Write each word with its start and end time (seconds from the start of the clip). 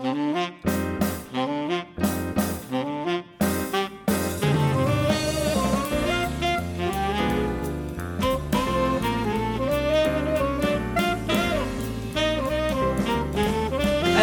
Hello, 0.00 0.16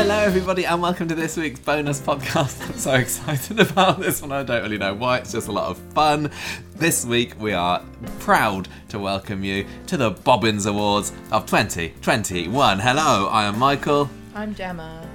everybody, 0.10 0.66
and 0.66 0.82
welcome 0.82 1.08
to 1.10 1.14
this 1.14 1.38
week's 1.38 1.60
bonus 1.60 2.02
podcast. 2.02 2.60
I'm 2.70 2.78
so 2.78 2.94
excited 2.96 3.60
about 3.60 4.00
this 4.00 4.20
one. 4.24 4.32
I 4.32 4.42
don't 4.42 4.64
really 4.64 4.80
know 4.80 4.96
why, 4.96 5.20
it's 5.20 5.32
just 5.32 5.48
a 5.48 5.52
lot 5.52 5.70
of 5.70 5.78
fun. 5.94 6.32
This 6.76 7.06
week, 7.06 7.40
we 7.40 7.54
are 7.54 7.86
proud 8.18 8.68
to 8.90 8.98
welcome 8.98 9.44
you 9.44 9.68
to 9.86 9.98
the 9.98 10.10
Bobbins 10.10 10.66
Awards 10.66 11.14
of 11.32 11.46
2021. 11.46 12.80
Hello, 12.80 13.28
I 13.28 13.44
am 13.44 13.60
Michael. 13.60 14.10
I'm 14.34 14.56
Gemma. 14.56 15.07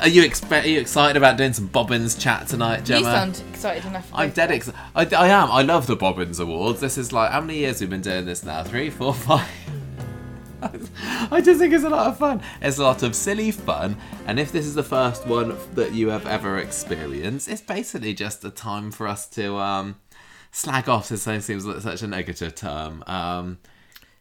Are 0.00 0.08
you, 0.08 0.22
expe- 0.22 0.64
are 0.64 0.66
you 0.66 0.80
excited 0.80 1.16
about 1.16 1.36
doing 1.36 1.52
some 1.52 1.66
Bobbins 1.66 2.16
chat 2.16 2.48
tonight, 2.48 2.84
Gemma? 2.84 3.00
You 3.00 3.04
sound 3.04 3.42
excited 3.50 3.84
enough. 3.84 4.10
I'm 4.14 4.30
dead 4.30 4.50
excited. 4.50 4.80
I, 4.94 5.04
I 5.14 5.28
am. 5.28 5.50
I 5.50 5.60
love 5.62 5.86
the 5.86 5.96
Bobbins 5.96 6.40
Awards. 6.40 6.80
This 6.80 6.96
is 6.96 7.12
like, 7.12 7.30
how 7.30 7.40
many 7.42 7.58
years 7.58 7.80
have 7.80 7.90
we've 7.90 7.90
been 7.90 8.00
doing 8.00 8.24
this 8.24 8.42
now? 8.42 8.62
Three, 8.62 8.88
four, 8.88 9.12
five? 9.14 9.46
I 10.62 11.40
just 11.42 11.58
think 11.60 11.72
it's 11.74 11.84
a 11.84 11.88
lot 11.88 12.06
of 12.06 12.18
fun. 12.18 12.42
It's 12.62 12.78
a 12.78 12.82
lot 12.82 13.02
of 13.02 13.14
silly 13.14 13.50
fun, 13.50 13.96
and 14.26 14.38
if 14.38 14.52
this 14.52 14.66
is 14.66 14.74
the 14.74 14.82
first 14.82 15.26
one 15.26 15.56
that 15.74 15.92
you 15.92 16.08
have 16.08 16.26
ever 16.26 16.58
experienced, 16.58 17.48
it's 17.48 17.62
basically 17.62 18.12
just 18.14 18.44
a 18.44 18.50
time 18.50 18.90
for 18.90 19.06
us 19.08 19.26
to 19.30 19.56
um, 19.56 19.96
slag 20.50 20.88
off. 20.88 21.08
This 21.08 21.22
seems 21.24 21.64
like 21.66 21.80
such 21.80 22.02
a 22.02 22.06
negative 22.06 22.54
term. 22.54 23.02
Um, 23.06 23.58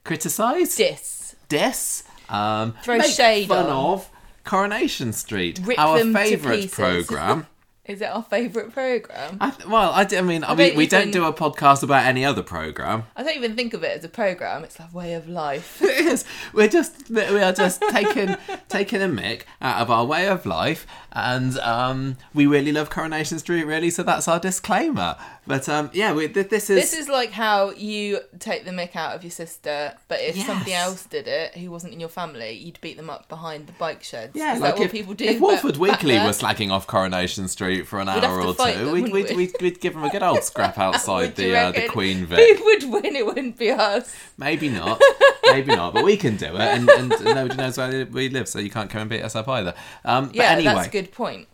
criticize, 0.05 0.75
Dis. 0.75 1.35
diss, 1.49 2.03
um, 2.29 2.73
Throw 2.83 2.97
make 2.97 3.11
shade 3.11 3.47
fun 3.49 3.65
on. 3.65 3.93
of 3.93 4.09
Coronation 4.43 5.13
Street, 5.13 5.59
Rip 5.63 5.79
our 5.79 5.99
favourite 6.03 6.71
program. 6.71 7.47
Is 7.89 8.01
it 8.01 8.05
our 8.05 8.21
favourite 8.21 8.71
program? 8.71 9.37
I, 9.41 9.51
well, 9.67 9.91
I, 9.91 10.03
d- 10.03 10.15
I 10.19 10.21
mean, 10.21 10.43
I 10.43 10.53
we, 10.53 10.67
don't 10.67 10.77
we 10.77 10.85
don't 10.85 11.09
do 11.09 11.25
a 11.25 11.33
podcast 11.33 11.81
about 11.81 12.05
any 12.05 12.23
other 12.23 12.43
program. 12.43 13.05
I 13.15 13.23
don't 13.23 13.35
even 13.35 13.55
think 13.55 13.73
of 13.73 13.83
it 13.83 13.97
as 13.97 14.03
a 14.03 14.09
program. 14.09 14.63
It's 14.63 14.79
like 14.79 14.93
way 14.93 15.13
of 15.15 15.27
life. 15.27 15.81
It 15.99 16.05
is. 16.05 16.23
We're 16.53 16.67
just 16.67 17.09
we 17.09 17.41
are 17.41 17.51
just 17.51 17.81
taking 17.89 18.37
taking 18.69 19.01
a 19.01 19.07
mick 19.07 19.41
out 19.59 19.81
of 19.81 19.89
our 19.89 20.05
way 20.05 20.27
of 20.27 20.45
life, 20.45 20.85
and 21.11 21.57
um, 21.59 22.17
we 22.33 22.45
really 22.45 22.71
love 22.71 22.89
Coronation 22.89 23.39
Street, 23.39 23.63
really. 23.65 23.89
So 23.89 24.03
that's 24.03 24.27
our 24.27 24.39
disclaimer. 24.39 25.15
But 25.47 25.67
um, 25.67 25.89
yeah, 25.93 26.13
we, 26.13 26.27
th- 26.27 26.49
this 26.49 26.69
is 26.69 26.79
This 26.79 26.93
is 26.93 27.09
like 27.09 27.31
how 27.31 27.71
you 27.71 28.19
take 28.37 28.65
the 28.65 28.71
mick 28.71 28.95
out 28.95 29.15
of 29.15 29.23
your 29.23 29.31
sister, 29.31 29.93
but 30.07 30.19
if 30.21 30.37
somebody 30.37 30.73
else 30.73 31.05
did 31.05 31.27
it 31.27 31.55
who 31.55 31.71
wasn't 31.71 31.93
in 31.93 31.99
your 31.99 32.09
family, 32.09 32.51
you'd 32.51 32.79
beat 32.81 32.97
them 32.97 33.09
up 33.09 33.27
behind 33.29 33.65
the 33.65 33.73
bike 33.73 34.03
sheds. 34.03 34.35
yeah, 34.35 34.53
Is 34.53 34.61
like 34.61 34.75
that 34.75 34.79
what 34.79 34.85
if, 34.85 34.91
people 34.91 35.13
do? 35.15 35.25
if 35.25 35.41
back 35.41 35.77
Weekly 35.79 36.13
were 36.15 36.29
slagging 36.29 36.69
off 36.71 36.85
Coronation 36.85 37.47
Street 37.47 37.87
for 37.87 37.99
an 37.99 38.07
We'd 38.07 38.23
hour 38.23 38.41
or 38.41 38.53
two, 38.53 38.63
them, 38.63 38.91
we'd, 38.91 39.11
we'd, 39.11 39.29
we? 39.31 39.35
we'd, 39.35 39.51
we'd 39.59 39.81
give 39.81 39.93
them 39.93 40.03
a 40.03 40.09
good 40.11 40.21
old 40.21 40.43
scrap 40.43 40.77
outside 40.77 41.35
the 41.35 41.55
uh, 41.55 41.71
the? 41.71 41.87
Queen 41.87 42.25
Vic. 42.27 42.59
Who 42.59 42.65
would 42.65 42.83
win? 43.03 43.15
It 43.15 43.25
wouldn't 43.25 43.57
be 43.57 43.71
us. 43.71 44.15
Maybe 44.37 44.69
not. 44.79 45.01
Maybe 45.45 45.75
not. 45.75 45.95
But 45.95 46.03
we 46.03 46.15
can 46.15 46.35
do 46.37 46.45
it, 46.45 46.55
and, 46.61 46.87
and 46.89 47.09
nobody 47.09 47.55
knows 47.55 47.77
where 47.77 48.05
we 48.05 48.29
live, 48.29 48.47
so 48.47 48.59
you 48.59 48.69
can't 48.69 48.89
come 48.89 49.01
and 49.01 49.09
beat 49.09 49.23
us 49.23 49.35
up 49.35 49.47
either. 49.47 49.73
Um, 50.05 50.27
but 50.27 50.35
Yeah, 50.35 50.51
anyway, 50.51 50.73
that's 50.75 50.87
a 50.87 50.91
good 51.01 51.11
point. 51.11 51.47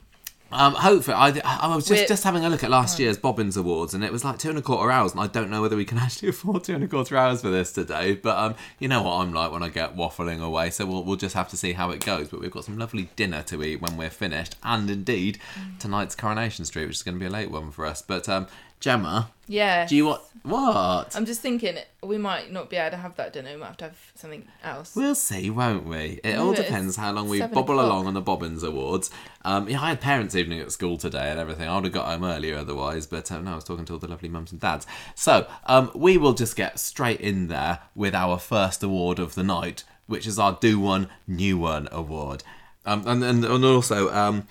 Um, 0.51 0.73
hopefully, 0.75 1.15
I, 1.17 1.29
I 1.43 1.75
was 1.75 1.85
just, 1.87 1.99
We're- 2.01 2.07
just 2.07 2.23
having 2.23 2.45
a 2.45 2.49
look 2.49 2.63
at 2.63 2.69
last 2.69 2.99
year's 2.99 3.17
Bobbins 3.17 3.57
Awards, 3.57 3.93
and 3.93 4.03
it 4.03 4.11
was 4.11 4.23
like 4.23 4.37
two 4.37 4.49
and 4.49 4.57
a 4.57 4.61
quarter 4.61 4.91
hours, 4.91 5.11
and 5.11 5.19
I 5.19 5.27
don't 5.27 5.49
know 5.49 5.61
whether 5.61 5.75
we 5.75 5.85
can 5.85 5.97
actually 6.05 6.29
afford 6.29 6.63
two 6.63 6.75
and 6.75 6.83
a 6.83 6.87
quarter 6.87 7.17
hours 7.17 7.41
for 7.41 7.49
this 7.49 7.73
today. 7.73 8.13
But 8.13 8.37
um, 8.37 8.55
you 8.79 8.87
know 8.87 9.01
what 9.01 9.13
I'm 9.15 9.33
like 9.33 9.51
when 9.51 9.63
I 9.63 9.69
get 9.69 9.97
waffling 9.97 10.41
away, 10.41 10.69
so 10.69 10.85
we'll 10.85 11.03
we'll 11.03 11.15
just 11.17 11.35
have 11.35 11.49
to 11.49 11.57
see 11.57 11.73
how 11.73 11.89
it 11.89 12.05
goes. 12.05 12.29
But 12.29 12.39
we've 12.41 12.51
got 12.51 12.63
some 12.63 12.77
lovely 12.77 13.09
dinner 13.15 13.41
to 13.43 13.63
eat 13.63 13.81
when 13.81 13.97
we're 13.97 14.11
finished, 14.11 14.55
and 14.63 14.89
indeed 14.89 15.39
tonight's 15.79 16.15
Coronation 16.15 16.63
Street, 16.63 16.85
which 16.85 16.97
is 16.97 17.03
going 17.03 17.15
to 17.15 17.19
be 17.19 17.25
a 17.25 17.29
late 17.29 17.49
one 17.51 17.71
for 17.71 17.85
us. 17.85 18.01
But 18.03 18.29
um, 18.29 18.47
Gemma, 18.85 19.31
Yeah. 19.47 19.87
do 19.87 19.95
you 19.95 20.05
want 20.05 20.21
what? 20.43 21.15
I'm 21.15 21.25
just 21.25 21.41
thinking 21.41 21.79
we 22.03 22.19
might 22.19 22.51
not 22.51 22.69
be 22.69 22.75
able 22.75 22.91
to 22.91 22.97
have 22.97 23.15
that 23.15 23.33
dinner. 23.33 23.49
We 23.49 23.57
might 23.57 23.65
have 23.65 23.77
to 23.77 23.85
have 23.85 24.11
something 24.13 24.47
else. 24.63 24.95
We'll 24.95 25.15
see, 25.15 25.49
won't 25.49 25.87
we? 25.87 26.19
It 26.23 26.37
all 26.37 26.53
depends 26.53 26.95
how 26.95 27.11
long 27.11 27.27
we 27.27 27.39
bobble 27.41 27.79
o'clock. 27.79 27.79
along 27.79 28.05
on 28.05 28.13
the 28.13 28.21
Bobbins 28.21 28.61
Awards. 28.61 29.09
Um, 29.43 29.67
yeah, 29.67 29.81
I 29.81 29.89
had 29.89 30.01
parents' 30.01 30.35
evening 30.35 30.59
at 30.59 30.71
school 30.71 30.97
today 30.97 31.31
and 31.31 31.39
everything. 31.39 31.67
I 31.67 31.73
would 31.73 31.85
have 31.85 31.93
got 31.93 32.05
home 32.05 32.23
earlier 32.23 32.59
otherwise, 32.59 33.07
but 33.07 33.31
um, 33.31 33.45
no, 33.45 33.53
I 33.53 33.55
was 33.55 33.63
talking 33.63 33.85
to 33.85 33.93
all 33.93 33.97
the 33.97 34.07
lovely 34.07 34.29
mums 34.29 34.51
and 34.51 34.61
dads. 34.61 34.85
So 35.15 35.47
um, 35.65 35.89
we 35.95 36.19
will 36.19 36.33
just 36.33 36.55
get 36.55 36.79
straight 36.79 37.21
in 37.21 37.47
there 37.47 37.79
with 37.95 38.13
our 38.13 38.37
first 38.37 38.83
award 38.83 39.17
of 39.17 39.33
the 39.33 39.41
night, 39.43 39.83
which 40.05 40.27
is 40.27 40.37
our 40.37 40.59
Do 40.61 40.79
One 40.79 41.09
New 41.27 41.57
One 41.57 41.89
award. 41.91 42.43
Um, 42.85 43.01
and, 43.07 43.23
and, 43.23 43.43
and 43.43 43.65
also, 43.65 44.13
um, 44.13 44.47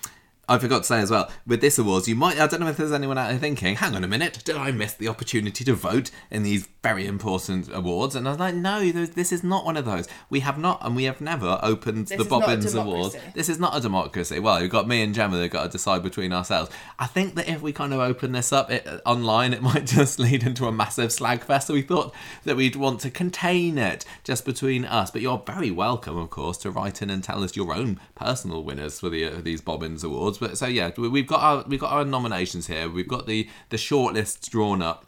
I 0.47 0.57
forgot 0.57 0.79
to 0.79 0.83
say 0.83 0.99
as 0.99 1.11
well, 1.11 1.29
with 1.47 1.61
this 1.61 1.79
awards, 1.79 2.07
you 2.07 2.15
might, 2.15 2.39
I 2.39 2.47
don't 2.47 2.59
know 2.59 2.67
if 2.67 2.77
there's 2.77 2.91
anyone 2.91 3.17
out 3.17 3.29
there 3.29 3.39
thinking, 3.39 3.75
hang 3.75 3.95
on 3.95 4.03
a 4.03 4.07
minute, 4.07 4.43
did 4.43 4.55
I 4.55 4.71
miss 4.71 4.93
the 4.93 5.07
opportunity 5.07 5.63
to 5.63 5.73
vote 5.73 6.11
in 6.29 6.43
these 6.43 6.67
very 6.83 7.07
important 7.07 7.69
awards? 7.73 8.15
And 8.15 8.27
I 8.27 8.31
was 8.31 8.39
like, 8.39 8.55
no, 8.55 8.91
this 8.91 9.31
is 9.31 9.43
not 9.43 9.65
one 9.65 9.77
of 9.77 9.85
those. 9.85 10.07
We 10.29 10.41
have 10.41 10.57
not, 10.57 10.79
and 10.83 10.95
we 10.95 11.05
have 11.05 11.21
never 11.21 11.59
opened 11.63 12.07
This 12.07 12.17
the 12.17 12.23
is 12.23 12.29
not 12.29 12.37
a 12.43 12.45
Bobbins 12.45 12.75
Awards. 12.75 13.17
This 13.33 13.49
is 13.49 13.59
not 13.59 13.75
a 13.75 13.81
democracy. 13.81 14.39
Well, 14.39 14.61
you've 14.61 14.71
got 14.71 14.87
me 14.87 15.01
and 15.01 15.15
Gemma 15.15 15.37
that 15.37 15.49
got 15.49 15.63
to 15.63 15.69
decide 15.69 16.03
between 16.03 16.31
ourselves. 16.31 16.69
I 16.99 17.07
think 17.07 17.35
that 17.35 17.49
if 17.49 17.61
we 17.61 17.73
kind 17.73 17.93
of 17.93 17.99
open 17.99 18.31
this 18.31 18.53
up 18.53 18.69
it, 18.71 18.87
online, 19.05 19.53
it 19.53 19.61
might 19.63 19.85
just 19.85 20.19
lead 20.19 20.43
into 20.43 20.67
a 20.67 20.71
massive 20.71 21.11
slag 21.11 21.43
fest. 21.43 21.67
So 21.67 21.73
we 21.73 21.81
thought 21.81 22.13
that 22.43 22.55
we'd 22.55 22.75
want 22.75 22.99
to 23.01 23.09
contain 23.09 23.77
it 23.77 24.05
just 24.23 24.45
between 24.45 24.85
us. 24.85 25.09
But 25.09 25.21
you're 25.21 25.41
very 25.45 25.71
welcome, 25.71 26.17
of 26.17 26.29
course, 26.29 26.57
to 26.59 26.71
write 26.71 27.01
in 27.01 27.09
and 27.09 27.23
tell 27.23 27.43
us 27.43 27.55
your 27.55 27.73
own 27.73 27.99
personal 28.13 28.63
winners 28.63 28.99
for 28.99 29.09
the 29.09 29.25
uh, 29.25 29.41
these 29.41 29.61
Bobbins 29.61 30.03
Awards. 30.03 30.34
But 30.37 30.57
so 30.57 30.67
yeah, 30.67 30.91
we- 30.97 31.09
we've 31.09 31.27
got 31.27 31.41
our 31.41 31.65
we've 31.67 31.79
got 31.79 31.91
our 31.91 32.05
nominations 32.05 32.67
here. 32.67 32.89
We've 32.89 33.07
got 33.07 33.27
the 33.27 33.47
the 33.69 33.77
shortlists 33.77 34.49
drawn 34.49 34.81
up 34.81 35.05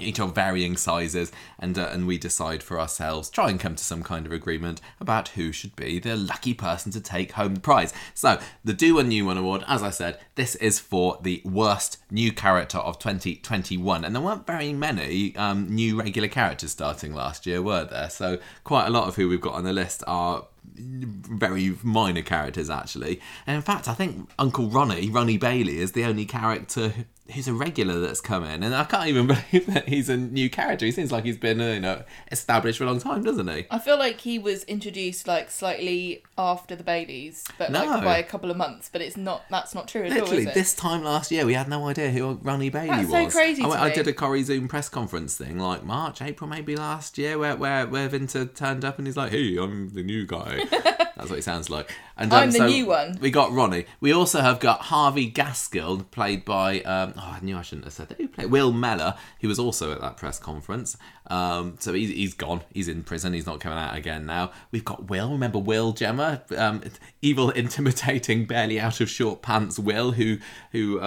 each 0.00 0.20
of 0.20 0.32
varying 0.32 0.76
sizes, 0.76 1.32
and 1.58 1.76
uh, 1.76 1.88
and 1.92 2.06
we 2.06 2.18
decide 2.18 2.62
for 2.62 2.78
ourselves, 2.78 3.28
try 3.28 3.50
and 3.50 3.58
come 3.58 3.74
to 3.74 3.82
some 3.82 4.04
kind 4.04 4.26
of 4.26 4.30
agreement 4.32 4.80
about 5.00 5.30
who 5.30 5.50
should 5.50 5.74
be 5.74 5.98
the 5.98 6.14
lucky 6.14 6.54
person 6.54 6.92
to 6.92 7.00
take 7.00 7.32
home 7.32 7.54
the 7.54 7.60
prize. 7.60 7.92
So 8.14 8.38
the 8.64 8.72
Do 8.72 8.94
One 8.94 9.08
New 9.08 9.26
One 9.26 9.36
award, 9.38 9.64
as 9.66 9.82
I 9.82 9.90
said, 9.90 10.20
this 10.36 10.54
is 10.54 10.78
for 10.78 11.18
the 11.20 11.42
worst 11.44 11.98
new 12.12 12.30
character 12.32 12.78
of 12.78 13.00
2021, 13.00 14.04
and 14.04 14.14
there 14.14 14.22
weren't 14.22 14.46
very 14.46 14.72
many 14.72 15.34
um, 15.34 15.66
new 15.68 15.98
regular 15.98 16.28
characters 16.28 16.70
starting 16.70 17.12
last 17.12 17.44
year, 17.44 17.60
were 17.60 17.84
there? 17.84 18.08
So 18.10 18.38
quite 18.62 18.86
a 18.86 18.90
lot 18.90 19.08
of 19.08 19.16
who 19.16 19.28
we've 19.28 19.40
got 19.40 19.54
on 19.54 19.64
the 19.64 19.72
list 19.72 20.04
are 20.06 20.46
very 20.78 21.76
minor 21.82 22.22
characters 22.22 22.70
actually. 22.70 23.20
And 23.46 23.56
in 23.56 23.62
fact, 23.62 23.88
I 23.88 23.94
think 23.94 24.30
Uncle 24.38 24.68
Ronnie, 24.68 25.10
Ronnie 25.10 25.38
Bailey, 25.38 25.78
is 25.78 25.92
the 25.92 26.04
only 26.04 26.24
character 26.24 26.92
who's 27.34 27.46
a 27.48 27.52
regular 27.52 28.00
that's 28.00 28.20
come 28.20 28.42
in, 28.44 28.62
and 28.62 28.74
I 28.74 28.84
can't 28.84 29.06
even 29.08 29.26
believe 29.50 29.66
that 29.66 29.88
he's 29.88 30.08
a 30.08 30.16
new 30.16 30.48
character. 30.48 30.86
He 30.86 30.92
seems 30.92 31.12
like 31.12 31.24
he's 31.24 31.36
been, 31.36 31.60
you 31.60 31.80
know, 31.80 32.02
established 32.32 32.78
for 32.78 32.84
a 32.84 32.86
long 32.86 33.00
time, 33.00 33.22
doesn't 33.22 33.48
he? 33.48 33.66
I 33.70 33.78
feel 33.78 33.98
like 33.98 34.20
he 34.20 34.38
was 34.38 34.64
introduced 34.64 35.26
like 35.28 35.50
slightly 35.50 36.22
after 36.38 36.74
the 36.76 36.84
Baileys, 36.84 37.44
but 37.58 37.70
No. 37.70 37.84
like 37.84 38.04
by 38.04 38.18
a 38.18 38.22
couple 38.22 38.50
of 38.50 38.56
months. 38.56 38.88
But 38.92 39.02
it's 39.02 39.16
not. 39.16 39.42
That's 39.50 39.74
not 39.74 39.88
true 39.88 40.04
at 40.04 40.12
all, 40.12 40.18
Literally, 40.20 40.42
is 40.42 40.48
it? 40.48 40.54
this 40.54 40.74
time 40.74 41.02
last 41.04 41.30
year, 41.30 41.44
we 41.44 41.54
had 41.54 41.68
no 41.68 41.86
idea 41.88 42.10
who 42.10 42.34
Ronnie 42.42 42.70
Bailey 42.70 42.88
That's 42.88 43.10
was. 43.10 43.32
so 43.32 43.38
crazy 43.38 43.62
I, 43.62 43.66
went- 43.66 43.80
I 43.80 43.90
did 43.90 44.06
a 44.08 44.12
Corrie 44.12 44.42
Zoom 44.42 44.68
press 44.68 44.88
conference 44.88 45.36
thing, 45.36 45.58
like 45.58 45.84
March, 45.84 46.22
April, 46.22 46.48
maybe 46.48 46.76
last 46.76 47.18
year, 47.18 47.38
where 47.38 47.56
where 47.56 47.86
where 47.86 48.08
Vinta 48.08 48.54
turned 48.54 48.84
up 48.84 48.98
and 48.98 49.06
he's 49.06 49.16
like, 49.16 49.32
"Hey, 49.32 49.56
I'm 49.56 49.90
the 49.90 50.02
new 50.02 50.26
guy." 50.26 50.62
That's 51.18 51.30
what 51.30 51.36
he 51.36 51.42
sounds 51.42 51.68
like. 51.68 51.92
And 52.16 52.32
um, 52.32 52.38
I'm 52.44 52.50
the 52.52 52.58
so 52.58 52.66
new 52.68 52.86
one. 52.86 53.18
We 53.20 53.32
got 53.32 53.52
Ronnie. 53.52 53.86
We 54.00 54.12
also 54.12 54.40
have 54.40 54.60
got 54.60 54.82
Harvey 54.82 55.26
Gaskell, 55.26 56.04
played 56.12 56.44
by. 56.44 56.80
Um, 56.82 57.14
oh, 57.16 57.36
I 57.36 57.40
knew 57.42 57.56
I 57.56 57.62
shouldn't 57.62 57.84
have 57.84 57.92
said 57.92 58.08
that. 58.08 58.18
Who 58.18 58.28
played 58.28 58.52
Will 58.52 58.72
Mellor? 58.72 59.14
He 59.38 59.48
was 59.48 59.58
also 59.58 59.90
at 59.90 60.00
that 60.00 60.16
press 60.16 60.38
conference. 60.38 60.96
Um, 61.26 61.76
so 61.80 61.92
he's, 61.92 62.10
he's 62.10 62.34
gone. 62.34 62.62
He's 62.72 62.86
in 62.86 63.02
prison. 63.02 63.32
He's 63.32 63.46
not 63.46 63.58
coming 63.58 63.78
out 63.78 63.96
again 63.96 64.26
now. 64.26 64.52
We've 64.70 64.84
got 64.84 65.08
Will. 65.08 65.32
Remember 65.32 65.58
Will 65.58 65.92
Gemma, 65.92 66.42
um, 66.56 66.82
evil, 67.20 67.50
intimidating, 67.64 68.46
barely 68.46 68.78
out 68.78 69.00
of 69.00 69.10
short 69.10 69.42
pants 69.42 69.78
Will, 69.78 70.12
who 70.12 70.38
who. 70.72 71.00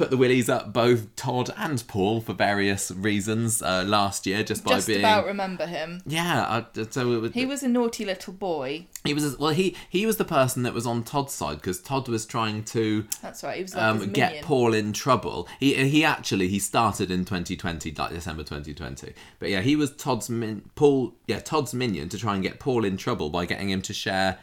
Put 0.00 0.08
the 0.08 0.16
willies 0.16 0.48
up 0.48 0.72
both 0.72 1.14
Todd 1.14 1.50
and 1.58 1.86
Paul 1.86 2.22
for 2.22 2.32
various 2.32 2.90
reasons 2.90 3.60
uh, 3.60 3.84
last 3.86 4.26
year, 4.26 4.42
just 4.42 4.64
by 4.64 4.76
Just 4.76 4.86
being 4.86 5.00
about 5.00 5.26
remember 5.26 5.66
him. 5.66 6.00
yeah. 6.06 6.64
I, 6.74 6.82
so 6.88 7.12
it 7.12 7.20
was, 7.20 7.32
He 7.34 7.44
was 7.44 7.62
a 7.62 7.68
naughty 7.68 8.06
little 8.06 8.32
boy. 8.32 8.86
he 9.04 9.12
was 9.12 9.38
well. 9.38 9.50
He 9.52 9.76
he 9.90 10.06
was 10.06 10.16
the 10.16 10.24
person 10.24 10.62
that 10.62 10.72
was 10.72 10.86
on 10.86 11.02
Todd's 11.04 11.34
side 11.34 11.56
because 11.56 11.82
Todd 11.82 12.08
was 12.08 12.24
trying 12.24 12.64
to 12.64 13.04
That's 13.20 13.42
right. 13.44 13.56
He 13.58 13.62
was 13.62 13.74
like 13.74 13.82
um, 13.82 14.10
get. 14.10 14.42
Paul 14.42 14.72
in 14.72 14.94
trouble. 14.94 15.46
He 15.58 15.74
he 15.74 16.02
actually 16.02 16.48
he 16.48 16.58
started 16.58 17.10
in 17.10 17.26
2020, 17.26 17.92
like 17.92 18.10
December 18.10 18.42
2020. 18.42 19.12
But 19.38 19.50
yeah, 19.50 19.60
he 19.60 19.76
was 19.76 19.94
Todd's 19.94 20.30
min- 20.30 20.62
Paul. 20.76 21.12
Yeah, 21.26 21.40
Todd's 21.40 21.74
minion 21.74 22.08
to 22.08 22.16
try 22.16 22.32
and 22.32 22.42
get 22.42 22.58
Paul 22.58 22.86
in 22.86 22.96
trouble 22.96 23.28
by 23.28 23.44
getting 23.44 23.68
him 23.68 23.82
to 23.82 23.92
share 23.92 24.38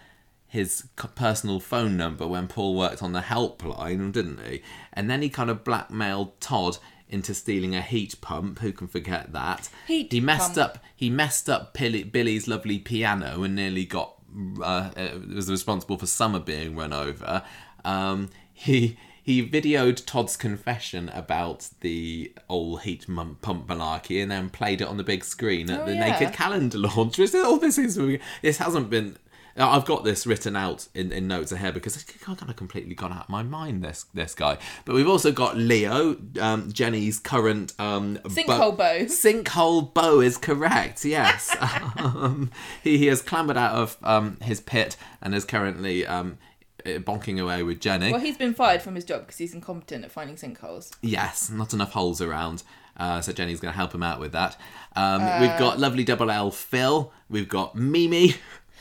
his 0.48 0.88
personal 1.16 1.60
phone 1.60 1.98
number 1.98 2.26
when 2.28 2.48
Paul 2.48 2.76
worked 2.76 3.04
on 3.04 3.12
the 3.14 3.22
helpline, 3.22 4.12
didn't 4.12 4.40
he? 4.46 4.62
And 4.94 5.10
then 5.10 5.22
he 5.22 5.30
kind 5.30 5.50
of 5.50 5.64
blackmailed 5.64 6.40
Todd 6.40 6.78
into 7.10 7.34
stealing 7.34 7.76
a 7.76 7.82
heat 7.82 8.20
pump. 8.22 8.60
Who 8.60 8.72
can 8.72 8.88
forget 8.88 9.34
that? 9.34 9.70
Heat 9.88 10.12
he 10.12 10.20
messed 10.20 10.56
pump. 10.56 10.76
up. 10.76 10.78
He 10.96 11.10
messed 11.10 11.50
up 11.50 11.74
Billy, 11.74 12.04
Billy's 12.04 12.48
lovely 12.48 12.80
piano 12.80 13.44
and 13.44 13.56
nearly 13.56 13.86
got 13.86 14.14
uh, 14.62 14.90
uh, 14.96 15.10
was 15.34 15.50
responsible 15.50 15.98
for 15.98 16.06
Summer 16.06 16.40
being 16.40 16.76
run 16.76 16.94
over. 16.94 17.44
Um, 17.86 18.30
he 18.54 18.98
he 19.24 19.46
videoed 19.46 20.06
Todd's 20.06 20.38
confession 20.38 21.10
about 21.10 21.70
the 21.82 22.34
old 22.48 22.82
heat 22.84 23.06
pump 23.42 23.68
malarkey 23.68 24.22
and 24.22 24.32
then 24.32 24.50
played 24.50 24.80
it 24.82 24.88
on 24.88 24.96
the 24.98 25.04
big 25.04 25.24
screen 25.26 25.70
at 25.70 25.82
Oh, 25.82 25.86
the 25.86 25.96
yeah. 25.96 26.12
Naked 26.20 26.34
Calendar 26.34 26.78
launch. 26.96 27.20
All 27.36 27.58
this 27.58 27.78
is 27.78 28.00
this 28.42 28.58
hasn't 28.58 28.90
been. 28.90 29.18
I've 29.58 29.86
got 29.86 30.04
this 30.04 30.28
written 30.28 30.56
out 30.56 30.88
in, 30.94 31.12
in 31.12 31.28
notes 31.28 31.52
ahead 31.52 31.74
because 31.74 31.96
it's 31.96 32.04
kind 32.04 32.40
of 32.42 32.56
completely 32.56 32.94
gone 32.94 33.12
out 33.12 33.24
of 33.24 33.30
my 33.30 33.44
mind. 33.44 33.84
This 33.84 34.06
this 34.14 34.36
guy, 34.36 34.58
but 34.86 34.94
we've 34.94 35.08
also 35.08 35.32
got 35.32 35.58
Leo, 35.58 36.18
um, 36.40 36.72
Jenny's 36.72 37.20
current 37.20 37.74
um, 37.80 38.18
Sinkhole 38.26 38.78
beau. 38.78 39.06
Sinkhole 39.06 39.94
beau 39.94 40.20
is 40.20 40.38
correct. 40.38 41.04
Yes, 41.04 41.56
um, 41.98 42.52
he, 42.84 42.98
he 42.98 43.08
has 43.08 43.22
clambered 43.22 43.58
out 43.58 43.74
of 43.74 43.98
um, 44.04 44.38
his 44.42 44.62
pit 44.62 44.96
and 45.22 45.34
is 45.34 45.46
currently 45.46 46.06
um, 46.06 46.38
eh, 46.86 47.00
bonking 47.00 47.42
away 47.42 47.64
with 47.64 47.80
Jenny. 47.80 48.12
Well, 48.12 48.22
he's 48.22 48.38
been 48.38 48.54
fired 48.54 48.82
from 48.82 48.96
his 48.96 49.06
job 49.06 49.22
because 49.22 49.38
he's 49.38 49.54
incompetent 49.54 50.06
at 50.06 50.12
finding 50.12 50.36
sinkholes. 50.36 50.92
Yes, 51.02 51.50
not 51.50 51.74
enough 51.74 51.94
holes 51.94 52.22
around. 52.22 52.64
Uh, 52.96 53.22
so 53.22 53.32
Jenny's 53.32 53.60
going 53.60 53.72
to 53.72 53.78
help 53.78 53.94
him 53.94 54.02
out 54.02 54.20
with 54.20 54.32
that. 54.32 54.60
Um, 54.96 55.22
we've 55.40 55.58
got 55.60 55.80
lovely 55.80 56.04
double 56.04 56.32
L 56.32 56.50
Phil. 56.50 57.12
We've 57.30 57.48
got 57.48 57.76
Mimi. 57.76 58.36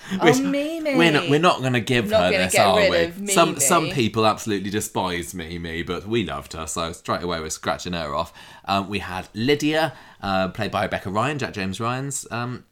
Which- 0.22 0.38
Mimi. 0.38 0.96
We're 0.96 1.12
not, 1.12 1.28
we're 1.28 1.40
not 1.40 1.60
going 1.60 1.72
to 1.72 1.80
give 1.80 2.10
Not 2.10 2.32
her 2.32 2.38
this, 2.38 2.54
are 2.56 2.76
we? 2.76 3.26
Some 3.28 3.58
some 3.60 3.88
people 3.90 4.26
absolutely 4.26 4.70
despise 4.70 5.34
Mimi, 5.34 5.82
but 5.82 6.06
we 6.06 6.24
loved 6.24 6.52
her, 6.52 6.66
so 6.66 6.92
straight 6.92 7.22
away 7.22 7.40
we're 7.40 7.50
scratching 7.50 7.92
her 7.92 8.14
off. 8.14 8.32
Um, 8.66 8.88
we 8.88 9.00
had 9.00 9.28
Lydia, 9.34 9.94
uh, 10.22 10.48
played 10.48 10.70
by 10.70 10.82
Rebecca 10.84 11.10
Ryan, 11.10 11.38
Jack 11.38 11.54
James 11.54 11.80
Ryan's 11.80 12.26
um, 12.30 12.64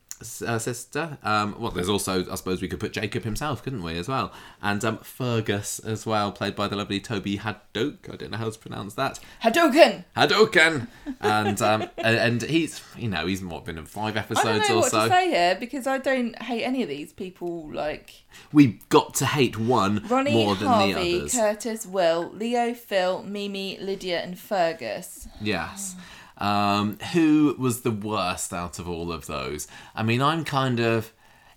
uh, 0.43 0.59
sister. 0.59 1.19
Um, 1.23 1.57
well, 1.59 1.71
there's 1.71 1.89
also, 1.89 2.31
I 2.31 2.35
suppose, 2.35 2.63
we 2.63 2.69
could 2.69 2.81
put 2.81 2.93
Jacob 2.93 3.25
himself, 3.25 3.63
couldn't 3.63 3.83
we, 3.83 3.97
as 3.99 4.09
well? 4.09 4.33
And 4.63 4.85
um, 4.85 4.99
Fergus 4.99 5.79
as 5.79 6.07
well, 6.07 6.33
played 6.33 6.55
by 6.55 6.69
the 6.69 6.77
lovely 6.77 7.01
Toby 7.01 7.39
Hadoke. 7.39 8.13
I 8.13 8.17
don't 8.17 8.31
know 8.31 8.39
how 8.39 8.51
to 8.51 8.59
pronounce 8.59 8.95
that. 8.95 9.21
Hadouken! 9.43 10.05
Hadouken, 10.17 10.89
and 11.21 11.61
um, 11.63 11.89
and 11.99 12.43
he's 12.43 12.83
you 12.97 13.09
know 13.09 13.27
he's 13.27 13.43
what 13.45 13.65
been 13.65 13.79
in 13.79 13.87
five 13.87 14.17
I 14.17 14.21
episodes 14.21 14.45
don't 14.45 14.69
know 14.69 14.75
or 14.77 14.81
what 14.81 14.91
so. 14.91 15.03
to 15.05 15.09
say 15.09 15.31
here 15.31 15.57
because 15.59 15.87
I 15.87 15.99
don't 15.99 16.41
hate 16.43 16.65
any 16.65 16.83
of 16.83 16.89
these 16.89 17.13
people. 17.13 17.71
Like 17.73 18.25
We've 18.53 18.89
got 18.89 19.15
to 19.15 19.27
hate 19.27 19.59
one 19.59 20.05
Ronnie, 20.09 20.33
more 20.33 20.55
than 20.55 20.69
Harvey, 20.69 20.93
the 20.93 21.19
others. 21.19 21.33
Curtis, 21.35 21.87
Will, 21.87 22.31
Leo, 22.33 22.75
Phil, 22.75 23.23
Mimi, 23.23 23.79
Lydia, 23.81 24.21
and 24.23 24.39
Fergus. 24.39 25.29
Yes. 25.41 25.97
Um, 26.39 26.99
who 27.13 27.55
was 27.59 27.83
the 27.83 27.91
worst 27.91 28.53
out 28.53 28.79
of 28.79 28.89
all 28.89 29.13
of 29.13 29.27
those? 29.27 29.69
I 29.95 30.03
mean, 30.03 30.23
I'm 30.23 30.45
kind 30.45 30.81
of. 30.81 31.13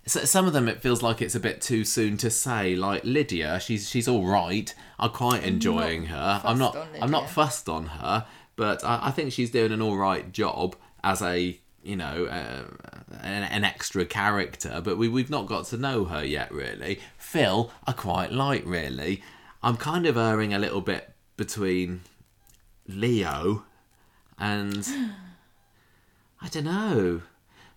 Some 0.06 0.46
of 0.46 0.54
them 0.54 0.68
it 0.68 0.80
feels 0.80 1.02
like 1.02 1.20
it's 1.20 1.34
a 1.34 1.40
bit 1.40 1.60
too 1.60 1.84
soon 1.84 2.16
to 2.18 2.30
say. 2.30 2.74
Like 2.74 3.02
Lydia, 3.04 3.60
she's 3.60 3.90
she's 3.90 4.08
all 4.08 4.26
right. 4.26 4.74
I'm 4.98 5.10
quite 5.10 5.42
enjoying 5.42 6.06
her. 6.06 6.40
I'm 6.44 6.58
not. 6.58 6.76
I'm 7.00 7.10
not 7.10 7.28
fussed 7.28 7.68
on 7.68 7.86
her, 7.86 8.26
but 8.56 8.82
I, 8.84 9.08
I 9.08 9.10
think 9.10 9.32
she's 9.32 9.50
doing 9.50 9.72
an 9.72 9.82
all 9.82 9.96
right 9.96 10.32
job 10.32 10.76
as 11.04 11.20
a 11.20 11.58
you 11.82 11.96
know 11.96 12.26
uh, 12.26 12.64
an, 13.20 13.42
an 13.44 13.64
extra 13.64 14.06
character. 14.06 14.80
But 14.82 14.96
we 14.96 15.08
we've 15.08 15.30
not 15.30 15.46
got 15.46 15.66
to 15.66 15.76
know 15.76 16.06
her 16.06 16.24
yet 16.24 16.52
really. 16.52 17.00
Phil, 17.18 17.70
I 17.86 17.92
quite 17.92 18.32
like 18.32 18.62
really. 18.64 19.22
I'm 19.62 19.76
kind 19.76 20.06
of 20.06 20.16
erring 20.16 20.54
a 20.54 20.58
little 20.58 20.80
bit 20.80 21.12
between 21.36 22.02
Leo 22.86 23.64
and 24.38 24.86
I 26.40 26.48
don't 26.48 26.64
know. 26.64 27.22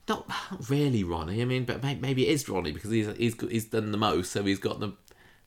Not, 0.08 0.28
not 0.28 0.70
really 0.70 1.04
Ronnie. 1.04 1.42
I 1.42 1.46
mean, 1.46 1.64
but 1.66 1.82
may- 1.84 1.96
maybe 1.96 2.28
it 2.28 2.32
is 2.32 2.48
Ronnie 2.50 2.72
because 2.72 2.92
he's 2.92 3.08
he's 3.18 3.40
he's 3.42 3.66
done 3.66 3.92
the 3.92 3.98
most, 3.98 4.32
so 4.32 4.44
he's 4.44 4.60
got 4.60 4.80
the 4.80 4.94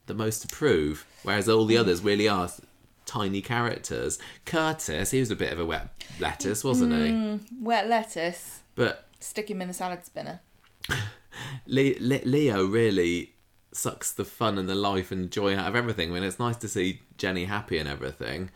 the 0.06 0.14
most 0.14 0.42
to 0.42 0.48
prove. 0.48 1.06
Whereas 1.22 1.48
all 1.48 1.64
the 1.66 1.76
others 1.76 2.02
really 2.02 2.28
are 2.28 2.48
tiny 3.06 3.42
characters. 3.42 4.18
Curtis, 4.44 5.10
he 5.10 5.20
was 5.20 5.30
a 5.30 5.36
bit 5.36 5.52
of 5.52 5.58
a 5.60 5.66
wet 5.66 5.88
lettuce, 6.20 6.62
wasn't 6.64 6.92
he? 6.92 6.98
Mm, 7.10 7.40
wet 7.60 7.88
lettuce. 7.88 8.60
But 8.74 9.06
Stick 9.20 9.50
him 9.50 9.62
in 9.62 9.68
the 9.68 9.74
salad 9.74 10.04
spinner. 10.04 10.40
Le- 11.66 11.94
Le- 11.98 12.24
Leo 12.24 12.64
really 12.66 13.34
sucks 13.72 14.12
the 14.12 14.24
fun 14.24 14.58
and 14.58 14.68
the 14.68 14.74
life 14.74 15.10
and 15.10 15.30
joy 15.30 15.56
out 15.56 15.66
of 15.68 15.74
everything. 15.74 16.10
I 16.10 16.14
mean, 16.14 16.22
it's 16.22 16.38
nice 16.38 16.56
to 16.58 16.68
see 16.68 17.00
Jenny 17.18 17.46
happy 17.46 17.78
and 17.78 17.88
everything. 17.88 18.50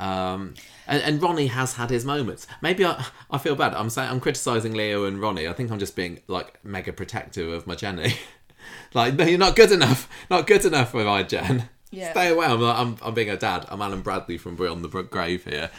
Um, 0.00 0.54
and, 0.86 1.02
and 1.02 1.22
Ronnie 1.22 1.48
has 1.48 1.74
had 1.74 1.90
his 1.90 2.04
moments. 2.04 2.46
Maybe 2.62 2.84
I, 2.84 3.04
I 3.30 3.38
feel 3.38 3.54
bad. 3.54 3.74
I'm 3.74 3.90
saying 3.90 4.10
I'm 4.10 4.18
criticizing 4.18 4.72
Leo 4.74 5.04
and 5.04 5.20
Ronnie. 5.20 5.46
I 5.46 5.52
think 5.52 5.70
I'm 5.70 5.78
just 5.78 5.94
being 5.94 6.20
like 6.26 6.64
mega 6.64 6.92
protective 6.92 7.52
of 7.52 7.66
my 7.66 7.74
Jenny. 7.74 8.14
like, 8.94 9.14
no, 9.14 9.24
you're 9.24 9.38
not 9.38 9.54
good 9.56 9.70
enough. 9.72 10.08
Not 10.30 10.46
good 10.46 10.64
enough 10.64 10.90
for 10.90 11.04
my 11.04 11.22
Jen. 11.22 11.68
Yeah. 11.90 12.12
Stay 12.12 12.28
away. 12.28 12.46
I'm, 12.46 12.62
I'm 12.62 12.96
I'm 13.02 13.14
being 13.14 13.30
a 13.30 13.36
dad. 13.36 13.66
I'm 13.68 13.82
Alan 13.82 14.00
Bradley 14.00 14.38
from 14.38 14.56
Beyond 14.56 14.84
the 14.84 15.02
Grave 15.02 15.44
here. 15.44 15.70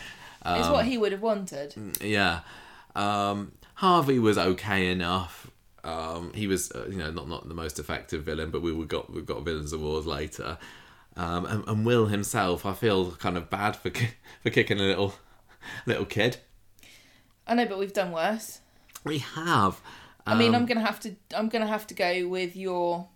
it's 0.46 0.68
Um, 0.68 0.74
what 0.74 0.86
he 0.86 0.98
would 0.98 1.14
have 1.14 1.22
wanted. 1.22 1.74
Yeah. 2.02 2.42
Um, 2.96 3.54
Harvey 3.76 4.20
was 4.20 4.38
okay 4.38 4.92
enough. 4.92 5.50
Um, 5.84 6.32
he 6.34 6.46
was, 6.48 6.72
uh, 6.74 6.86
you 6.90 6.98
know, 6.98 7.10
not 7.12 7.28
not 7.28 7.48
the 7.48 7.56
most 7.56 7.80
effective 7.80 8.24
villain, 8.24 8.52
but 8.52 8.62
we 8.62 8.72
we 8.74 8.86
got 8.86 9.12
we 9.12 9.22
got 9.22 9.44
villains 9.44 9.74
awards 9.74 10.06
later. 10.06 10.58
Um, 11.18 11.46
and, 11.46 11.68
and 11.68 11.86
Will 11.86 12.06
himself, 12.08 12.66
I 12.66 12.74
feel 12.74 13.12
kind 13.12 13.38
of 13.38 13.50
bad 13.50 13.76
for 13.76 13.92
for 14.44 14.50
kicking 14.50 14.80
a 14.80 14.84
little 14.84 15.16
little 15.86 16.06
kid. 16.06 16.38
I 17.46 17.56
know, 17.56 17.66
but 17.66 17.78
we've 17.78 17.94
done 17.94 18.12
worse. 18.12 18.60
We 19.04 19.20
have. 19.20 19.82
I 20.26 20.36
mean, 20.36 20.50
um, 20.50 20.62
I'm 20.62 20.66
gonna 20.68 20.86
have 20.86 21.00
to. 21.02 21.16
I'm 21.36 21.50
gonna 21.50 21.68
have 21.68 21.88
to 21.88 21.94
go 21.94 22.28
with 22.28 22.56
your 22.56 23.08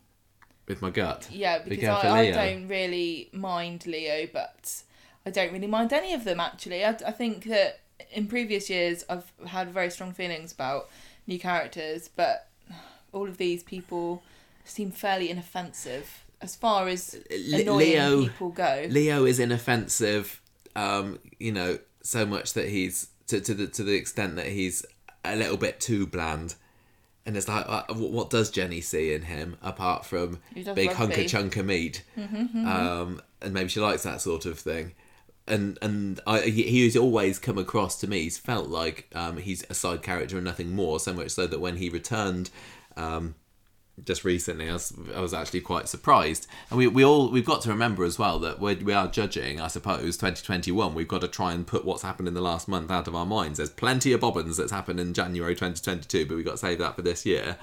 with 0.68 0.82
my 0.82 0.90
gut. 0.90 1.28
yeah 1.32 1.60
because 1.60 2.04
I, 2.04 2.20
I 2.20 2.32
don't 2.32 2.68
really 2.68 3.30
mind 3.32 3.86
Leo, 3.86 4.28
but 4.32 4.82
I 5.26 5.30
don't 5.30 5.54
really 5.54 5.68
mind 5.68 5.94
any 5.94 6.14
of 6.14 6.24
them 6.24 6.40
actually. 6.40 6.84
I, 6.84 6.90
I 6.90 7.12
think 7.12 7.46
that 7.46 7.82
in 8.12 8.28
previous 8.28 8.70
years 8.70 9.06
I've 9.10 9.32
had 9.46 9.72
very 9.72 9.90
strong 9.90 10.14
feelings 10.14 10.52
about 10.52 10.90
new 11.28 11.40
characters, 11.40 12.10
but 12.14 12.50
all 13.12 13.28
of 13.28 13.38
these 13.38 13.64
people 13.64 14.24
seem 14.64 14.92
fairly 14.92 15.30
inoffensive 15.30 16.25
as 16.46 16.56
far 16.56 16.88
as 16.88 17.20
annoying 17.30 17.78
Leo- 17.78 18.22
people 18.24 18.50
go. 18.50 18.86
Leo 18.90 19.26
is 19.26 19.40
inoffensive, 19.40 20.42
um, 20.76 21.20
you 21.40 21.52
know, 21.52 21.80
so 22.02 22.26
much 22.26 22.54
that 22.54 22.70
he's 22.70 23.10
to 23.28 23.42
to 23.42 23.54
the 23.54 23.68
to 23.68 23.84
the 23.84 23.96
extent 23.96 24.36
that 24.38 24.48
he's 24.48 24.86
a 25.24 25.36
little 25.36 25.58
bit 25.58 25.80
too 25.80 26.06
bland. 26.08 26.56
And 27.26 27.36
it's 27.36 27.48
like, 27.48 27.66
uh, 27.68 27.86
what 27.96 28.30
does 28.30 28.52
Jenny 28.52 28.82
see 28.82 29.12
in 29.12 29.24
him 29.24 29.58
apart 29.64 30.06
from 30.06 30.40
big 30.54 30.68
rugby. 30.68 30.86
hunker 30.86 31.24
chunk 31.28 31.58
of 31.58 31.66
meat? 31.66 32.04
Um, 32.16 33.20
and 33.42 33.52
maybe 33.52 33.70
she 33.70 33.80
likes 33.80 34.04
that 34.04 34.22
sort 34.22 34.46
of 34.46 34.60
thing. 34.60 34.94
And 35.48 35.80
and 35.82 36.20
I, 36.28 36.42
he, 36.42 36.64
he's 36.64 36.96
always 36.96 37.40
come 37.40 37.58
across 37.58 38.00
to 38.02 38.08
me. 38.08 38.22
He's 38.22 38.38
felt 38.38 38.68
like 38.68 39.10
um, 39.16 39.38
he's 39.38 39.66
a 39.72 39.74
side 39.74 40.04
character 40.04 40.36
and 40.38 40.46
nothing 40.46 40.76
more. 40.76 41.00
So 41.00 41.14
much 41.14 41.32
so 41.32 41.48
that 41.48 41.60
when 41.60 41.78
he 41.78 41.90
returned 41.90 42.52
um, 42.96 43.34
just 44.04 44.26
recently, 44.26 44.70
I 44.70 44.74
was, 44.74 44.94
I 45.16 45.20
was 45.22 45.34
actually 45.34 45.62
quite 45.62 45.88
surprised. 45.88 46.48
And 46.70 46.78
we, 46.78 46.88
we 46.88 47.06
all 47.06 47.32
we've 47.32 47.46
got 47.46 47.62
to 47.62 47.70
remember 47.70 48.04
as 48.04 48.20
well 48.20 48.40
that 48.40 48.60
we 48.60 48.76
we 48.76 48.94
are 48.94 49.08
judging, 49.08 49.62
I 49.62 49.68
suppose, 49.68 50.18
2021. 50.18 50.94
We've 50.94 51.08
got 51.08 51.22
to 51.22 51.28
try 51.28 51.54
and 51.54 51.66
put 51.66 51.86
what's 51.86 52.02
happened 52.04 52.28
in 52.28 52.34
the 52.34 52.42
last 52.42 52.68
month 52.68 52.92
out 52.92 53.08
of 53.08 53.16
our 53.16 53.26
minds. 53.26 53.58
There's 53.58 53.70
plenty 53.70 54.12
of 54.14 54.20
bobbins 54.22 54.58
that's 54.58 54.72
happened 54.72 55.00
in 55.00 55.14
January 55.14 55.54
2022, 55.56 56.26
but 56.26 56.36
we've 56.36 56.46
got 56.46 56.52
to 56.52 56.58
save 56.58 56.80
that 56.80 56.96
for 56.96 57.02
this 57.04 57.26
year. 57.26 57.58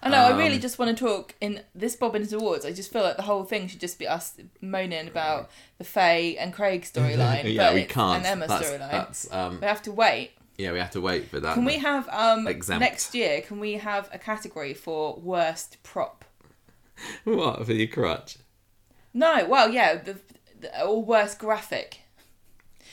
I 0.00 0.10
know. 0.10 0.16
I 0.18 0.30
Um, 0.30 0.38
really 0.38 0.60
just 0.60 0.78
want 0.78 0.96
to 0.96 1.04
talk 1.04 1.34
in 1.40 1.60
this 1.74 1.96
Bobbins 1.96 2.32
Awards. 2.32 2.64
I 2.64 2.72
just 2.72 2.92
feel 2.92 3.02
like 3.02 3.16
the 3.16 3.22
whole 3.24 3.42
thing 3.42 3.66
should 3.66 3.80
just 3.80 3.98
be 3.98 4.06
us 4.06 4.34
moaning 4.60 5.08
about 5.08 5.50
the 5.78 5.84
Faye 5.84 6.36
and 6.36 6.52
Craig 6.52 6.82
storyline. 6.92 7.52
yeah, 7.52 7.74
we 7.74 7.82
can't. 7.84 8.24
An 8.24 8.40
Emma 8.40 8.46
storyline. 8.46 9.34
um, 9.34 9.58
We 9.60 9.66
have 9.66 9.82
to 9.82 9.92
wait. 9.92 10.30
Yeah, 10.58 10.72
we 10.72 10.80
have 10.80 10.90
to 10.90 11.00
wait 11.00 11.28
for 11.28 11.38
that. 11.38 11.54
Can 11.54 11.64
we 11.64 11.78
have 11.78 12.08
um 12.08 12.46
Exempt. 12.48 12.80
next 12.80 13.14
year? 13.14 13.40
Can 13.40 13.60
we 13.60 13.74
have 13.74 14.08
a 14.12 14.18
category 14.18 14.74
for 14.74 15.16
worst 15.16 15.80
prop? 15.84 16.24
what 17.24 17.64
for 17.64 17.72
your 17.72 17.86
crutch? 17.86 18.38
No, 19.14 19.46
well, 19.48 19.70
yeah, 19.70 19.94
the, 19.96 20.18
the 20.60 20.84
or 20.84 21.02
worst 21.02 21.38
graphic. 21.38 22.00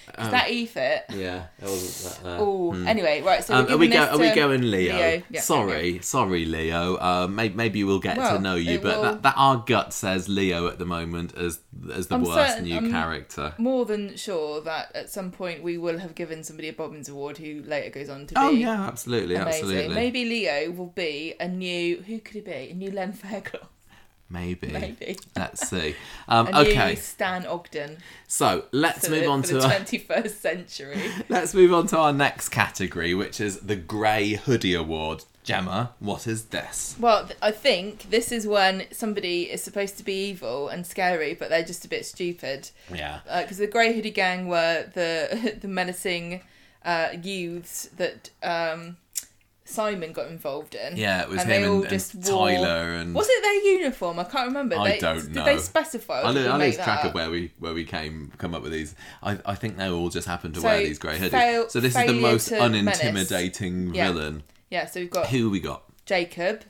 Is 0.08 0.26
Um, 0.26 0.32
that 0.32 0.52
E 0.52 0.66
fit? 0.66 1.04
Yeah, 1.10 1.46
that 1.60 1.70
wasn't 1.70 2.24
that. 2.24 2.30
Uh, 2.30 2.38
Oh, 2.40 2.74
anyway, 2.86 3.22
right. 3.22 3.44
So 3.44 3.56
Um, 3.56 3.66
we're 3.66 3.74
are 3.74 3.78
we 3.78 3.88
go? 3.88 4.04
Are 4.06 4.18
we 4.20 4.32
going 4.32 4.62
Leo? 4.62 4.96
Leo. 4.96 5.24
Yeah, 5.30 5.42
sorry, 5.42 6.00
sorry, 6.04 6.46
Leo. 6.46 6.96
Uh, 6.98 7.28
maybe, 7.28 7.56
maybe 7.56 7.84
we'll 7.84 8.00
get 8.00 8.16
to 8.16 8.40
know 8.40 8.56
you, 8.56 8.80
but 8.80 8.96
will- 8.98 9.04
that, 9.04 9.24
that 9.24 9.34
our 9.36 9.64
gut 9.66 9.94
says 9.94 10.30
Leo 10.30 10.68
at 10.68 10.78
the 10.80 10.86
moment 10.86 11.36
as 11.36 11.60
as 11.94 12.08
the 12.08 12.16
I'm 12.16 12.24
worst 12.24 12.52
certain- 12.54 12.66
new 12.66 12.76
I'm- 12.76 12.92
character. 12.92 13.54
More 13.58 13.86
than 13.86 14.16
sure 14.16 14.62
that 14.62 14.92
at 14.96 15.10
some 15.10 15.32
point 15.32 15.64
we 15.64 15.78
will 15.78 15.98
have 16.00 16.16
given 16.16 16.44
somebody 16.44 16.70
a 16.70 16.74
Bobbins 16.74 17.10
Award 17.10 17.38
who 17.40 17.64
later 17.66 17.90
goes 17.90 18.10
on 18.10 18.28
to 18.28 18.34
Oh 18.38 18.52
be 18.52 18.58
yeah, 18.58 18.86
absolutely, 18.88 19.36
amazing. 19.36 19.64
absolutely. 19.64 19.96
Maybe 19.96 20.26
Leo 20.26 20.72
will 20.72 20.88
be 20.96 21.34
a 21.40 21.48
new. 21.48 22.02
Who 22.08 22.20
could 22.20 22.36
it 22.38 22.46
be? 22.46 22.70
A 22.72 22.74
new 22.74 22.92
Len 22.92 23.12
Fairclough. 23.14 23.68
Maybe. 24.30 24.68
Maybe. 24.68 25.18
Let's 25.36 25.68
see. 25.70 25.96
Um, 26.28 26.48
okay, 26.48 26.96
Stan 26.96 27.46
Ogden. 27.46 27.98
so 28.28 28.66
let's 28.72 29.08
move 29.08 29.26
the, 29.26 29.30
on 29.30 29.44
to 29.44 29.54
the 29.60 29.64
our, 29.64 29.72
21st 29.74 30.30
century. 30.30 31.00
let's 31.30 31.54
move 31.54 31.72
on 31.72 31.86
to 31.88 31.98
our 32.00 32.12
next 32.12 32.50
category, 32.50 33.14
which 33.14 33.40
is 33.40 33.60
the 33.60 33.76
Grey 33.76 34.34
Hoodie 34.34 34.74
Award. 34.74 35.24
Gemma, 35.44 35.94
what 36.00 36.26
is 36.26 36.46
this? 36.46 36.96
Well, 37.00 37.28
th- 37.28 37.38
I 37.44 37.52
think 37.52 38.10
this 38.10 38.32
is 38.32 38.48
when 38.48 38.88
somebody 38.92 39.44
is 39.44 39.62
supposed 39.62 40.00
to 40.00 40.04
be 40.04 40.30
evil 40.30 40.68
and 40.68 40.88
scary, 40.88 41.36
but 41.36 41.50
they're 41.50 41.64
just 41.64 41.86
a 41.86 41.88
bit 41.88 42.08
stupid. 42.08 42.72
Yeah. 42.92 43.20
Because 43.42 43.60
the 43.60 43.68
Grey 43.68 43.94
Hoodie 43.94 44.10
Gang 44.10 44.48
were 44.48 44.90
the 44.96 45.58
the 45.62 45.68
menacing 45.68 46.42
uh, 46.84 47.10
youths 47.22 47.90
that 47.98 48.32
um, 48.42 48.98
Simon 49.68 50.14
got 50.14 50.28
involved 50.28 50.76
in. 50.76 50.96
Yeah, 50.96 51.24
it 51.24 51.30
was 51.30 51.42
and 51.42 51.50
him 51.52 51.62
they 51.62 51.68
and, 51.68 51.74
all 51.76 51.82
and 51.82 51.90
just 51.90 52.14
wore- 52.16 52.50
Tyler 52.52 52.94
and. 52.94 53.16
Was 53.16 53.28
it 53.28 53.42
their 53.42 53.74
uniform? 53.74 54.20
I 54.20 54.24
can't 54.26 54.48
remember. 54.48 54.78
I 54.78 54.92
they, 54.92 55.00
don't 55.00 55.22
Did 55.24 55.34
know. 55.36 55.44
they 55.46 55.58
specify? 55.58 56.22
I, 56.22 56.32
did 56.34 56.46
lo- 56.46 56.58
we 56.58 56.64
I 56.64 56.68
lose 56.68 56.76
track 56.76 57.00
up? 57.00 57.06
of 57.06 57.14
where 57.16 57.32
we 57.32 57.52
where 57.60 57.74
we 57.74 57.84
came 57.84 58.32
come 58.38 58.54
up 58.54 58.62
with 58.62 58.72
these. 58.72 58.94
I, 59.24 59.40
I 59.46 59.56
think 59.56 59.78
they 59.78 59.90
all 59.90 60.10
just 60.10 60.28
happened 60.28 60.54
to 60.54 60.62
So, 60.62 60.68
wear 60.68 60.80
these 60.80 61.00
grey 61.00 61.18
hoodies. 61.18 61.32
fail- 61.32 61.70
so 61.70 61.80
this 61.80 61.96
is 61.96 62.06
the 62.06 62.14
most 62.14 62.48
to 62.50 62.70
menace. 62.70 63.02
unintimidating 63.02 63.96
Yeah. 63.96 64.12
villain. 64.12 64.44
Yeah, 64.70 64.86
so 64.86 65.00
we've 65.00 65.10
got 65.10 65.28
Who 65.28 65.50
we 65.50 65.60
got? 65.60 65.84
Jacob, 66.06 66.62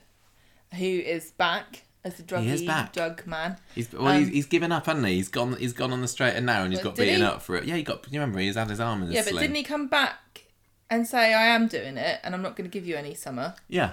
who 0.74 0.84
is 0.86 1.32
back 1.32 1.82
as 2.04 2.14
the 2.14 2.22
druggy 2.22 2.42
He 2.44 2.50
is 2.52 2.62
back. 2.62 2.92
drug 2.92 3.26
man. 3.26 3.56
He's 3.74 3.92
well, 3.92 4.06
Um, 4.08 4.20
he's, 4.20 4.28
he's 4.28 4.46
given 4.46 4.72
up, 4.72 4.86
hasn't 4.86 5.04
he? 5.06 5.16
He's 5.16 5.28
gone. 5.28 5.56
He's 5.56 5.72
gone 5.74 5.92
on 5.92 6.00
the 6.00 6.08
straight 6.08 6.34
and 6.34 6.46
narrow, 6.46 6.64
and 6.64 6.72
he's 6.72 6.82
got 6.82 6.94
did 6.94 7.02
beaten 7.06 7.20
he? 7.20 7.26
up 7.26 7.42
for 7.42 7.56
it. 7.56 7.64
Yeah, 7.64 7.76
he 7.76 7.82
got. 7.82 8.06
You 8.10 8.20
remember 8.20 8.38
he's 8.38 8.54
had 8.54 8.70
his 8.70 8.80
arm 8.80 9.02
in 9.02 9.08
his 9.08 9.16
Yeah, 9.16 9.30
but 9.32 9.38
didn't 9.40 9.56
he 9.56 9.62
come 9.64 9.88
back 9.88 10.44
and 10.90 11.06
say, 11.06 11.34
"I 11.34 11.46
am 11.46 11.66
doing 11.68 11.96
it, 11.96 12.20
and 12.22 12.34
I'm 12.34 12.42
not 12.42 12.56
going 12.56 12.68
to 12.68 12.72
give 12.72 12.86
you 12.86 12.96
any 12.96 13.14
summer"? 13.14 13.54
Yeah. 13.68 13.92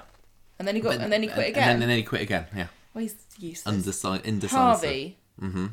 And 0.59 0.67
then 0.67 0.75
he 0.75 0.81
got, 0.81 0.93
But- 0.95 1.01
and 1.01 1.11
then 1.11 1.23
he 1.23 1.27
quit 1.29 1.49
again. 1.49 1.63
And 1.63 1.69
then, 1.69 1.81
and 1.83 1.89
then 1.91 1.97
he 1.97 2.03
quit 2.03 2.21
again. 2.21 2.45
Yeah. 2.55 2.67
well, 2.93 3.01
he's 3.01 3.15
useless. 3.39 3.87
Indecisive. 4.25 4.49
Harvey, 4.51 5.17
Mm-hmm. 5.41 5.65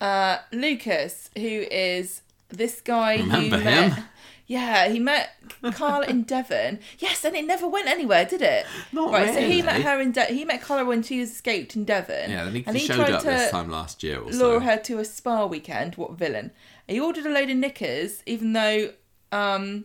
uh, 0.00 0.36
Lucas, 0.52 1.30
who 1.36 1.42
is 1.70 2.22
this 2.48 2.80
guy 2.80 3.16
Remember 3.16 3.58
who 3.58 3.62
him? 3.68 3.90
met. 3.90 4.02
Yeah, 4.46 4.88
he 4.88 4.98
met 4.98 5.30
Carla 5.74 6.06
in 6.06 6.24
Devon. 6.24 6.80
Yes, 6.98 7.24
and 7.24 7.36
it 7.36 7.46
never 7.46 7.68
went 7.68 7.86
anywhere, 7.86 8.24
did 8.24 8.42
it? 8.42 8.66
Not 8.90 9.12
right, 9.12 9.32
so 9.32 9.40
he 9.40 9.62
met 9.62 9.82
her 9.82 10.00
in 10.00 10.10
De- 10.10 10.24
he 10.24 10.44
met 10.44 10.60
Carla 10.60 10.84
when 10.84 11.04
she 11.04 11.20
was 11.20 11.30
escaped 11.30 11.76
in 11.76 11.84
Devon. 11.84 12.28
Yeah. 12.32 12.42
Then 12.46 12.54
he, 12.56 12.64
and 12.66 12.76
he 12.76 12.82
he 12.82 12.88
showed 12.88 12.96
tried 12.96 13.12
up 13.12 13.20
to 13.22 13.26
this 13.28 13.50
time 13.52 13.70
last 13.70 14.02
year 14.02 14.18
or 14.18 14.24
lure 14.32 14.58
so. 14.58 14.60
her 14.60 14.76
to 14.76 14.98
a 14.98 15.04
spa 15.04 15.46
weekend. 15.46 15.94
What 15.94 16.14
villain? 16.14 16.50
He 16.88 16.98
ordered 16.98 17.26
a 17.26 17.30
load 17.30 17.48
of 17.48 17.58
knickers, 17.58 18.24
even 18.26 18.52
though 18.52 18.90
um, 19.30 19.84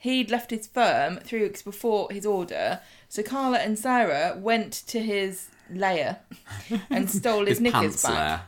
he'd 0.00 0.30
left 0.30 0.50
his 0.50 0.66
firm 0.66 1.18
three 1.18 1.42
weeks 1.42 1.62
before 1.62 2.08
his 2.10 2.26
order. 2.26 2.80
So 3.08 3.22
Carla 3.22 3.58
and 3.58 3.78
Sarah 3.78 4.36
went 4.36 4.72
to 4.88 5.00
his 5.00 5.48
lair 5.72 6.18
and 6.90 7.08
stole 7.08 7.40
his, 7.46 7.58
His 7.58 7.60
knickers 7.60 8.02
back. 8.02 8.12
lair. 8.12 8.42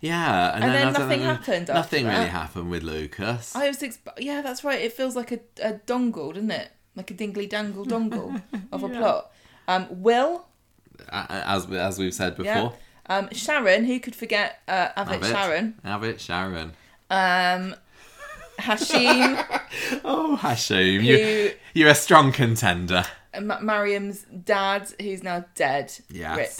Yeah, 0.00 0.54
and, 0.54 0.64
And 0.64 0.74
then, 0.74 0.92
then 0.92 1.02
nothing 1.02 1.20
know, 1.20 1.26
happened 1.26 1.68
Nothing 1.68 2.04
really 2.06 2.16
that. 2.16 2.28
happened 2.30 2.70
with 2.70 2.82
Lucas. 2.82 3.54
I 3.54 3.68
was 3.68 3.78
exp- 3.78 4.18
yeah, 4.18 4.40
that's 4.42 4.64
right. 4.64 4.80
It 4.80 4.92
feels 4.92 5.14
like 5.14 5.30
a, 5.32 5.40
a 5.62 5.74
dongle, 5.86 6.34
doesn't 6.34 6.50
it? 6.50 6.70
Like 6.96 7.10
a 7.10 7.14
dingly 7.14 7.46
dangle 7.48 7.84
dongle 7.86 8.42
of 8.72 8.82
a 8.82 8.88
plot. 8.88 9.30
Um, 9.68 9.86
Will, 9.90 10.44
as 11.10 11.70
as 11.70 11.98
we've 11.98 12.12
said 12.14 12.36
yeah. 12.38 12.54
before. 12.54 12.78
Um, 13.06 13.28
Sharon, 13.32 13.84
who 13.84 13.98
could 14.00 14.14
forget 14.14 14.60
uh, 14.68 14.88
Avit. 14.96 15.24
Sharon? 15.24 15.74
Have 15.84 16.04
it, 16.04 16.20
Sharon. 16.20 16.72
Um, 17.10 17.74
Hashim, 18.62 19.60
Oh, 20.04 20.38
Hashim, 20.40 20.96
who 21.00 21.02
you 21.12 21.52
you're 21.74 21.90
a 21.90 21.94
strong 21.94 22.32
contender. 22.32 23.04
Ma- 23.40 23.60
Mariam's 23.60 24.22
dad, 24.44 24.92
who's 25.00 25.22
now 25.22 25.44
dead. 25.54 25.92
Yes. 26.10 26.36
Rip. 26.36 26.50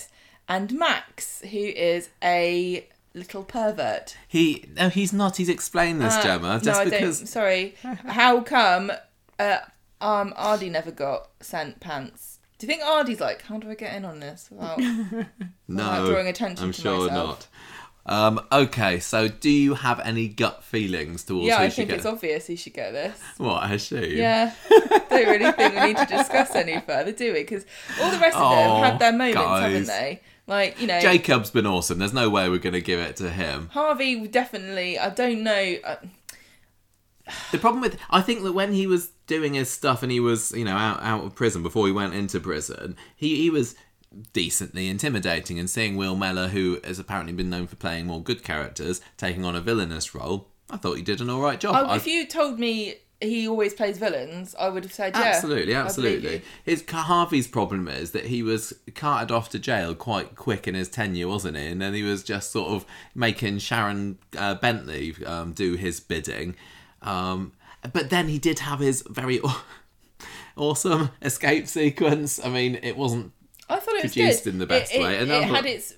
And 0.49 0.73
Max, 0.79 1.41
who 1.43 1.59
is 1.59 2.09
a 2.23 2.87
little 3.15 3.45
pervert. 3.45 4.17
He 4.29 4.65
no, 4.77 4.89
he's 4.89 5.13
not. 5.13 5.37
He's 5.37 5.49
explained 5.49 6.01
this, 6.01 6.15
Uh, 6.15 6.23
Gemma, 6.23 6.55
no, 6.55 6.59
just 6.61 6.81
I 6.81 6.85
because. 6.85 7.19
don't. 7.19 7.27
Sorry. 7.27 7.75
How 8.07 8.41
come 8.41 8.91
uh, 9.39 9.59
um, 10.01 10.33
Aadi 10.37 10.69
never 10.71 10.91
got 10.91 11.29
sent 11.41 11.81
pants? 11.81 12.39
Do 12.59 12.67
you 12.67 12.73
think 12.73 12.83
Aadi's 12.85 13.19
like, 13.21 13.43
how 13.43 13.59
do 13.59 13.69
I 13.69 13.75
get 13.75 13.93
in 13.97 14.05
on 14.05 14.21
this 14.21 14.49
without, 14.49 14.77
without 14.79 15.27
No, 15.67 16.07
drawing 16.09 16.29
attention 16.29 16.67
I'm 16.67 16.73
to 16.73 16.81
sure 16.81 17.09
myself? 17.09 17.13
not. 17.29 17.47
Um, 18.05 18.41
okay, 18.51 18.99
so 18.99 19.29
do 19.29 19.49
you 19.49 19.75
have 19.75 20.01
any 20.01 20.27
gut 20.27 20.65
feelings 20.65 21.23
towards 21.23 21.47
Yeah, 21.47 21.59
who 21.59 21.65
I 21.65 21.69
think 21.71 21.89
get? 21.89 21.99
it's 21.99 22.07
obvious 22.07 22.47
he 22.49 22.57
should 22.57 22.75
get 22.75 22.91
this. 22.93 23.21
What 23.39 23.63
Hashim? 23.71 24.17
Yeah, 24.17 24.53
don't 25.09 25.11
really 25.29 25.53
think 25.53 25.75
we 25.75 25.81
need 25.87 25.97
to 25.99 26.07
discuss 26.07 26.55
any 26.57 26.81
further, 26.81 27.13
do 27.13 27.33
we? 27.33 27.41
Because 27.41 27.65
all 28.01 28.11
the 28.11 28.19
rest 28.19 28.37
of 28.37 28.43
Oh, 28.43 28.57
them 28.57 28.83
had 28.91 28.99
their 28.99 29.13
moments, 29.13 29.37
guys. 29.41 29.63
haven't 29.63 29.87
they? 29.87 30.21
Like 30.49 30.81
you 30.81 30.89
know, 30.89 30.99
Jacob's 31.01 31.51
been 31.51 31.67
awesome. 31.67 32.01
There's 32.01 32.13
no 32.13 32.29
way 32.29 32.49
we're 32.49 32.59
going 32.59 32.73
to 32.73 32.81
give 32.81 32.99
it 32.99 33.15
to 33.17 33.31
him. 33.31 33.69
Harvey 33.73 34.27
definitely. 34.27 34.99
I 34.99 35.11
don't 35.11 35.45
know. 35.45 35.77
Uh, 35.85 35.97
The 37.53 37.59
problem 37.59 37.81
with 37.81 37.97
I 38.11 38.21
think 38.21 38.43
that 38.43 38.53
when 38.53 38.73
he 38.73 38.89
was 38.89 39.13
doing 39.29 39.55
his 39.55 39.71
stuff 39.71 40.03
and 40.03 40.11
he 40.11 40.19
was 40.19 40.51
you 40.51 40.65
know 40.65 40.77
out 40.77 41.01
out 41.03 41.23
of 41.25 41.37
prison 41.37 41.63
before 41.63 41.87
he 41.87 41.93
went 41.93 42.15
into 42.15 42.41
prison, 42.41 42.97
he 43.15 43.37
he 43.37 43.49
was 43.51 43.77
decently 44.33 44.89
intimidating. 44.89 45.59
And 45.59 45.69
seeing 45.69 45.97
Will 45.97 46.17
Mellor, 46.17 46.49
who 46.49 46.81
has 46.85 46.99
apparently 46.99 47.33
been 47.33 47.51
known 47.51 47.67
for 47.67 47.77
playing 47.77 48.07
more 48.07 48.23
good 48.23 48.43
characters, 48.43 49.01
taking 49.17 49.45
on 49.45 49.57
a 49.57 49.61
villainous 49.61 50.15
role, 50.15 50.49
I 50.71 50.77
thought 50.77 50.97
he 50.97 51.03
did 51.03 51.21
an 51.21 51.31
all 51.31 51.41
right 51.41 51.61
job. 51.61 51.75
oh, 51.77 51.95
if 51.95 52.07
you 52.07 52.27
told 52.27 52.59
me 52.59 52.97
he 53.23 53.47
always 53.47 53.73
plays 53.73 53.99
villains, 53.99 54.55
I 54.59 54.69
would 54.69 54.85
have 54.85 54.93
said 54.93 55.15
yeah. 55.15 55.23
Absolutely, 55.23 55.75
absolutely. 55.75 56.43
His 56.65 56.85
Harvey's 56.89 57.47
problem 57.47 57.89
is 57.89 58.11
that 58.13 58.27
he 58.27 58.43
was 58.43 58.73
carted 58.95 59.31
off 59.31 59.49
to 59.51 59.59
jail 59.59 59.95
quite 59.95 60.35
quick 60.35 60.67
in 60.67 60.75
his 60.75 60.89
tenure, 60.89 61.29
wasn't 61.29 61.57
he? 61.57 61.67
And 61.67 61.81
then 61.81 61.95
he 61.95 62.03
was 62.03 62.23
just 62.23 62.51
sort 62.51 62.71
of 62.71 62.85
making 63.15 63.59
Sharon 63.59 64.19
uh, 64.37 64.57
Bentley 64.57 65.15
um, 65.25 65.53
do 65.53 65.75
his 65.75 66.01
bidding. 66.01 66.57
Um, 67.01 67.53
but 67.93 68.11
then 68.11 68.29
he 68.29 68.39
did 68.39 68.61
have 68.61 68.81
his 68.81 69.03
very 69.09 69.41
awesome 70.57 71.11
escape 71.21 71.69
sequence. 71.69 72.45
I 72.45 72.49
mean, 72.49 72.79
it 72.83 72.97
wasn't. 72.97 73.33
I 73.69 73.77
thought 73.79 73.95
it 73.97 74.03
was 74.05 74.13
produced 74.15 74.45
good. 74.45 74.55
in 74.55 74.59
the 74.59 74.67
best 74.67 74.95
it, 74.95 75.01
way, 75.03 75.17
It, 75.17 75.23
and 75.23 75.31
it 75.31 75.45
had 75.45 75.67
its 75.67 75.95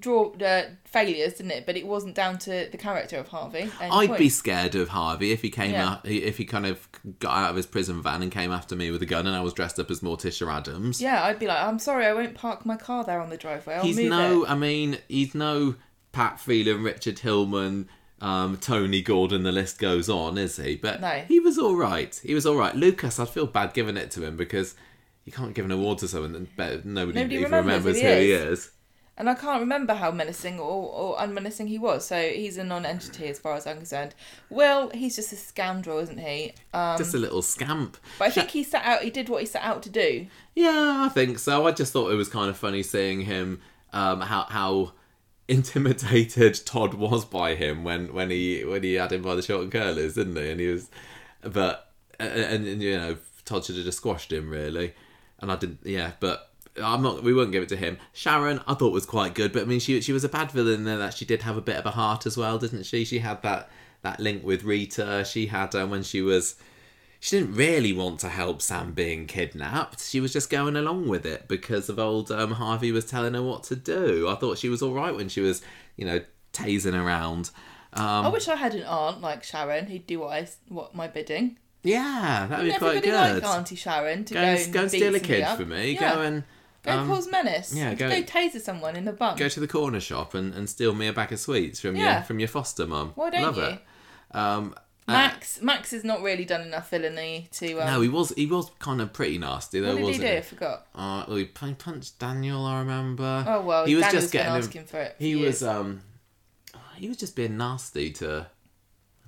draw 0.00 0.32
uh, 0.34 0.62
failures, 0.84 1.34
didn't 1.34 1.52
it? 1.52 1.66
But 1.66 1.76
it 1.76 1.86
wasn't 1.86 2.14
down 2.14 2.38
to 2.38 2.68
the 2.70 2.76
character 2.76 3.18
of 3.18 3.28
Harvey. 3.28 3.70
I'd 3.80 4.08
point. 4.08 4.18
be 4.18 4.28
scared 4.28 4.74
of 4.74 4.88
Harvey 4.88 5.32
if 5.32 5.42
he 5.42 5.50
came 5.50 5.72
Yeah. 5.72 5.88
out, 5.90 6.06
if 6.08 6.38
he 6.38 6.44
kind 6.44 6.66
of 6.66 6.88
got 7.20 7.36
out 7.36 7.50
of 7.50 7.56
his 7.56 7.66
prison 7.66 8.02
van 8.02 8.22
and 8.22 8.32
came 8.32 8.50
after 8.52 8.74
me 8.76 8.90
with 8.90 9.02
a 9.02 9.06
gun, 9.06 9.26
and 9.26 9.36
I 9.36 9.40
was 9.40 9.52
dressed 9.52 9.78
up 9.78 9.90
as 9.90 10.00
Morticia 10.00 10.52
Addams. 10.52 11.00
Yeah, 11.00 11.22
I'd 11.24 11.38
be 11.38 11.46
like, 11.46 11.60
I'm 11.62 11.78
sorry, 11.78 12.06
I 12.06 12.12
won't 12.14 12.34
park 12.34 12.66
my 12.66 12.76
car 12.76 13.04
there 13.04 13.20
on 13.20 13.30
the 13.30 13.36
driveway. 13.36 13.74
I'll 13.76 13.84
he's 13.84 13.96
no, 13.98 14.44
it. 14.44 14.50
I 14.50 14.54
mean, 14.56 14.98
he's 15.08 15.34
no 15.34 15.76
Pat 16.12 16.40
Phelan, 16.40 16.82
Richard 16.82 17.20
Hillman, 17.20 17.88
um, 18.20 18.56
Tony 18.56 19.02
Gordon. 19.02 19.42
The 19.44 19.52
list 19.52 19.78
goes 19.78 20.08
on, 20.08 20.36
is 20.38 20.56
he? 20.56 20.74
But 20.76 21.00
No. 21.00 21.22
he 21.28 21.38
was 21.38 21.58
all 21.58 21.76
right. 21.76 22.18
He 22.24 22.34
was 22.34 22.44
all 22.46 22.56
right. 22.56 22.74
Lucas, 22.74 23.20
I'd 23.20 23.28
feel 23.28 23.46
bad 23.46 23.72
giving 23.74 23.96
it 23.96 24.10
to 24.12 24.24
him 24.24 24.36
because 24.36 24.74
you 25.26 25.32
can't 25.32 25.52
give 25.54 25.64
an 25.66 25.70
award 25.72 25.98
to 25.98 26.08
someone 26.08 26.32
that 26.32 26.56
bet- 26.56 26.86
nobody, 26.86 27.18
Nobody 27.18 27.34
even 27.36 27.44
remembers 27.52 27.84
remembers 27.84 28.00
who 28.00 28.06
who 28.08 28.14
he 28.14 28.20
he 28.26 28.32
is. 28.32 28.58
is. 28.60 28.70
And 29.18 29.30
I 29.30 29.34
can't 29.34 29.60
remember 29.60 29.94
how 29.94 30.10
menacing 30.10 30.60
or, 30.60 30.90
or 30.92 31.16
unmenacing 31.18 31.68
he 31.68 31.78
was. 31.78 32.06
So 32.06 32.20
he's 32.28 32.58
a 32.58 32.64
non-entity 32.64 33.28
as 33.28 33.38
far 33.38 33.54
as 33.54 33.66
I'm 33.66 33.78
concerned. 33.78 34.14
Will, 34.50 34.90
he's 34.90 35.16
just 35.16 35.32
a 35.32 35.36
scoundrel, 35.36 35.98
isn't 36.00 36.18
he? 36.18 36.52
Um, 36.74 36.98
Just 36.98 37.14
a 37.14 37.18
little 37.18 37.40
scamp. 37.40 37.96
but 38.18 38.26
I 38.28 38.30
think 38.30 38.50
he 38.50 38.62
set 38.62 38.84
out. 38.84 39.02
He 39.02 39.08
did 39.10 39.30
what 39.30 39.40
he 39.40 39.46
set 39.46 39.62
out 39.62 39.82
to 39.84 39.90
do. 39.90 40.26
Yeah, 40.54 41.04
I 41.06 41.08
think 41.08 41.38
so. 41.38 41.66
I 41.66 41.72
just 41.72 41.94
thought 41.94 42.12
it 42.12 42.16
was 42.16 42.28
kind 42.28 42.50
of 42.50 42.58
funny 42.58 42.82
seeing 42.82 43.22
him 43.22 43.62
um, 43.94 44.20
how 44.20 44.42
how 44.50 44.92
intimidated 45.48 46.60
Todd 46.66 46.92
was 46.94 47.24
by 47.24 47.54
him 47.54 47.84
when 47.84 48.12
when 48.12 48.28
he 48.30 48.64
when 48.64 48.82
he 48.82 48.94
had 48.94 49.12
him 49.12 49.22
by 49.22 49.34
the 49.34 49.40
short 49.42 49.62
and 49.62 49.72
curlers, 49.72 50.14
didn't 50.14 50.36
he? 50.36 50.50
And 50.50 50.60
he 50.60 50.66
was, 50.68 50.90
but 51.40 51.90
and, 52.20 52.32
and, 52.32 52.66
and, 52.66 52.82
you 52.82 52.96
know 52.98 53.16
Todd 53.46 53.64
should 53.64 53.76
have 53.76 53.84
just 53.84 53.98
squashed 53.98 54.30
him 54.32 54.50
really, 54.50 54.94
and 55.40 55.50
I 55.50 55.56
didn't. 55.56 55.80
Yeah, 55.84 56.12
but. 56.20 56.50
I'm 56.78 57.00
not. 57.00 57.22
We 57.22 57.32
won't 57.32 57.52
give 57.52 57.62
it 57.62 57.70
to 57.70 57.76
him. 57.76 57.96
Sharon, 58.12 58.60
I 58.66 58.74
thought 58.74 58.92
was 58.92 59.06
quite 59.06 59.34
good, 59.34 59.50
but 59.50 59.62
I 59.62 59.64
mean, 59.64 59.80
she 59.80 59.98
she 60.02 60.12
was 60.12 60.24
a 60.24 60.28
bad 60.28 60.50
villain 60.50 60.84
there. 60.84 60.98
That 60.98 61.14
she 61.14 61.24
did 61.24 61.40
have 61.40 61.56
a 61.56 61.62
bit 61.62 61.76
of 61.76 61.86
a 61.86 61.92
heart 61.92 62.26
as 62.26 62.36
well, 62.36 62.58
didn't 62.58 62.82
she? 62.82 63.06
She 63.06 63.20
had 63.20 63.40
that 63.40 63.70
that 64.02 64.20
link 64.20 64.44
with 64.44 64.62
Rita. 64.62 65.24
She 65.24 65.46
had 65.46 65.74
um, 65.74 65.88
when 65.88 66.02
she 66.02 66.20
was 66.20 66.56
she 67.20 67.38
didn't 67.38 67.54
really 67.54 67.92
want 67.92 68.20
to 68.20 68.28
help 68.28 68.62
Sam 68.62 68.92
being 68.92 69.26
kidnapped. 69.26 70.00
She 70.00 70.20
was 70.20 70.32
just 70.32 70.50
going 70.50 70.76
along 70.76 71.08
with 71.08 71.24
it 71.26 71.48
because 71.48 71.88
of 71.88 71.98
old 71.98 72.30
um, 72.30 72.52
Harvey 72.52 72.92
was 72.92 73.04
telling 73.04 73.34
her 73.34 73.42
what 73.42 73.64
to 73.64 73.76
do. 73.76 74.28
I 74.28 74.34
thought 74.36 74.58
she 74.58 74.68
was 74.68 74.82
all 74.82 74.92
right 74.92 75.14
when 75.14 75.28
she 75.28 75.40
was, 75.40 75.62
you 75.96 76.04
know, 76.04 76.20
tasing 76.52 76.94
around. 76.94 77.50
Um, 77.92 78.26
I 78.26 78.28
wish 78.28 78.48
I 78.48 78.56
had 78.56 78.74
an 78.74 78.84
aunt 78.84 79.20
like 79.20 79.42
Sharon 79.42 79.86
who'd 79.86 80.06
do 80.06 80.20
what 80.20 80.32
I 80.32 80.48
what 80.68 80.94
my 80.94 81.08
bidding. 81.08 81.58
Yeah, 81.86 82.46
that'd 82.48 82.64
be 82.72 82.78
quite 82.78 82.96
everybody 82.96 83.34
good. 83.34 83.42
like 83.42 83.56
Auntie 83.56 83.76
Sharon 83.76 84.24
to 84.26 84.34
Go 84.34 84.40
go, 84.40 84.46
and, 84.46 84.72
go 84.72 84.80
and 84.82 84.88
steal 84.90 85.14
a 85.14 85.20
kid 85.20 85.42
up? 85.42 85.58
for 85.58 85.64
me. 85.64 85.92
Yeah. 85.92 86.14
Go 86.14 86.20
and 86.22 86.44
go 86.82 86.92
um, 86.92 87.08
cause 87.08 87.28
menace. 87.30 87.74
yeah, 87.74 87.94
go, 87.94 88.08
go- 88.08 88.22
taser 88.22 88.60
someone 88.60 88.96
in 88.96 89.04
the 89.04 89.12
bum. 89.12 89.36
go 89.36 89.48
to 89.48 89.60
the 89.60 89.68
corner 89.68 90.00
shop 90.00 90.34
and, 90.34 90.54
and 90.54 90.68
steal 90.68 90.94
me 90.94 91.06
a 91.08 91.12
bag 91.12 91.32
of 91.32 91.38
sweets 91.40 91.80
from 91.80 91.96
Yeah. 91.96 92.16
your 92.16 92.22
from 92.24 92.38
your 92.38 92.48
foster 92.48 92.86
mum. 92.86 93.12
Why 93.14 93.30
don't 93.30 93.42
Love 93.42 93.56
you? 93.56 93.62
it. 93.64 93.82
Um, 94.32 94.74
uh, 95.08 95.12
Max 95.12 95.62
Max 95.62 95.92
has 95.92 96.02
not 96.02 96.20
really 96.22 96.44
done 96.44 96.62
enough 96.62 96.90
villainy 96.90 97.48
to. 97.52 97.78
Um, 97.80 97.86
no, 97.86 98.00
he 98.00 98.08
was 98.08 98.30
he 98.30 98.46
was 98.46 98.70
kind 98.80 99.00
of 99.00 99.12
pretty 99.12 99.38
nasty 99.38 99.78
though, 99.80 99.90
what 99.90 99.96
did 99.96 100.00
he 100.00 100.04
wasn't 100.10 100.26
do? 100.28 100.36
I 100.36 100.40
forgot. 100.42 100.86
Uh, 100.96 101.24
well, 101.28 101.36
he 101.36 101.44
punched 101.44 102.18
Daniel, 102.18 102.64
I 102.64 102.80
remember. 102.80 103.44
Oh 103.46 103.60
well, 103.62 103.86
he 103.86 103.94
was 103.94 104.02
Daniel's 104.04 104.24
just 104.24 104.32
been 104.32 104.40
getting 104.40 104.54
him- 104.54 104.62
asking 104.62 104.84
for 104.86 105.00
it. 105.00 105.16
for 105.16 105.22
He 105.22 105.28
years. 105.30 105.60
was 105.60 105.62
um 105.62 106.02
he 106.96 107.08
was 107.08 107.16
just 107.18 107.36
being 107.36 107.56
nasty 107.56 108.10
to 108.14 108.46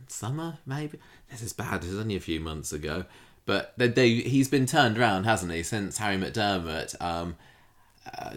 summer, 0.08 0.58
maybe. 0.66 0.98
This 1.30 1.42
is 1.42 1.52
bad, 1.52 1.84
it 1.84 1.88
was 1.90 1.98
only 1.98 2.16
a 2.16 2.20
few 2.20 2.40
months 2.40 2.72
ago. 2.72 3.04
but 3.48 3.72
they, 3.78 3.88
they 3.88 4.10
he's 4.10 4.48
been 4.48 4.66
turned 4.66 4.98
around, 4.98 5.24
hasn't 5.24 5.52
he, 5.52 5.62
since 5.62 5.98
Harry 5.98 6.18
McDermott 6.18 7.00
um, 7.00 7.36
uh, 8.14 8.34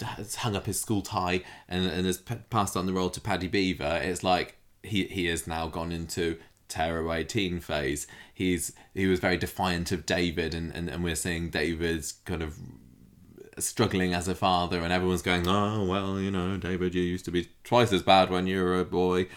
has 0.00 0.36
hung 0.36 0.56
up 0.56 0.66
his 0.66 0.80
school 0.80 1.02
tie 1.02 1.42
and, 1.68 1.86
and 1.86 2.06
has 2.06 2.18
p- 2.18 2.36
passed 2.48 2.76
on 2.76 2.86
the 2.86 2.92
role 2.94 3.10
to 3.10 3.20
Paddy 3.20 3.48
Bever. 3.48 4.00
It's 4.02 4.22
like 4.22 4.56
he 4.82 5.04
he 5.04 5.26
has 5.26 5.46
now 5.46 5.68
gone 5.68 5.92
into 5.92 6.38
tearaway 6.68 7.22
teen 7.24 7.60
phase. 7.60 8.06
He's 8.32 8.72
he 8.94 9.06
was 9.06 9.20
very 9.20 9.36
defiant 9.36 9.92
of 9.92 10.06
David, 10.06 10.54
and, 10.54 10.74
and, 10.74 10.88
and 10.88 11.04
we're 11.04 11.16
seeing 11.16 11.50
David's 11.50 12.12
kind 12.24 12.42
of 12.42 12.58
struggling 13.58 14.14
as 14.14 14.26
a 14.28 14.34
father, 14.34 14.80
and 14.80 14.92
everyone's 14.92 15.22
going, 15.22 15.46
"Oh 15.46 15.84
well, 15.84 16.18
you 16.18 16.30
know, 16.30 16.56
David, 16.56 16.94
you 16.94 17.02
used 17.02 17.24
to 17.26 17.30
be 17.30 17.48
twice 17.62 17.92
as 17.92 18.02
bad 18.02 18.30
when 18.30 18.46
you 18.46 18.62
were 18.62 18.80
a 18.80 18.84
boy." 18.84 19.28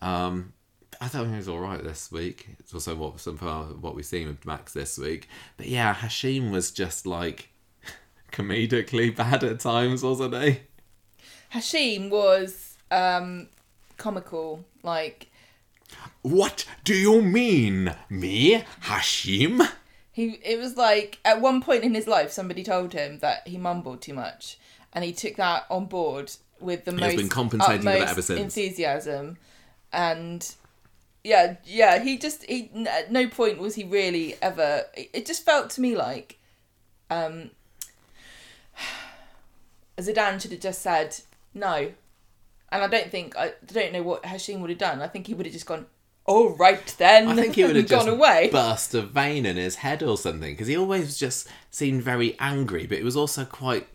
Um, 0.00 0.52
I 1.00 1.08
thought 1.08 1.28
he 1.28 1.36
was 1.36 1.48
all 1.48 1.60
right 1.60 1.82
this 1.82 2.10
week. 2.10 2.48
It's 2.58 2.74
also 2.74 2.96
what 2.96 3.20
some 3.20 3.38
part 3.38 3.70
of 3.70 3.82
what 3.82 3.94
we've 3.94 4.04
seen 4.04 4.26
with 4.26 4.44
Max 4.44 4.72
this 4.72 4.98
week. 4.98 5.28
But 5.56 5.66
yeah, 5.66 5.94
Hashim 5.94 6.50
was 6.50 6.70
just 6.70 7.06
like 7.06 7.50
comedically 8.32 9.14
bad 9.14 9.44
at 9.44 9.60
times, 9.60 10.02
wasn't 10.02 10.34
he? 10.42 10.60
Hashim 11.52 12.10
was 12.10 12.76
um, 12.90 13.48
comical. 13.96 14.64
Like 14.82 15.30
What 16.22 16.66
do 16.84 16.94
you 16.94 17.22
mean, 17.22 17.94
me, 18.10 18.64
Hashim? 18.82 19.68
he, 20.10 20.40
it 20.44 20.58
was 20.58 20.76
like 20.76 21.20
at 21.24 21.40
one 21.40 21.60
point 21.60 21.84
in 21.84 21.94
his 21.94 22.08
life, 22.08 22.32
somebody 22.32 22.64
told 22.64 22.92
him 22.92 23.20
that 23.20 23.46
he 23.46 23.56
mumbled 23.56 24.02
too 24.02 24.14
much, 24.14 24.58
and 24.92 25.04
he 25.04 25.12
took 25.12 25.36
that 25.36 25.64
on 25.70 25.86
board 25.86 26.32
with 26.58 26.84
the 26.84 26.92
most 26.92 27.16
been 27.16 27.28
compensating 27.28 27.82
for 27.82 27.84
that 27.84 28.08
ever 28.08 28.22
since. 28.22 28.40
enthusiasm, 28.40 29.36
and 29.92 30.56
yeah, 31.24 31.56
yeah, 31.64 32.02
he 32.02 32.18
just 32.18 32.44
he 32.44 32.70
at 32.88 33.10
no 33.12 33.26
point 33.28 33.58
was 33.58 33.74
he 33.74 33.84
really 33.84 34.34
ever. 34.42 34.84
It 34.94 35.26
just 35.26 35.44
felt 35.44 35.70
to 35.70 35.80
me 35.80 35.96
like, 35.96 36.38
um, 37.10 37.50
Zeedan 39.98 40.40
should 40.40 40.52
have 40.52 40.60
just 40.60 40.82
said 40.82 41.16
no, 41.54 41.92
and 42.70 42.82
I 42.82 42.86
don't 42.86 43.10
think 43.10 43.36
I 43.36 43.52
don't 43.66 43.92
know 43.92 44.02
what 44.02 44.22
Hashim 44.22 44.60
would 44.60 44.70
have 44.70 44.78
done. 44.78 45.00
I 45.02 45.08
think 45.08 45.26
he 45.26 45.34
would 45.34 45.46
have 45.46 45.52
just 45.52 45.66
gone. 45.66 45.86
All 46.24 46.50
right 46.56 46.94
then. 46.98 47.26
I 47.28 47.34
think 47.34 47.54
he 47.54 47.64
would 47.64 47.74
have 47.76 47.88
gone 47.88 48.06
away. 48.08 48.50
burst 48.52 48.92
a 48.94 49.00
vein 49.00 49.46
in 49.46 49.56
his 49.56 49.76
head 49.76 50.02
or 50.02 50.18
something 50.18 50.52
because 50.52 50.66
he 50.68 50.76
always 50.76 51.16
just 51.16 51.48
seemed 51.70 52.02
very 52.02 52.36
angry, 52.38 52.86
but 52.86 52.98
he 52.98 53.04
was 53.04 53.16
also 53.16 53.46
quite 53.46 53.88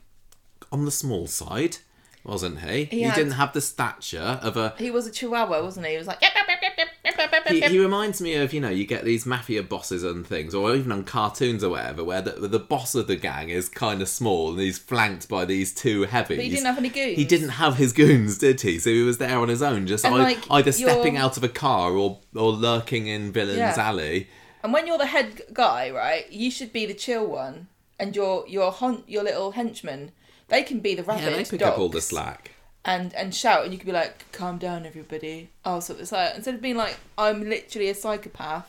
on 0.71 0.83
the 0.85 0.89
small 0.91 1.27
side, 1.27 1.77
wasn't 2.23 2.61
he? 2.61 2.85
He, 2.85 3.01
had- 3.03 3.13
didn't 3.15 3.33
have 3.33 3.53
the 3.53 3.61
stature 3.61 4.39
of 4.41 4.57
a. 4.57 4.73
He 4.79 4.89
was 4.89 5.05
a 5.05 5.11
chihuahua, 5.11 5.61
wasn't 5.61 5.85
he? 5.85 5.91
He 5.91 5.97
was 5.99 6.07
like, 6.07 6.21
yep, 6.23 6.31
yep, 6.35 6.47
yep, 6.59 6.73
yep, 6.75 6.87
He, 7.47 7.61
he 7.61 7.79
reminds 7.79 8.21
me 8.21 8.35
of 8.35 8.53
you 8.53 8.61
know 8.61 8.69
you 8.69 8.85
get 8.85 9.03
these 9.03 9.25
mafia 9.25 9.63
bosses 9.63 10.03
and 10.03 10.25
things, 10.25 10.53
or 10.55 10.75
even 10.75 10.91
on 10.91 11.03
cartoons 11.03 11.63
or 11.63 11.69
whatever, 11.71 12.03
where 12.03 12.21
the, 12.21 12.31
the 12.47 12.59
boss 12.59 12.95
of 12.95 13.07
the 13.07 13.15
gang 13.15 13.49
is 13.49 13.69
kind 13.69 14.01
of 14.01 14.09
small 14.09 14.51
and 14.51 14.59
he's 14.59 14.79
flanked 14.79 15.27
by 15.29 15.45
these 15.45 15.73
two 15.73 16.03
heavies. 16.03 16.37
But 16.37 16.43
he 16.45 16.49
didn't 16.49 16.65
have 16.65 16.77
any 16.77 16.89
goons. 16.89 17.17
He 17.17 17.25
didn't 17.25 17.49
have 17.49 17.75
his 17.77 17.93
goons, 17.93 18.37
did 18.37 18.61
he? 18.61 18.79
So 18.79 18.89
he 18.89 19.01
was 19.03 19.17
there 19.17 19.37
on 19.37 19.49
his 19.49 19.61
own, 19.61 19.87
just 19.87 20.05
And, 20.05 20.15
like, 20.15 20.39
either 20.49 20.71
you're- 20.71 20.91
stepping 20.91 21.17
out 21.17 21.37
of 21.37 21.43
a 21.43 21.49
car 21.49 21.91
or 21.93 22.19
or 22.35 22.51
lurking 22.51 23.07
in 23.07 23.31
villain's 23.31 23.57
Yeah. 23.57 23.75
alley. 23.77 24.27
And 24.63 24.71
when 24.71 24.87
you're 24.87 24.97
the 24.97 25.07
head 25.07 25.41
guy, 25.53 25.91
right, 25.91 26.31
you 26.31 26.49
should 26.49 26.71
be 26.71 26.85
the 26.85 26.93
chill 26.93 27.25
one, 27.27 27.67
and 27.99 28.15
your 28.15 28.45
your 28.47 28.71
hon- 28.71 29.03
your 29.07 29.23
little 29.23 29.51
henchmen, 29.51 30.11
they 30.47 30.63
can 30.63 30.79
be 30.79 30.95
the 30.95 31.03
Yeah, 31.05 31.29
they 31.29 31.43
pick 31.43 31.59
dogs 31.59 31.63
up 31.73 31.77
all 31.79 31.89
the 31.89 31.99
slack. 32.01 32.51
And 32.85 33.13
and 33.13 33.33
shout, 33.33 33.63
and 33.63 33.71
you 33.73 33.79
could 33.79 33.85
be 33.85 33.91
like, 33.93 34.31
"Calm 34.31 34.57
down, 34.57 34.85
everybody." 34.85 35.49
Oh, 35.65 35.79
so 35.79 35.95
it's 35.95 36.11
like 36.11 36.35
instead 36.35 36.55
of 36.55 36.61
being 36.61 36.77
like, 36.77 36.97
"I'm 37.17 37.47
literally 37.49 37.89
a 37.89 37.95
psychopath." 37.95 38.67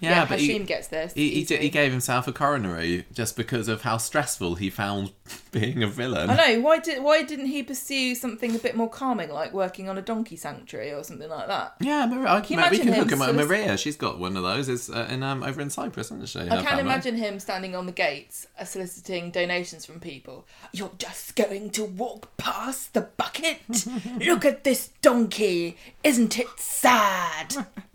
Yeah, 0.00 0.10
Yeah, 0.10 0.26
but 0.26 0.38
Hashim 0.40 0.42
he, 0.42 0.58
gets 0.64 0.88
this. 0.88 1.12
he, 1.14 1.44
he, 1.44 1.56
he 1.56 1.70
gave 1.70 1.92
himself 1.92 2.26
a 2.28 2.32
coronary 2.32 3.06
just 3.12 3.36
because 3.36 3.68
of 3.68 3.82
how 3.82 3.96
stressful 3.96 4.56
he 4.56 4.68
found 4.68 5.12
being 5.54 5.82
a 5.84 5.86
villain. 5.86 6.28
I 6.28 6.34
know. 6.34 6.60
Why 6.60 6.80
did 6.80 7.02
why 7.02 7.22
didn't 7.22 7.46
he 7.46 7.62
pursue 7.62 8.14
something 8.16 8.54
a 8.54 8.58
bit 8.58 8.76
more 8.76 8.90
calming, 8.90 9.30
like 9.30 9.52
working 9.52 9.88
on 9.88 9.96
a 9.96 10.02
donkey 10.02 10.36
sanctuary 10.36 10.92
or 10.92 11.04
something 11.04 11.28
like 11.28 11.46
that? 11.46 11.76
Yeah, 11.80 12.06
Maria, 12.06 12.26
I, 12.28 12.40
we 12.40 12.46
can 12.46 12.88
him 12.88 12.94
hook 12.94 13.12
him 13.12 13.18
sort 13.18 13.30
of- 13.30 13.36
Maria, 13.36 13.76
she's 13.78 13.96
got 13.96 14.18
one 14.18 14.36
of 14.36 14.42
those. 14.42 14.68
Is 14.68 14.90
uh, 14.90 15.06
in 15.08 15.22
um, 15.22 15.42
over 15.44 15.60
in 15.60 15.70
Cyprus, 15.70 16.08
isn't 16.08 16.28
she? 16.28 16.40
I 16.40 16.60
can't 16.60 16.80
imagine 16.80 17.16
him 17.16 17.38
standing 17.38 17.76
on 17.76 17.86
the 17.86 17.92
gates 17.92 18.46
uh, 18.58 18.64
soliciting 18.64 19.30
donations 19.30 19.86
from 19.86 20.00
people. 20.00 20.46
You're 20.72 20.90
just 20.98 21.36
going 21.36 21.70
to 21.70 21.84
walk 21.84 22.36
past 22.36 22.92
the 22.92 23.02
bucket? 23.02 23.60
Look 24.20 24.44
at 24.44 24.64
this 24.64 24.90
donkey. 25.00 25.76
Isn't 26.02 26.38
it 26.38 26.48
sad? 26.58 27.66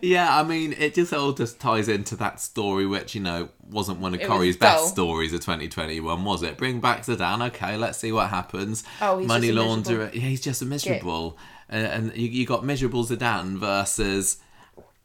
Yeah, 0.00 0.38
I 0.38 0.42
mean, 0.42 0.74
it 0.78 0.94
just 0.94 1.12
all 1.12 1.32
just 1.32 1.60
ties 1.60 1.88
into 1.88 2.16
that 2.16 2.40
story, 2.40 2.86
which 2.86 3.14
you 3.14 3.20
know 3.20 3.48
wasn't 3.70 3.98
one 4.00 4.14
of 4.14 4.20
It 4.20 4.26
Corrie's 4.28 4.56
dull. 4.56 4.82
best 4.82 4.88
stories 4.94 5.32
of 5.32 5.40
2021, 5.40 6.24
was 6.24 6.42
it? 6.42 6.56
Bring 6.56 6.80
back 6.80 7.02
Zeedan. 7.04 7.46
Okay, 7.48 7.76
let's 7.76 7.98
see 7.98 8.12
what 8.12 8.30
happens. 8.30 8.84
Oh, 9.00 9.18
he's 9.18 9.28
money 9.28 9.50
launderer. 9.50 10.12
Yeah, 10.14 10.20
he's 10.20 10.40
just 10.40 10.62
a 10.62 10.64
miserable. 10.64 11.38
And, 11.68 11.86
and 11.86 12.16
you, 12.16 12.28
you 12.28 12.46
got 12.46 12.64
miserable 12.64 13.04
Zeedan 13.04 13.56
versus 13.58 14.38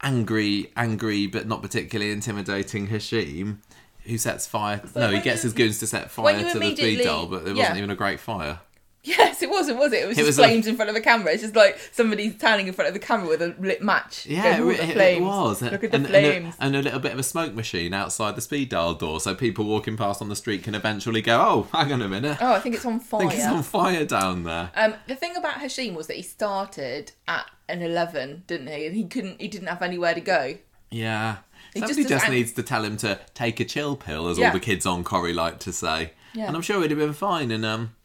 angry, 0.02 0.72
angry 0.76 1.28
but 1.28 1.48
not 1.48 1.62
particularly 1.62 2.12
intimidating 2.12 2.88
Hashim. 2.88 3.58
Who 4.06 4.18
sets 4.18 4.48
fire? 4.48 4.82
no, 4.96 5.10
he 5.10 5.20
gets 5.20 5.44
you- 5.44 5.48
his 5.50 5.54
goons 5.54 5.80
to 5.80 5.88
set 5.88 6.10
fire 6.10 6.38
to 6.52 6.60
the 6.60 6.76
Speed 6.76 7.04
Daal, 7.04 7.28
but 7.28 7.48
it 7.48 7.56
yeah. 7.56 7.64
wasn't 7.64 7.78
even 7.78 7.90
a 7.92 7.96
great 7.96 8.20
fire. 8.20 8.60
Yes, 9.02 9.42
it 9.42 9.50
wasn't, 9.50 9.80
was 9.80 9.94
it? 9.94 10.04
It 10.04 10.08
was 10.08 10.18
It 10.18 10.22
just 10.26 10.38
was 10.40 10.46
flames 10.46 10.68
in 10.68 10.76
front 10.76 10.90
of 10.90 10.96
a 10.96 11.00
camera. 11.00 11.32
It's 11.32 11.42
just 11.42 11.56
like 11.56 11.80
somebody 11.94 12.32
standing 12.32 12.68
in 12.68 12.74
front 12.74 12.90
of 12.90 12.94
the 12.94 13.00
camera 13.00 13.30
with 13.30 13.42
a 13.42 13.56
lit 13.60 13.82
match. 13.82 14.26
Yeah, 14.26 14.58
Going, 14.60 14.76
it, 14.76 14.90
it- 14.90 14.98
it 14.98 15.22
was. 15.22 15.62
Look 15.62 15.86
at 15.86 15.94
and, 15.96 16.06
the 16.06 16.16
and 16.18 16.26
a- 16.26 16.32
flames. 16.32 16.56
And 16.60 16.76
a, 16.76 16.82
little 16.82 17.00
bit 17.00 17.14
of 17.14 17.20
a 17.20 17.24
smoke 17.24 17.54
machine 17.54 17.94
outside 17.94 18.36
the 18.36 18.42
Speed 18.42 18.70
Daal 18.70 18.96
door, 18.96 19.22
so 19.22 19.34
people 19.36 19.64
walking 19.66 19.96
past 19.96 20.22
on 20.22 20.28
the 20.28 20.36
street 20.36 20.64
can 20.64 20.76
eventually 20.76 21.22
go, 21.22 21.40
"Oh, 21.40 21.68
hang 21.78 21.94
on 21.94 22.02
a 22.02 22.10
minute, 22.10 22.38
oh, 22.42 22.54
I 22.54 22.60
think 22.60 22.76
it's 22.76 22.86
on 22.86 23.00
fire. 23.00 23.22
I 23.26 23.30
think 23.30 23.40
it's 23.40 23.48
on 23.48 23.64
fire 23.64 24.06
down 24.06 24.44
there." 24.44 24.72
Um, 24.76 24.96
the 25.08 25.16
thing 25.16 25.36
about 25.38 25.56
Hashim 25.56 25.94
was 25.96 26.08
that 26.08 26.18
he 26.18 26.22
started 26.24 27.14
at 27.28 27.50
an 27.70 27.82
eleven, 27.82 28.44
didn't 28.48 28.68
he? 28.68 28.86
And 28.86 28.96
he 28.96 29.06
couldn't. 29.06 29.40
He 29.40 29.48
didn't 29.48 29.68
have 29.70 29.82
anywhere 29.82 30.14
to 30.14 30.22
go. 30.22 30.56
Yeah. 30.92 31.38
He 31.74 31.80
Somebody 31.80 32.02
just 32.04 32.10
just, 32.10 32.30
needs 32.32 32.52
to 32.54 32.64
tell 32.64 32.84
him 32.84 32.98
to 32.98 33.20
take 33.34 33.60
a 33.62 33.66
chill 33.66 33.96
pill, 33.96 34.28
as 34.28 34.38
Yeah. 34.40 34.48
all 34.48 34.54
the 34.54 34.60
kids 34.60 34.86
on 34.86 35.04
Corrie 35.06 35.34
like 35.34 35.60
to 35.60 35.72
say. 35.72 36.12
Yeah. 36.34 36.48
And 36.48 36.56
I'm 36.56 36.62
sure 36.64 36.82
he'd 36.82 36.90
have 36.92 37.00
been 37.00 37.14
fine. 37.14 37.52
And 37.52 37.64
um, 37.64 37.96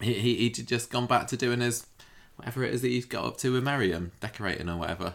he, 0.00 0.14
he 0.14 0.34
he'd 0.36 0.66
just 0.66 0.90
gone 0.90 1.06
back 1.06 1.26
to 1.28 1.36
doing 1.36 1.60
his 1.60 1.86
whatever 2.36 2.64
it 2.64 2.72
is 2.74 2.82
that 2.82 2.88
he's 2.88 3.04
got 3.06 3.24
up 3.24 3.36
to 3.38 3.52
with 3.52 3.64
Miriam, 3.64 4.12
decorating 4.20 4.68
or 4.68 4.76
whatever. 4.78 5.14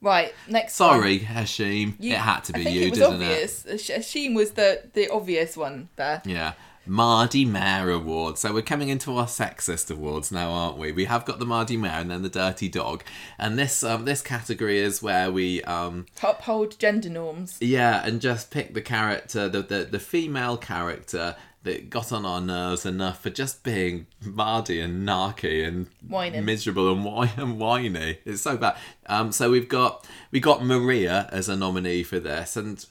Right, 0.00 0.34
next. 0.48 0.80
one. 0.80 0.90
Sorry, 0.90 1.20
Hashim. 1.20 1.94
You- 2.00 2.14
it 2.14 2.18
had 2.18 2.40
to 2.44 2.52
be 2.52 2.62
you, 2.62 2.86
it 2.86 2.90
was 2.90 2.98
didn't 2.98 3.14
obvious. 3.14 3.64
it? 3.64 3.76
Hashim 3.80 4.34
was 4.34 4.52
the 4.52 4.82
the 4.94 5.08
obvious 5.08 5.56
one 5.56 5.88
there. 5.96 6.22
Yeah. 6.24 6.54
Mardy 6.84 7.44
Mare 7.44 7.90
Award. 7.90 8.38
So 8.38 8.52
we're 8.52 8.62
coming 8.62 8.88
into 8.88 9.16
our 9.16 9.26
sexist 9.26 9.88
awards 9.88 10.32
now, 10.32 10.50
aren't 10.50 10.78
we? 10.78 10.90
We 10.90 11.04
have 11.04 11.24
got 11.24 11.38
the 11.38 11.46
Mardy 11.46 11.76
Mare 11.76 12.00
and 12.00 12.10
then 12.10 12.22
the 12.22 12.28
Dirty 12.28 12.68
Dog, 12.68 13.04
and 13.38 13.56
this 13.56 13.84
um, 13.84 14.04
this 14.04 14.20
category 14.20 14.80
is 14.80 15.00
where 15.00 15.30
we 15.30 15.62
um, 15.62 16.06
uphold 16.20 16.76
gender 16.80 17.08
norms. 17.08 17.56
yeah, 17.60 18.04
and 18.04 18.20
just 18.20 18.50
pick 18.50 18.74
the 18.74 18.80
character, 18.82 19.48
the, 19.48 19.62
the 19.62 19.84
the 19.84 20.00
female 20.00 20.56
character 20.56 21.36
that 21.64 21.90
got 21.90 22.10
on 22.12 22.26
our 22.26 22.40
nerves 22.40 22.84
enough 22.84 23.22
for 23.22 23.30
just 23.30 23.62
being 23.62 24.06
mardy 24.20 24.80
and 24.80 25.06
narky 25.06 25.66
and 25.66 25.86
Whining. 26.06 26.44
miserable 26.44 26.92
and, 26.92 27.04
whi- 27.04 27.32
and 27.36 27.58
whiny. 27.58 28.18
It's 28.24 28.42
so 28.42 28.56
bad. 28.56 28.76
Um, 29.06 29.30
so 29.32 29.50
we've 29.50 29.68
got 29.68 30.06
we 30.30 30.40
got 30.40 30.64
Maria 30.64 31.28
as 31.32 31.48
a 31.48 31.56
nominee 31.56 32.02
for 32.02 32.18
this, 32.20 32.56
and 32.56 32.84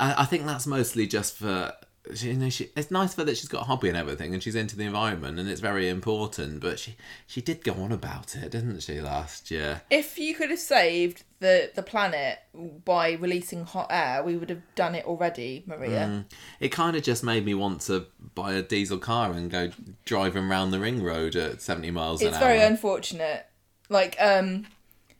I, 0.00 0.22
I 0.22 0.24
think 0.24 0.46
that's 0.46 0.66
mostly 0.66 1.06
just 1.06 1.36
for. 1.36 1.72
You 2.14 2.34
know, 2.34 2.50
she, 2.50 2.70
it's 2.76 2.90
nice 2.90 3.14
for 3.14 3.24
that 3.24 3.36
she's 3.36 3.48
got 3.48 3.62
a 3.62 3.64
hobby 3.64 3.88
and 3.88 3.96
everything, 3.96 4.34
and 4.34 4.42
she's 4.42 4.54
into 4.54 4.76
the 4.76 4.84
environment, 4.84 5.38
and 5.38 5.48
it's 5.48 5.60
very 5.60 5.88
important. 5.88 6.60
But 6.60 6.78
she 6.78 6.96
she 7.26 7.40
did 7.40 7.62
go 7.62 7.74
on 7.74 7.92
about 7.92 8.36
it, 8.36 8.50
didn't 8.50 8.80
she, 8.80 9.00
last 9.00 9.50
year? 9.50 9.82
If 9.90 10.18
you 10.18 10.34
could 10.34 10.50
have 10.50 10.58
saved 10.58 11.24
the 11.40 11.70
the 11.74 11.82
planet 11.82 12.38
by 12.84 13.12
releasing 13.12 13.64
hot 13.64 13.88
air, 13.90 14.22
we 14.22 14.36
would 14.36 14.50
have 14.50 14.62
done 14.74 14.94
it 14.94 15.04
already, 15.04 15.64
Maria. 15.66 16.24
It 16.60 16.70
kind 16.70 16.96
of 16.96 17.02
just 17.02 17.22
made 17.22 17.44
me 17.44 17.54
want 17.54 17.82
to 17.82 18.06
buy 18.34 18.52
a 18.54 18.62
diesel 18.62 18.98
car 18.98 19.32
and 19.32 19.50
go 19.50 19.70
driving 20.04 20.50
around 20.50 20.70
the 20.70 20.80
ring 20.80 21.02
road 21.02 21.36
at 21.36 21.62
70 21.62 21.90
miles 21.90 22.20
an 22.20 22.28
hour. 22.28 22.30
It's 22.30 22.38
hour. 22.38 22.48
very 22.48 22.62
unfortunate. 22.62 23.46
Like, 23.88 24.16
um, 24.20 24.66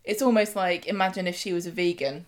it's 0.05 0.23
almost 0.23 0.57
like 0.57 0.87
imagine 0.87 1.27
if 1.27 1.37
she 1.37 1.53
was 1.53 1.67
a 1.67 1.71
vegan. 1.71 2.27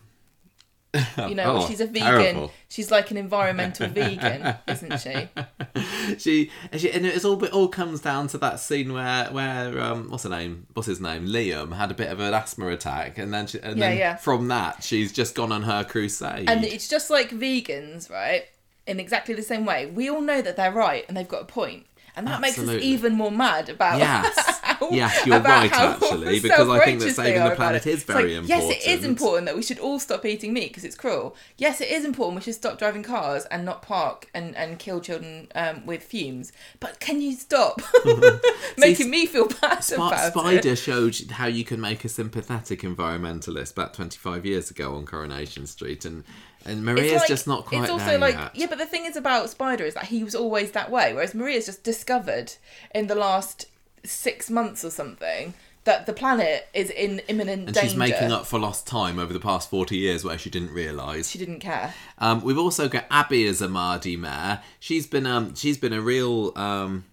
You 1.29 1.35
know, 1.37 1.59
Oh, 1.59 1.67
she's 1.69 1.81
a 1.81 1.87
vegan. 1.87 2.03
terrible. 2.03 2.53
She's 2.69 2.91
like 2.91 3.11
an 3.11 3.17
environmental 3.17 3.89
vegan, 3.89 4.57
isn't 4.67 4.99
she? 5.01 5.29
she, 6.19 6.51
she 6.77 6.91
and 6.91 7.07
it 7.07 7.25
all 7.25 7.43
it 7.45 7.53
all 7.53 7.69
comes 7.69 8.01
down 8.01 8.27
to 8.29 8.39
that 8.39 8.59
scene 8.61 8.93
where 8.93 9.27
where 9.31 9.81
um 9.81 10.11
what's 10.11 10.25
her 10.25 10.31
name 10.31 10.67
what's 10.75 10.87
his 10.89 11.01
name 11.01 11.27
Liam 11.27 11.77
had 11.77 11.91
a 11.91 11.95
bit 11.95 12.09
of 12.11 12.19
an 12.21 12.35
asthma 12.35 12.69
attack 12.69 13.19
and 13.19 13.33
then 13.33 13.47
she, 13.47 13.61
and 13.61 13.79
Yeah, 13.79 13.89
then 13.89 13.99
yeah. 13.99 14.17
from 14.17 14.49
that 14.49 14.83
she's 14.83 15.13
just 15.13 15.35
gone 15.35 15.53
on 15.53 15.63
her 15.63 15.85
crusade 15.85 16.49
And 16.51 16.65
it's 16.65 16.89
just 16.89 17.11
like 17.11 17.31
vegans, 17.31 18.11
right? 18.11 18.45
In 18.87 18.99
exactly 18.99 19.35
the 19.35 19.43
same 19.43 19.65
way. 19.67 19.87
We 19.87 20.09
all 20.11 20.21
know 20.23 20.43
that 20.43 20.57
they're 20.57 20.73
right 20.73 21.05
and 21.07 21.17
they've 21.17 21.29
got 21.29 21.43
a. 21.43 21.85
And 22.17 22.27
that 22.27 22.41
makes 22.41 22.59
us 22.59 22.69
even 22.83 23.15
more 23.15 23.31
mad 23.31 23.69
about 23.69 23.99
yes 23.99 24.60
Yes, 24.91 25.27
you're 25.27 25.41
right, 25.41 25.71
actually, 25.73 26.41
because 26.47 26.69
I 26.69 26.85
think 26.85 27.01
that 27.01 27.15
saving 27.15 27.43
the 27.45 27.55
planet 27.55 27.87
is 27.87 28.03
very 28.05 28.39
like, 28.39 28.49
Yes, 28.49 28.65
it 28.65 28.79
is 28.89 29.05
important. 29.05 29.11
important 29.11 29.47
that 29.47 29.57
we 29.57 29.63
should 29.63 29.79
all 29.79 29.99
stop 29.99 30.25
eating 30.25 30.53
meat 30.53 30.69
because 30.69 30.85
it's 30.85 30.97
cruel. 30.97 31.37
Yes, 31.59 31.81
it 31.81 31.89
is 31.91 32.05
important 32.05 32.37
we 32.37 32.43
should 32.43 32.55
stop 32.55 32.79
driving 32.79 33.03
cars 33.03 33.45
and 33.47 33.65
not 33.65 33.83
park 33.83 34.29
and, 34.35 34.57
and 34.57 34.79
kill 34.79 35.01
children 35.01 35.49
um, 35.55 35.85
with 35.87 36.03
fumes. 36.03 36.53
But 36.81 37.01
can 37.01 37.21
you 37.21 37.33
stop 37.35 37.83
making 38.79 39.11
me 39.11 39.27
feel 39.27 39.49
bad 39.49 39.81
Sp- 39.85 39.95
about 40.01 40.33
Spider 40.33 40.69
it? 40.71 40.77
showed 40.77 41.17
how 41.33 41.47
you 41.47 41.65
can 41.65 41.81
make 41.81 42.05
a 42.05 42.09
sympathetic 42.09 42.81
environmentalist 42.81 43.73
about 43.73 43.95
25 43.95 44.47
years 44.47 44.71
ago 44.71 44.95
on 44.95 45.07
Coronation 45.07 45.67
Street, 45.67 46.05
and 46.05 46.25
and 46.65 46.85
Maria's 46.85 47.21
like- 47.21 47.29
just 47.29 47.47
not 47.47 47.65
quite 47.67 47.83
It's 47.83 47.91
also 47.91 48.05
there 48.05 48.19
like 48.19 48.35
yet. 48.35 48.51
yeah, 48.57 48.67
but 48.67 48.79
the 48.79 48.87
thing 48.87 49.07
is 49.07 49.17
about 49.17 49.49
Spider 49.51 49.85
is 49.85 49.95
that 49.95 50.05
he 50.07 50.23
was 50.25 50.35
always 50.35 50.73
that 50.73 50.91
way, 50.91 51.13
whereas 51.15 51.35
Maria's 51.35 51.67
just 51.67 51.83
discovered 51.83 52.53
in 52.95 53.07
the 53.07 53.15
last 53.15 53.67
six 54.05 54.51
months 54.51 54.85
or 54.85 54.91
something 54.91 55.55
that 55.85 56.05
the 56.05 56.13
planet 56.13 56.69
is 56.75 56.91
in 56.91 57.21
imminent 57.29 57.65
and 57.67 57.75
danger. 57.75 57.89
she's 57.89 57.97
making 57.97 58.31
up 58.31 58.45
for 58.47 58.59
lost 58.59 58.87
time 58.87 59.19
over 59.19 59.33
the 59.33 59.41
past 59.41 59.71
40 59.71 59.97
years 59.97 60.23
where 60.25 60.37
she 60.37 60.51
didn't 60.51 60.73
realise. 60.73 61.31
She 61.31 61.39
didn't 61.39 61.61
care. 61.61 61.95
Um, 62.19 62.43
we've 62.43 62.59
also 62.59 62.87
got 62.89 63.07
Abby 63.11 63.47
as 63.47 63.63
a 63.63 63.69
Mardi 63.69 64.15
mare. 64.17 64.63
She's 64.79 65.07
been 65.07 65.27
um, 65.27 65.55
she's 65.55 65.79
been 65.79 65.95
a 65.95 66.01
real 66.03 66.53
um, 66.55 67.05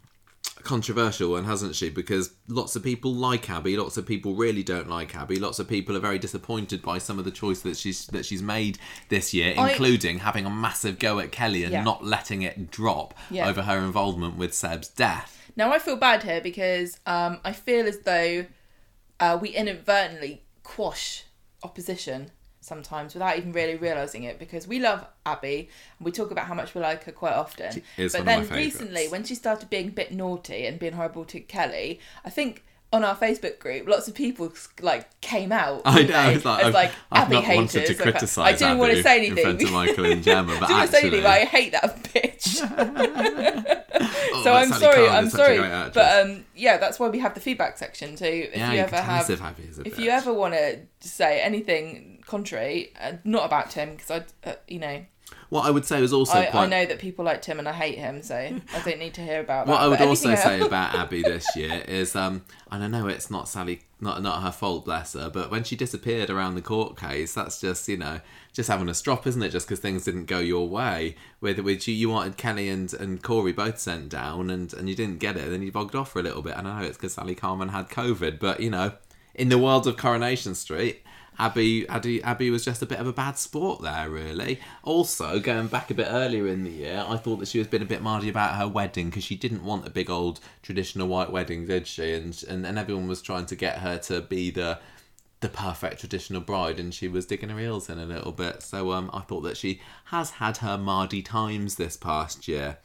controversial 0.64 1.32
one, 1.32 1.46
hasn't 1.46 1.76
she? 1.76 1.90
Because 1.90 2.32
lots 2.48 2.76
of 2.76 2.84
people 2.84 3.14
like 3.14 3.50
Abby, 3.50 3.78
lots 3.78 3.96
of 3.96 4.06
people 4.06 4.36
really 4.36 4.64
don't 4.64 4.90
like 4.90 5.16
Abby. 5.16 5.38
Lots 5.40 5.60
of 5.60 5.68
people 5.70 5.96
are 5.96 6.00
very 6.02 6.20
disappointed 6.20 6.82
by 6.82 6.98
some 6.98 7.18
of 7.20 7.26
the 7.26 7.32
choice 7.32 7.62
that 7.62 7.78
she's 7.78 8.08
that 8.08 8.26
she's 8.26 8.42
made 8.44 8.78
this 9.10 9.34
year, 9.34 9.54
I- 9.58 9.72
including 9.72 10.20
having 10.20 10.46
a 10.46 10.50
massive 10.50 11.00
go 11.00 11.20
at 11.20 11.32
Kelly 11.32 11.64
and 11.64 11.72
Yeah. 11.72 11.84
not 11.84 12.04
letting 12.04 12.42
it 12.42 12.70
drop 12.70 13.14
Yeah. 13.32 13.48
over 13.48 13.62
her 13.64 13.78
involvement 13.80 14.38
with 14.38 14.54
Seb's 14.54 14.90
death. 14.90 15.36
Now 15.58 15.74
I 15.74 15.80
feel 15.80 15.98
bad 15.98 16.24
here 16.24 16.40
because 16.40 17.00
um, 17.06 17.40
I 17.44 17.52
feel 17.52 17.88
as 17.88 18.00
though 18.00 18.46
uh, 19.20 19.38
we 19.42 19.50
inadvertently 19.50 20.44
quash 20.64 21.26
opposition 21.64 22.32
sometimes 22.62 23.14
without 23.14 23.38
even 23.38 23.52
really 23.54 23.76
realizing 23.76 24.24
it 24.24 24.38
because 24.38 24.68
we 24.68 24.78
love 24.78 25.06
Abby 25.26 25.70
and 25.98 26.06
we 26.06 26.12
talk 26.12 26.32
about 26.32 26.46
how 26.46 26.54
much 26.54 26.76
we 26.76 26.82
like 26.82 27.06
her 27.06 27.12
quite 27.12 27.34
often. 27.34 27.82
is 27.98 28.14
but 28.14 28.26
then 28.26 28.48
recently, 28.50 29.08
when 29.08 29.24
she 29.24 29.34
started 29.34 29.70
being 29.70 29.88
a 29.88 29.92
bit 29.92 30.12
naughty 30.12 30.66
and 30.68 30.78
being 30.78 30.94
horrible 30.94 31.26
to 31.26 31.40
Kelly, 31.40 32.00
I 32.24 32.30
think. 32.30 32.64
On 32.94 33.04
our 33.04 33.16
Facebook 33.18 33.60
group, 33.60 33.86
lots 33.88 34.08
of 34.08 34.16
people 34.16 34.54
like 34.82 35.20
came 35.20 35.52
out. 35.52 35.82
I 35.84 36.04
know. 36.04 36.08
they, 36.30 36.36
It's 36.36 36.46
like, 36.46 36.60
as 36.62 36.68
I've, 36.68 36.74
like 36.74 36.92
I've 37.12 37.30
not 37.30 37.44
haters. 37.44 37.76
wanted 37.76 37.98
to 37.98 38.40
Like, 38.40 38.56
I 38.56 38.58
didn't 38.58 38.78
want 38.78 38.94
to 38.94 39.04
say 39.04 39.18
in 39.18 39.26
anything. 39.34 39.44
front 39.44 39.64
of 39.64 39.72
Michael 39.74 40.06
and 40.06 40.24
Gemma, 40.24 40.58
but 40.60 40.68
didn't 40.68 40.78
want 40.78 40.90
to 40.92 40.96
say 40.96 41.02
anything, 41.02 41.24
but 41.24 41.30
I 41.32 41.40
hate 41.46 41.72
that 41.74 42.04
bitch. 42.04 43.84
Oh, 44.00 44.44
so 44.44 44.54
I'm 44.54 44.72
sorry, 44.72 45.08
I'm 45.08 45.30
sorry, 45.30 45.58
but 45.58 45.98
um, 46.28 46.46
yeah, 46.56 46.78
that's 46.78 47.00
why 47.00 47.10
we 47.10 47.20
have 47.20 47.34
the 47.34 47.40
feedback 47.40 47.78
section. 47.78 48.16
So 48.18 48.26
if 48.26 48.56
yeah, 48.56 48.68
you 48.70 48.76
you 48.76 48.80
ever 48.82 48.90
can 48.92 49.04
tell 49.04 49.16
us 49.16 49.28
have, 49.28 49.40
if 49.40 49.42
Abby 49.42 49.64
is 49.64 49.80
a 49.80 49.88
if 49.88 49.96
bitch. 49.96 50.00
you 50.04 50.10
ever 50.12 50.34
want 50.34 50.54
to 50.54 50.80
say 51.00 51.42
anything 51.42 52.22
contrary, 52.26 52.94
uh, 53.02 53.14
not 53.24 53.46
about 53.46 53.72
Tim, 53.72 53.96
because 53.96 54.12
I, 54.12 54.50
uh, 54.50 54.54
you 54.68 54.80
know, 54.80 55.04
what 55.50 55.66
I 55.66 55.72
would 55.72 55.86
say 55.86 56.02
was 56.02 56.12
also 56.12 56.38
I, 56.38 56.46
quite 56.46 56.66
I 56.66 56.68
know 56.68 56.86
that 56.86 57.00
people 57.00 57.24
like 57.24 57.42
Tim 57.42 57.60
and 57.60 57.70
I 57.70 57.74
hate 57.74 57.98
him, 57.98 58.22
so 58.22 58.36
I 58.36 58.80
don't 58.84 59.00
need 59.00 59.14
to 59.14 59.22
hear 59.22 59.40
about 59.40 59.66
that. 59.66 59.72
What 59.72 59.82
I 59.82 59.88
would 59.88 60.02
also 60.08 60.36
say 60.36 60.60
about 60.60 60.94
Abby 60.96 61.22
this 61.22 61.46
year 61.56 61.84
is, 61.88 62.16
um, 62.16 62.44
and 62.70 62.84
I 62.84 62.88
know 62.88 63.08
it's 63.08 63.32
not 63.32 63.48
Sally, 63.48 63.82
not 64.02 64.22
not 64.22 64.44
her 64.44 64.52
fault, 64.52 64.86
bless 64.86 65.14
her, 65.14 65.30
but 65.30 65.50
when 65.50 65.64
she 65.64 65.76
disappeared 65.76 66.30
around 66.30 66.56
the 66.56 66.62
court 66.62 66.98
case, 66.98 67.34
that's 67.34 67.62
just 67.62 67.88
you 67.88 67.98
know 67.98 68.20
just 68.52 68.70
having 68.70 68.90
a 68.90 68.94
strop, 68.94 69.26
isn't 69.26 69.42
it? 69.42 69.50
Just 69.50 69.68
because 69.68 69.80
things 69.80 70.04
didn't 70.04 70.26
go 70.26 70.40
your 70.40 70.68
way, 70.68 71.16
with 71.40 71.60
which 71.60 71.88
you, 71.88 71.94
you 71.94 72.10
wanted 72.10 72.38
Kelly 72.38 72.68
and, 72.68 72.94
and 72.94 73.24
Corey 73.24 73.54
both 73.54 73.80
sent 73.80 74.10
down, 74.10 74.50
and 74.50 74.74
and 74.74 74.90
you 74.90 74.96
didn't 74.96 75.20
get 75.20 75.38
it, 75.38 75.50
then 75.50 75.62
you 75.62 75.72
bogged 75.72 75.96
off 75.96 76.12
for 76.12 76.20
a 76.20 76.24
little 76.24 76.42
bit. 76.42 76.56
And 76.58 76.68
I 76.68 76.82
know 76.82 76.88
it's 76.88 76.98
because 76.98 77.14
Sally 77.14 77.36
Carman 77.36 77.70
had 77.70 77.88
COVID, 77.88 78.40
but 78.40 78.60
you 78.60 78.70
know, 78.70 78.94
in 79.34 79.48
the 79.48 79.58
world 79.58 79.88
of 79.88 79.96
Coronation 79.96 80.56
Street. 80.56 81.04
Abby, 81.40 81.88
Abby, 81.88 82.24
Abby 82.24 82.50
was 82.50 82.66
just 82.66 82.82
a 82.82 82.86
bit 82.86 83.00
of 83.00 83.08
a 83.08 83.14
bad 83.14 83.38
sport 83.38 83.82
there, 83.82 84.10
really. 84.10 84.60
Also, 84.84 85.40
going 85.40 85.68
back 85.68 85.92
a 85.92 85.94
bit 85.94 86.08
earlier 86.10 86.48
in 86.48 86.64
the 86.64 86.72
year, 86.72 87.06
I 87.08 87.18
thought 87.18 87.38
that 87.38 87.48
she 87.48 87.60
was 87.60 87.68
being 87.68 87.84
a 87.84 87.88
bit 87.88 88.02
mardy 88.02 88.30
about 88.30 88.56
her 88.56 88.68
wedding 88.68 89.10
because 89.10 89.24
she 89.24 89.36
didn't 89.36 89.64
want 89.64 89.86
a 89.86 89.92
big 89.92 90.10
old 90.10 90.40
traditional 90.64 91.08
white 91.08 91.32
wedding, 91.32 91.68
did 91.68 91.86
she? 91.88 92.14
And, 92.14 92.44
and 92.50 92.66
and 92.66 92.80
everyone 92.80 93.08
was 93.08 93.22
trying 93.22 93.46
to 93.48 93.56
get 93.56 93.80
her 93.80 93.98
to 94.00 94.22
be 94.22 94.50
the 94.50 94.80
the 95.40 95.50
perfect 95.50 96.00
traditional 96.00 96.42
bride, 96.42 96.80
and 96.80 96.92
she 96.92 97.08
was 97.08 97.28
digging 97.28 97.50
her 97.50 97.60
heels 97.60 97.90
in 97.90 98.00
a 98.00 98.06
little 98.06 98.32
bit. 98.32 98.64
So 98.64 98.92
um, 98.92 99.12
I 99.14 99.20
thought 99.22 99.42
that 99.42 99.56
she 99.58 99.80
has 100.06 100.32
had 100.32 100.58
her 100.58 100.78
mardy 100.80 101.22
times 101.22 101.76
this 101.76 101.96
past 101.96 102.48
year. 102.48 102.78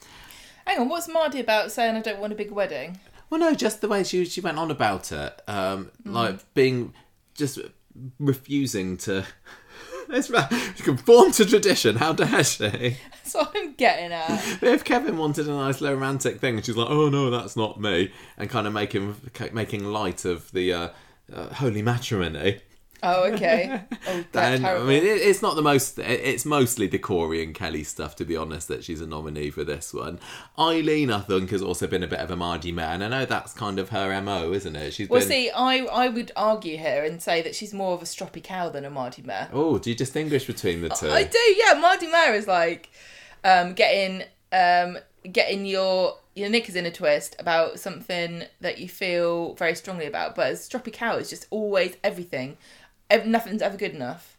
Hang 0.67 0.79
on, 0.81 0.89
what's 0.91 1.09
Mardy 1.09 1.41
about 1.41 1.73
saying 1.73 1.97
I 1.97 2.03
don't 2.03 2.21
want 2.21 2.35
a 2.35 2.37
big 2.37 2.51
wedding? 2.53 3.01
Well, 3.31 3.41
no, 3.41 3.55
just 3.55 3.81
the 3.81 3.89
way 3.89 4.05
she 4.05 4.27
she 4.27 4.43
went 4.43 4.59
on 4.59 4.71
about 4.71 5.11
it, 5.11 5.41
um, 5.49 5.91
Mm. 6.07 6.13
like 6.13 6.55
being 6.55 6.93
just 7.35 7.59
refusing 8.19 8.97
to. 8.99 9.25
Conform 10.79 11.33
to 11.33 11.45
tradition. 11.47 11.97
How 11.97 12.13
dare 12.13 12.45
she? 12.45 12.59
That's 13.11 13.35
what 13.35 13.53
I'm 13.57 13.73
getting 13.75 14.13
at. 14.13 14.59
But 14.61 14.69
if 14.71 14.85
Kevin 14.85 15.17
wanted 15.17 15.49
a 15.49 15.53
nice 15.53 15.81
romantic 15.81 16.39
thing, 16.39 16.57
and 16.57 16.65
she's 16.65 16.77
like, 16.77 16.91
"Oh 16.91 17.09
no, 17.09 17.31
that's 17.31 17.57
not 17.57 17.81
me," 17.81 18.13
and 18.37 18.51
kind 18.51 18.67
of 18.67 18.73
making 18.73 19.17
making 19.53 19.85
light 19.85 20.25
of 20.25 20.51
the 20.53 20.73
uh, 20.73 20.89
uh, 21.33 21.55
holy 21.55 21.83
matrimony, 21.83 22.61
Oh, 23.03 23.25
okay. 23.33 23.83
Oh, 24.05 24.25
that's 24.33 24.61
then 24.61 24.65
I 24.65 24.81
mean, 24.81 25.05
it, 25.05 25.19
it's 25.23 25.43
not 25.43 25.55
the 25.55 25.63
most. 25.63 25.97
It, 25.97 26.05
it's 26.05 26.45
mostly 26.45 26.89
the 26.89 26.99
Corey 26.99 27.41
and 27.41 27.55
Kelly 27.55 27.85
stuff, 27.85 28.17
to 28.17 28.25
be 28.25 28.37
honest. 28.37 28.67
That 28.67 28.83
she's 28.83 29.01
a 29.01 29.07
nominee 29.07 29.51
for 29.51 29.63
this 29.63 29.95
one. 29.95 30.19
Eileen, 30.59 31.09
I 31.13 31.21
think, 31.21 31.51
has 31.51 31.63
also 31.63 31.87
been 31.87 32.03
a 32.03 32.09
bit 32.09 32.19
of 32.19 32.33
a 32.33 32.37
Mardy 32.37 32.73
man. 32.73 33.01
I 33.01 33.07
know 33.07 33.25
that's 33.25 33.55
kind 33.55 33.79
of 33.79 33.91
her 33.91 34.21
mo, 34.21 34.53
isn't 34.53 34.75
it? 34.75 34.93
She's 34.93 35.09
well, 35.09 35.21
been. 35.21 35.29
see, 35.29 35.51
I 35.51 35.85
I 35.85 36.09
would 36.09 36.33
argue 36.35 36.77
here 36.77 37.05
and 37.05 37.23
say 37.23 37.43
that 37.43 37.55
she's 37.55 37.73
more 37.73 37.95
of 37.95 38.03
a 38.03 38.07
stroppy 38.07 38.43
cow 38.43 38.69
than 38.71 38.85
a 38.85 38.91
mardy 38.91 39.23
Mare. 39.23 39.49
Oh, 39.53 39.79
do 39.79 39.91
you 39.91 39.97
distinguish 39.97 40.47
between 40.47 40.81
the 40.81 40.89
two? 40.89 41.09
I 41.09 41.23
do, 41.23 41.39
yeah. 41.39 41.75
mardy 41.75 42.09
Mare 42.09 42.35
is 42.35 42.49
like 42.49 42.91
um, 43.45 43.75
getting 43.75 44.25
um, 44.53 44.99
getting 45.31 45.65
your 45.67 46.17
your 46.35 46.49
knickers 46.49 46.77
in 46.77 46.87
a 46.87 46.91
twist 46.91 47.37
about 47.39 47.79
something 47.79 48.45
that 48.61 48.79
you 48.79 48.89
feel 48.89 49.55
very 49.55 49.75
strongly 49.75 50.07
about. 50.07 50.35
But 50.35 50.53
a 50.53 50.55
stroppy 50.55 50.93
cow 50.93 51.17
is 51.17 51.29
just 51.29 51.47
always 51.51 51.97
everything. 52.03 52.57
Nothing's 53.25 53.63
ever 53.63 53.77
good 53.77 53.95
enough. 53.95 54.37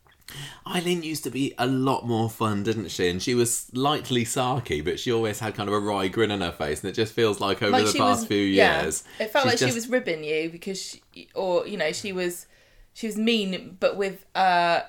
Eileen 0.65 1.03
used 1.03 1.23
to 1.25 1.29
be 1.29 1.53
a 1.57 1.67
lot 1.67 2.07
more 2.07 2.29
fun, 2.29 2.63
didn't 2.63 2.89
she? 2.89 3.09
And 3.09 3.21
she 3.21 3.35
was 3.35 3.55
slightly 3.55 4.23
sarky, 4.23 4.83
but 4.83 4.99
she 4.99 5.11
always 5.11 5.39
had 5.39 5.53
kind 5.53 5.67
of 5.67 5.75
a 5.75 5.79
wry 5.79 6.07
grin 6.07 6.31
on 6.31 6.41
her 6.41 6.51
face, 6.51 6.81
and 6.81 6.89
it 6.89 6.93
just 6.93 7.13
feels 7.13 7.39
like 7.39 7.61
over 7.61 7.71
Like 7.71 7.85
the 7.85 7.97
past 7.99 8.21
was, 8.21 8.27
few 8.27 8.37
yeah. 8.37 8.83
years, 8.83 9.03
It 9.19 9.31
felt 9.31 9.45
like 9.45 9.57
just- 9.59 9.69
she 9.71 9.75
was 9.75 9.89
ribbing 9.89 10.23
you 10.23 10.49
because, 10.49 10.81
she, 10.81 11.27
or 11.35 11.67
you 11.67 11.77
know, 11.77 11.91
she 11.91 12.13
was 12.13 12.47
she 12.93 13.07
was 13.07 13.17
mean, 13.17 13.75
but 13.79 13.97
with 13.97 14.25
uh 14.33 14.81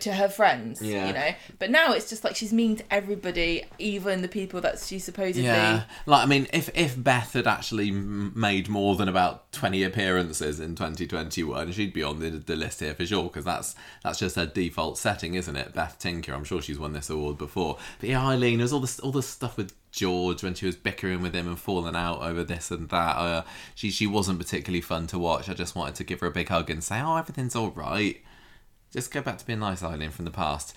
to 0.00 0.12
her 0.12 0.28
friends, 0.28 0.80
Yeah. 0.82 1.06
you 1.08 1.12
know. 1.12 1.30
But 1.58 1.70
now 1.70 1.92
it's 1.92 2.08
just 2.08 2.24
like 2.24 2.36
she's 2.36 2.52
mean 2.52 2.76
to 2.76 2.84
everybody, 2.90 3.64
even 3.78 4.22
the 4.22 4.28
people 4.28 4.60
that 4.62 4.78
she 4.78 4.98
supposedly. 4.98 5.44
Yeah, 5.44 5.84
like 6.06 6.22
I 6.22 6.26
mean, 6.26 6.46
if 6.52 6.70
if 6.74 7.02
Beth 7.02 7.32
had 7.34 7.46
actually 7.46 7.90
made 7.90 8.68
more 8.68 8.96
than 8.96 9.08
about 9.08 9.50
twenty 9.52 9.82
appearances 9.82 10.60
in 10.60 10.74
2021, 10.74 11.72
she'd 11.72 11.92
be 11.92 12.02
on 12.02 12.20
the, 12.20 12.30
the 12.30 12.56
list 12.56 12.80
here 12.80 12.94
for 12.94 13.06
sure 13.06 13.24
because 13.24 13.44
that's 13.44 13.74
that's 14.02 14.18
just 14.18 14.36
her 14.36 14.46
default 14.46 14.98
setting, 14.98 15.34
isn't 15.34 15.56
it? 15.56 15.74
Beth 15.74 15.98
Tinker, 15.98 16.32
I'm 16.32 16.44
sure 16.44 16.62
she's 16.62 16.78
won 16.78 16.92
this 16.92 17.10
award 17.10 17.38
before. 17.38 17.78
But 18.00 18.08
yeah, 18.10 18.26
Eileen, 18.26 18.58
there's 18.58 18.72
all 18.72 18.80
this 18.80 18.98
all 19.00 19.12
this 19.12 19.28
stuff 19.28 19.56
with 19.56 19.72
George 19.90 20.42
when 20.42 20.54
she 20.54 20.66
was 20.66 20.76
bickering 20.76 21.22
with 21.22 21.34
him 21.34 21.48
and 21.48 21.58
falling 21.58 21.96
out 21.96 22.20
over 22.22 22.44
this 22.44 22.70
and 22.70 22.88
that. 22.90 23.16
Uh, 23.16 23.42
she 23.74 23.90
she 23.90 24.06
wasn't 24.06 24.38
particularly 24.38 24.80
fun 24.82 25.06
to 25.08 25.18
watch. 25.18 25.48
I 25.48 25.54
just 25.54 25.74
wanted 25.74 25.94
to 25.96 26.04
give 26.04 26.20
her 26.20 26.26
a 26.26 26.30
big 26.30 26.48
hug 26.48 26.70
and 26.70 26.84
say, 26.84 27.00
oh, 27.00 27.16
everything's 27.16 27.56
all 27.56 27.70
right. 27.70 28.20
Just 28.92 29.12
go 29.12 29.20
back 29.20 29.38
to 29.38 29.46
being 29.46 29.60
nice, 29.60 29.82
Eileen, 29.82 30.10
from 30.10 30.24
the 30.24 30.30
past. 30.30 30.74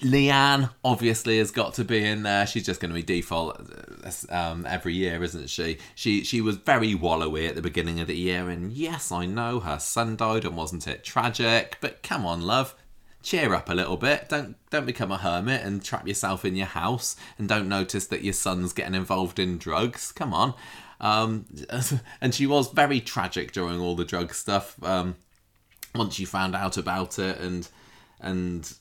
Leanne 0.00 0.70
obviously 0.84 1.38
has 1.38 1.52
got 1.52 1.74
to 1.74 1.84
be 1.84 2.04
in 2.04 2.24
there. 2.24 2.46
She's 2.46 2.66
just 2.66 2.80
going 2.80 2.90
to 2.90 2.94
be 2.94 3.04
default 3.04 3.60
uh, 4.04 4.34
um, 4.34 4.66
every 4.66 4.94
year, 4.94 5.22
isn't 5.22 5.48
she? 5.48 5.78
She 5.94 6.24
she 6.24 6.40
was 6.40 6.56
very 6.56 6.94
wallowy 6.94 7.48
at 7.48 7.54
the 7.54 7.62
beginning 7.62 8.00
of 8.00 8.08
the 8.08 8.16
year, 8.16 8.50
and 8.50 8.72
yes, 8.72 9.12
I 9.12 9.26
know 9.26 9.60
her 9.60 9.78
son 9.78 10.16
died, 10.16 10.44
and 10.44 10.56
wasn't 10.56 10.88
it 10.88 11.04
tragic? 11.04 11.78
But 11.80 12.02
come 12.02 12.26
on, 12.26 12.42
love, 12.42 12.74
cheer 13.22 13.54
up 13.54 13.68
a 13.68 13.74
little 13.74 13.96
bit. 13.96 14.28
Don't 14.28 14.56
don't 14.70 14.86
become 14.86 15.12
a 15.12 15.18
hermit 15.18 15.62
and 15.62 15.84
trap 15.84 16.08
yourself 16.08 16.44
in 16.44 16.56
your 16.56 16.66
house, 16.66 17.14
and 17.38 17.48
don't 17.48 17.68
notice 17.68 18.06
that 18.08 18.24
your 18.24 18.34
son's 18.34 18.72
getting 18.72 18.96
involved 18.96 19.38
in 19.38 19.56
drugs. 19.56 20.10
Come 20.10 20.34
on. 20.34 20.54
Um, 21.00 21.46
and 22.20 22.34
she 22.34 22.46
was 22.46 22.70
very 22.70 23.00
tragic 23.00 23.52
during 23.52 23.78
all 23.78 23.94
the 23.94 24.04
drug 24.04 24.34
stuff. 24.34 24.82
Um, 24.82 25.16
once 25.94 26.18
you 26.18 26.26
found 26.26 26.54
out 26.56 26.76
about 26.76 27.18
it 27.18 27.38
and 27.40 27.68
and 28.20 28.72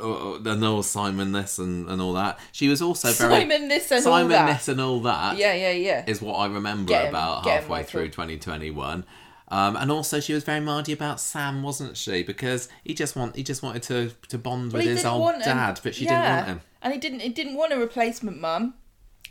uh, 0.00 0.38
then 0.40 0.60
there 0.60 0.72
was 0.72 0.88
Simon 0.88 1.32
this 1.32 1.58
and, 1.58 1.88
and 1.88 2.00
all 2.00 2.12
that. 2.12 2.38
She 2.52 2.68
was 2.68 2.80
also 2.82 3.10
very 3.12 3.40
Simon 3.42 3.68
this 3.68 3.90
and 3.90 4.02
Simon 4.02 4.22
all 4.22 4.28
that. 4.46 4.46
this 4.54 4.68
and 4.68 4.80
all 4.80 5.00
that 5.00 5.36
Yeah, 5.38 5.54
yeah, 5.54 5.72
yeah. 5.72 6.04
is 6.06 6.20
what 6.22 6.34
I 6.34 6.46
remember 6.46 6.92
him- 6.94 7.08
about 7.08 7.44
him, 7.44 7.52
halfway 7.52 7.82
through 7.82 8.08
2021. 8.10 9.04
Um, 9.50 9.76
and 9.76 9.90
also, 9.90 10.20
she 10.20 10.34
was 10.34 10.44
very 10.44 10.60
mardy 10.60 10.92
about 10.92 11.20
Sam, 11.20 11.62
wasn't 11.62 11.96
she? 11.96 12.22
Because 12.22 12.68
he 12.84 12.92
just 12.92 13.16
want 13.16 13.34
he 13.34 13.42
just 13.42 13.62
wanted 13.62 13.82
to 13.84 14.10
to 14.28 14.36
bond 14.36 14.72
Well, 14.74 14.82
with 14.82 14.90
his 14.96 15.06
old 15.06 15.32
dad, 15.42 15.80
but 15.82 15.94
she 15.94 16.04
yeah. 16.04 16.10
didn't 16.20 16.36
want 16.36 16.46
him. 16.48 16.60
And 16.82 16.92
he 16.92 16.98
didn't. 17.00 17.20
He 17.20 17.30
didn't 17.30 17.54
want 17.54 17.72
a 17.72 17.78
replacement 17.78 18.38
mum. 18.40 18.74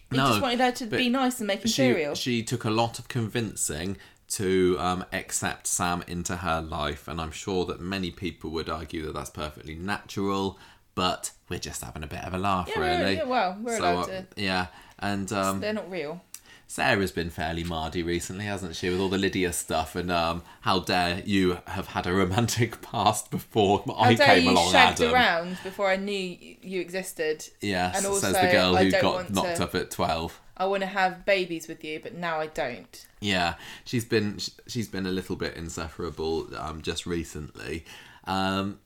He 0.10 0.18
No, 0.18 0.28
just 0.30 0.42
wanted 0.42 0.60
her 0.60 0.72
to 0.72 0.86
be 0.88 1.10
nice 1.10 1.38
and 1.40 1.46
make 1.48 1.60
him 1.60 1.68
She 1.68 1.74
cereal. 1.74 2.16
she 2.16 2.42
took 2.42 2.64
a 2.64 2.72
lot 2.72 2.98
of 2.98 3.08
convincing 3.10 3.98
to 4.30 4.76
um, 4.80 5.06
accept 5.14 5.68
Sam 5.68 6.04
into 6.08 6.38
her 6.38 6.62
life, 6.62 7.08
and 7.08 7.20
I'm 7.22 7.32
sure 7.32 7.66
that 7.66 7.80
many 7.80 8.12
people 8.12 8.50
would 8.52 8.70
argue 8.70 9.06
that 9.06 9.14
that's 9.14 9.30
perfectly 9.30 9.76
natural. 9.76 10.60
But 10.96 11.32
we're 11.48 11.60
just 11.60 11.84
having 11.84 12.04
a 12.04 12.08
bit 12.08 12.24
of 12.24 12.34
a 12.34 12.38
laugh, 12.40 12.70
Yeah, 12.76 12.80
really. 13.00 13.16
yeah, 13.18 13.24
well, 13.26 13.56
we're 13.62 13.78
allowed 13.78 14.04
uh, 14.04 14.06
to. 14.06 14.26
Yeah, 14.36 14.68
and 14.98 15.32
um, 15.32 15.60
They're 15.60 15.72
not 15.74 15.90
real. 15.92 16.22
Sarah's 16.70 17.12
been 17.14 17.30
fairly 17.30 17.64
mardy 17.64 18.04
recently, 18.04 18.44
hasn't 18.46 18.76
she, 18.76 18.90
with 18.90 19.00
all 19.00 19.08
the 19.08 19.18
Lydia 19.18 19.54
stuff 19.54 19.96
and 19.96 20.12
um, 20.12 20.42
how 20.62 20.80
dare 20.80 21.22
you 21.26 21.60
have 21.66 21.88
had 21.88 22.06
a 22.08 22.12
romantic 22.14 22.82
past 22.92 23.32
before 23.32 23.84
How 23.88 23.94
I 23.94 24.16
dare 24.16 24.28
came 24.36 24.44
you 24.46 24.52
along, 24.52 24.72
shagged 24.72 25.00
Adam. 25.00 25.14
around 25.14 25.58
before 25.64 25.88
I 25.88 25.96
knew 25.96 26.36
you 26.62 26.82
existed? 26.82 27.46
Yes, 27.62 27.96
And 27.96 28.04
says 28.06 28.24
also, 28.24 28.32
the 28.34 28.52
girl 28.52 28.76
who 28.76 28.92
got 28.92 29.30
knocked 29.30 29.58
to- 29.58 29.64
up 29.64 29.76
at 29.76 29.92
twelve. 29.92 30.42
I 30.58 30.66
want 30.66 30.82
to 30.82 30.88
have 30.88 31.26
babies 31.26 31.68
with 31.68 31.84
you, 31.84 32.00
but 32.02 32.16
now 32.16 32.40
I 32.40 32.48
don't. 32.48 33.06
Yeah, 33.22 33.56
she's 33.86 34.06
been 34.06 34.40
she's 34.68 34.88
been 34.88 35.06
a 35.06 35.12
little 35.12 35.36
bit 35.36 35.56
insufferable 35.56 36.50
um, 36.58 36.82
just 36.82 37.06
recently. 37.06 37.86
Um, 38.26 38.80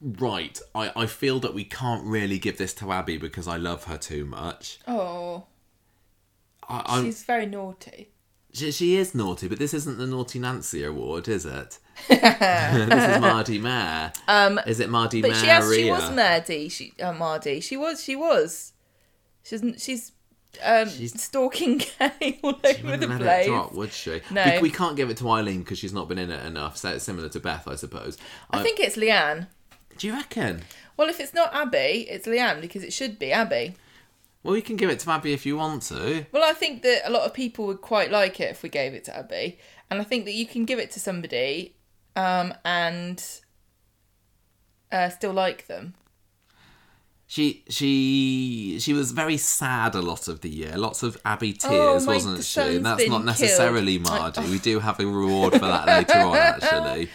right, 0.00 0.58
I, 0.74 0.92
I 0.94 1.06
feel 1.06 1.40
that 1.40 1.54
we 1.54 1.64
can't 1.64 2.04
really 2.04 2.38
give 2.38 2.58
this 2.58 2.74
to 2.74 2.92
Abby 2.92 3.16
because 3.16 3.48
I 3.48 3.56
love 3.56 3.84
her 3.84 3.96
too 3.98 4.24
much. 4.24 4.78
Oh, 4.86 5.44
I, 6.68 7.02
she's 7.02 7.22
very 7.24 7.46
naughty. 7.46 8.10
she, 8.52 8.70
she 8.70 8.96
is 8.96 9.14
naughty, 9.14 9.48
but 9.48 9.58
this 9.58 9.74
isn't 9.74 9.98
the 9.98 10.06
Naughty 10.06 10.38
Nancy 10.38 10.84
Award, 10.84 11.28
is 11.28 11.44
it? 11.44 11.78
this 12.08 13.16
is 13.16 13.20
Mardy 13.20 13.58
Mare. 13.58 14.12
Um, 14.26 14.60
Is 14.66 14.80
it 14.80 14.90
Mardy 14.90 15.22
but 15.22 15.36
she 15.36 15.46
has. 15.46 15.72
She 15.74 15.90
was 15.90 16.10
Mardy. 16.10 16.68
She 16.68 16.92
uh, 17.00 17.12
Mardy. 17.12 17.60
She 17.60 17.76
was. 17.76 18.02
She 18.02 18.16
was. 18.16 18.72
She's. 19.42 19.62
She's. 19.78 20.12
Um, 20.62 20.88
She's- 20.88 21.20
stalking 21.22 21.78
Kenny 21.98 22.40
all 22.42 22.58
over 22.64 22.96
the 22.96 23.06
place. 23.18 23.46
it 23.46 23.50
drop, 23.50 23.72
would 23.72 23.92
she? 23.92 24.20
No. 24.30 24.44
We, 24.56 24.58
we 24.62 24.70
can't 24.70 24.96
give 24.96 25.10
it 25.10 25.16
to 25.18 25.30
Eileen 25.30 25.60
because 25.60 25.78
she's 25.78 25.92
not 25.92 26.08
been 26.08 26.18
in 26.18 26.30
it 26.30 26.44
enough. 26.44 26.76
So 26.76 26.90
it's 26.90 27.04
similar 27.04 27.28
to 27.30 27.40
Beth, 27.40 27.66
I 27.68 27.74
suppose. 27.76 28.16
I 28.50 28.62
think 28.62 28.80
it's 28.80 28.96
Leanne. 28.96 29.46
Do 29.98 30.06
you 30.06 30.12
reckon? 30.12 30.62
Well, 30.96 31.08
if 31.08 31.20
it's 31.20 31.34
not 31.34 31.54
Abby, 31.54 32.06
it's 32.08 32.26
Leanne 32.26 32.60
because 32.60 32.82
it 32.82 32.92
should 32.92 33.18
be 33.18 33.32
Abby. 33.32 33.74
Well, 34.42 34.56
you 34.56 34.62
can 34.62 34.76
give 34.76 34.90
it 34.90 34.98
to 35.00 35.10
Abby 35.10 35.32
if 35.32 35.46
you 35.46 35.56
want 35.56 35.82
to. 35.84 36.26
Well, 36.32 36.44
I 36.44 36.52
think 36.52 36.82
that 36.82 37.02
a 37.06 37.10
lot 37.10 37.22
of 37.22 37.32
people 37.32 37.66
would 37.66 37.80
quite 37.80 38.10
like 38.10 38.40
it 38.40 38.50
if 38.50 38.62
we 38.62 38.68
gave 38.68 38.92
it 38.92 39.04
to 39.04 39.16
Abby, 39.16 39.58
and 39.90 40.00
I 40.00 40.04
think 40.04 40.24
that 40.26 40.34
you 40.34 40.46
can 40.46 40.64
give 40.66 40.78
it 40.78 40.90
to 40.92 41.00
somebody, 41.00 41.74
um, 42.14 42.52
and 42.64 43.24
uh, 44.92 45.08
still 45.08 45.32
like 45.32 45.66
them. 45.66 45.94
She 47.34 47.64
she 47.68 48.78
she 48.78 48.92
was 48.92 49.10
very 49.10 49.38
sad 49.38 49.96
a 49.96 50.00
lot 50.00 50.28
of 50.28 50.40
the 50.42 50.48
year. 50.48 50.76
Lots 50.76 51.02
of 51.02 51.20
Abby 51.24 51.56
Oh, 51.64 51.68
tears, 51.68 52.06
my 52.06 52.14
wasn't 52.14 52.44
she? 52.44 52.60
And 52.60 52.86
that's 52.86 53.08
not 53.08 53.24
necessarily 53.24 53.96
killed. 53.98 54.08
I- 54.12 54.18
Margie. 54.20 54.50
We 54.52 54.60
do 54.60 54.78
have 54.78 55.00
a 55.00 55.06
reward 55.06 55.54
for 55.54 55.58
that 55.66 55.84
later 55.88 56.18
on, 56.20 56.36
actually. 56.52 57.08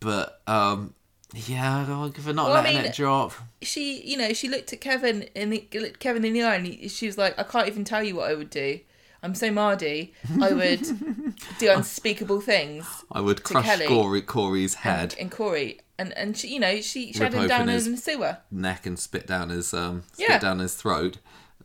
But 0.00 0.42
um, 0.46 0.92
yeah, 1.32 1.86
I'll 1.88 2.10
not 2.10 2.14
Well, 2.20 2.46
I 2.48 2.50
letting 2.60 2.76
mean- 2.76 2.84
it 2.84 2.94
drop. 2.94 3.32
She, 3.62 4.02
you 4.02 4.18
know, 4.18 4.34
she 4.34 4.50
looked 4.50 4.70
at 4.74 4.82
Kevin 4.82 5.22
in 5.34 5.48
the 5.48 5.66
looked 5.72 5.98
Kevin 5.98 6.26
in 6.26 6.34
the 6.34 6.42
eye, 6.42 6.56
and 6.56 6.90
she 6.90 7.06
was 7.06 7.16
like, 7.16 7.38
"I 7.38 7.42
can't 7.44 7.66
even 7.66 7.84
tell 7.84 8.02
you 8.02 8.16
what 8.16 8.30
I 8.30 8.34
would 8.34 8.50
do. 8.50 8.80
I'm 9.22 9.34
so 9.34 9.50
mardy. 9.50 10.12
I 10.42 10.52
would 10.52 10.82
do 11.58 11.70
unspeakable 11.70 12.42
things." 12.42 12.84
I 13.10 13.22
would 13.22 13.42
crush 13.44 13.64
Kelly. 13.64 13.86
Corey, 13.86 14.20
Corey's 14.20 14.74
head, 14.74 15.14
And 15.18 15.30
Corey, 15.30 15.80
and 15.98 16.12
and 16.16 16.36
she, 16.36 16.48
you 16.48 16.60
know, 16.60 16.80
she, 16.80 17.12
she 17.12 17.18
had 17.22 17.32
him 17.34 17.46
down 17.48 17.68
in 17.68 17.90
the 17.92 17.96
sewer. 17.96 18.38
neck, 18.50 18.86
and 18.86 18.98
spit 18.98 19.26
down 19.26 19.50
his 19.50 19.72
um, 19.74 20.02
spit 20.12 20.28
Yeah. 20.28 20.38
down 20.38 20.58
his 20.58 20.74
throat. 20.74 21.18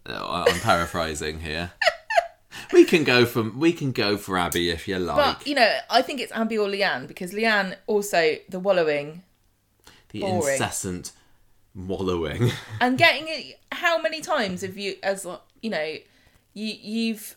Uh, 0.05 0.45
I'm 0.47 0.59
paraphrasing 0.61 1.41
here. 1.41 1.71
we 2.73 2.83
can 2.85 3.03
go 3.03 3.25
from 3.25 3.59
we 3.59 3.73
can 3.73 3.91
go 3.91 4.17
for 4.17 4.37
Abby 4.37 4.69
if 4.69 4.87
you 4.87 4.97
like. 4.99 5.15
But 5.39 5.47
you 5.47 5.55
know, 5.55 5.77
I 5.89 6.01
think 6.01 6.19
it's 6.21 6.31
Abby 6.31 6.57
or 6.57 6.67
Leanne 6.67 7.07
because 7.07 7.33
Leanne 7.33 7.75
also 7.87 8.35
the 8.49 8.59
wallowing 8.59 9.23
the 10.09 10.21
boring. 10.21 10.53
incessant 10.53 11.11
wallowing. 11.75 12.51
and 12.81 12.97
getting 12.97 13.25
it. 13.27 13.59
How 13.71 14.01
many 14.01 14.21
times 14.21 14.61
have 14.61 14.77
you, 14.77 14.95
as 15.03 15.25
you 15.61 15.69
know, 15.69 15.95
you 16.53 16.75
you've 16.81 17.35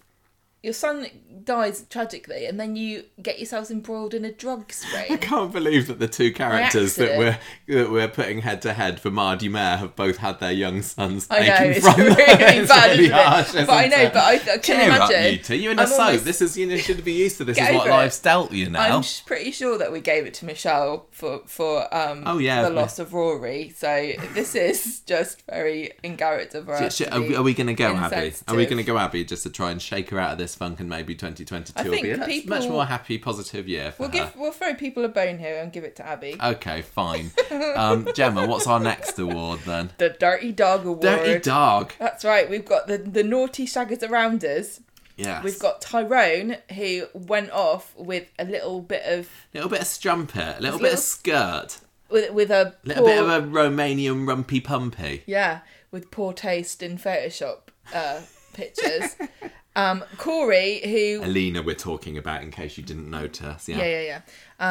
your 0.63 0.73
son 0.73 1.07
dies 1.45 1.85
tragically, 1.91 2.47
and 2.47 2.61
then 2.61 2.77
you 2.77 3.03
get 3.21 3.39
yourselves 3.39 3.69
embroiled 3.71 4.15
in 4.15 4.25
a 4.25 4.31
drug 4.31 4.73
spree. 4.73 5.07
I 5.11 5.17
can't 5.17 5.53
believe 5.53 5.89
that 5.89 5.99
the 5.99 6.07
two 6.07 6.33
characters 6.33 6.95
that 6.97 7.19
we're 7.19 7.39
that 7.69 7.91
we're 7.91 8.07
putting 8.09 8.43
head 8.43 8.63
to 8.63 8.73
head 8.73 9.01
for 9.01 9.11
Mardy 9.11 9.49
Mare 9.49 9.79
have 9.79 9.97
both 9.97 10.19
had 10.19 10.39
their 10.39 10.53
young 10.53 10.83
sons 10.83 11.27
I 11.31 11.41
know 11.49 11.57
it's 11.61 11.81
from 11.89 12.01
really 12.01 12.15
them. 12.15 12.67
bad, 12.69 12.91
really 12.97 13.09
harsh? 13.09 13.53
But 13.53 13.71
I 13.71 13.87
know, 13.89 13.97
it? 14.03 14.13
but 14.13 14.23
I, 14.23 14.33
I 14.35 14.39
can 14.39 14.61
Cheer 14.63 14.83
imagine. 14.83 15.17
up, 15.25 15.33
you 15.33 15.39
two. 15.39 15.57
You're 15.57 15.73
in 15.73 15.79
a 15.81 15.83
I'm 15.83 15.89
soap. 15.89 15.99
almost- 16.01 16.25
This 16.25 16.41
is 16.43 16.57
you 16.57 16.67
know, 16.67 16.77
should 16.77 17.05
be 17.05 17.13
used 17.13 17.39
to 17.39 17.45
this. 17.45 17.59
Is 17.59 17.75
what 17.75 17.89
life's 17.89 18.21
dealt 18.21 18.53
you 18.53 18.71
now. 18.71 18.99
I'm 18.99 19.05
pretty 19.27 19.51
sure 19.51 19.79
that 19.79 19.91
we 19.91 20.01
gave 20.01 20.27
it 20.27 20.35
to 20.35 20.45
Michelle 20.45 21.07
for 21.11 21.41
for 21.47 21.93
um 21.93 22.23
Oh, 22.25 22.39
yeah, 22.39 22.63
the 22.63 22.71
loss 22.71 23.01
of 23.01 23.13
Rory. 23.15 23.73
So 23.77 24.13
this 24.35 24.55
is 24.71 25.01
just 25.01 25.43
very 25.51 25.91
in 26.05 26.17
character 26.17 26.65
for 26.65 26.75
us. 26.75 27.01
are, 27.01 27.21
we- 27.21 27.35
are 27.35 27.43
we 27.43 27.53
going 27.55 27.67
to 27.67 27.75
go, 27.75 27.97
Abby? 27.97 28.33
Are 28.47 28.55
we 28.55 28.65
going 28.67 28.77
to 28.77 28.85
go, 28.85 28.97
Abby, 28.97 29.25
just 29.25 29.43
to 29.43 29.51
try 29.51 29.73
and 29.73 29.83
shake 29.83 30.11
her 30.11 30.21
out 30.21 30.33
of 30.33 30.39
this 30.39 30.52
funk 30.55 30.81
and 30.81 30.89
maybe 30.89 31.15
2022 31.15 31.91
will 31.91 32.03
be 32.03 32.11
a 32.11 32.17
much- 32.17 32.29
people- 32.29 32.57
much 32.59 32.69
more 32.69 32.85
happy, 32.87 33.19
positive 33.19 33.69
year 33.69 33.93
for 33.93 34.03
We'll 34.03 34.11
her? 34.11 34.15
give 34.27 34.37
we'll 34.37 34.53
throw 34.53 34.75
people 34.75 35.05
a 35.05 35.09
bone 35.09 35.39
here 35.39 35.59
and 35.59 35.73
give 35.73 35.85
it 35.85 35.97
to 35.97 36.07
Abby. 36.07 36.37
Okay, 36.43 36.83
fine. 36.83 37.31
Um, 37.77 38.09
Gemma, 38.15 38.47
what's 38.47 38.67
our 38.67 38.81
next 38.81 39.19
award 39.19 39.61
then? 39.67 39.91
the 39.99 40.11
Dirty 40.11 40.53
Dog 40.53 40.85
Award. 40.87 41.01
Dirty 41.03 41.39
Dog. 41.41 41.93
That's 41.99 42.25
right. 42.25 42.49
We've 42.49 42.65
got 42.65 42.87
the 42.87 42.99
the 42.99 43.23
naughty 43.23 43.67
shaggers 43.67 44.09
around 44.09 44.45
us. 44.45 44.81
Yes. 45.17 45.45
We've 45.45 45.59
got 45.59 45.81
Tyrone 45.83 46.57
who 46.75 47.07
went 47.13 47.51
off 47.51 47.95
with 47.97 48.27
a 48.39 48.45
little 48.45 48.81
bit 48.81 49.03
of 49.05 49.29
a 49.53 49.59
little 49.59 49.69
bit 49.71 49.83
of 49.83 49.87
strumpet, 49.87 50.59
a 50.59 50.63
little 50.63 50.79
bit 50.81 50.95
of 50.95 50.99
skirt, 51.01 51.79
with 52.09 52.33
with 52.33 52.51
a 52.51 52.75
a 52.85 52.87
little 52.89 53.05
poor, 53.05 53.13
bit 53.15 53.23
of 53.23 53.29
a 53.29 53.47
Romanian 53.47 54.25
rumpy 54.27 54.65
pumpy. 54.65 55.23
yeah 55.27 55.61
with 55.91 56.11
poor 56.11 56.33
taste 56.33 56.83
in 56.83 56.97
Photoshop 56.97 57.69
uh, 57.95 58.21
pictures. 58.55 59.15
um, 59.77 60.05
Corey 60.19 60.81
who 60.85 61.25
Alina, 61.25 61.63
we're 61.63 61.75
talking 61.75 62.19
about 62.19 62.43
in 62.43 62.51
case 62.51 62.77
you 62.77 62.85
didn't 62.85 63.11
notice. 63.11 63.69
Yeah. 63.69 63.79
yeah 63.79 63.85
yeah 63.85 64.01
yeah. 64.01 64.21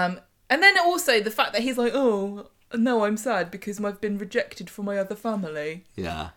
Um, 0.06 0.20
and 0.50 0.62
then 0.62 0.78
also 0.80 1.20
the 1.22 1.32
fact 1.32 1.54
that 1.54 1.62
he's 1.62 1.78
like 1.78 1.94
oh 1.96 2.50
no 2.74 3.04
I'm 3.06 3.18
sad 3.18 3.52
because 3.52 3.84
I've 3.84 4.02
been 4.02 4.18
rejected 4.18 4.70
from 4.70 4.86
my 4.86 4.98
other 4.98 5.16
family. 5.16 5.86
Yeah. 5.96 6.30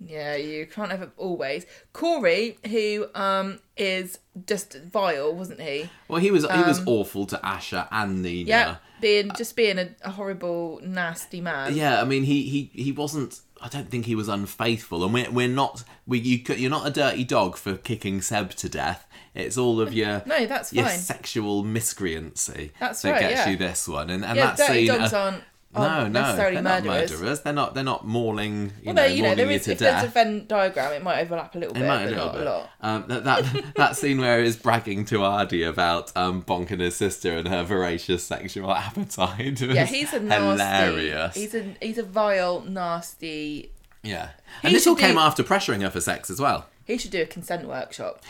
Yeah, 0.00 0.36
you 0.36 0.64
can't 0.66 0.92
have 0.92 1.02
it 1.02 1.10
always. 1.16 1.66
Corey, 1.92 2.58
who 2.68 3.06
um 3.14 3.58
is 3.76 4.18
just 4.46 4.78
vile, 4.80 5.34
wasn't 5.34 5.60
he? 5.60 5.90
Well, 6.06 6.20
he 6.20 6.30
was 6.30 6.44
he 6.44 6.62
was 6.62 6.80
awful 6.86 7.26
to 7.26 7.36
Asha 7.38 7.88
and 7.90 8.22
Nina. 8.22 8.42
Um, 8.42 8.46
Yeah, 8.46 8.76
being 9.00 9.30
just 9.36 9.56
being 9.56 9.78
a, 9.78 9.88
a 10.02 10.10
horrible, 10.10 10.80
nasty 10.84 11.40
man. 11.40 11.74
Yeah, 11.74 12.00
I 12.00 12.04
mean, 12.04 12.22
he, 12.22 12.42
he, 12.42 12.70
he 12.80 12.92
wasn't. 12.92 13.40
I 13.60 13.68
don't 13.68 13.90
think 13.90 14.06
he 14.06 14.14
was 14.14 14.28
unfaithful, 14.28 15.04
and 15.04 15.12
we're, 15.12 15.30
we're 15.30 15.48
not. 15.48 15.84
We 16.06 16.18
you 16.18 16.42
you're 16.54 16.70
not 16.70 16.86
a 16.86 16.90
dirty 16.90 17.24
dog 17.24 17.56
for 17.56 17.76
kicking 17.76 18.20
Seb 18.20 18.50
to 18.52 18.68
death. 18.68 19.06
It's 19.34 19.58
all 19.58 19.80
of 19.80 19.92
your 19.92 20.22
No, 20.26 20.46
that's 20.46 20.72
your 20.72 20.86
fine. 20.86 20.98
sexual 20.98 21.64
miscreancy 21.64 22.72
That's 22.80 23.02
that 23.02 23.10
right, 23.12 23.20
gets 23.20 23.34
yeah. 23.34 23.48
you 23.50 23.56
this 23.56 23.86
one, 23.88 24.10
and 24.10 24.24
and 24.24 24.36
yeah, 24.36 24.46
that 24.46 24.56
dirty 24.56 24.86
scene. 24.86 24.98
dogs 24.98 25.12
uh, 25.12 25.18
aren't, 25.18 25.44
no, 25.78 25.88
aren't 25.88 26.12
no, 26.12 26.20
necessarily 26.22 26.54
they're 26.56 26.62
murderers. 26.62 27.10
not 27.10 27.18
murderers. 27.20 27.40
They're 27.40 27.52
not. 27.52 27.74
They're 27.74 27.84
not 27.84 28.06
mauling. 28.06 28.72
You 28.82 28.86
Well, 28.86 28.94
know, 28.94 29.04
you 29.04 29.22
know, 29.22 29.34
there 29.34 29.50
is 29.50 29.66
if 29.68 29.78
there's 29.78 30.04
a 30.04 30.06
Venn 30.08 30.46
diagram, 30.46 30.92
it 30.92 31.02
might 31.02 31.20
overlap 31.22 31.54
a 31.54 31.58
little 31.58 31.76
It 31.76 31.80
bit, 31.80 31.86
might 31.88 32.02
a 32.02 32.04
but 32.04 32.10
little 32.10 32.26
not 32.26 32.34
bit. 32.34 32.46
a 32.46 32.50
lot. 32.50 32.70
Um, 32.80 33.04
that, 33.08 33.24
that 33.24 33.64
that 33.76 33.96
scene 33.96 34.18
where 34.20 34.42
he's 34.42 34.56
bragging 34.56 35.04
to 35.06 35.22
Aadi 35.24 35.62
about 35.62 36.16
um, 36.16 36.42
bonking 36.42 36.80
his 36.80 36.96
sister 36.96 37.36
and 37.36 37.48
her 37.48 37.62
voracious 37.64 38.24
sexual 38.24 38.72
appetite. 38.72 39.60
Yeah, 39.60 39.84
he's 39.86 40.12
a 40.12 40.20
nasty. 40.20 40.44
hilarious. 40.64 41.34
He's 41.34 41.54
a 41.54 41.74
he's 41.80 41.98
a 41.98 42.02
vile, 42.02 42.60
nasty. 42.62 43.72
Yeah, 44.02 44.28
He 44.62 44.68
and 44.68 44.74
this 44.76 44.86
all 44.86 44.94
should 44.94 45.00
came 45.00 45.14
do- 45.14 45.20
after 45.20 45.42
pressuring 45.42 45.82
her 45.82 45.90
for 45.90 46.00
sex 46.00 46.30
as 46.30 46.40
well. 46.40 46.66
He 46.84 46.96
should 46.98 47.10
do 47.10 47.20
a 47.22 47.26
consent 47.26 47.66
workshop. 47.68 48.22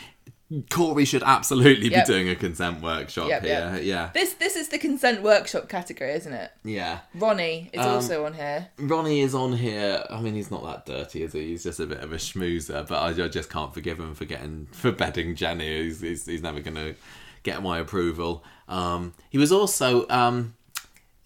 Corey 0.71 1.05
should 1.05 1.21
absolutely 1.21 1.89
Yep. 1.91 2.05
be 2.07 2.11
doing 2.11 2.29
a 2.29 2.35
consent 2.35 2.81
workshop 2.81 3.29
Yep, 3.29 3.43
here. 3.43 3.71
yep. 3.75 3.83
Yeah, 3.83 4.09
This 4.13 4.33
this 4.33 4.55
is 4.55 4.69
the 4.69 4.79
consent 4.79 5.21
workshop 5.21 5.69
category, 5.69 6.11
isn't 6.13 6.33
it? 6.33 6.51
yeah. 6.63 6.99
Ronnie 7.13 7.69
is 7.71 7.85
Um, 7.85 7.91
also 7.93 8.25
on 8.25 8.33
here. 8.33 8.67
Ronnie 8.79 9.21
is 9.21 9.35
on 9.35 9.53
here. 9.53 10.03
I 10.09 10.19
mean, 10.21 10.33
he's 10.33 10.49
not 10.49 10.63
that 10.65 10.85
dirty, 10.91 11.21
is 11.23 11.33
he? 11.33 11.49
He's 11.49 11.63
just 11.63 11.79
a 11.79 11.85
bit 11.85 11.99
of 11.99 12.11
a 12.11 12.17
schmoozer. 12.17 12.87
But 12.87 12.95
I, 13.19 13.25
I 13.25 13.27
just 13.27 13.49
can't 13.51 13.73
forgive 13.73 13.99
him 13.99 14.15
for 14.15 14.25
getting 14.25 14.67
for 14.71 14.91
bedding 14.91 15.35
Jenny. 15.35 15.83
He's, 15.83 16.01
he's, 16.01 16.25
he's 16.25 16.41
never 16.41 16.59
going 16.61 16.75
to 16.75 16.95
get 17.43 17.61
my 17.61 17.77
approval. 17.77 18.43
Um, 18.67 19.13
he 19.29 19.37
was 19.37 19.51
also 19.51 20.07
um, 20.09 20.55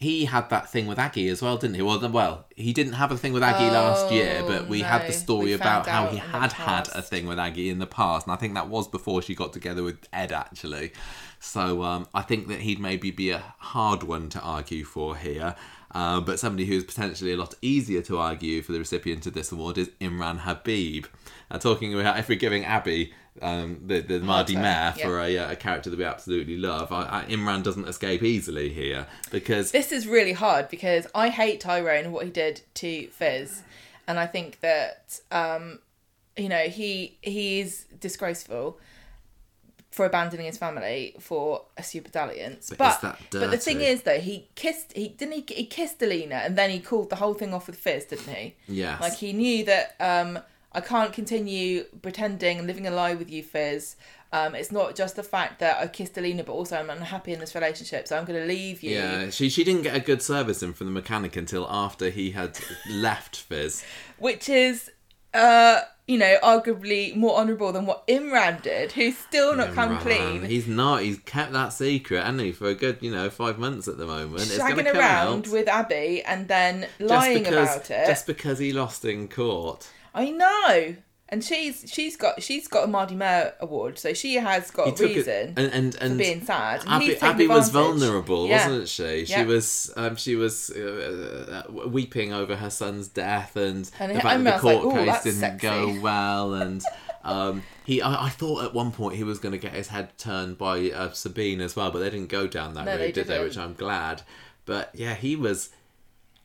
he 0.03 0.25
had 0.25 0.49
that 0.49 0.69
thing 0.69 0.85
with 0.85 0.99
Aggie 0.99 1.29
as 1.29 1.41
well, 1.41 1.57
didn't 1.57 1.75
he? 1.75 1.81
Well, 1.81 1.99
well, 2.09 2.45
he 2.55 2.73
didn't 2.73 2.93
have 2.93 3.11
a 3.11 3.17
thing 3.17 3.33
with 3.33 3.41
Aggie 3.43 3.71
last 3.71 4.11
year, 4.11 4.41
Oh, 4.43 4.47
but 4.47 4.67
we 4.67 4.81
had 4.81 5.07
the 5.07 5.13
story 5.13 5.53
about 5.53 5.87
how 5.87 6.07
he 6.07 6.17
had 6.17 6.51
had 6.51 6.89
a 6.89 7.01
thing 7.01 7.25
with 7.25 7.39
Aggie 7.39 7.69
in 7.69 7.79
the 7.79 7.87
past, 7.87 8.27
and 8.27 8.33
I 8.33 8.35
think 8.35 8.53
that 8.53 8.67
was 8.67 8.87
before 8.87 9.21
she 9.21 9.33
got 9.33 9.53
together 9.53 9.81
with 9.81 9.97
Ed 10.11 10.31
actually. 10.31 10.91
So 11.39 11.83
um, 11.83 12.07
I 12.13 12.21
think 12.21 12.47
that 12.49 12.61
he'd 12.61 12.79
maybe 12.79 13.11
be 13.11 13.31
a 13.31 13.43
hard 13.57 14.03
one 14.03 14.29
to 14.29 14.39
argue 14.41 14.83
for 14.83 15.15
here. 15.15 15.55
Uh, 15.93 16.19
but 16.19 16.39
somebody 16.39 16.65
who's 16.65 16.83
potentially 16.83 17.33
a 17.33 17.37
lot 17.37 17.53
easier 17.61 18.01
to 18.01 18.17
argue 18.17 18.61
for 18.61 18.71
the 18.71 18.79
recipient 18.79 19.25
of 19.27 19.33
this 19.33 19.51
award 19.51 19.77
is 19.77 19.89
Imran 20.01 20.39
Habib. 20.39 21.05
Uh, 21.51 21.59
talking 21.59 21.93
about 21.93 22.17
if 22.17 22.29
we're 22.29 22.37
giving 22.37 22.65
Abby 22.65 23.13
um, 23.41 23.81
the 23.85 24.01
the 24.01 24.19
Mardi 24.19 24.55
Mare 24.55 24.93
yeah. 24.97 25.05
for 25.05 25.19
a, 25.19 25.35
a 25.35 25.55
character 25.55 25.89
that 25.89 25.97
we 25.97 26.05
absolutely 26.05 26.57
love. 26.57 26.91
I, 26.91 27.21
I, 27.21 27.25
Imran 27.25 27.63
doesn't 27.63 27.87
escape 27.87 28.23
easily 28.23 28.69
here 28.69 29.07
because 29.31 29.71
This 29.71 29.91
is 29.91 30.07
really 30.07 30.33
hard 30.33 30.69
because 30.69 31.07
I 31.15 31.29
hate 31.29 31.59
Tyrone 31.59 32.05
and 32.05 32.13
what 32.13 32.25
he 32.25 32.31
did 32.31 32.61
to 32.75 33.07
Fiz, 33.07 33.63
and 34.07 34.19
I 34.19 34.27
think 34.27 34.59
that 34.59 35.19
um, 35.31 35.79
you 36.37 36.49
know 36.49 36.63
he 36.63 37.17
he's 37.21 37.85
disgraceful 37.99 38.79
for 39.93 40.07
abandoning 40.07 40.47
his 40.47 40.57
family 40.57 41.15
for 41.19 41.65
a 41.77 41.83
super 41.83 42.09
dalliance. 42.09 42.71
But 42.75 42.99
But 43.01 43.19
is 43.19 43.41
but 43.41 43.51
the 43.51 43.57
thing 43.57 43.81
is 43.81 44.01
though 44.03 44.19
he 44.19 44.49
kissed 44.55 44.93
he 44.93 45.09
didn't 45.09 45.49
he, 45.49 45.55
he 45.55 45.65
kissed 45.65 46.01
Alina 46.01 46.35
and 46.35 46.57
then 46.57 46.71
he 46.71 46.79
called 46.79 47.11
the 47.11 47.15
whole 47.15 47.35
thing 47.35 47.53
off 47.53 47.67
with 47.67 47.75
Fiz, 47.77 48.05
didn't 48.05 48.33
he? 48.33 48.55
Yeah. 48.67 48.97
Like 48.99 49.13
he 49.13 49.33
knew 49.33 49.65
that 49.65 49.95
um, 49.99 50.39
I 50.73 50.81
can't 50.81 51.13
continue 51.13 51.83
pretending 52.01 52.57
and 52.57 52.67
living 52.67 52.87
a 52.87 52.91
lie 52.91 53.13
with 53.13 53.29
you, 53.29 53.43
Fiz. 53.43 53.95
Um, 54.31 54.55
it's 54.55 54.71
not 54.71 54.95
just 54.95 55.15
the 55.15 55.21
fact 55.21 55.59
that 55.59 55.79
I 55.79 55.85
kissed 55.85 56.17
Alina, 56.17 56.43
but 56.43 56.53
also 56.53 56.75
I'm 56.77 56.89
unhappy 56.89 57.33
in 57.33 57.39
this 57.39 57.53
relationship, 57.53 58.07
so 58.07 58.17
I'm 58.17 58.25
going 58.25 58.39
to 58.39 58.47
leave 58.47 58.81
you. 58.81 58.95
yeah, 58.95 59.29
she 59.29 59.47
she 59.47 59.63
didn't 59.63 59.83
get 59.83 59.95
a 59.95 59.99
good 59.99 60.23
service 60.23 60.63
in 60.63 60.73
from 60.73 60.87
the 60.87 60.93
mechanic 60.93 61.35
until 61.35 61.67
after 61.69 62.09
he 62.09 62.31
had 62.31 62.57
left 62.89 63.35
Fiz. 63.37 63.83
which 64.17 64.49
is 64.49 64.89
uh 65.35 65.81
you 66.07 66.17
know 66.17 66.37
arguably 66.43 67.15
more 67.15 67.37
honourable 67.37 67.71
than 67.71 67.85
what 67.85 68.05
Imran 68.07 68.61
did 68.61 68.91
who's 68.91 69.17
still 69.17 69.55
not 69.55 69.73
come 69.73 69.97
clean 69.99 70.43
He's 70.45 70.67
not. 70.67 71.03
He's 71.03 71.19
kept 71.19 71.53
that 71.53 71.69
secret, 71.69 72.23
hasn't 72.23 72.41
he, 72.41 72.51
for 72.51 72.67
a 72.67 72.75
good, 72.75 72.97
you 73.01 73.11
know, 73.11 73.29
five 73.29 73.59
months 73.59 73.87
at 73.87 73.97
the 73.97 74.05
moment. 74.05 74.41
shagging 74.41 74.91
around 74.93 75.45
out 75.45 75.53
with 75.53 75.67
Abby 75.67 76.23
and 76.23 76.47
then 76.47 76.87
lying 76.99 77.43
because, 77.43 77.75
about 77.75 77.91
it 77.91 78.07
Just 78.07 78.25
because 78.25 78.57
he 78.57 78.73
lost 78.73 79.05
in 79.05 79.27
court. 79.27 79.87
I 80.13 80.29
know 80.31 80.95
and 81.29 81.43
she's 81.43 81.85
she's 81.91 82.15
got 82.15 82.43
she's 82.43 82.67
got 82.67 82.83
a 82.83 82.87
Mardi 82.87 83.15
Mare 83.15 83.55
award 83.59 83.97
so 83.97 84.13
she 84.13 84.35
has 84.35 84.69
got 84.69 84.99
a 84.99 85.03
reason 85.03 85.53
and 85.57 85.71
and, 85.73 85.95
and 85.95 86.11
for 86.13 86.17
being 86.17 86.45
sad 86.45 86.81
and 86.81 86.89
Abby, 86.89 87.17
Abby 87.17 87.47
was 87.47 87.69
vulnerable, 87.69 88.47
Yeah. 88.47 88.67
wasn't 88.67 88.87
she? 88.89 89.25
She 89.25 89.31
Yeah. 89.31 89.45
was 89.45 89.91
um, 89.95 90.15
she 90.15 90.35
was 90.35 90.69
uh, 90.69 91.63
uh, 91.67 91.87
weeping 91.87 92.33
over 92.33 92.55
her 92.55 92.69
son's 92.69 93.07
death 93.07 93.55
and, 93.55 93.89
And 93.99 94.15
the 94.15 94.21
fact 94.21 94.43
that 94.43 94.43
the 94.43 94.51
was 94.51 94.63
like, 94.63 94.81
court 94.81 94.95
case 94.95 95.23
didn't 95.23 95.39
sexy." 95.39 95.67
go 95.67 95.99
well 96.01 96.53
and. 96.53 96.83
Um, 97.25 97.63
he, 97.85 98.01
I, 98.01 98.25
I 98.25 98.29
thought 98.29 98.65
at 98.65 98.73
one 98.73 98.91
point 98.91 99.15
he 99.15 99.23
was 99.23 99.39
going 99.39 99.53
to 99.53 99.57
get 99.57 99.71
his 99.71 99.87
head 99.87 100.17
turned 100.17 100.57
by 100.57 100.91
uh, 100.91 101.07
Sabeen 101.11 101.61
as 101.61 101.73
well, 101.73 101.89
but 101.89 101.99
they 101.99 102.09
didn't 102.09 102.27
go 102.27 102.47
down 102.47 102.73
that 102.73 102.83
No, 102.83 102.97
they 102.97 103.13
did 103.13 103.27
they? 103.27 103.41
Which 103.41 103.57
I'm 103.57 103.75
glad. 103.75 104.23
But 104.65 104.89
yeah, 104.93 105.13
he 105.13 105.37
was 105.37 105.69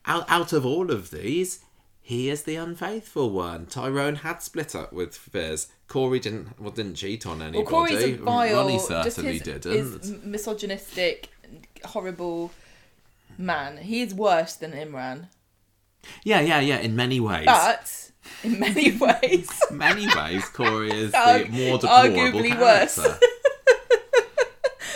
out. 0.06 0.24
Out 0.30 0.52
of 0.52 0.64
all 0.64 0.92
of 0.92 1.10
these, 1.10 1.64
he 2.08 2.30
is 2.30 2.44
the 2.44 2.56
unfaithful 2.56 3.28
one. 3.28 3.66
Tyrone 3.66 4.14
had 4.14 4.40
split 4.40 4.74
up 4.74 4.94
with 4.94 5.14
Fiz. 5.14 5.68
Corey 5.88 6.18
didn't. 6.18 6.58
Well, 6.58 6.70
didn't 6.70 6.94
cheat 6.94 7.26
on 7.26 7.42
anybody. 7.42 7.58
well 7.58 7.66
Corey's 7.66 8.02
a 8.02 8.12
vile 8.14 8.56
Ronnie 8.64 8.78
certainly 8.78 9.32
his, 9.34 9.42
didn't. 9.42 9.72
his 10.02 10.12
misogynistic 10.24 11.28
horrible 11.84 12.50
man 13.36 13.76
he 13.76 14.00
is 14.00 14.14
worse 14.14 14.54
than 14.54 14.72
Imran 14.72 15.28
Yeah, 16.24 16.40
yeah, 16.40 16.60
yeah. 16.60 16.78
In 16.78 16.96
many 16.96 17.20
ways, 17.20 17.44
but 17.44 18.10
in 18.42 18.58
many 18.58 18.90
ways 18.98 19.50
many 19.70 20.06
ways, 20.16 20.48
Corey 20.48 20.90
is 20.90 21.12
the 21.12 21.46
more 21.50 21.76
deplorable 21.76 22.40
arguably 22.40 22.58
worse. 22.58 22.98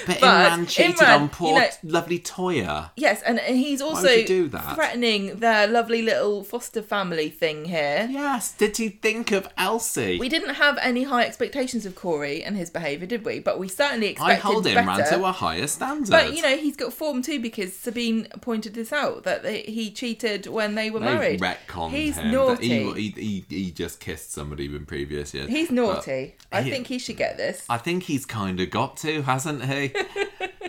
But, 0.07 0.21
But 0.21 0.51
Imran 0.51 0.69
cheated 0.69 0.97
Imran, 0.97 1.21
on 1.21 1.29
poor, 1.29 1.49
you 1.49 1.59
know- 1.61 1.69
lovely 1.85 2.19
Toya. 2.19 2.91
Yes, 2.97 3.23
and 3.23 3.38
and 3.41 3.57
he's 3.57 3.81
also 3.81 4.25
do 4.25 4.49
that? 4.49 4.75
threatening 4.75 5.37
their 5.37 5.67
lovely 5.67 6.03
little 6.03 6.43
foster 6.45 6.83
family 6.83 7.29
thing 7.31 7.65
here. 7.67 8.09
Yes. 8.11 8.53
Did 8.53 8.77
he 8.77 8.88
think 8.88 9.33
of 9.33 9.49
Elsie? 9.59 10.19
We 10.19 10.29
didn't 10.29 10.55
have 10.55 10.79
any 10.83 11.05
high 11.05 11.25
expectations 11.25 11.87
of 11.87 11.95
Corey 11.95 12.43
and 12.43 12.57
his 12.57 12.71
behaviour, 12.71 13.07
did 13.07 13.25
we? 13.25 13.38
But 13.41 13.59
we 13.59 13.69
certainly 13.69 14.09
expected 14.09 14.33
I 14.47 14.53
hold 14.53 14.65
better. 14.65 14.81
Imran 14.81 15.09
to 15.11 15.25
a 15.25 15.33
higher 15.33 15.67
standard. 15.67 16.11
but 16.11 16.35
you 16.35 16.43
know, 16.43 16.57
he's 16.57 16.77
got 16.77 16.93
form 16.93 17.23
too 17.23 17.41
because 17.41 17.71
Sabeen 17.73 18.29
pointed 18.41 18.75
this 18.75 18.93
out 18.93 19.25
that 19.25 19.43
they, 19.43 19.62
he 19.62 19.91
cheated 19.91 20.47
when 20.47 20.75
they 20.75 20.91
were 20.91 21.01
They've 21.01 21.15
married. 21.15 21.41
retconned 21.41 21.91
He's 21.91 22.17
him. 22.17 22.31
naughty. 22.33 22.69
He, 22.69 22.93
he, 22.93 23.45
he, 23.49 23.57
he 23.65 23.71
just 23.71 24.01
kissed 24.01 24.33
somebody 24.33 24.67
in 24.67 24.87
previous 24.87 25.35
years. 25.35 25.49
He's 25.49 25.69
But 25.69 25.75
naughty. 25.75 26.37
I 26.51 26.62
he- 26.62 26.71
think 26.71 26.87
he 26.87 26.99
should 26.99 27.17
get 27.17 27.37
this. 27.37 27.65
I 27.69 27.79
think 27.79 28.05
he's 28.05 28.25
kind 28.27 28.61
of 28.61 28.71
got 28.71 28.97
to, 28.99 29.23
hasn't 29.23 29.65
he? 29.65 29.91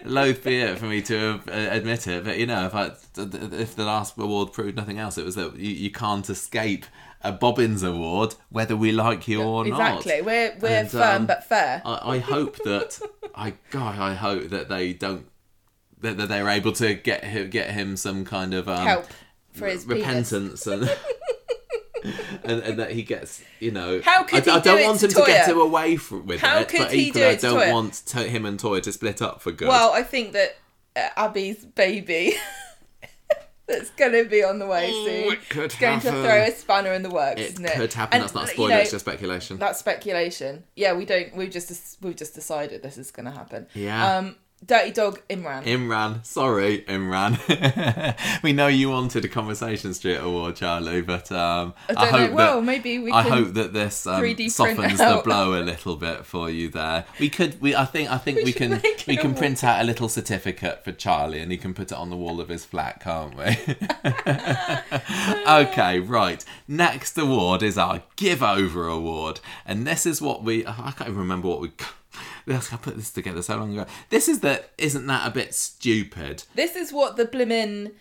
Loath 0.06 0.44
be 0.44 0.60
it 0.60 0.78
for 0.80 0.86
me 0.86 1.02
to 1.04 1.40
uh, 1.48 1.68
admit 1.72 2.08
it, 2.08 2.26
but 2.26 2.38
you 2.38 2.46
know, 2.46 2.66
if 2.66 2.76
I, 2.76 2.92
if 3.18 3.76
the 3.76 3.86
last 3.86 4.18
award 4.18 4.52
proved 4.52 4.76
nothing 4.76 5.00
else, 5.00 5.18
it 5.18 5.26
was 5.26 5.36
that 5.36 5.56
you, 5.56 5.72
you 5.72 5.92
can't 5.92 6.30
escape 6.30 6.86
a 7.22 7.32
Bobbins 7.32 7.84
Award, 7.84 8.36
whether 8.50 8.76
we 8.76 8.92
like 8.92 9.30
you 9.30 9.42
or 9.42 9.64
not. 9.66 10.00
exactly. 10.00 10.22
We're 10.22 10.58
we're 10.60 10.80
And, 10.80 10.92
firm 10.92 11.22
um, 11.22 11.26
but 11.26 11.46
fair. 11.46 11.82
I, 11.86 12.16
I 12.16 12.20
hope 12.20 12.58
that 12.64 13.00
I 13.36 13.54
God, 13.72 13.98
I 13.98 14.14
hope 14.14 14.50
that 14.50 14.68
they 14.68 14.92
don't 14.92 15.26
that, 16.02 16.18
that 16.18 16.28
they're 16.28 16.50
able 16.50 16.74
to 16.74 16.96
get 16.96 17.24
him, 17.24 17.50
get 17.50 17.72
him 17.72 17.96
some 17.96 18.26
kind 18.26 18.54
of 18.54 18.68
um, 18.68 18.86
Help 18.86 19.06
for 19.54 19.68
his 19.68 19.86
penis. 19.86 20.00
repentance 20.00 20.68
and, 20.68 20.84
and 22.44 22.62
and 22.62 22.80
that 22.80 22.92
he 22.92 23.04
gets 23.04 23.44
you 23.60 23.72
know. 23.72 24.02
How 24.04 24.24
could 24.24 24.48
I, 24.48 24.56
I 24.56 24.60
do 24.60 24.64
don't 24.70 24.80
it 24.80 24.86
want 24.86 25.00
to 25.00 25.06
him 25.08 25.12
to 25.14 25.24
get 25.26 25.48
him 25.50 25.58
away 25.60 25.96
from, 25.98 26.26
with 26.26 26.42
How 26.42 26.60
it, 26.60 26.68
could 26.70 26.80
but 26.80 26.92
he 26.92 27.08
equally 27.08 27.24
do 27.24 27.30
I 27.30 27.36
don't 27.36 27.60
Toya? 27.60 27.74
want 27.74 27.94
to, 28.08 28.20
him 28.24 28.46
and 28.46 28.60
Toya 28.60 28.82
to 28.84 28.92
split 28.92 29.22
up 29.22 29.42
for 29.42 29.52
good. 29.52 29.68
Well, 29.68 29.92
I 29.94 30.04
think 30.04 30.34
that 30.34 30.58
uh, 30.96 31.10
Abby's 31.18 31.64
baby 31.66 32.36
that's 33.68 33.90
going 33.92 34.12
to 34.12 34.26
be 34.26 34.44
on 34.44 34.60
the 34.60 34.68
way 34.68 34.90
Oh, 34.92 35.06
soon. 35.06 35.34
it 35.34 35.50
could 35.50 35.64
It's 35.66 35.76
going 35.80 36.00
to 36.02 36.12
throw 36.12 36.44
a 36.44 36.52
spanner 36.52 36.92
in 36.94 37.02
the 37.02 37.10
works, 37.10 37.40
it 37.40 37.52
isn't 37.54 37.66
it? 37.66 37.72
could 37.74 37.94
happen. 37.94 38.16
And, 38.16 38.24
That's 38.24 38.34
not 38.36 38.44
a 38.44 38.48
you 38.48 38.54
spoiler. 38.54 38.70
know, 38.72 38.78
it's 38.80 38.92
just 38.92 39.06
speculation. 39.06 39.58
That's 39.58 39.80
speculation. 39.80 40.66
Yeah, 40.76 40.94
we 40.94 41.06
don't. 41.06 41.34
We've 41.36 41.50
just 41.52 42.02
we've 42.02 42.16
just 42.16 42.36
decided 42.36 42.84
this 42.84 42.98
is 42.98 43.10
going 43.12 43.26
to 43.26 43.32
happen. 43.32 43.68
Yeah. 43.74 44.18
Um, 44.18 44.36
Dirty 44.66 44.92
Dog 44.92 45.22
Imran. 45.30 45.64
Imran, 45.64 46.26
sorry, 46.26 46.84
Imran. 46.88 48.16
we 48.44 48.54
know 48.54 48.68
you 48.68 48.90
wanted 48.90 49.26
a 49.26 49.28
Conversation 49.28 49.94
Street 49.94 50.18
award, 50.18 50.56
Charlie, 50.56 51.02
but 51.02 51.32
um, 51.32 51.74
I 51.90 51.94
don't 51.94 52.10
hope 52.10 52.30
know. 52.30 52.36
Well, 52.36 52.62
that 52.62 52.66
maybe 52.66 53.00
we 53.00 53.12
I 53.12 53.24
hope 53.24 53.54
that 53.56 53.74
this 53.74 54.08
um, 54.08 54.22
3D 54.22 54.36
print 54.36 54.52
softens 54.52 54.98
the 55.00 55.22
blow 55.24 55.60
a 55.60 55.64
little 55.64 55.96
bit 55.96 56.26
for 56.26 56.50
you 56.50 56.70
there. 56.70 57.06
We 57.20 57.30
could, 57.30 57.60
we 57.62 57.76
I 57.76 57.86
think, 57.86 58.12
I 58.12 58.18
think 58.18 58.38
We 58.38 58.44
we, 58.46 58.54
can, 58.54 58.72
we 58.72 58.76
an 58.76 58.82
can 59.06 59.20
award. 59.20 59.38
print 59.38 59.64
out 59.64 59.82
a 59.82 59.84
little 59.84 60.08
certificate 60.08 60.84
for 60.84 60.92
Charlie, 60.92 61.40
and 61.40 61.52
he 61.52 61.58
can 61.58 61.74
put 61.74 61.92
it 61.92 61.98
on 61.98 62.10
the 62.10 62.18
wall 62.18 62.40
of 62.40 62.50
his 62.50 62.64
flat, 62.64 63.02
can't 63.02 63.36
we? 63.36 63.44
okay, 65.48 66.00
right. 66.00 66.44
Next 66.68 67.18
award 67.18 67.64
is 67.64 67.78
our 67.78 68.04
Give 68.16 68.42
Over 68.42 68.88
Award, 68.88 69.40
and 69.66 69.86
this 69.86 70.06
is 70.06 70.22
what 70.22 70.44
we. 70.44 70.66
I 70.66 70.94
can't 70.96 71.10
even 71.10 71.18
remember 71.18 71.50
what 71.50 71.62
we. 71.62 71.72
I 72.48 72.78
put 72.78 72.96
this 72.98 73.12
together 73.12 73.42
so 73.42 73.58
long 73.58 73.72
ago. 73.78 73.86
This 74.10 74.28
is 74.28 74.40
the. 74.42 74.64
Isn't 74.78 75.08
that 75.08 75.28
a 75.28 75.32
bit 75.32 75.54
stupid? 75.54 76.44
This 76.56 76.76
is 76.76 76.92
what 76.92 77.16
the 77.18 77.26
blimmin. 77.26 77.92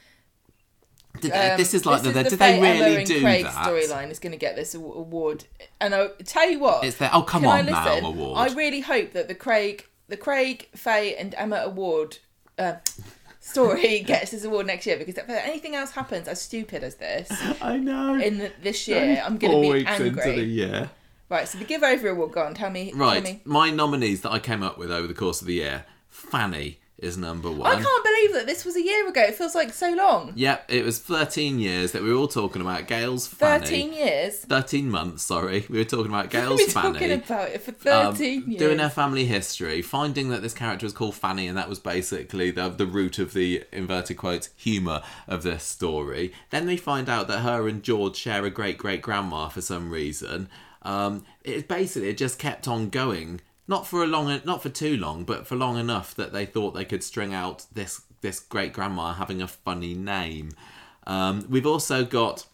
Did, 1.20 1.30
Um, 1.32 1.58
this 1.58 1.74
is 1.74 1.84
like 1.84 2.02
this 2.02 2.14
the, 2.14 2.20
is 2.20 2.30
did 2.30 2.38
they 2.38 2.54
Emma 2.58 2.84
really 2.84 2.96
and 2.96 3.06
do 3.06 3.20
Craig 3.20 3.44
that? 3.44 3.54
storyline 3.54 4.10
is 4.10 4.18
going 4.18 4.32
to 4.32 4.38
get 4.38 4.56
this 4.56 4.74
award, 4.74 5.44
and 5.78 5.94
I 5.94 6.08
tell 6.24 6.48
you 6.50 6.58
what, 6.58 6.84
It's 6.84 6.96
the 6.96 7.14
oh 7.14 7.22
come 7.22 7.42
Can 7.42 7.50
I 7.50 7.58
on 7.58 7.66
now 7.66 8.08
award. 8.08 8.38
I 8.38 8.54
really 8.54 8.80
hope 8.80 9.12
that 9.12 9.28
the 9.28 9.34
Craig, 9.34 9.86
the 10.08 10.16
Craig, 10.16 10.68
Faye, 10.74 11.14
and 11.14 11.34
Emma 11.36 11.56
award 11.66 12.16
uh, 12.58 12.76
story 13.40 14.00
gets 14.06 14.30
this 14.30 14.44
award 14.44 14.66
next 14.66 14.86
year 14.86 14.96
because 14.96 15.18
if 15.18 15.28
anything 15.28 15.74
else 15.74 15.90
happens 15.90 16.28
as 16.28 16.40
stupid 16.40 16.82
as 16.82 16.94
this 16.94 17.30
I 17.60 17.76
know. 17.76 18.18
in 18.18 18.50
this 18.62 18.88
year, 18.88 19.22
I'm 19.24 19.36
going 19.36 19.52
to 19.52 19.60
be 19.60 19.70
weeks 19.70 19.90
angry. 19.90 20.08
into 20.08 20.40
the 20.40 20.44
year. 20.46 20.90
Right, 21.32 21.48
so 21.48 21.56
the 21.58 21.64
give 21.64 21.82
over 21.82 22.08
award. 22.08 22.32
Go 22.32 22.42
on, 22.42 22.54
tell 22.54 22.70
me. 22.70 22.90
Tell 22.90 23.00
Right, 23.00 23.24
me. 23.24 23.40
my 23.44 23.70
nominees 23.70 24.20
that 24.20 24.32
I 24.32 24.38
came 24.38 24.62
up 24.62 24.76
with 24.78 24.92
over 24.92 25.06
the 25.08 25.14
course 25.14 25.40
of 25.40 25.46
the 25.46 25.54
year. 25.54 25.86
Fanny 26.10 26.78
is 26.98 27.16
number 27.16 27.50
one. 27.50 27.68
I 27.68 27.82
can't 27.82 28.04
believe 28.04 28.32
that 28.34 28.46
this 28.46 28.64
was 28.66 28.76
a 28.76 28.82
year 28.82 29.08
ago. 29.08 29.22
It 29.22 29.34
feels 29.34 29.54
like 29.56 29.72
so 29.72 29.90
long. 29.92 30.32
Yep, 30.36 30.66
it 30.68 30.84
was 30.84 30.98
13 31.00 31.58
years 31.58 31.92
that 31.92 32.02
we 32.02 32.10
were 32.10 32.16
all 32.16 32.28
talking 32.28 32.60
about 32.62 32.86
Gail's 32.86 33.26
Fanny. 33.26 33.60
Thirteen 33.66 33.92
years. 33.92 34.36
13 34.44 34.88
months, 34.90 35.22
sorry. 35.24 35.64
We 35.68 35.78
were 35.78 35.84
talking 35.84 36.12
about 36.12 36.28
Gail's 36.36 36.60
been 36.60 36.70
Fanny. 36.70 36.92
talking 36.92 37.12
about 37.12 37.48
it 37.48 37.62
for 37.62 37.70
um, 37.90 38.14
thirteen 38.14 38.50
years. 38.50 38.58
doing 38.60 38.78
her 38.78 38.90
family 38.90 39.24
history, 39.24 39.80
finding 39.82 40.28
that 40.28 40.42
this 40.42 40.54
character 40.54 40.84
was 40.86 40.92
called 40.92 41.14
Fanny, 41.16 41.48
and 41.48 41.56
that 41.56 41.68
was 41.68 41.80
basically 41.80 42.50
the, 42.50 42.68
the 42.68 42.86
root 42.86 43.18
of 43.18 43.32
the 43.32 43.64
inverted 43.72 44.18
quotes 44.18 44.50
humour 44.54 45.02
of 45.26 45.42
this 45.42 45.64
story. 45.64 46.32
Then 46.50 46.66
they 46.66 46.76
find 46.76 47.08
out 47.08 47.26
that 47.28 47.40
her 47.40 47.66
and 47.68 47.82
George 47.82 48.16
share 48.16 48.44
a 48.44 48.50
great 48.50 48.76
great 48.78 49.00
grandma 49.02 49.48
for 49.48 49.62
some 49.62 49.90
reason. 49.90 50.48
Um, 50.82 51.24
it 51.44 51.68
basically 51.68 52.08
it 52.08 52.16
just 52.16 52.38
kept 52.38 52.66
on 52.68 52.90
going, 52.90 53.40
not 53.68 53.86
for 53.86 54.02
a 54.02 54.06
long, 54.06 54.40
not 54.44 54.62
for 54.62 54.68
too 54.68 54.96
long, 54.96 55.24
but 55.24 55.46
for 55.46 55.56
long 55.56 55.78
enough 55.78 56.14
that 56.16 56.32
they 56.32 56.46
thought 56.46 56.72
they 56.72 56.84
could 56.84 57.02
string 57.02 57.32
out 57.32 57.66
this 57.72 58.02
this 58.20 58.40
great 58.40 58.72
grandma 58.72 59.12
having 59.14 59.42
a 59.42 59.48
funny 59.48 59.94
name. 59.94 60.50
Um, 61.06 61.46
we've 61.48 61.66
also 61.66 62.04
got 62.04 62.46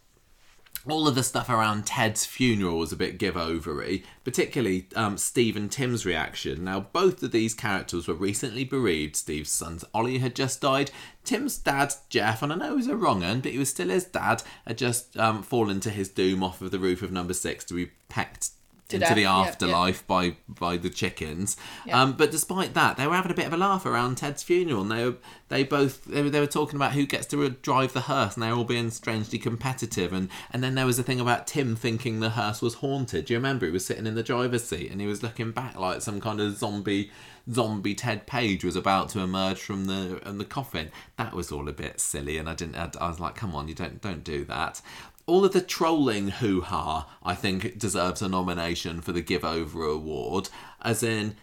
all 0.86 1.08
of 1.08 1.14
the 1.14 1.22
stuff 1.22 1.48
around 1.48 1.86
Ted's 1.86 2.24
funeral 2.24 2.78
was 2.78 2.92
a 2.92 2.96
bit 2.96 3.18
give 3.18 3.34
overy, 3.34 4.04
particularly 4.24 4.86
um, 4.94 5.16
Steve 5.16 5.56
and 5.56 5.70
Tim's 5.70 6.06
reaction. 6.06 6.64
Now, 6.64 6.80
both 6.80 7.22
of 7.22 7.32
these 7.32 7.54
characters 7.54 8.06
were 8.06 8.14
recently 8.14 8.64
bereaved. 8.64 9.16
Steve's 9.16 9.50
son 9.50 9.80
Ollie 9.92 10.18
had 10.18 10.34
just 10.34 10.60
died. 10.60 10.90
Tim's 11.24 11.58
dad, 11.58 11.94
Jeff, 12.08 12.42
and 12.42 12.52
I 12.52 12.56
know 12.56 12.70
he 12.70 12.76
was 12.76 12.86
a 12.86 12.96
wrong 12.96 13.22
un, 13.22 13.40
but 13.40 13.52
he 13.52 13.58
was 13.58 13.70
still 13.70 13.88
his 13.88 14.04
dad, 14.04 14.42
had 14.66 14.78
just 14.78 15.16
um, 15.16 15.42
fallen 15.42 15.80
to 15.80 15.90
his 15.90 16.08
doom 16.08 16.42
off 16.42 16.62
of 16.62 16.70
the 16.70 16.78
roof 16.78 17.02
of 17.02 17.12
number 17.12 17.34
six 17.34 17.64
to 17.66 17.74
be 17.74 17.90
pecked 18.08 18.50
into 18.94 19.06
death, 19.06 19.14
the 19.14 19.22
yeah, 19.22 19.42
yeah. 19.42 19.48
afterlife 19.48 20.06
by 20.06 20.36
by 20.48 20.76
the 20.76 20.90
chickens. 20.90 21.56
Yeah. 21.86 22.02
Um, 22.02 22.12
but 22.14 22.30
despite 22.30 22.74
that, 22.74 22.96
they 22.96 23.06
were 23.06 23.14
having 23.14 23.32
a 23.32 23.34
bit 23.34 23.46
of 23.46 23.52
a 23.52 23.56
laugh 23.56 23.86
around 23.86 24.16
Ted's 24.16 24.42
funeral, 24.42 24.82
and 24.82 24.90
they 24.90 25.04
were 25.04 25.16
they 25.48 25.64
both 25.64 26.04
they 26.04 26.22
were, 26.22 26.30
they 26.30 26.40
were 26.40 26.46
talking 26.46 26.76
about 26.76 26.92
who 26.92 27.06
gets 27.06 27.26
to 27.26 27.48
drive 27.50 27.92
the 27.92 28.02
hearse, 28.02 28.34
and 28.34 28.42
they 28.42 28.50
were 28.50 28.58
all 28.58 28.64
being 28.64 28.90
strangely 28.90 29.38
competitive. 29.38 30.12
And 30.12 30.28
and 30.50 30.62
then 30.62 30.74
there 30.74 30.86
was 30.86 30.98
a 30.98 31.02
thing 31.02 31.20
about 31.20 31.46
Tim 31.46 31.76
thinking 31.76 32.20
the 32.20 32.30
hearse 32.30 32.62
was 32.62 32.74
haunted. 32.74 33.26
Do 33.26 33.34
you 33.34 33.38
remember? 33.38 33.66
He 33.66 33.72
was 33.72 33.86
sitting 33.86 34.06
in 34.06 34.14
the 34.14 34.22
driver's 34.22 34.64
seat, 34.64 34.90
and 34.90 35.00
he 35.00 35.06
was 35.06 35.22
looking 35.22 35.52
back 35.52 35.78
like 35.78 36.02
some 36.02 36.20
kind 36.20 36.40
of 36.40 36.56
zombie 36.56 37.10
zombie 37.50 37.94
Ted 37.94 38.26
Page 38.26 38.64
was 38.64 38.76
about 38.76 39.08
to 39.10 39.20
emerge 39.20 39.60
from 39.60 39.86
the 39.86 40.20
from 40.22 40.38
the 40.38 40.44
coffin. 40.44 40.90
That 41.16 41.34
was 41.34 41.50
all 41.52 41.68
a 41.68 41.72
bit 41.72 42.00
silly, 42.00 42.38
and 42.38 42.48
I 42.48 42.54
didn't. 42.54 42.76
I, 42.76 42.90
I 43.00 43.08
was 43.08 43.20
like, 43.20 43.34
come 43.34 43.54
on, 43.54 43.68
you 43.68 43.74
don't 43.74 44.00
don't 44.00 44.24
do 44.24 44.44
that. 44.46 44.80
All 45.28 45.44
of 45.44 45.52
the 45.52 45.60
trolling 45.60 46.28
hoo 46.28 46.62
ha, 46.62 47.06
I 47.22 47.34
think, 47.34 47.78
deserves 47.78 48.22
a 48.22 48.28
nomination 48.28 49.02
for 49.02 49.12
the 49.12 49.20
Give 49.20 49.44
Over 49.44 49.84
Award. 49.84 50.48
As 50.80 51.02
in, 51.02 51.36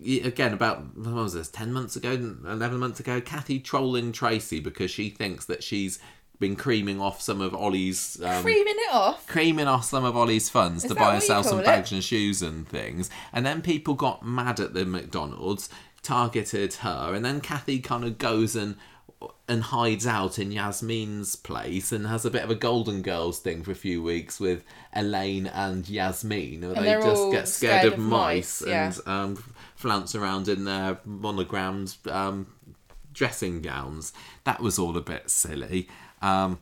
again, 0.00 0.52
about 0.52 0.96
what 0.96 1.12
was 1.12 1.34
this? 1.34 1.48
Ten 1.50 1.72
months 1.72 1.96
ago, 1.96 2.12
eleven 2.12 2.78
months 2.78 3.00
ago, 3.00 3.20
Cathy 3.20 3.58
trolling 3.58 4.12
Tracy 4.12 4.60
because 4.60 4.92
she 4.92 5.10
thinks 5.10 5.44
that 5.46 5.64
she's 5.64 5.98
been 6.38 6.54
creaming 6.54 7.00
off 7.00 7.20
some 7.20 7.40
of 7.40 7.52
Ollie's 7.54 8.20
um, 8.22 8.42
Creaming 8.42 8.74
it 8.76 8.94
off. 8.94 9.26
creaming 9.26 9.66
off 9.66 9.84
some 9.84 10.04
of 10.04 10.16
Ollie's 10.16 10.48
funds 10.48 10.84
to 10.84 10.94
buy 10.94 11.14
herself 11.14 11.46
some 11.46 11.60
it? 11.60 11.64
bags 11.64 11.92
and 11.92 12.02
shoes 12.02 12.42
and 12.42 12.68
things. 12.68 13.10
And 13.32 13.44
then 13.44 13.60
people 13.62 13.94
got 13.94 14.24
mad 14.24 14.58
at 14.60 14.72
the 14.74 14.84
McDonald's, 14.84 15.68
targeted 16.02 16.74
her, 16.74 17.12
and 17.14 17.24
then 17.24 17.40
Cathy 17.40 17.80
kind 17.80 18.04
of 18.04 18.18
goes 18.18 18.56
and 18.56 18.76
and 19.48 19.62
hides 19.62 20.06
out 20.06 20.38
in 20.38 20.52
Yasmin's 20.52 21.36
place 21.36 21.92
and 21.92 22.06
has 22.06 22.24
a 22.24 22.30
bit 22.30 22.42
of 22.42 22.50
a 22.50 22.54
Golden 22.54 23.02
Girls 23.02 23.38
thing 23.38 23.62
for 23.62 23.70
a 23.70 23.76
few 23.76 24.02
weeks 24.02 24.40
with 24.40 24.64
Elaine 24.94 25.46
and 25.46 25.88
Yasmin. 25.88 26.62
Where 26.62 26.74
they 26.74 26.92
just 26.94 27.30
get 27.30 27.48
scared, 27.48 27.80
scared 27.80 27.86
of, 27.86 27.92
of 27.94 27.98
mice, 27.98 28.62
mice, 28.62 28.68
yeah. 28.68 28.86
and 28.86 28.98
um, 29.06 29.44
flounce 29.74 30.14
around 30.14 30.48
in 30.48 30.64
their 30.64 30.98
monogrammed 31.04 31.96
um, 32.08 32.46
dressing 33.12 33.62
gowns. 33.62 34.12
That 34.44 34.60
was 34.60 34.78
all 34.78 34.96
a 34.96 35.02
bit 35.02 35.30
silly. 35.30 35.88
Um, 36.20 36.58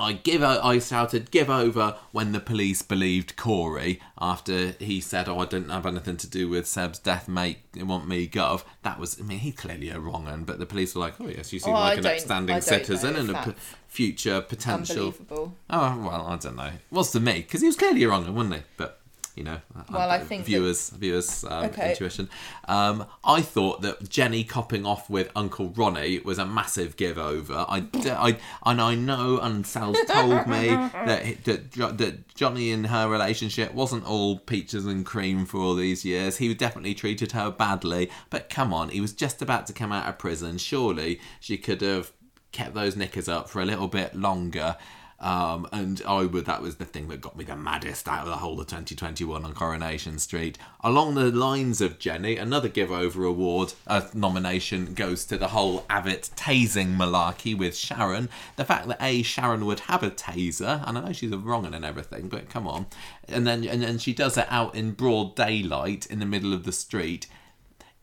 I 0.00 0.12
give 0.14 0.42
o- 0.42 0.60
I 0.62 0.78
shouted 0.78 1.30
give 1.30 1.50
over 1.50 1.96
when 2.12 2.32
the 2.32 2.40
police 2.40 2.80
believed 2.82 3.36
Corey 3.36 4.00
after 4.20 4.74
he 4.78 5.00
said 5.00 5.28
oh 5.28 5.38
I 5.40 5.44
didn't 5.46 5.70
have 5.70 5.84
anything 5.86 6.16
to 6.18 6.26
do 6.28 6.48
with 6.48 6.66
Seb's 6.66 6.98
death 6.98 7.28
mate. 7.28 7.58
Want 7.76 8.08
me 8.08 8.26
gov. 8.28 8.64
That 8.82 8.98
was 8.98 9.20
I 9.20 9.24
mean 9.24 9.38
he 9.40 9.52
clearly 9.52 9.90
a 9.90 10.00
wrong 10.00 10.26
un 10.26 10.44
but 10.44 10.58
the 10.58 10.66
police 10.66 10.94
were 10.94 11.00
like 11.02 11.20
oh 11.20 11.28
yes 11.28 11.52
you 11.52 11.58
seem 11.58 11.74
Oh, 11.74 11.76
like 11.78 11.98
I 11.98 12.00
an 12.00 12.06
upstanding 12.06 12.60
citizen 12.60 13.16
and 13.16 13.30
a 13.30 13.42
p- 13.42 13.52
future 13.88 14.40
potential. 14.40 15.06
Unbelievable. 15.08 15.54
oh 15.68 15.98
well 16.08 16.26
I 16.26 16.36
don't 16.36 16.56
know. 16.56 16.64
It 16.64 16.80
was 16.90 17.10
to 17.12 17.20
me 17.20 17.34
because 17.42 17.60
he 17.60 17.66
was 17.66 17.76
clearly 17.76 18.02
a 18.04 18.08
wrong 18.08 18.24
un 18.24 18.34
wasn't 18.34 18.54
he? 18.56 18.62
But 18.76 18.99
you 19.40 19.44
know 19.44 19.60
Well, 19.90 20.10
I 20.10 20.18
think 20.18 20.42
that- 20.44 20.50
viewers 20.50 20.90
viewers 20.90 21.44
um, 21.44 21.64
Okay. 21.66 21.90
intuition 21.90 22.28
um, 22.68 23.06
I 23.24 23.40
thought 23.40 23.80
that 23.82 24.08
Jenny 24.08 24.44
copping 24.44 24.84
off 24.84 25.08
with 25.08 25.30
Uncle 25.34 25.70
Ronnie 25.70 26.18
was 26.20 26.38
a 26.38 26.44
massive 26.46 26.96
give 26.96 27.16
over. 27.18 27.64
I, 27.68 27.86
I 28.28 28.38
and 28.66 28.80
I 28.80 28.94
know, 28.94 29.38
and 29.40 29.66
Sal's 29.66 29.98
told 30.06 30.46
me 30.46 30.68
that 31.08 31.44
that 31.44 31.72
that 31.98 32.34
Johnny 32.34 32.70
in 32.70 32.84
her 32.84 33.08
relationship 33.08 33.72
wasn't 33.74 34.06
all 34.06 34.38
peaches 34.38 34.84
and 34.86 35.04
cream 35.06 35.46
for 35.46 35.58
all 35.58 35.74
these 35.74 36.04
years. 36.04 36.36
He 36.36 36.52
definitely 36.54 36.94
treated 36.94 37.32
her 37.32 37.50
badly. 37.50 38.10
But 38.28 38.48
come 38.50 38.72
on, 38.74 38.90
he 38.90 39.00
was 39.00 39.12
just 39.12 39.40
about 39.42 39.66
to 39.68 39.72
come 39.72 39.90
out 39.92 40.08
of 40.08 40.18
prison. 40.18 40.58
Surely 40.58 41.20
she 41.40 41.56
could 41.58 41.80
have 41.80 42.12
kept 42.52 42.74
those 42.74 42.94
knickers 42.96 43.28
up 43.28 43.48
for 43.48 43.60
a 43.60 43.64
little 43.64 43.88
bit 43.88 44.14
longer. 44.14 44.76
Um, 45.20 45.68
and 45.70 46.00
I 46.06 46.24
would 46.24 46.46
that 46.46 46.62
was 46.62 46.76
the 46.76 46.86
thing 46.86 47.08
that 47.08 47.20
got 47.20 47.36
me 47.36 47.44
the 47.44 47.54
maddest 47.54 48.08
out 48.08 48.22
of 48.22 48.28
the 48.28 48.36
whole 48.36 48.58
of 48.58 48.68
2021 48.68 49.44
on 49.44 49.52
Coronation 49.52 50.18
Street. 50.18 50.56
Along 50.82 51.14
the 51.14 51.30
lines 51.30 51.82
of 51.82 51.98
Jenny, 51.98 52.38
another 52.38 52.68
give 52.68 52.90
over 52.90 53.24
award 53.24 53.74
uh, 53.86 54.02
nomination 54.14 54.94
goes 54.94 55.26
to 55.26 55.36
the 55.36 55.48
whole 55.48 55.84
Abbott 55.90 56.30
tasing 56.36 56.96
malarkey 56.96 57.56
with 57.56 57.76
Sharon. 57.76 58.30
The 58.56 58.64
fact 58.64 58.88
that 58.88 59.02
a 59.02 59.22
Sharon 59.22 59.66
would 59.66 59.80
have 59.80 60.02
a 60.02 60.10
taser, 60.10 60.82
and 60.86 60.96
I 60.96 61.02
know 61.02 61.12
she's 61.12 61.32
a 61.32 61.38
wrong 61.38 61.66
and 61.66 61.84
everything, 61.84 62.28
but 62.28 62.48
come 62.48 62.66
on, 62.66 62.86
and 63.28 63.46
then 63.46 63.64
and 63.64 63.82
then 63.82 63.98
she 63.98 64.14
does 64.14 64.38
it 64.38 64.46
out 64.48 64.74
in 64.74 64.92
broad 64.92 65.36
daylight 65.36 66.06
in 66.06 66.18
the 66.18 66.26
middle 66.26 66.54
of 66.54 66.64
the 66.64 66.72
street. 66.72 67.26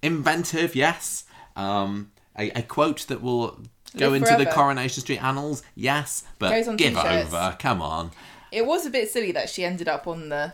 Inventive, 0.03 0.75
yes. 0.75 1.23
Um, 1.55 2.11
a, 2.37 2.51
a 2.51 2.61
quote 2.61 3.07
that 3.07 3.21
will 3.21 3.59
go 3.95 4.13
into 4.13 4.35
the. 4.35 4.45
Coronation 4.45 5.01
Street 5.01 5.21
annals, 5.21 5.63
yes, 5.75 6.23
but 6.39 6.49
give 6.77 6.95
t-shirts. 6.95 7.33
over, 7.33 7.55
come 7.59 7.81
on. 7.81 8.11
It 8.51 8.65
was 8.65 8.85
a 8.85 8.89
bit 8.89 9.09
silly 9.09 9.31
that 9.33 9.49
she 9.49 9.63
ended 9.63 9.87
up 9.87 10.07
on 10.07 10.29
the 10.29 10.53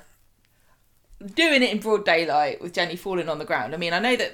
doing 1.36 1.64
it 1.64 1.72
in 1.72 1.80
broad 1.80 2.06
daylight 2.06 2.62
with 2.62 2.74
Jenny 2.74 2.96
falling 2.96 3.30
on 3.30 3.40
the 3.40 3.46
ground. 3.46 3.74
I 3.74 3.78
mean, 3.78 3.94
I 3.94 4.00
know 4.00 4.16
that 4.16 4.34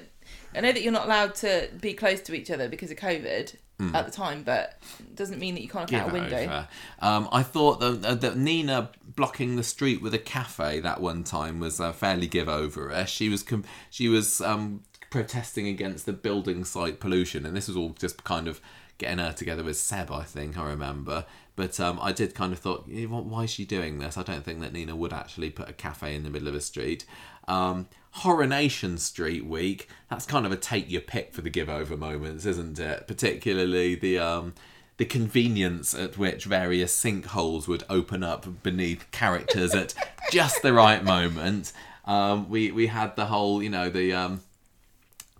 I 0.54 0.60
know 0.60 0.72
that 0.72 0.82
you're 0.82 0.92
not 0.92 1.04
allowed 1.04 1.34
to 1.36 1.68
be 1.80 1.92
close 1.92 2.20
to 2.22 2.34
each 2.34 2.50
other 2.50 2.68
because 2.68 2.90
of 2.90 2.96
COVID 2.96 3.54
at 3.94 4.04
the 4.04 4.12
time, 4.12 4.42
but 4.42 4.78
it 4.98 5.16
doesn't 5.16 5.38
mean 5.38 5.54
that 5.54 5.62
you 5.62 5.68
can't 5.68 5.90
look 5.90 6.00
out 6.00 6.10
a 6.10 6.12
window. 6.12 6.66
Um, 7.00 7.28
I 7.32 7.42
thought 7.42 7.80
that, 7.80 8.04
uh, 8.04 8.14
that 8.14 8.36
Nina 8.36 8.90
blocking 9.16 9.56
the 9.56 9.62
street 9.62 10.02
with 10.02 10.12
a 10.12 10.18
cafe 10.18 10.80
that 10.80 11.00
one 11.00 11.24
time 11.24 11.60
was 11.60 11.80
uh, 11.80 11.92
fairly 11.92 12.26
give 12.26 12.48
over. 12.48 13.06
She 13.06 13.28
was 13.28 13.42
com- 13.42 13.64
she 13.88 14.08
was 14.08 14.40
um, 14.40 14.82
protesting 15.10 15.66
against 15.66 16.04
the 16.06 16.12
building 16.12 16.64
site 16.64 17.00
pollution, 17.00 17.46
and 17.46 17.56
this 17.56 17.68
was 17.68 17.76
all 17.76 17.90
just 17.90 18.22
kind 18.24 18.48
of 18.48 18.60
getting 19.00 19.18
her 19.18 19.32
together 19.32 19.64
with 19.64 19.76
Seb. 19.76 20.12
I 20.12 20.22
think 20.22 20.56
I 20.56 20.68
remember. 20.68 21.24
But 21.56 21.80
um, 21.80 21.98
I 22.00 22.12
did 22.12 22.34
kind 22.34 22.52
of 22.52 22.58
thought, 22.60 22.86
"Eh, 22.90 23.04
why 23.04 23.42
is 23.42 23.50
she 23.50 23.64
doing 23.64 23.98
this? 23.98 24.16
I 24.16 24.22
don't 24.22 24.44
think 24.44 24.60
that 24.60 24.72
Nina 24.72 24.94
would 24.94 25.12
actually 25.12 25.50
put 25.50 25.68
a 25.68 25.72
cafe 25.72 26.14
in 26.14 26.22
the 26.22 26.30
middle 26.30 26.48
of 26.48 26.54
a 26.54 26.60
street. 26.60 27.04
Um, 27.48 27.88
Coronation 28.14 28.98
Street 28.98 29.44
week. 29.44 29.88
That's 30.08 30.26
kind 30.26 30.46
of 30.46 30.52
a 30.52 30.56
take 30.56 30.90
your 30.90 31.00
pick 31.00 31.34
for 31.34 31.42
the 31.42 31.50
give 31.50 31.68
over 31.68 31.96
moments, 31.96 32.46
isn't 32.46 32.78
it? 32.78 33.06
Particularly 33.06 33.94
the 33.94 34.18
um, 34.18 34.54
the 34.96 35.04
convenience 35.04 35.94
at 35.94 36.18
which 36.18 36.44
various 36.44 36.94
sinkholes 36.94 37.66
would 37.66 37.84
open 37.88 38.22
up 38.22 38.62
beneath 38.62 39.10
characters 39.10 39.74
at 39.74 39.94
just 40.30 40.62
the 40.62 40.72
right 40.72 41.02
moment. 41.02 41.72
Um, 42.04 42.48
we 42.48 42.70
we 42.70 42.88
had 42.88 43.16
the 43.16 43.26
whole, 43.26 43.62
you 43.62 43.70
know, 43.70 43.88
the 43.88 44.12
um, 44.12 44.40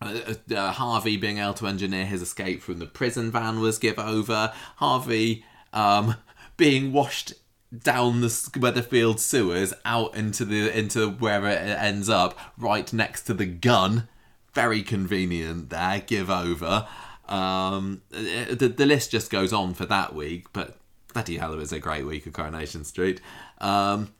uh, 0.00 0.34
uh, 0.54 0.72
Harvey 0.72 1.16
being 1.16 1.38
able 1.38 1.54
to 1.54 1.66
engineer 1.66 2.06
his 2.06 2.22
escape 2.22 2.62
from 2.62 2.78
the 2.78 2.86
prison 2.86 3.30
van 3.30 3.60
was 3.60 3.78
give 3.78 3.98
over. 3.98 4.52
Harvey 4.76 5.44
um, 5.72 6.16
being 6.56 6.92
washed 6.92 7.34
down 7.76 8.20
the 8.20 8.26
Weatherfield 8.26 9.18
sewers 9.20 9.72
out 9.84 10.14
into 10.16 10.44
the 10.44 10.76
into 10.76 11.10
wherever 11.10 11.48
it 11.48 11.58
ends 11.58 12.08
up, 12.08 12.38
right 12.58 12.92
next 12.92 13.22
to 13.22 13.34
the 13.34 13.46
gun. 13.46 14.08
Very 14.54 14.82
convenient 14.82 15.70
there. 15.70 16.00
Give 16.04 16.30
over. 16.30 16.88
Um, 17.28 18.02
uh, 18.12 18.54
the, 18.54 18.72
the 18.76 18.86
list 18.86 19.12
just 19.12 19.30
goes 19.30 19.52
on 19.52 19.74
for 19.74 19.86
that 19.86 20.14
week, 20.14 20.52
but 20.52 20.78
bloody 21.12 21.36
hell, 21.36 21.52
it 21.52 21.56
was 21.56 21.72
a 21.72 21.78
great 21.78 22.04
week 22.04 22.26
of 22.26 22.32
Coronation 22.32 22.84
Street. 22.84 23.20
Um, 23.58 24.12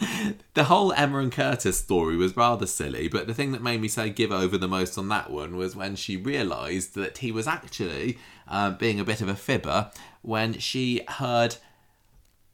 the 0.54 0.64
whole 0.64 0.92
Emma 0.92 1.18
and 1.18 1.32
Curtis 1.32 1.78
story 1.78 2.16
was 2.16 2.36
rather 2.36 2.66
silly, 2.66 3.08
but 3.08 3.26
the 3.26 3.34
thing 3.34 3.52
that 3.52 3.62
made 3.62 3.80
me 3.80 3.88
say 3.88 4.10
give 4.10 4.30
over 4.32 4.56
the 4.56 4.68
most 4.68 4.96
on 4.96 5.08
that 5.08 5.30
one 5.30 5.56
was 5.56 5.74
when 5.74 5.96
she 5.96 6.16
realised 6.16 6.94
that 6.94 7.18
he 7.18 7.32
was 7.32 7.46
actually 7.46 8.18
uh, 8.46 8.70
being 8.70 9.00
a 9.00 9.04
bit 9.04 9.20
of 9.20 9.28
a 9.28 9.34
fibber 9.34 9.90
when 10.22 10.58
she 10.58 11.02
heard. 11.08 11.56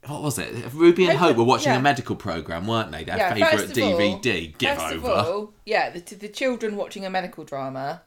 What 0.06 0.22
was 0.22 0.38
it? 0.38 0.52
Ruby 0.74 1.06
and 1.06 1.18
Hope 1.18 1.38
were 1.38 1.44
watching 1.44 1.72
yeah. 1.72 1.78
a 1.78 1.82
medical 1.82 2.14
program, 2.14 2.66
weren't 2.66 2.92
they? 2.92 3.04
Their 3.04 3.16
Yeah, 3.16 3.32
favourite 3.34 3.70
of 3.76 3.82
all- 3.82 4.20
DVD. 4.20 4.58
Give 4.58 4.76
First 4.76 4.94
over. 4.96 5.08
of 5.08 5.26
all, 5.26 5.52
yeah, 5.64 5.88
the, 5.90 6.00
the 6.14 6.28
children 6.28 6.76
watching 6.76 7.06
a 7.06 7.10
medical 7.10 7.42
drama 7.44 8.02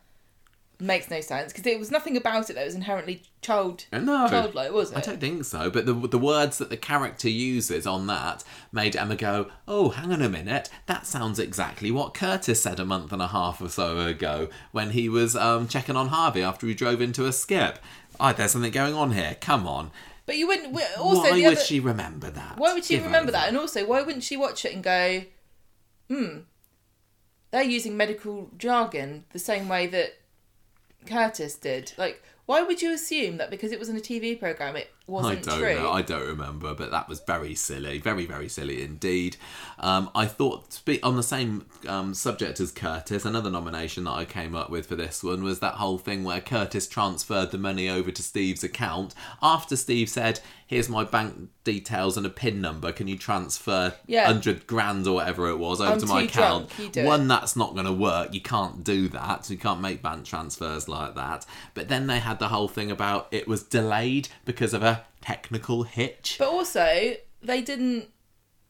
makes 0.80 1.09
no 1.09 1.21
sense 1.21 1.51
because 1.51 1.63
there 1.63 1.80
was 1.80 1.89
nothing 1.89 2.15
about 2.15 2.49
it 2.49 2.53
that 2.53 2.65
was 2.65 2.75
inherently 2.75 3.23
child 3.41 3.86
No. 3.91 4.28
childlike, 4.30 4.71
was 4.71 4.91
it? 4.91 4.97
I 4.97 5.01
don't 5.01 5.19
think 5.19 5.43
so, 5.45 5.69
but 5.69 5.86
the 5.86 5.93
the 5.93 6.19
words 6.19 6.57
that 6.59 6.69
the 6.69 6.78
character 6.78 7.30
uses 7.30 7.88
on 7.88 8.07
that 8.07 8.43
made 8.71 8.95
Emma 8.95 9.15
go, 9.15 9.49
"Oh, 9.67 9.89
hang 9.89 10.11
on 10.11 10.21
a 10.21 10.30
minute, 10.30 10.69
that 10.86 11.07
sounds 11.07 11.39
exactly 11.39 11.89
what 11.89 12.13
Curtis 12.13 12.61
said 12.61 12.80
a 12.80 12.86
month 12.86 13.11
and 13.11 13.21
a 13.21 13.28
half 13.28 13.61
or 13.61 13.69
so 13.69 13.99
ago 13.99 14.49
when 14.71 14.91
he 14.91 15.09
was 15.09 15.36
um, 15.36 15.67
checking 15.67 15.95
on 15.95 16.09
Harvey 16.09 16.43
after 16.43 16.67
he 16.67 16.73
drove 16.73 17.01
into 17.01 17.25
a 17.25 17.34
skip." 17.34 17.80
Oh, 18.19 18.34
there's 18.34 18.51
something 18.51 18.71
going 18.71 18.93
on 18.93 19.11
here. 19.11 19.38
Come 19.39 19.67
on. 19.67 19.91
But 20.25 20.38
you 20.38 20.47
wouldn't. 20.47 20.75
Also, 20.97 21.21
why 21.21 21.32
would 21.32 21.45
other, 21.45 21.55
she 21.55 21.80
remember 21.80 22.30
that? 22.30 22.57
Why 22.57 22.73
would 22.73 22.84
she 22.84 22.95
Give 22.95 23.05
remember 23.05 23.32
that? 23.32 23.47
And 23.47 23.57
also, 23.57 23.86
why 23.86 24.01
wouldn't 24.01 24.23
she 24.23 24.36
watch 24.36 24.65
it 24.65 24.73
and 24.73 24.84
go, 24.84 25.23
hmm, 26.09 26.39
they're 27.51 27.63
using 27.63 27.95
medical 27.95 28.51
jargon 28.57 29.23
the 29.32 29.39
same 29.39 29.69
way 29.69 29.88
that 29.88 30.15
Curtis 31.05 31.55
did? 31.55 31.93
Like, 31.97 32.23
Why 32.45 32.61
would 32.61 32.81
you 32.81 32.93
assume 32.93 33.37
that 33.37 33.49
because 33.49 33.71
it 33.71 33.79
was 33.79 33.89
in 33.89 33.97
a 33.97 34.01
TV 34.01 34.39
program, 34.39 34.75
it 34.75 34.89
I 35.08 35.12
wasn't 35.12 35.43
don't 35.43 35.60
true? 35.60 35.76
know. 35.76 35.91
I 35.91 36.01
don't 36.01 36.28
remember, 36.28 36.74
but 36.74 36.91
that 36.91 37.08
was 37.08 37.22
very 37.22 37.55
silly, 37.55 37.97
very 37.99 38.26
very 38.26 38.49
silly 38.49 38.82
indeed. 38.84 39.38
Um, 39.80 40.10
I 40.14 40.26
thought 40.26 40.74
spe- 40.74 41.03
on 41.03 41.16
the 41.16 41.24
same 41.24 41.66
um, 41.88 42.14
subject 42.14 42.60
as 42.60 42.72
Curtis, 42.72 43.24
another 43.26 43.49
nomination 43.49 44.03
that 44.05 44.12
I 44.12 44.26
came 44.26 44.55
up 44.55 44.70
with 44.70 44.88
for 44.88 44.95
this 44.95 45.24
one 45.24 45.43
was 45.43 45.60
that 45.60 45.76
whole 45.76 45.97
thing 45.97 46.24
where 46.24 46.41
Curtis 46.41 46.88
transferred 46.88 47.51
the 47.51 47.58
money 47.58 47.89
over 47.89 48.12
to 48.12 48.22
Steve's 48.24 48.64
account 48.64 49.14
after 49.41 49.76
Steve 49.78 50.10
said, 50.10 50.41
"Here's 50.66 50.89
my 50.89 51.03
bank 51.05 51.49
details 51.64 52.18
and 52.18 52.26
a 52.26 52.30
PIN 52.30 52.60
number. 52.62 52.91
Can 52.91 53.08
you 53.08 53.18
transfer 53.18 53.93
Yeah. 54.08 54.26
hundred 54.26 54.68
grand 54.68 55.08
or 55.08 55.16
whatever 55.16 55.47
it 55.49 55.58
was 55.58 55.80
over 55.80 55.93
I'm 55.93 55.99
to 55.99 56.05
my 56.05 56.24
account?" 56.24 56.70
do 56.91 57.01
it. 57.01 57.05
One, 57.05 57.28
that's 57.30 57.55
not 57.55 57.74
going 57.76 57.86
to 57.86 57.93
work. 57.93 58.34
You 58.34 58.41
can't 58.41 58.84
do 58.84 59.08
that. 59.10 59.49
You 59.49 59.58
can't 59.58 59.80
make 59.80 60.01
bank 60.01 60.26
transfers 60.26 60.89
like 60.89 61.16
that. 61.16 61.45
But 61.74 61.88
then 61.88 62.08
they 62.08 62.20
had 62.20 62.39
the 62.39 62.49
whole 62.49 62.68
thing 62.68 62.91
about 62.91 63.28
it 63.32 63.47
was 63.47 63.64
delayed 63.64 64.28
because 64.43 64.74
of 64.74 64.84
a 64.84 64.96
technical 65.28 65.84
hitch. 65.84 66.38
But 66.39 66.47
also, 66.47 67.15
they 67.43 67.61
didn't. 67.61 68.05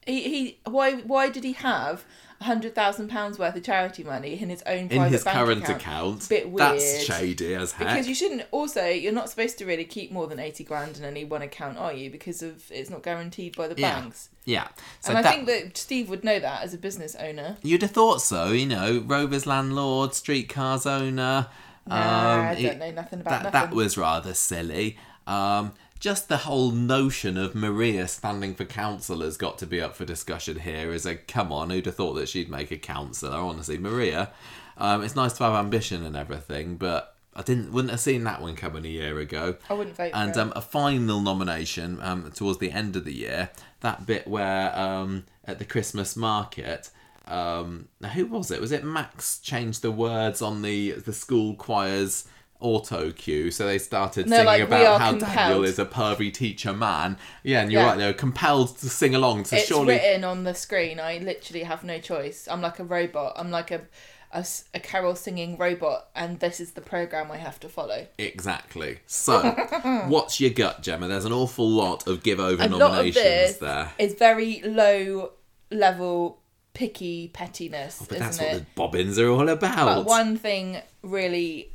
He, 0.06 0.22
he 0.22 0.58
why 0.64 0.94
why 0.96 1.28
did 1.28 1.44
he 1.44 1.52
have 1.52 2.04
a 2.40 2.44
hundred 2.44 2.74
thousand 2.74 3.08
pounds 3.08 3.38
worth 3.38 3.54
of 3.56 3.62
charity 3.62 4.02
money 4.04 4.40
in 4.40 4.48
his 4.48 4.62
own 4.64 4.88
in 4.88 5.02
his 5.12 5.22
bank 5.24 5.36
current 5.36 5.64
account? 5.64 5.80
account. 5.82 6.28
Bit 6.28 6.56
That's 6.56 7.04
shady 7.04 7.54
as 7.54 7.72
heck. 7.72 7.88
Because 7.88 8.08
you 8.08 8.14
shouldn't. 8.14 8.42
Also, 8.50 8.86
you're 8.86 9.12
not 9.12 9.28
supposed 9.28 9.58
to 9.58 9.66
really 9.66 9.84
keep 9.84 10.10
more 10.10 10.26
than 10.26 10.38
eighty 10.38 10.64
grand 10.64 10.96
in 10.96 11.04
any 11.04 11.24
one 11.24 11.42
account, 11.42 11.76
are 11.76 11.92
you? 11.92 12.10
Because 12.10 12.42
of 12.42 12.70
it's 12.70 12.88
not 12.88 13.02
guaranteed 13.02 13.54
by 13.56 13.68
the 13.68 13.74
Yeah. 13.78 14.00
banks. 14.00 14.30
yeah. 14.46 14.68
So 15.00 15.10
and 15.10 15.18
I 15.18 15.22
that, 15.22 15.34
think 15.34 15.46
that 15.46 15.76
Steve 15.76 16.08
would 16.08 16.24
know 16.24 16.38
that 16.38 16.62
as 16.62 16.72
a 16.72 16.78
business 16.78 17.14
owner. 17.16 17.58
you'd 17.62 17.82
have 17.82 17.90
thought 17.90 18.22
so. 18.22 18.52
You 18.52 18.66
know, 18.66 19.02
Rover's 19.04 19.46
landlord, 19.46 20.14
streetcars 20.14 20.86
owner. 20.86 21.48
Nah, 21.86 21.94
I 21.96 22.48
um, 22.50 22.54
don't 22.56 22.64
it- 22.64 22.78
know 22.78 22.90
nothing 22.92 23.20
about 23.20 23.42
that 23.42 23.52
nothing. 23.52 23.70
that 23.70 23.76
was 23.76 23.98
rather 23.98 24.32
silly. 24.32 24.96
Um, 25.26 25.72
just 26.00 26.28
the 26.28 26.38
whole 26.38 26.70
notion 26.70 27.36
of 27.36 27.54
Maria 27.54 28.06
standing 28.06 28.54
for 28.54 28.64
council 28.64 29.20
has 29.20 29.36
got 29.36 29.58
to 29.58 29.66
be 29.66 29.80
up 29.80 29.96
for 29.96 30.04
discussion 30.04 30.60
here. 30.60 30.92
Is 30.92 31.06
a 31.06 31.16
come 31.16 31.52
on, 31.52 31.70
who'd 31.70 31.86
have 31.86 31.96
thought 31.96 32.14
that 32.14 32.28
she'd 32.28 32.50
make 32.50 32.70
a 32.70 32.76
councillor? 32.76 33.36
Honestly, 33.36 33.78
Maria. 33.78 34.30
Um, 34.76 35.02
it's 35.02 35.16
nice 35.16 35.32
to 35.34 35.44
have 35.44 35.54
ambition 35.54 36.04
and 36.04 36.14
everything, 36.16 36.76
but 36.76 37.16
I 37.34 37.42
didn't 37.42 37.72
wouldn't 37.72 37.90
have 37.90 38.00
seen 38.00 38.24
that 38.24 38.40
one 38.40 38.54
coming 38.54 38.84
a 38.84 38.88
year 38.88 39.18
ago. 39.18 39.56
I 39.68 39.74
wouldn't 39.74 39.96
vote 39.96 40.12
And 40.14 40.34
for 40.34 40.40
um, 40.40 40.52
a 40.54 40.60
final 40.60 41.20
nomination 41.20 42.00
um, 42.00 42.30
towards 42.32 42.58
the 42.58 42.70
end 42.70 42.94
of 42.94 43.04
the 43.04 43.14
year, 43.14 43.50
that 43.80 44.06
bit 44.06 44.26
where 44.28 44.76
um, 44.78 45.24
at 45.44 45.58
the 45.58 45.64
Christmas 45.64 46.16
market. 46.16 46.90
Um, 47.26 47.88
now 48.00 48.08
who 48.08 48.26
was 48.26 48.50
it? 48.50 48.60
Was 48.60 48.72
it 48.72 48.84
Max 48.84 49.38
changed 49.38 49.82
the 49.82 49.90
words 49.90 50.40
on 50.40 50.62
the 50.62 50.92
the 50.92 51.12
school 51.12 51.54
choir's 51.54 52.26
auto 52.60 53.12
cue, 53.12 53.50
so 53.50 53.66
they 53.66 53.78
started 53.78 54.28
singing 54.28 54.44
like, 54.46 54.62
about 54.62 55.00
how 55.00 55.10
compelled." 55.10 55.34
Daniel 55.34 55.64
is 55.64 55.78
a 55.78 55.84
pervy 55.86 56.32
teacher 56.32 56.72
man. 56.72 57.16
Yeah, 57.42 57.62
and 57.62 57.72
you're 57.72 57.82
Yeah. 57.82 57.88
right. 57.88 57.98
They 57.98 58.06
were 58.06 58.12
compelled 58.12 58.76
to 58.78 58.88
sing 58.88 59.14
along. 59.14 59.44
So 59.44 59.56
it's 59.56 59.66
surely, 59.66 59.94
written 59.94 60.24
on 60.24 60.44
the 60.44 60.54
screen. 60.54 60.98
I 61.00 61.18
literally 61.18 61.62
have 61.64 61.84
no 61.84 61.98
choice. 61.98 62.48
I'm 62.50 62.60
like 62.60 62.78
a 62.78 62.84
robot. 62.84 63.34
I'm 63.36 63.50
like 63.50 63.70
a 63.70 63.82
a 64.30 64.80
carol 64.80 65.14
singing 65.16 65.56
robot, 65.56 66.08
and 66.14 66.38
this 66.40 66.60
is 66.60 66.72
the 66.72 66.82
program 66.82 67.30
I 67.32 67.38
have 67.38 67.58
to 67.60 67.68
follow. 67.68 68.06
exactly. 68.18 68.98
So, 69.06 69.40
what's 70.08 70.38
your 70.38 70.50
gut, 70.50 70.82
Gemma? 70.82 71.08
There's 71.08 71.24
an 71.24 71.32
awful 71.32 71.66
lot 71.66 72.06
of 72.06 72.22
give 72.22 72.38
over 72.38 72.62
A 72.62 72.68
nominations 72.68 73.56
there. 73.56 73.90
is 73.98 74.12
very 74.14 74.60
low 74.62 75.32
level 75.70 76.40
picky 76.74 77.28
pettiness, 77.28 78.00
oh, 78.02 78.06
But 78.08 78.18
that's 78.18 78.36
isn't 78.36 78.46
what 78.46 78.56
it? 78.56 78.58
the 78.60 78.66
bobbins 78.74 79.18
are 79.18 79.28
all 79.30 79.48
about. 79.48 79.96
But 79.96 80.04
one 80.06 80.36
thing 80.36 80.82
really 81.02 81.72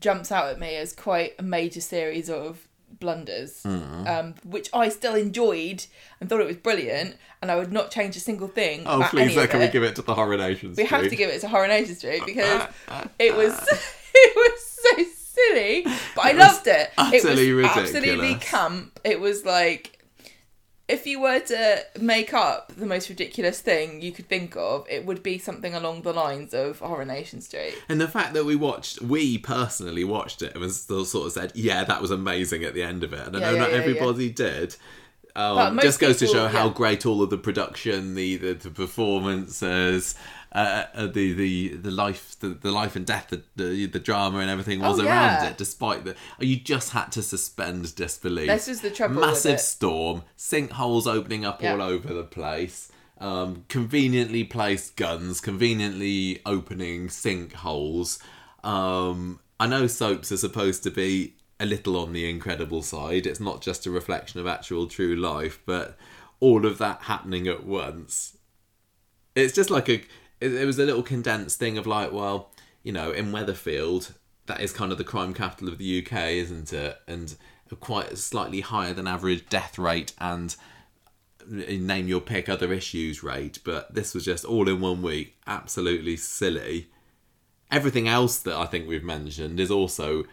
jumps 0.00 0.30
out 0.32 0.48
at 0.48 0.58
me 0.60 0.76
as 0.76 0.92
quite 0.92 1.34
a 1.38 1.42
major 1.42 1.80
series 1.80 2.28
of 2.30 2.66
blunders, 2.98 3.62
Hmm. 3.62 4.06
um, 4.06 4.34
which 4.44 4.68
I 4.72 4.88
still 4.88 5.14
enjoyed 5.14 5.84
and 6.20 6.28
thought 6.30 6.40
it 6.40 6.46
was 6.46 6.56
brilliant, 6.56 7.16
and 7.42 7.50
I 7.50 7.56
would 7.56 7.72
not 7.72 7.90
change 7.90 8.16
a 8.16 8.20
single 8.20 8.48
thing. 8.48 8.84
Oh, 8.86 9.06
please, 9.10 9.22
any 9.22 9.34
though, 9.34 9.42
of 9.44 9.50
can 9.50 9.60
we 9.60 9.68
give 9.68 9.82
it 9.82 9.96
to 9.96 10.02
the 10.02 10.14
Horror 10.14 10.36
Nation 10.36 10.74
We 10.76 10.84
have 10.86 11.08
to 11.08 11.16
give 11.16 11.28
it 11.30 11.40
to 11.42 11.48
Coronation 11.48 11.94
Street 11.96 12.22
because 12.26 12.68
it 13.18 13.34
was 13.36 13.52
it 14.14 14.36
was 14.36 14.66
so 14.66 15.04
silly, 15.34 15.82
but 16.14 16.24
I 16.24 16.30
It 16.30 16.36
was 16.36 16.44
loved 16.46 16.66
it. 16.68 16.90
utterly 16.96 17.50
it 17.50 17.54
was 17.54 17.64
absolutely 17.66 18.10
ridiculous. 18.16 18.44
camp. 18.48 19.00
It 19.04 19.20
was 19.20 19.44
like 19.44 19.95
if 20.88 21.06
you 21.06 21.20
were 21.20 21.40
to 21.40 21.84
make 22.00 22.32
up 22.32 22.72
the 22.76 22.86
most 22.86 23.08
ridiculous 23.08 23.60
thing 23.60 24.00
you 24.02 24.12
could 24.12 24.28
think 24.28 24.56
of, 24.56 24.86
it 24.88 25.04
would 25.04 25.22
be 25.22 25.36
something 25.38 25.74
along 25.74 26.02
the 26.02 26.12
lines 26.12 26.54
of 26.54 26.78
Coronation 26.78 27.40
Street. 27.40 27.74
And 27.88 28.00
the 28.00 28.06
fact 28.06 28.34
that 28.34 28.44
we 28.44 28.54
watched, 28.54 29.02
we 29.02 29.38
personally 29.38 30.04
watched 30.04 30.42
it 30.42 30.54
and 30.54 30.70
still 30.70 31.04
sort 31.04 31.26
of 31.26 31.32
said, 31.32 31.52
yeah, 31.54 31.82
that 31.84 32.00
was 32.00 32.12
amazing 32.12 32.62
at 32.62 32.74
the 32.74 32.82
end 32.82 33.02
of 33.02 33.12
it. 33.12 33.26
And 33.26 33.36
I 33.36 33.40
know 33.40 33.52
yeah, 33.52 33.58
not 33.58 33.70
yeah, 33.72 33.78
everybody 33.78 34.30
did. 34.30 34.76
Um, 35.34 35.78
just 35.80 36.00
goes 36.00 36.18
to 36.20 36.26
show 36.26 36.48
how 36.48 36.70
great 36.70 37.04
all 37.04 37.22
of 37.22 37.28
the 37.28 37.36
production, 37.36 38.14
the 38.14 38.36
the, 38.36 38.54
the 38.54 38.70
performances, 38.70 40.14
uh, 40.52 40.84
uh, 40.94 41.06
the 41.06 41.32
the 41.32 41.68
the 41.76 41.90
life, 41.90 42.36
the, 42.40 42.48
the 42.48 42.70
life 42.70 42.96
and 42.96 43.04
death, 43.06 43.28
the, 43.30 43.42
the 43.56 43.86
the 43.86 43.98
drama 43.98 44.38
and 44.38 44.50
everything 44.50 44.80
was 44.80 45.00
Oh, 45.00 45.04
around 45.06 45.44
it. 45.46 45.58
Despite 45.58 46.04
the, 46.04 46.14
you 46.38 46.56
just 46.56 46.90
had 46.90 47.12
to 47.12 47.22
suspend 47.22 47.94
disbelief. 47.94 48.48
This 48.48 48.68
is 48.68 48.80
the 48.80 48.90
trouble 48.90 49.16
with 49.16 49.24
Massive 49.26 49.60
storm, 49.60 50.22
sinkholes 50.38 51.06
opening 51.06 51.44
up 51.44 51.62
Yeah. 51.62 51.72
all 51.72 51.82
over 51.82 52.12
the 52.14 52.24
place. 52.24 52.90
Um, 53.18 53.64
conveniently 53.68 54.44
placed 54.44 54.96
guns, 54.96 55.40
conveniently 55.40 56.40
opening 56.44 57.08
sinkholes. 57.08 58.20
Um, 58.62 59.40
I 59.58 59.66
know 59.66 59.86
soaps 59.86 60.30
are 60.32 60.36
supposed 60.36 60.82
to 60.82 60.90
be 60.90 61.34
a 61.58 61.64
little 61.64 61.96
on 61.96 62.12
the 62.12 62.28
incredible 62.28 62.82
side. 62.82 63.26
It's 63.26 63.40
not 63.40 63.62
just 63.62 63.86
a 63.86 63.90
reflection 63.90 64.38
of 64.40 64.46
actual 64.46 64.86
true 64.86 65.16
life, 65.16 65.60
but 65.64 65.96
all 66.40 66.66
of 66.66 66.76
that 66.76 67.02
happening 67.04 67.48
at 67.48 67.64
once. 67.64 68.36
It's 69.34 69.54
just 69.54 69.70
like 69.70 69.88
a. 69.88 70.02
It, 70.40 70.52
it 70.54 70.66
was 70.66 70.78
a 70.78 70.84
little 70.84 71.02
condensed 71.02 71.58
thing 71.58 71.78
of 71.78 71.86
like, 71.86 72.12
well, 72.12 72.50
you 72.82 72.92
know, 72.92 73.10
in 73.12 73.32
Weatherfield, 73.32 74.12
that 74.46 74.60
is 74.60 74.72
kind 74.72 74.92
of 74.92 74.98
the 74.98 75.04
crime 75.04 75.34
capital 75.34 75.68
of 75.68 75.78
the 75.78 76.04
UK, 76.06 76.12
isn't 76.32 76.72
it? 76.72 76.98
And 77.08 77.34
a 77.70 77.76
quite 77.76 78.16
slightly 78.18 78.60
higher 78.60 78.92
than 78.92 79.06
average 79.08 79.48
death 79.48 79.78
rate 79.78 80.12
and 80.20 80.54
name 81.48 82.08
your 82.08 82.20
pick 82.20 82.48
other 82.48 82.72
issues 82.72 83.22
rate, 83.22 83.58
but 83.64 83.94
this 83.94 84.14
was 84.14 84.24
just 84.24 84.44
all 84.44 84.68
in 84.68 84.80
one 84.80 85.02
week, 85.02 85.36
absolutely 85.46 86.16
silly. 86.16 86.88
Everything 87.70 88.08
else 88.08 88.38
that 88.38 88.54
I 88.56 88.66
think 88.66 88.86
we've 88.88 89.04
mentioned 89.04 89.58
is 89.60 89.70
also. 89.70 90.24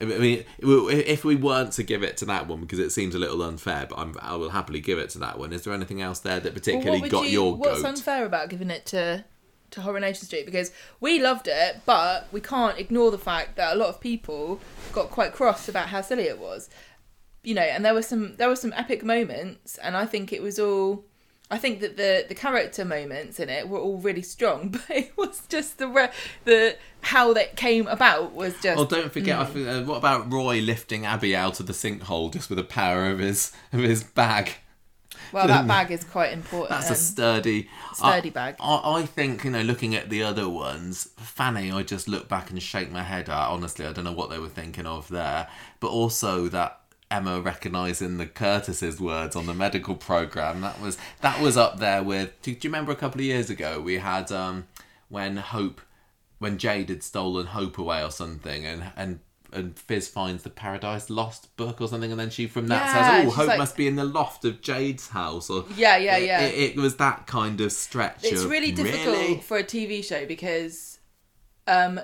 I 0.00 0.04
mean, 0.06 0.44
if 0.58 1.24
we 1.24 1.36
weren't 1.36 1.72
to 1.74 1.84
give 1.84 2.02
it 2.02 2.16
to 2.18 2.24
that 2.24 2.48
one 2.48 2.60
because 2.62 2.80
it 2.80 2.90
seems 2.90 3.14
a 3.14 3.18
little 3.20 3.40
unfair, 3.42 3.86
but 3.88 3.98
I'm, 3.98 4.16
I 4.20 4.34
will 4.34 4.50
happily 4.50 4.80
give 4.80 4.98
it 4.98 5.10
to 5.10 5.18
that 5.20 5.38
one. 5.38 5.52
Is 5.52 5.62
there 5.62 5.72
anything 5.72 6.02
else 6.02 6.18
there 6.18 6.40
that 6.40 6.54
particularly 6.54 7.02
would 7.02 7.10
got 7.10 7.24
you- 7.26 7.30
your 7.30 7.54
What's 7.56 7.82
goat? 7.82 7.88
unfair 7.88 8.26
about 8.26 8.48
giving 8.48 8.70
it 8.70 8.84
to 8.86 9.24
to 9.72 9.80
Coronation 9.80 10.26
Street? 10.26 10.46
Because 10.46 10.72
we 11.00 11.20
loved 11.20 11.48
it, 11.48 11.80
but 11.84 12.28
we 12.32 12.40
can't 12.40 12.78
ignore 12.78 13.10
the 13.10 13.18
fact 13.18 13.56
that 13.56 13.74
a 13.74 13.76
lot 13.76 13.88
of 13.88 14.00
people 14.00 14.60
got 14.92 15.10
quite 15.10 15.32
cross 15.32 15.68
about 15.68 15.88
how 15.88 16.00
silly 16.00 16.24
it 16.24 16.38
was. 16.38 16.70
You 17.42 17.54
know, 17.54 17.62
and 17.62 17.84
there 17.84 17.94
were 17.94 18.02
some 18.02 18.36
there 18.36 18.48
were 18.48 18.56
some 18.56 18.72
epic 18.76 19.04
moments, 19.04 19.76
and 19.78 19.96
I 19.96 20.06
think 20.06 20.32
it 20.32 20.42
was 20.42 20.58
all. 20.58 21.04
I 21.50 21.58
think 21.58 21.80
that 21.80 21.96
the 21.96 22.24
the 22.26 22.34
character 22.34 22.84
moments 22.84 23.40
in 23.40 23.48
it 23.48 23.68
were 23.68 23.80
all 23.80 23.98
really 23.98 24.22
strong, 24.22 24.68
but 24.70 24.84
it 24.88 25.12
was 25.16 25.42
just 25.48 25.78
the 25.78 25.88
re- 25.88 26.12
the 26.44 26.76
how 27.00 27.32
that 27.34 27.56
came 27.56 27.88
about 27.88 28.32
was 28.32 28.54
just. 28.62 28.78
Oh, 28.78 28.84
don't 28.86 29.12
forget! 29.12 29.38
Mm. 29.38 29.40
I 29.40 29.44
think, 29.46 29.68
uh, 29.68 29.82
what 29.82 29.96
about 29.96 30.32
Roy 30.32 30.60
lifting 30.60 31.04
Abby 31.04 31.34
out 31.34 31.58
of 31.58 31.66
the 31.66 31.72
sinkhole 31.72 32.32
just 32.32 32.48
with 32.48 32.58
the 32.58 32.64
power 32.64 33.10
of 33.10 33.18
his 33.18 33.52
of 33.72 33.80
his 33.80 34.04
bag? 34.04 34.52
Well, 35.32 35.46
that 35.46 35.66
bag 35.68 35.90
is 35.90 36.04
quite 36.04 36.32
important. 36.32 36.70
That's 36.70 36.90
a 36.90 36.94
sturdy, 36.94 37.68
Sturdy 37.94 38.28
I, 38.28 38.32
bag. 38.32 38.56
I, 38.60 39.00
I 39.00 39.06
think 39.06 39.44
you 39.44 39.50
know, 39.50 39.62
looking 39.62 39.94
at 39.94 40.10
the 40.10 40.22
other 40.22 40.48
ones, 40.48 41.08
Fanny, 41.16 41.70
I 41.70 41.82
just 41.82 42.08
look 42.08 42.28
back 42.28 42.50
and 42.50 42.62
shake 42.62 42.90
my 42.90 43.02
head 43.02 43.28
at. 43.28 43.48
Honestly, 43.48 43.86
I 43.86 43.92
don't 43.92 44.04
know 44.04 44.12
what 44.12 44.30
they 44.30 44.38
were 44.38 44.48
thinking 44.48 44.86
of 44.86 45.08
there, 45.08 45.48
but 45.80 45.88
also 45.88 46.48
that 46.48 46.80
Emma 47.10 47.40
recognizing 47.40 48.16
the 48.16 48.26
Curtis's 48.26 49.00
words 49.00 49.36
on 49.36 49.46
the 49.46 49.54
medical 49.54 49.94
program 49.94 50.62
that 50.62 50.80
was 50.80 50.98
that 51.20 51.40
was 51.40 51.56
up 51.56 51.78
there 51.78 52.02
with. 52.02 52.30
Do, 52.42 52.52
do 52.54 52.66
you 52.66 52.70
remember 52.70 52.92
a 52.92 52.96
couple 52.96 53.20
of 53.20 53.26
years 53.26 53.50
ago 53.50 53.80
we 53.80 53.98
had 53.98 54.32
um 54.32 54.66
when 55.08 55.36
Hope, 55.36 55.80
when 56.38 56.56
Jade 56.56 56.88
had 56.88 57.02
stolen 57.02 57.46
Hope 57.48 57.78
away 57.78 58.02
or 58.02 58.10
something, 58.10 58.64
and 58.66 58.92
and. 58.96 59.20
And 59.52 59.78
Fiz 59.78 60.08
finds 60.08 60.42
the 60.42 60.50
Paradise 60.50 61.10
Lost 61.10 61.54
book 61.56 61.80
or 61.80 61.88
something, 61.88 62.10
and 62.10 62.18
then 62.18 62.30
she 62.30 62.46
from 62.46 62.68
that 62.68 62.86
Yeah, 62.86 63.20
says, 63.22 63.26
"Oh, 63.26 63.30
Hope 63.30 63.48
like- 63.48 63.58
must 63.58 63.76
be 63.76 63.86
in 63.86 63.96
the 63.96 64.04
loft 64.04 64.44
of 64.44 64.60
Jade's 64.62 65.08
house." 65.08 65.50
Or 65.50 65.64
Yeah, 65.76 65.96
yeah, 65.98 66.16
it- 66.16 66.26
yeah. 66.26 66.40
It, 66.40 66.70
it 66.70 66.76
was 66.76 66.96
that 66.96 67.26
kind 67.26 67.60
of 67.60 67.70
stretch. 67.72 68.24
it's 68.24 68.42
of, 68.44 68.50
really 68.50 68.72
difficult 68.72 69.16
"Really?" 69.18 69.40
for 69.40 69.58
a 69.58 69.64
TV 69.64 70.02
show 70.02 70.24
because 70.26 70.98
um, 71.66 72.00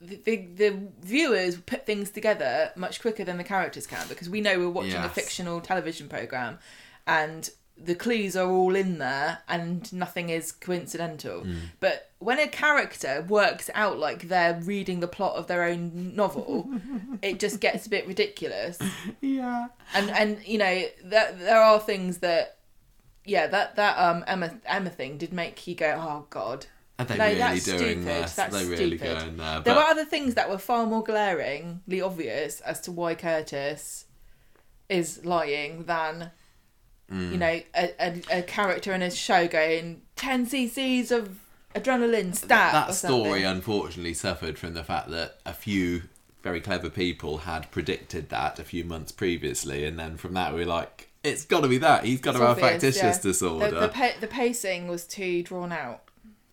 the, 0.00 0.16
the 0.24 0.36
the 0.54 0.88
viewers 1.02 1.56
put 1.56 1.86
things 1.86 2.10
together 2.10 2.70
much 2.76 3.00
quicker 3.00 3.24
than 3.24 3.36
the 3.36 3.44
characters 3.44 3.86
can 3.86 4.06
because 4.08 4.28
we 4.30 4.40
know 4.40 4.58
we're 4.58 4.68
watching 4.70 4.94
a 4.94 5.08
fictional 5.08 5.60
television 5.60 6.08
program, 6.08 6.58
and 7.06 7.50
the 7.76 7.94
clues 7.94 8.36
are 8.36 8.48
all 8.48 8.76
in 8.76 8.98
there 8.98 9.38
and 9.48 9.92
nothing 9.92 10.28
is 10.30 10.52
coincidental. 10.52 11.40
Mm. 11.42 11.56
But 11.80 12.10
when 12.20 12.38
a 12.38 12.46
character 12.46 13.24
works 13.28 13.70
out 13.74 13.98
like 13.98 14.28
they're 14.28 14.60
reading 14.62 15.00
the 15.00 15.08
plot 15.08 15.34
of 15.36 15.46
their 15.48 15.64
own 15.64 16.14
novel, 16.14 16.68
it 17.22 17.40
just 17.40 17.60
gets 17.60 17.86
a 17.86 17.90
bit 17.90 18.06
ridiculous. 18.06 18.78
Yeah. 19.20 19.66
And 19.94 20.10
and 20.10 20.46
you 20.46 20.58
know 20.58 20.84
that 21.04 21.40
there 21.40 21.60
are 21.60 21.80
things 21.80 22.18
that 22.18 22.58
yeah 23.24 23.46
that 23.48 23.76
that 23.76 23.98
um 23.98 24.22
Emma 24.26 24.52
Emma 24.66 24.90
thing 24.90 25.18
did 25.18 25.32
make 25.32 25.66
you 25.66 25.74
go 25.74 25.94
oh 25.98 26.26
god. 26.30 26.66
Are 26.98 27.04
they 27.06 27.16
No, 27.16 27.24
really 27.24 27.38
that's 27.38 27.64
doing 27.64 27.78
stupid. 27.78 28.04
this? 28.04 28.34
That's 28.34 28.54
they 28.56 28.64
really 28.66 28.98
stupid. 28.98 29.18
going 29.18 29.36
there. 29.38 29.60
There 29.60 29.74
were 29.74 29.80
other 29.82 30.04
things 30.04 30.34
that 30.34 30.48
were 30.48 30.58
far 30.58 30.86
more 30.86 31.02
glaringly 31.02 32.00
obvious 32.00 32.60
as 32.60 32.80
to 32.82 32.92
why 32.92 33.14
Curtis 33.16 34.04
is 34.88 35.24
lying 35.24 35.84
than 35.84 36.30
Mm. 37.12 37.32
you 37.32 37.38
know 37.38 37.60
a, 37.74 37.90
a, 38.00 38.38
a 38.38 38.42
character 38.42 38.92
in 38.94 39.02
a 39.02 39.10
show 39.10 39.46
going 39.46 40.00
10 40.16 40.46
cc's 40.46 41.10
of 41.10 41.38
adrenaline 41.74 42.34
stat 42.34 42.72
that 42.72 42.88
or 42.88 42.92
story 42.92 43.42
unfortunately 43.42 44.14
suffered 44.14 44.58
from 44.58 44.72
the 44.72 44.82
fact 44.82 45.10
that 45.10 45.38
a 45.44 45.52
few 45.52 46.04
very 46.42 46.60
clever 46.60 46.90
people 46.90 47.38
had 47.38 47.70
predicted 47.70 48.28
that 48.30 48.58
a 48.58 48.64
few 48.64 48.84
months 48.84 49.12
previously, 49.12 49.84
and 49.84 49.98
then 49.98 50.16
from 50.16 50.34
that 50.34 50.52
we 50.52 50.60
were 50.60 50.66
like, 50.66 51.08
it's 51.22 51.44
got 51.44 51.60
to 51.60 51.68
be 51.68 51.78
that. 51.78 52.04
He's 52.04 52.20
got 52.20 52.30
It's 52.30 52.40
to 52.40 52.46
have 52.46 52.58
obvious, 52.58 52.72
factitious 52.72 53.16
yeah. 53.16 53.22
disorder. 53.22 53.70
The, 53.70 53.80
the, 53.80 53.88
pa- 53.88 54.20
the 54.20 54.26
pacing 54.26 54.88
was 54.88 55.06
too 55.06 55.42
drawn 55.42 55.72
out. 55.72 56.02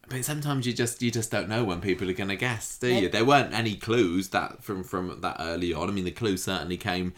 But 0.08 0.26
sometimes 0.26 0.66
you 0.66 0.74
just 0.74 1.02
you 1.04 1.12
just 1.12 1.30
don't 1.30 1.48
know 1.50 1.64
when 1.64 1.82
people 1.82 2.10
are 2.10 2.14
going 2.14 2.30
to 2.30 2.36
guess, 2.36 2.80
do 2.80 2.88
you? 2.88 3.10
There 3.10 3.26
weren't 3.26 3.54
any 3.54 3.76
clues 3.76 4.30
that 4.30 4.64
from 4.64 4.84
from 4.84 5.22
that 5.22 5.38
early 5.40 5.72
on. 5.72 5.88
I 5.88 5.92
mean, 5.92 6.06
the 6.06 6.12
clue 6.12 6.36
certainly 6.38 6.78
came 6.78 7.14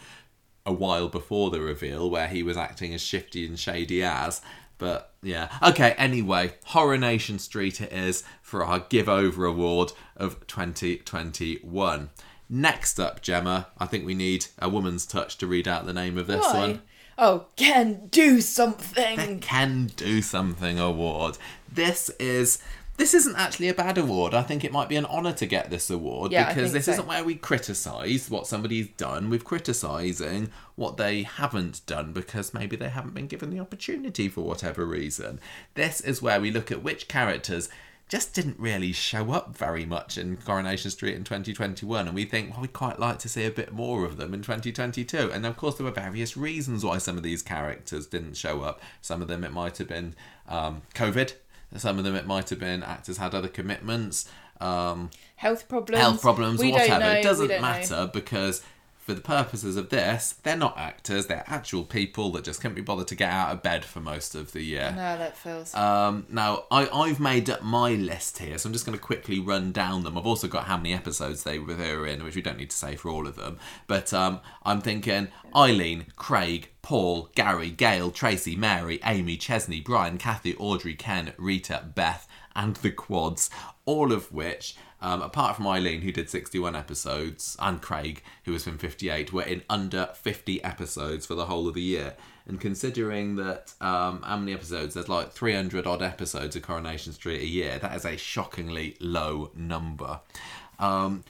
a 0.64 0.72
while 0.72 1.08
before 1.08 1.50
the 1.50 1.60
reveal, 1.60 2.08
where 2.10 2.28
he 2.28 2.42
was 2.42 2.56
acting 2.56 2.94
as 2.94 3.00
shifty 3.00 3.46
and 3.46 3.58
shady 3.58 4.02
as. 4.02 4.40
But 4.78 5.12
yeah, 5.22 5.48
okay. 5.62 5.92
Anyway, 5.92 6.54
Horror 6.64 6.98
Nation 6.98 7.38
Street 7.38 7.80
it 7.80 7.92
is 7.92 8.24
for 8.40 8.64
our 8.64 8.80
Give 8.80 9.08
Over 9.08 9.44
Award 9.44 9.92
of 10.16 10.44
2021. 10.46 12.10
Next 12.48 13.00
up, 13.00 13.22
Gemma, 13.22 13.68
I 13.78 13.86
think 13.86 14.04
we 14.04 14.14
need 14.14 14.46
a 14.58 14.68
woman's 14.68 15.06
touch 15.06 15.38
to 15.38 15.46
read 15.46 15.66
out 15.66 15.86
the 15.86 15.92
name 15.92 16.18
of 16.18 16.26
this 16.26 16.44
Why? 16.44 16.58
one. 16.58 16.82
Oh, 17.16 17.46
can 17.56 18.08
do 18.08 18.40
something. 18.40 19.38
Can 19.40 19.86
Do 19.96 20.22
Something 20.22 20.78
Award. 20.78 21.38
This 21.70 22.10
is 22.18 22.58
this 23.02 23.14
isn't 23.14 23.34
actually 23.34 23.68
a 23.68 23.74
bad 23.74 23.98
award. 23.98 24.32
I 24.32 24.42
think 24.42 24.62
it 24.62 24.70
might 24.70 24.88
be 24.88 24.94
an 24.94 25.06
honour 25.06 25.32
to 25.32 25.44
get 25.44 25.70
this 25.70 25.90
award 25.90 26.30
Yeah, 26.30 26.46
because 26.54 26.72
this 26.72 26.84
so. 26.84 26.92
isn't 26.92 27.08
where 27.08 27.24
we 27.24 27.34
criticise 27.34 28.30
what 28.30 28.46
somebody's 28.46 28.90
done. 28.90 29.28
We're 29.28 29.40
criticising 29.40 30.50
what 30.76 30.98
they 30.98 31.24
haven't 31.24 31.84
done 31.84 32.12
because 32.12 32.54
maybe 32.54 32.76
they 32.76 32.90
haven't 32.90 33.14
been 33.14 33.26
given 33.26 33.50
the 33.50 33.58
opportunity 33.58 34.28
for 34.28 34.42
whatever 34.42 34.86
reason. 34.86 35.40
This 35.74 36.00
is 36.00 36.22
where 36.22 36.40
we 36.40 36.52
look 36.52 36.70
at 36.70 36.84
which 36.84 37.08
characters 37.08 37.68
just 38.08 38.34
didn't 38.34 38.60
really 38.60 38.92
show 38.92 39.32
up 39.32 39.56
very 39.56 39.84
much 39.84 40.16
in 40.16 40.36
Coronation 40.36 40.92
Street 40.92 41.16
in 41.16 41.24
2021 41.24 42.06
and 42.06 42.14
we 42.14 42.24
think 42.24 42.50
well 42.50 42.60
we'd 42.60 42.72
quite 42.72 43.00
like 43.00 43.18
to 43.18 43.28
see 43.28 43.46
a 43.46 43.50
bit 43.50 43.72
more 43.72 44.04
of 44.04 44.18
them 44.18 44.34
in 44.34 44.42
2022 44.42 45.32
and 45.32 45.46
of 45.46 45.56
course 45.56 45.76
there 45.76 45.86
were 45.86 45.90
various 45.90 46.36
reasons 46.36 46.84
why 46.84 46.98
some 46.98 47.16
of 47.16 47.22
these 47.22 47.42
characters 47.42 48.06
didn't 48.06 48.36
show 48.36 48.60
up 48.60 48.82
some 49.00 49.22
of 49.22 49.28
them 49.28 49.42
it 49.42 49.50
might 49.50 49.78
have 49.78 49.88
been 49.88 50.14
um, 50.46 50.82
COVID 50.94 51.32
some 51.80 51.98
of 51.98 52.04
them 52.04 52.14
it 52.14 52.26
might 52.26 52.50
have 52.50 52.58
been 52.60 52.82
actors 52.82 53.16
had 53.16 53.34
other 53.34 53.48
commitments 53.48 54.28
um, 54.60 55.10
Health 55.36 55.68
problems. 55.68 56.00
health 56.00 56.22
problems 56.22 56.60
We 56.60 56.70
whatever 56.72 57.00
know, 57.00 57.10
it 57.12 57.22
doesn't 57.22 57.48
don't 57.48 57.56
know. 57.56 57.68
matter 57.68 58.10
because 58.12 58.62
for 59.12 59.16
the 59.16 59.20
purposes 59.20 59.76
of 59.76 59.90
this 59.90 60.36
they're 60.42 60.56
not 60.56 60.76
actors 60.78 61.26
they're 61.26 61.44
actual 61.46 61.84
people 61.84 62.30
that 62.32 62.44
just 62.44 62.60
couldn't 62.60 62.74
be 62.74 62.80
bothered 62.80 63.06
to 63.06 63.14
get 63.14 63.30
out 63.30 63.52
of 63.52 63.62
bed 63.62 63.84
for 63.84 64.00
most 64.00 64.34
of 64.34 64.52
the 64.52 64.62
year 64.62 64.90
No, 64.90 65.18
that 65.18 65.36
feels. 65.36 65.74
um, 65.74 66.26
now, 66.30 66.64
I, 66.70 66.88
I've 66.88 67.20
made 67.20 67.50
up 67.50 67.62
my 67.62 67.90
list 67.90 68.38
here, 68.38 68.56
so 68.58 68.68
I'm 68.68 68.72
just 68.72 68.86
going 68.86 68.96
to 68.96 69.02
quickly 69.02 69.38
run 69.38 69.72
down 69.72 70.02
them. 70.04 70.16
I've 70.16 70.26
also 70.26 70.48
got 70.48 70.64
how 70.64 70.76
many 70.76 70.94
episodes 70.94 71.42
they 71.42 71.58
were 71.58 71.74
they 71.74 71.94
were 71.94 72.06
in, 72.06 72.22
which 72.24 72.36
we 72.36 72.42
don't 72.42 72.56
need 72.58 72.70
to 72.70 72.76
say 72.76 72.96
for 72.96 73.10
all 73.10 73.26
of 73.26 73.36
them. 73.36 73.58
But 73.86 74.12
um, 74.14 74.40
I'm 74.64 74.80
thinking 74.80 75.28
Eileen, 75.54 76.06
Craig, 76.16 76.68
Paul, 76.82 77.30
Gary, 77.34 77.70
Gail, 77.70 78.10
Tracy, 78.10 78.56
Mary, 78.56 78.98
Amy, 79.04 79.36
Chesney, 79.36 79.80
Brian, 79.80 80.18
Cathy, 80.18 80.54
Audrey, 80.56 80.94
Ken, 80.94 81.32
Rita, 81.36 81.84
Beth, 81.94 82.26
and 82.56 82.76
the 82.76 82.90
Quads, 82.90 83.50
all 83.84 84.12
of 84.12 84.32
which. 84.32 84.76
Um, 85.02 85.20
apart 85.20 85.56
from 85.56 85.66
Eileen, 85.66 86.02
who 86.02 86.12
did 86.12 86.30
61 86.30 86.76
episodes, 86.76 87.56
and 87.58 87.82
Craig, 87.82 88.22
who 88.44 88.52
was 88.52 88.68
in 88.68 88.78
58, 88.78 89.32
were 89.32 89.42
in 89.42 89.62
under 89.68 90.08
50 90.14 90.62
episodes 90.62 91.26
for 91.26 91.34
the 91.34 91.46
whole 91.46 91.66
of 91.66 91.74
the 91.74 91.82
year. 91.82 92.14
And 92.46 92.60
considering 92.60 93.34
that 93.34 93.74
um, 93.80 94.22
how 94.22 94.36
many 94.36 94.52
episodes? 94.52 94.94
There's 94.94 95.08
like 95.08 95.32
300 95.32 95.88
odd 95.88 96.02
episodes 96.02 96.54
of 96.54 96.62
Coronation 96.62 97.12
Street 97.12 97.42
a 97.42 97.46
year. 97.46 97.80
That 97.80 97.96
is 97.96 98.04
a 98.04 98.16
shockingly 98.16 98.96
low 99.00 99.50
number. 99.56 100.20
Um, 100.78 101.24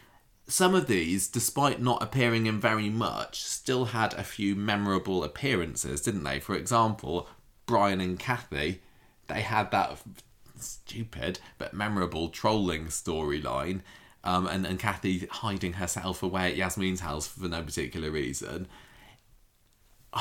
some 0.47 0.75
of 0.75 0.87
these, 0.87 1.29
despite 1.29 1.81
not 1.81 2.03
appearing 2.03 2.45
in 2.45 2.61
very 2.61 2.91
much, 2.91 3.43
still 3.43 3.87
had 3.87 4.13
a 4.15 4.25
few 4.25 4.55
memorable 4.55 5.25
appearances, 5.25 6.03
didn't 6.03 6.25
they? 6.25 6.41
For 6.41 6.55
example, 6.55 7.27
Brian 7.65 8.03
and 8.03 8.19
Cathy, 8.19 8.83
they 9.29 9.41
had 9.41 9.71
that 9.71 9.99
stupid 10.63 11.39
but 11.59 11.75
memorable 11.75 12.29
trolling 12.29 12.87
storyline. 12.87 13.81
Um, 14.25 14.47
and, 14.47 14.65
and 14.65 14.79
Cathy 14.79 15.27
hiding 15.27 15.75
herself 15.75 16.23
away 16.23 16.51
at 16.51 16.57
Yasmin's 16.57 17.01
house 17.01 17.27
for 17.27 17.49
no 17.49 17.63
particular 17.63 18.11
reason. 18.11 18.69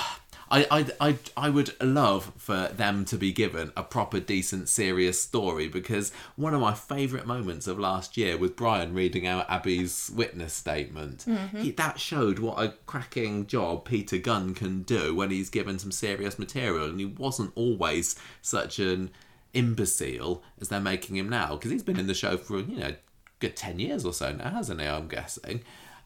I, 0.52 0.68
I, 0.70 0.86
I, 1.00 1.18
I 1.38 1.50
would 1.50 1.82
love 1.82 2.34
for 2.38 2.68
them 2.68 3.06
to 3.06 3.18
be 3.18 3.32
given 3.32 3.72
a 3.78 3.84
proper, 3.84 4.20
decent, 4.20 4.68
serious 4.68 5.20
story 5.22 5.70
because 5.70 6.12
one 6.36 6.54
of 6.54 6.60
my 6.60 6.74
favourite 6.74 7.26
moments 7.26 7.68
of 7.68 7.80
last 7.80 8.18
year 8.18 8.38
was 8.38 8.52
Brian 8.52 8.94
reading 8.94 9.26
out 9.26 9.50
Abby's 9.50 10.12
witness 10.14 10.54
statement. 10.54 11.26
He, 11.62 11.72
that 11.72 12.02
showed 12.02 12.40
what 12.40 12.62
a 12.62 12.74
cracking 12.86 13.48
job 13.48 13.86
Peter 13.86 14.18
Gunn 14.18 14.54
can 14.54 14.84
do 14.84 15.16
when 15.16 15.32
he's 15.32 15.50
given 15.50 15.80
some 15.80 15.92
serious 15.92 16.38
material, 16.38 16.90
and 16.90 17.00
he 17.00 17.06
wasn't 17.06 17.54
always 17.56 18.18
such 18.42 18.78
an 18.78 19.10
imbecile 19.54 20.44
as 20.60 20.70
they're 20.70 20.80
making 20.80 21.16
him 21.16 21.30
now 21.30 21.56
because 21.56 21.72
he's 21.72 21.84
been 21.84 22.00
in 22.00 22.08
the 22.08 22.14
show 22.14 22.38
for 22.38 22.60
you 22.60 22.78
know 22.78 22.94
good 23.40 23.56
10 23.56 23.80
years 23.80 24.06
or 24.06 24.14
so 24.14 24.32
now 24.32 24.50
hasn't 24.50 24.80
he 24.80 24.88
i'm 24.88 25.08
guessing 25.08 25.62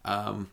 um, 0.06 0.50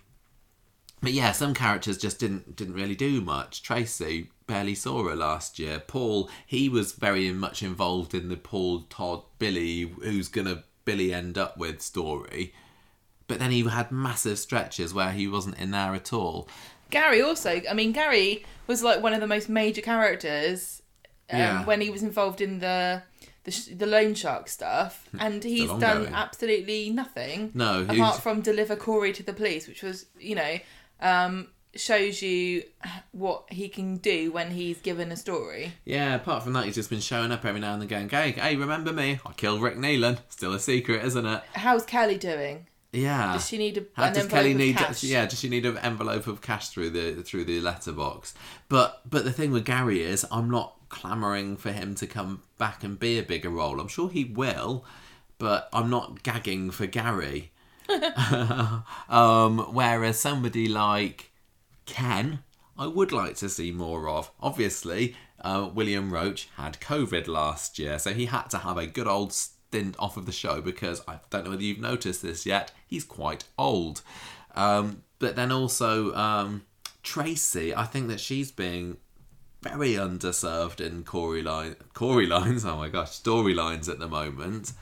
but 1.03 1.13
yeah, 1.13 1.33
some 1.33 1.53
characters 1.53 1.99
just 1.99 2.21
didn't 2.21 2.55
didn't 2.55 2.75
really 2.75 2.95
do 2.95 3.21
much. 3.21 3.63
Tracy 3.63 4.31
barely 4.47 4.77
saw 4.77 5.09
her 5.09 5.17
last 5.17 5.59
year. 5.59 5.81
Paul, 5.81 6.31
he 6.47 6.69
was 6.69 6.93
very 6.93 7.31
much 7.33 7.63
involved 7.63 8.15
in 8.15 8.29
the 8.29 8.37
Paul 8.37 8.83
Todd 8.89 9.23
Billy 9.39 9.93
who's 10.03 10.29
gonna 10.29 10.63
Billy 10.85 11.13
end 11.13 11.37
up 11.37 11.59
with 11.59 11.83
story. 11.83 12.55
But 13.27 13.41
then 13.41 13.51
he 13.51 13.63
had 13.63 13.91
massive 13.91 14.39
stretches 14.39 14.95
where 14.95 15.11
he 15.11 15.27
wasn't 15.27 15.59
in 15.59 15.73
there 15.73 15.95
at 15.95 16.13
all. 16.13 16.49
Gary 16.91 17.21
also. 17.21 17.63
I 17.69 17.73
mean, 17.75 17.93
Gary 17.93 18.45
was 18.67 18.83
like 18.83 19.03
one 19.03 19.13
of 19.13 19.21
the 19.21 19.27
most 19.27 19.49
major 19.49 19.81
characters 19.81 20.82
um, 21.33 21.39
Yeah. 21.39 21.65
when 21.65 21.81
he 21.81 21.91
was 21.91 22.03
involved 22.03 22.41
in 22.41 22.59
the 22.61 23.03
the, 23.45 23.51
sh- 23.51 23.71
the 23.77 23.87
loan 23.87 24.15
shark 24.15 24.49
stuff, 24.49 25.09
and 25.19 25.43
he's 25.43 25.69
done 25.69 25.83
ongoing. 25.99 26.15
absolutely 26.15 26.91
nothing. 26.91 27.51
No, 27.55 27.85
apart 27.89 28.23
from 28.23 28.41
deliver 28.41 28.77
Corey 28.77 29.13
to 29.15 29.23
the 29.25 29.33
police, 29.33 29.67
which 29.67 29.83
was 29.83 30.07
you 30.19 30.37
know 30.37 30.59
um, 31.01 31.49
shows 31.75 32.23
you 32.23 32.63
what 33.13 33.45
he 33.51 33.69
can 33.69 33.97
do 33.97 34.31
when 34.31 34.51
he's 34.53 34.79
given 34.81 35.11
a 35.11 35.17
story. 35.17 35.73
Yeah, 35.85 36.15
apart 36.15 36.45
from 36.45 36.53
that, 36.53 36.67
he's 36.67 36.75
just 36.77 36.91
been 36.91 37.01
showing 37.01 37.33
up 37.33 37.45
every 37.45 37.61
now 37.61 37.75
and 37.75 37.83
again, 37.83 38.07
going, 38.09 38.35
Hey, 38.35 38.41
hey, 38.41 38.57
remember 38.57 38.93
me? 38.93 39.19
I 39.27 39.33
killed 39.33 39.61
Rick 39.63 39.77
Neelan. 39.77 40.19
Still 40.29 40.53
a 40.53 40.61
secret, 40.61 41.05
isn't 41.05 41.27
it? 41.27 41.43
How's 41.55 41.85
Kelly 41.85 42.19
doing? 42.19 42.67
Yeah. 42.93 43.33
Does 43.33 43.49
she 43.49 43.57
need 43.59 43.79
a, 43.79 43.85
How 43.95 44.11
does 44.11 44.27
Kelly 44.27 44.53
need? 44.55 44.77
cash? 44.77 45.03
Yeah, 45.03 45.25
does 45.27 45.41
she 45.41 45.49
need 45.49 45.65
an 45.65 45.79
envelope 45.79 46.27
of 46.27 46.43
cash 46.43 46.69
through 46.69 46.91
the 46.91 47.23
through 47.23 47.47
the 47.47 47.59
letterbox? 47.61 48.35
But 48.69 49.01
but 49.09 49.25
the 49.25 49.33
thing 49.33 49.51
with 49.51 49.65
Gary 49.65 50.03
is, 50.03 50.27
I'm 50.31 50.51
not 50.51 50.77
clamoring 50.93 51.57
for 51.57 51.73
him 51.73 51.97
to 51.97 52.07
come 52.07 52.43
back 52.59 52.85
and 52.85 53.01
be 53.01 53.19
a 53.19 53.23
bigger 53.25 53.51
role. 53.51 53.81
I'm 53.81 53.89
sure 53.89 54.09
he 54.09 54.25
will, 54.25 54.85
but 55.39 55.69
I'm 55.73 55.91
not 55.91 56.23
gagging 56.23 56.71
for 56.71 56.87
Gary. 56.87 57.51
um, 59.09 59.59
whereas 59.73 60.21
somebody 60.21 60.69
like 60.69 61.33
Ken, 61.87 62.45
I 62.79 62.87
would 62.87 63.11
like 63.11 63.35
to 63.37 63.49
see 63.49 63.73
more 63.73 64.09
of. 64.09 64.31
Obviously, 64.41 65.17
uh, 65.41 65.69
William 65.75 66.13
Roach 66.13 66.49
had 66.57 66.79
COVID 66.81 67.27
last 67.27 67.79
year, 67.79 67.99
so 67.99 68.13
he 68.13 68.27
had 68.27 68.49
to 68.51 68.59
have 68.59 68.77
a 68.77 68.87
good 68.87 69.09
old 69.09 69.33
stint 69.33 69.97
off 69.99 70.17
of 70.17 70.27
the 70.27 70.33
show 70.33 70.61
because 70.61 71.03
I 71.09 71.19
don't 71.31 71.45
know 71.45 71.51
whether 71.51 71.63
you've 71.63 71.81
noticed 71.81 72.23
this 72.23 72.47
yet, 72.47 72.71
he's 72.87 73.05
quite 73.05 73.45
old. 73.59 74.03
Um, 74.55 75.03
but 75.19 75.35
then 75.35 75.51
also, 75.51 76.15
um, 76.15 76.63
Tracy, 77.03 77.75
I 77.75 77.85
think 77.85 78.09
that 78.09 78.21
she's 78.21 78.53
being 78.53 78.99
very 79.63 79.95
underserved 79.95 80.81
in 80.81 81.05
Corey 81.05 81.43
line 81.43 81.77
Corey 81.95 82.27
lines. 82.27 82.65
Oh 82.73 82.77
my 82.77 82.89
gosh, 82.89 83.11
storylines 83.11 83.89
at 83.89 83.99
the 83.99 84.09
moment. 84.09 84.73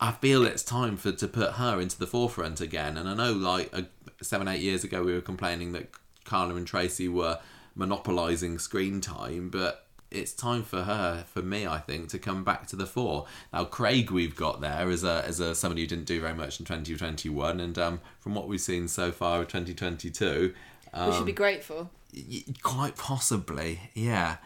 I 0.00 0.12
feel 0.12 0.44
it's 0.44 0.62
time 0.62 0.96
for 0.96 1.12
to 1.12 1.28
put 1.28 1.52
her 1.52 1.80
into 1.80 1.98
the 1.98 2.06
forefront 2.06 2.60
again. 2.60 2.96
And 2.96 3.08
I 3.08 3.14
know, 3.14 3.32
like 3.32 3.70
uh, 3.72 3.82
seven, 4.20 4.48
eight 4.48 4.60
years 4.60 4.84
ago, 4.84 5.02
we 5.02 5.12
were 5.12 5.20
complaining 5.20 5.72
that 5.72 5.90
Carla 6.24 6.56
and 6.56 6.66
Tracy 6.66 7.08
were 7.08 7.38
monopolising 7.74 8.58
screen 8.58 9.00
time, 9.00 9.50
but 9.50 9.86
it's 10.10 10.32
time 10.32 10.62
for 10.62 10.82
her, 10.82 11.24
for 11.26 11.42
me, 11.42 11.66
I 11.66 11.78
think, 11.78 12.08
to 12.10 12.18
come 12.18 12.44
back 12.44 12.66
to 12.68 12.76
the 12.76 12.86
fore. 12.86 13.26
Now, 13.52 13.64
Craig, 13.64 14.10
we've 14.10 14.36
got 14.36 14.60
there 14.60 14.88
as 14.90 15.04
a 15.04 15.24
as 15.26 15.40
a 15.40 15.54
somebody 15.54 15.82
who 15.82 15.88
didn't 15.88 16.06
do 16.06 16.20
very 16.20 16.34
much 16.34 16.60
in 16.60 16.66
2021, 16.66 17.60
and 17.60 17.78
um, 17.78 18.00
from 18.20 18.34
what 18.34 18.48
we've 18.48 18.60
seen 18.60 18.88
so 18.88 19.10
far 19.12 19.42
of 19.42 19.48
2022, 19.48 20.54
um, 20.94 21.10
we 21.10 21.16
should 21.16 21.26
be 21.26 21.32
grateful. 21.32 21.90
y- 22.14 22.44
quite 22.62 22.96
possibly, 22.96 23.80
yeah. 23.94 24.36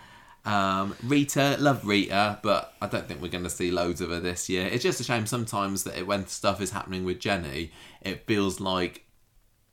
Um, 0.44 0.94
Rita, 1.05 1.57
love 1.59 1.84
Rita, 1.86 2.38
but 2.42 2.72
I 2.80 2.86
don't 2.86 3.07
think 3.07 3.20
we're 3.20 3.28
going 3.28 3.44
to 3.44 3.51
see 3.51 3.70
loads 3.70 4.01
of 4.01 4.09
her 4.11 4.20
this 4.20 4.49
year. 4.49 4.66
It's 4.66 4.82
just 4.82 5.01
a 5.01 5.05
shame 5.05 5.26
sometimes 5.26 5.84
that 5.84 5.99
it, 5.99 6.07
when 6.07 6.26
stuff 6.26 6.61
is 6.62 6.70
happening 6.70 7.05
with 7.05 7.18
Jenny, 7.18 7.70
it 8.01 8.26
feels 8.26 8.59
like 8.59 9.05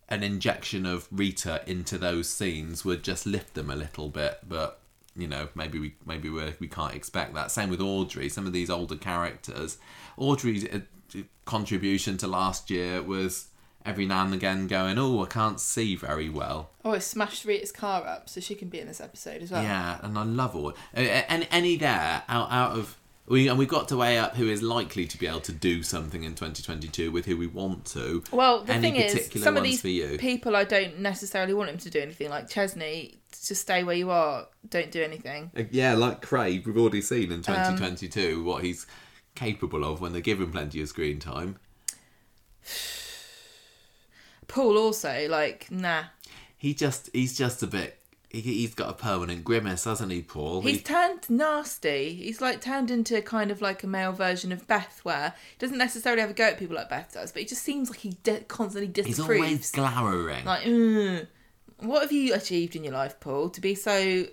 an 0.10 0.22
injection 0.22 0.86
of 0.86 1.08
Rita 1.12 1.64
into 1.66 1.98
those 1.98 2.28
scenes 2.28 2.84
would 2.84 3.04
just 3.04 3.26
lift 3.26 3.54
them 3.54 3.70
a 3.70 3.76
little 3.76 4.10
bit, 4.10 4.40
but 4.48 4.80
you 5.18 5.28
know 5.28 5.48
maybe 5.56 5.80
we 5.80 5.96
maybe 6.06 6.30
we 6.30 6.54
we 6.60 6.68
can't 6.68 6.94
expect 6.94 7.34
that. 7.36 7.52
Same 7.52 7.70
with 7.70 7.80
Audrey. 7.82 8.28
Some 8.30 8.46
of 8.46 8.52
these 8.54 8.70
older 8.70 8.98
characters, 8.98 9.78
Audrey's 10.18 10.66
uh, 10.66 10.80
contribution 11.46 12.18
to 12.18 12.28
last 12.28 12.70
year 12.70 13.02
was 13.02 13.48
every 13.86 14.06
now 14.06 14.24
and 14.26 14.34
again 14.34 14.68
going, 14.68 14.98
"Oh, 14.98 15.24
I 15.24 15.28
can't 15.28 15.60
see 15.60 15.96
very 15.96 16.30
well." 16.30 16.72
Oh, 16.84 16.92
I 16.94 17.00
smashed 17.00 17.46
Rita's 17.46 17.72
car 17.72 18.06
up, 18.06 18.30
so 18.30 18.42
she 18.42 18.56
can 18.56 18.70
be 18.70 18.80
in 18.80 18.88
this 18.88 19.02
episode 19.02 19.42
as 19.42 19.52
well. 19.52 19.64
Yeah, 19.64 20.00
and 20.02 20.18
I 20.18 20.24
love 20.24 20.56
all. 20.56 20.74
Any, 20.94 21.48
any 21.52 21.76
there 21.78 22.24
out 22.28 22.52
out 22.52 22.72
of 22.72 22.98
we 23.28 23.48
and 23.48 23.58
we 23.58 23.66
got 23.66 23.88
to 23.88 23.98
weigh 23.98 24.18
up 24.20 24.36
who 24.36 24.48
is 24.48 24.62
likely 24.62 25.08
to 25.08 25.18
be 25.18 25.26
able 25.26 25.40
to 25.42 25.52
do 25.52 25.82
something 25.82 26.24
in 26.24 26.36
2022 26.36 27.12
with 27.12 27.26
who 27.26 27.38
we 27.38 27.48
want 27.48 27.86
to. 27.86 28.24
Well, 28.32 28.64
the 28.64 28.74
Any 28.74 28.92
thing 28.92 28.96
is, 28.98 29.44
some 29.44 29.58
of 29.58 29.64
these 29.64 29.82
for 29.82 29.88
you? 29.88 30.18
people 30.18 30.56
I 30.56 30.64
don't 30.64 31.00
necessarily 31.00 31.54
want 31.54 31.70
him 31.72 31.78
to 31.80 31.90
do 31.90 32.00
anything. 32.00 32.30
Like 32.30 32.50
Chesney, 32.50 33.16
just 33.32 33.62
stay 33.62 33.84
where 33.84 33.96
you 33.96 34.12
are. 34.12 34.48
Don't 34.70 34.92
do 34.92 35.02
anything. 35.02 35.52
Uh, 35.58 35.64
Yeah, 35.72 35.96
like 35.96 36.22
Craig, 36.22 36.68
we've 36.68 36.78
already 36.78 37.02
seen 37.02 37.32
Um, 37.32 37.38
in 37.38 37.42
2022 37.42 38.44
what 38.44 38.64
he's 38.64 38.86
capable 39.34 39.84
of 39.84 40.02
when 40.02 40.14
they 40.14 40.22
give 40.22 40.40
him 40.40 40.52
plenty 40.52 40.82
of 40.82 40.88
screen 40.90 41.20
time. 41.20 41.58
Paul 44.48 44.78
also, 44.78 45.28
like, 45.30 45.68
nah. 45.72 46.06
He 46.58 46.74
just 46.74 47.10
he's 47.14 47.38
just 47.38 47.62
a 47.64 47.68
bit. 47.68 48.00
He, 48.30 48.42
he's 48.42 48.74
got 48.74 48.90
a 48.90 48.94
permanent 48.94 49.46
grimace, 49.46 49.86
hasn't 49.86 50.12
he, 50.12 50.22
Paul? 50.22 50.62
He's 50.62 50.78
He- 50.78 50.84
turned 50.84 51.30
nasty. 51.30 52.16
He's 52.16 52.42
like 52.42 52.60
turned 52.60 52.92
into 52.92 53.22
kind 53.22 53.50
of 53.52 53.62
like 53.62 53.84
a 53.84 53.88
male 53.88 54.12
version 54.12 54.52
of 54.52 54.68
Beth, 54.68 55.00
where 55.04 55.34
he 55.52 55.56
doesn't 55.60 55.78
necessarily 55.78 56.22
have 56.22 56.32
a 56.32 56.34
go 56.34 56.46
at 56.46 56.58
people 56.60 56.76
like 56.76 56.90
Beth 56.90 57.14
does, 57.14 57.32
but 57.32 57.42
he 57.44 57.48
just 57.48 57.64
seems 57.64 57.90
like 57.90 58.00
he 58.00 58.18
de- 58.24 58.42
constantly 58.42 58.92
he's 59.04 59.20
always 59.20 59.72
glowering. 59.72 60.44
like, 60.46 60.66
"Ugh." 60.68 61.28
what 61.80 62.02
have 62.02 62.12
you 62.12 62.34
achieved 62.34 62.76
in 62.76 62.84
your 62.84 62.94
life, 62.94 63.20
Paul, 63.20 63.50
to 63.50 63.62
be 63.62 63.76
so 63.76 64.26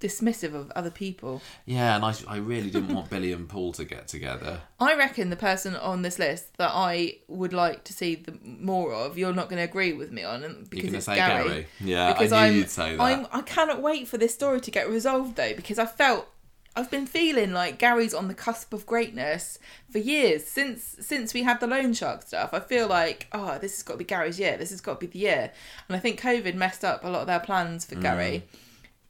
dismissive 0.00 0.54
of 0.54 0.70
other 0.72 0.90
people? 0.90 1.42
yeah, 1.64 1.96
and 1.96 2.04
I, 2.04 2.14
I 2.28 2.36
really 2.36 2.70
didn't 2.70 2.94
want 2.94 3.10
Billy 3.10 3.32
and 3.32 3.48
Paul 3.48 3.72
to 3.72 3.84
get 3.84 4.08
together. 4.08 4.60
I 4.80 4.94
reckon 4.94 5.30
the 5.30 5.36
person 5.36 5.76
on 5.76 6.02
this 6.02 6.18
list 6.18 6.56
that 6.58 6.70
I 6.72 7.18
would 7.28 7.52
like 7.52 7.84
to 7.84 7.92
see 7.92 8.14
the 8.16 8.38
more 8.42 8.92
of, 8.92 9.16
you're 9.18 9.32
not 9.32 9.48
going 9.48 9.58
to 9.58 9.64
agree 9.64 9.92
with 9.92 10.10
me 10.12 10.22
on, 10.22 10.44
and 10.44 10.54
You're 10.54 10.82
because 10.82 10.94
it's 10.94 11.06
say 11.06 11.16
Gary. 11.16 11.48
Gary? 11.48 11.66
Yeah, 11.80 12.12
Because 12.12 12.32
I 12.32 12.48
knew 12.48 12.52
I'm, 12.52 12.58
you'd 12.58 12.70
say 12.70 12.96
that. 12.96 13.02
I'm, 13.02 13.26
I 13.32 13.42
cannot 13.42 13.80
wait 13.80 14.08
for 14.08 14.18
this 14.18 14.34
story 14.34 14.60
to 14.60 14.70
get 14.70 14.88
resolved 14.88 15.36
though, 15.36 15.54
because 15.54 15.78
I 15.78 15.86
felt 15.86 16.28
I've 16.76 16.90
been 16.90 17.06
feeling 17.06 17.52
like 17.54 17.78
Gary's 17.78 18.12
on 18.12 18.28
the 18.28 18.34
cusp 18.34 18.74
of 18.74 18.84
greatness 18.84 19.58
for 19.90 19.98
years 19.98 20.44
since 20.44 20.96
since 21.00 21.32
we 21.32 21.42
had 21.42 21.58
the 21.58 21.66
loan 21.66 21.94
shark 21.94 22.22
stuff. 22.22 22.50
I 22.52 22.60
feel 22.60 22.86
like 22.86 23.28
oh, 23.32 23.58
this 23.58 23.76
has 23.76 23.82
got 23.82 23.94
to 23.94 23.98
be 23.98 24.04
Gary's 24.04 24.38
year. 24.38 24.58
This 24.58 24.70
has 24.70 24.82
got 24.82 25.00
to 25.00 25.06
be 25.06 25.10
the 25.10 25.18
year, 25.20 25.52
and 25.88 25.96
I 25.96 25.98
think 25.98 26.20
COVID 26.20 26.54
messed 26.54 26.84
up 26.84 27.02
a 27.02 27.08
lot 27.08 27.22
of 27.22 27.26
their 27.26 27.40
plans 27.40 27.86
for 27.86 27.94
Gary. 27.94 28.44
Mm. 28.44 28.58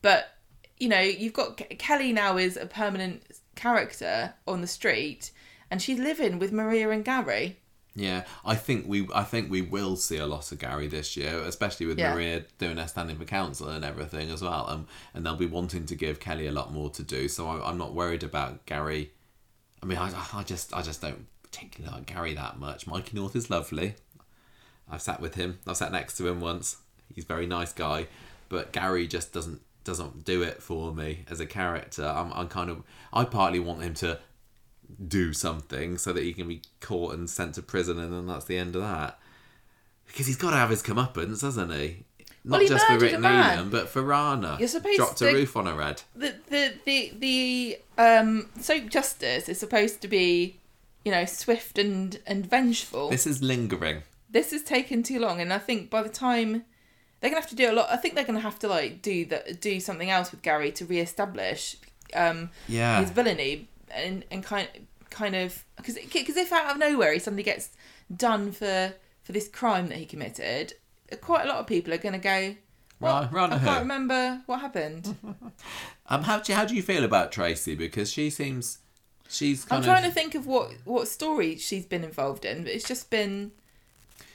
But 0.00 0.35
you 0.78 0.88
know, 0.88 1.00
you've 1.00 1.32
got 1.32 1.56
Kelly 1.78 2.12
now 2.12 2.36
is 2.36 2.56
a 2.56 2.66
permanent 2.66 3.22
character 3.54 4.34
on 4.46 4.60
the 4.60 4.66
street, 4.66 5.30
and 5.70 5.80
she's 5.80 5.98
living 5.98 6.38
with 6.38 6.52
Maria 6.52 6.90
and 6.90 7.04
Gary. 7.04 7.58
Yeah, 7.94 8.24
I 8.44 8.56
think 8.56 8.86
we 8.86 9.08
I 9.14 9.22
think 9.24 9.50
we 9.50 9.62
will 9.62 9.96
see 9.96 10.18
a 10.18 10.26
lot 10.26 10.52
of 10.52 10.58
Gary 10.58 10.86
this 10.86 11.16
year, 11.16 11.38
especially 11.40 11.86
with 11.86 11.98
Yeah. 11.98 12.12
Maria 12.12 12.44
doing 12.58 12.76
her 12.76 12.86
standing 12.86 13.16
for 13.16 13.24
council 13.24 13.68
and 13.70 13.84
everything 13.84 14.30
as 14.30 14.42
well. 14.42 14.66
Um, 14.68 14.86
and 15.14 15.24
they'll 15.24 15.34
be 15.34 15.46
wanting 15.46 15.86
to 15.86 15.94
give 15.94 16.20
Kelly 16.20 16.46
a 16.46 16.52
lot 16.52 16.72
more 16.74 16.90
to 16.90 17.02
do. 17.02 17.26
So 17.28 17.48
I, 17.48 17.66
I'm 17.68 17.78
not 17.78 17.94
worried 17.94 18.22
about 18.22 18.66
Gary. 18.66 19.12
I 19.82 19.86
mean, 19.86 19.96
I, 19.96 20.12
I 20.34 20.42
just 20.42 20.74
I 20.74 20.82
just 20.82 21.00
don't 21.00 21.26
particularly 21.42 21.96
like 21.96 22.06
Gary 22.06 22.34
that 22.34 22.58
much. 22.58 22.86
Mikey 22.86 23.16
North 23.16 23.34
is 23.34 23.48
lovely. 23.48 23.94
I've 24.90 25.00
sat 25.02 25.20
with 25.20 25.34
him. 25.36 25.58
I've 25.66 25.78
sat 25.78 25.90
next 25.90 26.18
to 26.18 26.28
him 26.28 26.40
once. 26.42 26.76
He's 27.14 27.24
a 27.24 27.26
very 27.26 27.46
nice 27.46 27.72
guy, 27.72 28.08
but 28.50 28.72
Gary 28.72 29.06
just 29.06 29.32
doesn't 29.32 29.62
doesn't 29.86 30.24
do 30.24 30.42
it 30.42 30.62
for 30.62 30.92
me 30.92 31.24
as 31.30 31.40
a 31.40 31.46
character. 31.46 32.04
I'm 32.04 32.30
I'm 32.34 32.48
kind 32.48 32.68
of 32.68 32.82
I 33.12 33.24
partly 33.24 33.60
want 33.60 33.82
him 33.82 33.94
to 33.94 34.18
do 35.08 35.32
something 35.32 35.96
so 35.98 36.12
that 36.12 36.22
he 36.22 36.32
can 36.34 36.46
be 36.48 36.60
caught 36.80 37.14
and 37.14 37.28
sent 37.30 37.54
to 37.54 37.62
prison, 37.62 37.98
and 37.98 38.12
then 38.12 38.26
that's 38.26 38.44
the 38.44 38.58
end 38.58 38.76
of 38.76 38.82
that. 38.82 39.18
Because 40.06 40.26
he's 40.26 40.36
got 40.36 40.50
to 40.50 40.56
have 40.56 40.70
his 40.70 40.82
comeuppance, 40.82 41.40
hasn't 41.42 41.72
he? 41.72 42.04
Not 42.44 42.52
Well, 42.52 42.60
he 42.60 42.68
just 42.68 42.86
for 42.86 42.98
Rick. 42.98 43.12
Needham, 43.20 43.70
but 43.70 43.88
for 43.88 44.02
Rana. 44.02 44.56
You're 44.58 44.68
supposed 44.68 44.96
Dropped 44.98 45.18
to- 45.18 45.28
a 45.28 45.32
roof 45.34 45.56
on 45.56 45.66
her 45.66 45.82
head. 45.82 46.02
the 46.14 46.34
the 46.48 46.74
the 46.84 47.12
the 47.18 47.78
um 47.98 48.48
soap 48.60 48.88
justice 48.88 49.48
is 49.48 49.58
supposed 49.58 50.00
to 50.02 50.08
be 50.08 50.58
you 51.04 51.10
know 51.12 51.24
swift 51.24 51.78
and 51.78 52.20
and 52.26 52.44
vengeful 52.48 53.10
This 53.10 53.26
is 53.26 53.42
lingering. 53.42 54.02
This 54.30 54.52
is 54.52 54.62
taking 54.62 55.02
too 55.02 55.18
long 55.18 55.40
and 55.40 55.52
i 55.52 55.58
think 55.58 55.88
by 55.88 56.02
the 56.02 56.08
time 56.08 56.64
they're 57.26 57.30
gonna 57.34 57.40
have 57.40 57.50
to 57.50 57.56
do 57.56 57.70
a 57.70 57.74
lot 57.74 57.86
i 57.90 57.96
think 57.96 58.14
they're 58.14 58.24
gonna 58.24 58.40
have 58.40 58.58
to 58.58 58.68
like 58.68 59.02
do 59.02 59.24
that 59.26 59.60
do 59.60 59.80
something 59.80 60.10
else 60.10 60.30
with 60.30 60.42
gary 60.42 60.70
to 60.70 60.84
re-establish 60.84 61.76
um 62.14 62.50
Yeah. 62.68 63.00
his 63.00 63.10
villainy 63.10 63.68
and 63.90 64.24
and 64.30 64.44
kind 64.44 64.68
kind 65.10 65.34
of 65.34 65.64
because 65.76 65.96
because 66.12 66.36
if 66.36 66.52
out 66.52 66.70
of 66.70 66.78
nowhere 66.78 67.12
he 67.12 67.18
suddenly 67.18 67.42
gets 67.42 67.70
done 68.14 68.52
for 68.52 68.94
for 69.24 69.32
this 69.32 69.48
crime 69.48 69.88
that 69.88 69.98
he 69.98 70.06
committed 70.06 70.74
quite 71.20 71.44
a 71.44 71.48
lot 71.48 71.58
of 71.58 71.66
people 71.66 71.92
are 71.92 71.98
gonna 71.98 72.18
go 72.18 72.54
what? 72.98 73.30
Rana 73.32 73.56
I 73.56 73.58
can't 73.58 73.80
remember 73.80 74.40
what 74.46 74.60
happened. 74.60 75.16
Um, 76.08 76.22
how 76.22 76.38
do 76.38 76.52
you, 76.52 76.56
how 76.56 76.64
do 76.64 76.74
you 76.76 76.82
feel 76.82 77.02
about 77.04 77.32
Tracy? 77.32 77.74
Because 77.74 78.12
she 78.12 78.30
seems 78.30 78.78
she's 79.28 79.66
I'm 79.72 79.82
trying 79.82 80.04
of 80.04 80.10
to 80.10 80.14
think 80.14 80.36
of 80.36 80.46
what 80.46 80.70
what 80.84 81.08
story 81.08 81.56
she's 81.56 81.84
been 81.84 82.04
involved 82.04 82.44
in, 82.44 82.62
but 82.62 82.70
it's 82.72 82.86
just 82.86 83.10
been 83.10 83.50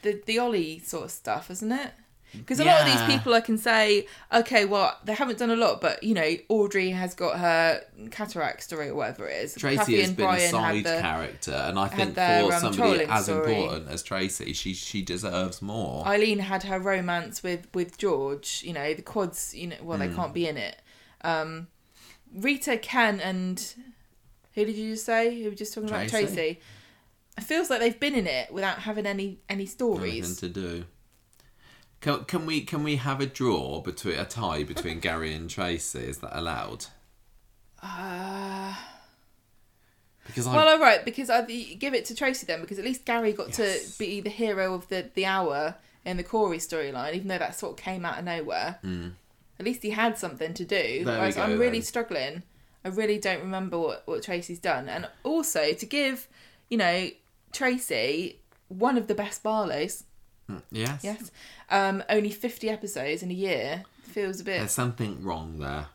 the 0.01 0.21
the 0.25 0.37
Ollie 0.37 0.79
sort 0.79 1.05
of 1.05 1.11
stuff, 1.11 1.49
isn't 1.49 1.71
it? 1.71 1.91
Because 2.33 2.59
a 2.59 2.63
lot 2.63 2.81
of 2.81 2.87
Yeah. 2.87 3.07
these 3.07 3.15
people, 3.17 3.33
I 3.33 3.41
can 3.41 3.57
say, 3.57 4.07
okay, 4.31 4.65
well, 4.65 4.97
they 5.03 5.13
haven't 5.13 5.37
done 5.37 5.51
a 5.51 5.55
lot, 5.55 5.81
but 5.81 6.01
you 6.01 6.13
know, 6.13 6.35
Audrey 6.49 6.91
has 6.91 7.13
got 7.13 7.39
her 7.39 7.83
cataract 8.09 8.63
story 8.63 8.87
or 8.89 8.95
whatever 8.95 9.27
it 9.27 9.43
is. 9.43 9.55
Tracy 9.55 9.77
Cathy 9.77 9.99
has 9.99 10.07
and 10.09 10.17
been 10.17 10.25
a 10.25 10.29
Brian 10.29 10.51
side 10.51 10.75
had 10.75 10.85
the 10.85 11.01
character, 11.01 11.51
and 11.51 11.77
I 11.77 11.87
think 11.89 12.15
their, 12.15 12.45
for 12.45 12.53
um, 12.53 12.61
somebody 12.61 12.77
trolling 12.77 13.09
as 13.09 13.23
story. 13.25 13.55
important 13.55 13.89
as 13.89 14.03
Tracy, 14.03 14.53
she 14.53 14.73
she 14.73 15.01
deserves 15.01 15.61
more. 15.61 16.05
Eileen 16.07 16.39
had 16.39 16.63
her 16.63 16.79
romance 16.79 17.43
with 17.43 17.67
with 17.73 17.97
George. 17.97 18.61
You 18.65 18.73
know, 18.73 18.93
the 18.93 19.01
quads. 19.01 19.53
You 19.53 19.67
know, 19.67 19.75
well, 19.81 19.97
they 19.97 20.09
can't 20.09 20.33
be 20.33 20.47
in 20.47 20.57
it. 20.57 20.81
Um, 21.23 21.67
Rita, 22.33 22.77
Ken, 22.77 23.19
and 23.19 23.73
who 24.55 24.65
did 24.65 24.75
you 24.75 24.91
just 24.93 25.05
say? 25.05 25.41
Who 25.43 25.49
were 25.49 25.55
just 25.55 25.73
talking 25.73 25.89
about 25.89 26.07
Tracy. 26.07 26.33
Tracy? 26.33 26.59
It 27.37 27.43
feels 27.43 27.69
like 27.69 27.79
they've 27.79 27.99
been 27.99 28.15
in 28.15 28.27
it 28.27 28.51
without 28.53 28.79
having 28.79 29.05
any 29.05 29.39
any 29.49 29.63
Nothing 29.63 29.67
stories. 29.67 30.37
to 30.39 30.49
do. 30.49 30.85
Can, 32.01 32.25
can 32.25 32.45
we 32.47 32.61
can 32.61 32.83
we 32.83 32.95
have 32.97 33.21
a 33.21 33.25
draw 33.27 33.79
between 33.79 34.15
a 34.19 34.25
tie 34.25 34.63
between 34.63 34.99
Gary 34.99 35.33
and 35.33 35.49
Tracy? 35.49 35.99
Is 35.99 36.17
that 36.19 36.37
allowed? 36.37 36.87
Uh, 37.81 38.73
Because 40.27 40.47
I 40.47 40.55
well, 40.55 40.67
all 40.69 40.79
right, 40.79 41.03
because 41.03 41.29
I 41.29 41.41
give 41.43 41.93
it 41.93 42.05
to 42.05 42.15
Tracy 42.15 42.45
then, 42.45 42.61
because 42.61 42.79
at 42.79 42.85
least 42.85 43.05
Gary 43.05 43.33
got 43.33 43.57
Yes. 43.57 43.93
to 43.93 43.99
be 43.99 44.21
the 44.21 44.29
hero 44.29 44.73
of 44.73 44.87
the 44.89 45.09
the 45.13 45.25
hour 45.25 45.75
in 46.05 46.17
the 46.17 46.23
Corey 46.23 46.57
storyline, 46.57 47.13
even 47.13 47.27
though 47.27 47.37
that 47.37 47.55
sort 47.55 47.77
of 47.79 47.83
came 47.83 48.05
out 48.05 48.17
of 48.19 48.25
nowhere. 48.25 48.79
At 49.59 49.65
least 49.65 49.83
he 49.83 49.91
had 49.91 50.17
something 50.17 50.55
to 50.55 50.65
do. 50.65 51.03
Whereas 51.05 51.35
go, 51.35 51.43
I'm 51.43 51.59
really 51.59 51.79
then. 51.79 51.81
struggling. 51.83 52.43
I 52.83 52.87
really 52.87 53.19
don't 53.19 53.41
remember 53.41 53.77
what 53.77 54.03
what 54.07 54.23
Tracy's 54.23 54.59
done, 54.59 54.89
and 54.89 55.07
also 55.23 55.73
to 55.73 55.85
give, 55.85 56.27
you 56.69 56.77
know, 56.77 57.09
Tracy 57.51 58.39
one 58.69 58.97
of 58.97 59.05
the 59.07 59.13
best 59.15 59.43
Barlows. 59.43 60.03
Yes. 60.71 61.03
Yes, 61.03 61.31
um, 61.69 62.03
only 62.09 62.29
fifty 62.31 62.69
episodes 62.69 63.23
in 63.23 63.31
a 63.31 63.33
year 63.33 63.83
feels 64.03 64.39
a 64.41 64.43
bit. 64.43 64.59
There's 64.59 64.71
something 64.71 65.23
wrong 65.23 65.59
there. 65.59 65.87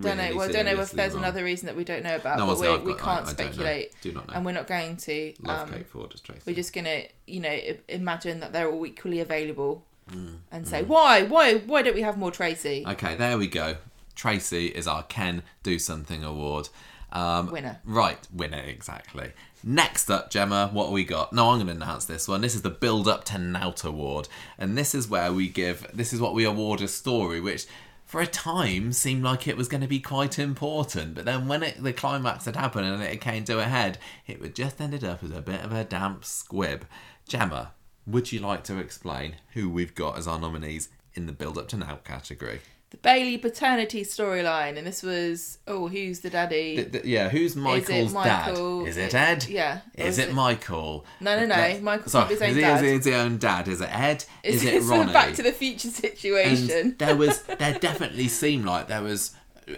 don't 0.00 0.16
know. 0.16 0.36
Well, 0.36 0.50
don't 0.50 0.64
know 0.66 0.80
if 0.80 0.90
there's 0.92 1.12
wrong. 1.14 1.22
another 1.24 1.44
reason 1.44 1.66
that 1.66 1.76
we 1.76 1.84
don't 1.84 2.02
know 2.02 2.16
about, 2.16 2.38
No, 2.38 2.46
but 2.46 2.58
we 2.60 2.68
I've 2.68 2.82
we 2.82 2.94
can't 2.94 3.06
I 3.22 3.22
know. 3.24 3.28
speculate, 3.28 3.92
Do 4.00 4.12
not 4.12 4.28
know. 4.28 4.34
and 4.34 4.44
we're 4.46 4.52
not 4.52 4.66
going 4.66 4.96
to. 4.98 5.34
Love 5.42 5.68
um, 5.68 5.74
Kate 5.74 5.86
Ford 5.88 6.12
as 6.14 6.20
Tracy. 6.20 6.42
we're 6.46 6.54
just 6.56 6.72
gonna, 6.72 7.02
you 7.26 7.40
know, 7.40 7.58
imagine 7.88 8.40
that 8.40 8.52
they're 8.52 8.70
all 8.70 8.86
equally 8.86 9.20
available, 9.20 9.84
Mm, 10.10 10.38
and 10.50 10.66
say 10.66 10.82
why, 10.82 11.24
why, 11.24 11.56
why 11.58 11.82
don't 11.82 11.94
we 11.94 12.00
have 12.00 12.16
more 12.16 12.30
Tracy 12.30 12.82
Okay, 12.88 13.14
there 13.16 13.36
we 13.36 13.46
go. 13.46 13.76
Tracy 14.14 14.66
is 14.68 14.86
our 14.88 15.02
Ken 15.02 15.42
Do 15.62 15.78
Something 15.78 16.24
Award. 16.24 16.70
Um, 17.12 17.50
winner? 17.50 17.80
Right, 17.84 18.18
winner, 18.32 18.62
exactly. 18.62 19.32
Next 19.64 20.10
up, 20.10 20.30
Gemma, 20.30 20.70
what 20.72 20.84
have 20.84 20.92
we 20.92 21.04
got? 21.04 21.32
No, 21.32 21.50
I'm 21.50 21.56
going 21.58 21.66
to 21.66 21.72
announce 21.72 22.04
this 22.04 22.28
one. 22.28 22.40
This 22.40 22.54
is 22.54 22.62
the 22.62 22.70
Build 22.70 23.08
Up 23.08 23.24
to 23.24 23.38
Nout 23.38 23.84
Award. 23.84 24.28
And 24.56 24.78
this 24.78 24.94
is 24.94 25.08
where 25.08 25.32
we 25.32 25.48
give, 25.48 25.86
this 25.92 26.12
is 26.12 26.20
what 26.20 26.34
we 26.34 26.44
award 26.44 26.80
a 26.80 26.88
story, 26.88 27.40
which 27.40 27.66
for 28.04 28.20
a 28.20 28.26
time 28.26 28.92
seemed 28.92 29.22
like 29.22 29.48
it 29.48 29.56
was 29.56 29.68
going 29.68 29.80
to 29.80 29.88
be 29.88 30.00
quite 30.00 30.38
important. 30.38 31.14
But 31.14 31.24
then 31.24 31.48
when 31.48 31.62
it, 31.62 31.82
the 31.82 31.92
climax 31.92 32.44
had 32.44 32.56
happened 32.56 32.86
and 32.86 33.02
it 33.02 33.20
came 33.20 33.44
to 33.44 33.58
a 33.58 33.64
head, 33.64 33.98
it 34.26 34.40
would 34.40 34.54
just 34.54 34.80
ended 34.80 35.02
up 35.02 35.24
as 35.24 35.32
a 35.32 35.42
bit 35.42 35.64
of 35.64 35.72
a 35.72 35.84
damp 35.84 36.24
squib. 36.24 36.86
Gemma, 37.26 37.72
would 38.06 38.32
you 38.32 38.40
like 38.40 38.64
to 38.64 38.78
explain 38.78 39.36
who 39.54 39.68
we've 39.68 39.94
got 39.94 40.16
as 40.16 40.28
our 40.28 40.38
nominees 40.38 40.88
in 41.14 41.26
the 41.26 41.32
build 41.32 41.58
up 41.58 41.68
to 41.68 41.76
now 41.76 41.96
category? 42.04 42.60
The 42.90 42.96
Bailey 42.96 43.36
paternity 43.36 44.02
storyline, 44.02 44.78
and 44.78 44.86
this 44.86 45.02
was 45.02 45.58
oh, 45.66 45.88
who's 45.88 46.20
the 46.20 46.30
daddy? 46.30 46.76
Th- 46.76 46.92
th- 46.92 47.04
yeah, 47.04 47.28
who's 47.28 47.54
Michael's 47.54 48.14
Michael? 48.14 48.80
dad? 48.84 48.88
Is 48.88 48.96
it 48.96 49.14
Ed? 49.14 49.46
Yeah. 49.46 49.80
Is 49.94 50.18
it 50.18 50.32
Michael? 50.32 51.04
No, 51.20 51.38
no, 51.38 51.44
no. 51.44 51.54
Let's- 51.54 51.82
Michael's 51.82 52.12
Sorry, 52.12 52.28
his 52.28 52.40
own 52.40 52.48
is 52.50 52.56
it, 52.56 52.60
dad. 52.62 52.84
Is 52.84 52.90
it 52.90 53.04
his 53.04 53.14
own 53.14 53.36
dad? 53.38 53.68
Is 53.68 53.80
it 53.82 53.90
Ed? 53.94 54.24
Is, 54.42 54.62
Is, 54.62 54.64
it 54.64 54.82
a 54.82 54.86
Ronnie? 54.86 55.12
Back 55.12 55.34
to 55.34 55.42
the 55.42 55.52
Future 55.52 55.88
situation? 55.90 56.70
and 56.70 56.98
there 56.98 57.14
was 57.14 57.42
there 57.58 57.74
definitely 57.78 58.28
seemed 58.28 58.64
like 58.64 58.88
there 58.88 59.02
was 59.02 59.34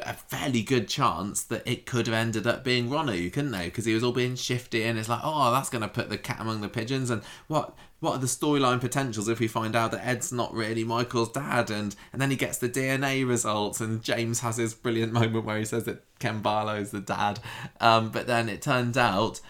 a 0.07 0.15
fairly 0.15 0.63
good 0.63 0.87
chance 0.87 1.43
that 1.43 1.67
it 1.67 1.87
could 1.87 2.07
have 2.07 2.15
ended 2.15 2.47
up 2.47 2.63
being 2.63 2.89
Ronnie, 2.89 3.29
couldn't 3.29 3.51
they? 3.51 3.65
Because 3.65 3.87
he 3.87 3.93
was 3.93 4.05
all 4.05 4.13
being 4.13 4.37
shifty, 4.37 4.85
and 4.85 4.97
it's 4.97 5.09
like, 5.09 5.21
oh, 5.25 5.51
that's 5.53 5.69
going 5.69 5.83
to 5.83 5.89
put 5.89 6.11
the 6.11 6.17
cat 6.19 6.39
among 6.39 6.61
the 6.61 6.69
pigeons. 6.69 7.11
And 7.11 7.23
what 7.49 7.75
what 8.01 8.13
are 8.15 8.19
the 8.19 8.27
storyline 8.27 8.81
potentials 8.81 9.29
if 9.29 9.39
we 9.41 9.47
find 9.47 9.77
out 9.77 9.93
that 9.93 10.07
Ed's 10.07 10.33
not 10.33 10.53
really 10.55 10.85
Michael's 10.85 11.31
dad? 11.31 11.71
And 11.71 11.95
and 12.13 12.21
then 12.21 12.31
he 12.31 12.37
gets 12.37 12.59
the 12.59 12.69
DNA 12.69 13.27
results, 13.29 13.81
and 13.81 14.03
James 14.03 14.41
has 14.41 14.57
his 14.57 14.75
brilliant 14.75 15.13
moment 15.13 15.45
where 15.45 15.59
he 15.59 15.65
says 15.65 15.85
that 15.85 16.03
Ken 16.19 16.41
Barlow's 16.41 16.91
the 16.91 17.01
dad. 17.01 17.41
Um, 17.81 18.11
but 18.11 18.27
then 18.27 18.49
it 18.49 18.63
turns 18.63 18.97
out, 18.97 19.41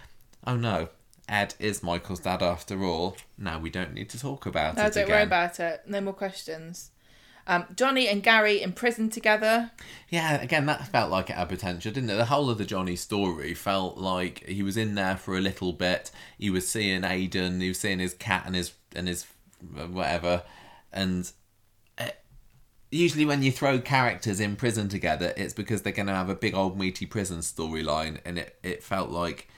oh 0.47 0.57
no. 0.57 0.89
Ed 1.29 1.55
is 1.61 1.81
Michael's 1.81 2.19
dad 2.19 2.43
after 2.43 2.83
all. 2.83 3.17
Now 3.39 3.61
we 3.61 3.71
don't 3.71 3.95
need 3.95 4.11
to 4.11 4.19
talk 4.19 4.47
about 4.47 4.77
no, 4.77 4.87
it 4.87 4.95
don't 4.95 5.05
again. 5.05 5.15
worry 5.15 5.23
about 5.23 5.61
it. 5.61 5.83
No 5.87 6.01
more 6.01 6.13
questions. 6.13 6.91
Um, 7.47 7.66
Johnny 7.74 8.09
and 8.09 8.22
Gary 8.22 8.62
in 8.62 8.72
prison 8.72 9.11
together. 9.11 9.70
Yeah, 10.09 10.41
again, 10.41 10.66
that 10.66 10.88
felt 10.88 11.11
like 11.11 11.30
it 11.30 11.36
had 11.36 11.49
potential, 11.49 11.93
didn't 11.93 12.11
it? 12.11 12.16
The 12.16 12.26
whole 12.26 12.51
of 12.51 12.59
the 12.59 12.64
Johnny 12.64 12.97
story 12.97 13.55
felt 13.55 13.99
like 13.99 14.47
he 14.47 14.62
was 14.62 14.76
in 14.76 14.95
there 14.95 15.16
for 15.16 15.36
a 15.36 15.41
little 15.41 15.72
bit. 15.72 16.11
He 16.38 16.51
was 16.51 16.68
seeing 16.68 17.05
Aidan, 17.05 17.61
he 17.61 17.68
was 17.68 17.80
seeing 17.80 17.99
his 17.99 18.14
cat 18.14 18.45
and 18.47 18.55
his 18.55 18.72
and 18.95 19.09
his 19.09 19.26
uh, 19.78 19.86
whatever, 19.86 20.43
and 20.93 21.30
uh, 21.99 22.09
usually 22.91 23.24
when 23.24 23.43
you 23.43 23.53
throw 23.53 23.78
characters 23.78 24.41
in 24.41 24.57
prison 24.57 24.88
together, 24.88 25.32
it's 25.36 25.55
because 25.55 25.82
they're 25.82 25.93
going 25.93 26.07
to 26.07 26.14
have 26.14 26.28
a 26.30 26.34
big 26.34 26.55
old 26.55 26.78
meaty 26.78 27.07
prison 27.07 27.38
storyline, 27.38 28.18
and 28.24 28.38
it 28.38 28.59
it 28.62 28.82
felt 28.82 29.11
like 29.11 29.49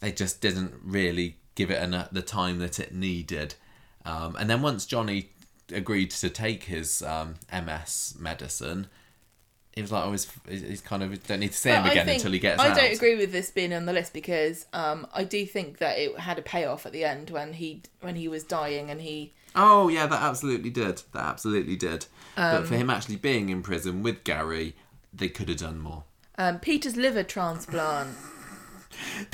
they 0.00 0.12
just 0.12 0.40
didn't 0.40 0.74
really 0.82 1.36
give 1.54 1.70
it 1.70 1.82
enough 1.82 2.08
the 2.10 2.22
time 2.22 2.58
that 2.58 2.78
it 2.78 2.94
needed. 2.94 3.54
Um, 4.04 4.36
and 4.36 4.50
then 4.50 4.62
once 4.62 4.84
Johnny 4.84 5.30
agreed 5.74 6.10
to 6.12 6.30
take 6.30 6.64
his 6.64 7.02
um, 7.02 7.34
MS 7.52 8.14
medicine, 8.18 8.88
he 9.72 9.80
was 9.80 9.90
like 9.92 10.04
I 10.04 10.08
was. 10.08 10.28
He's 10.48 10.80
kind 10.80 11.02
of 11.02 11.26
don't 11.26 11.40
need 11.40 11.52
to 11.52 11.56
see 11.56 11.70
him 11.70 11.82
But 11.82 11.88
I 11.88 11.92
again 11.92 12.06
think- 12.06 12.18
until 12.20 12.32
he 12.32 12.38
gets 12.38 12.60
I 12.60 12.68
out. 12.68 12.76
don't 12.76 12.92
agree 12.94 13.16
with 13.16 13.32
this 13.32 13.50
being 13.50 13.72
on 13.72 13.86
the 13.86 13.92
list 13.92 14.12
because 14.12 14.66
um, 14.72 15.06
I 15.14 15.24
do 15.24 15.46
think 15.46 15.78
that 15.78 15.98
it 15.98 16.18
had 16.18 16.38
a 16.38 16.42
payoff 16.42 16.84
at 16.86 16.92
the 16.92 17.04
end 17.04 17.30
when 17.30 17.54
he 17.54 17.82
when 18.00 18.16
he 18.16 18.28
was 18.28 18.44
dying 18.44 18.90
and 18.90 19.00
he 19.00 19.32
Oh 19.54 19.88
yeah, 19.88 20.06
that 20.06 20.22
absolutely 20.22 20.70
did. 20.70 21.02
That 21.12 21.24
absolutely 21.24 21.76
did. 21.76 22.06
but 22.36 22.54
Um, 22.56 22.64
for 22.66 22.74
him 22.76 22.88
actually 22.90 23.16
being 23.16 23.48
in 23.50 23.62
prison 23.62 24.02
with 24.02 24.24
Gary, 24.24 24.74
they 25.12 25.28
could 25.28 25.48
have 25.50 25.58
done 25.58 25.78
more. 25.78 26.04
um, 26.38 26.58
Peter's 26.58 26.96
liver 26.96 27.22
transplant. 27.22 28.16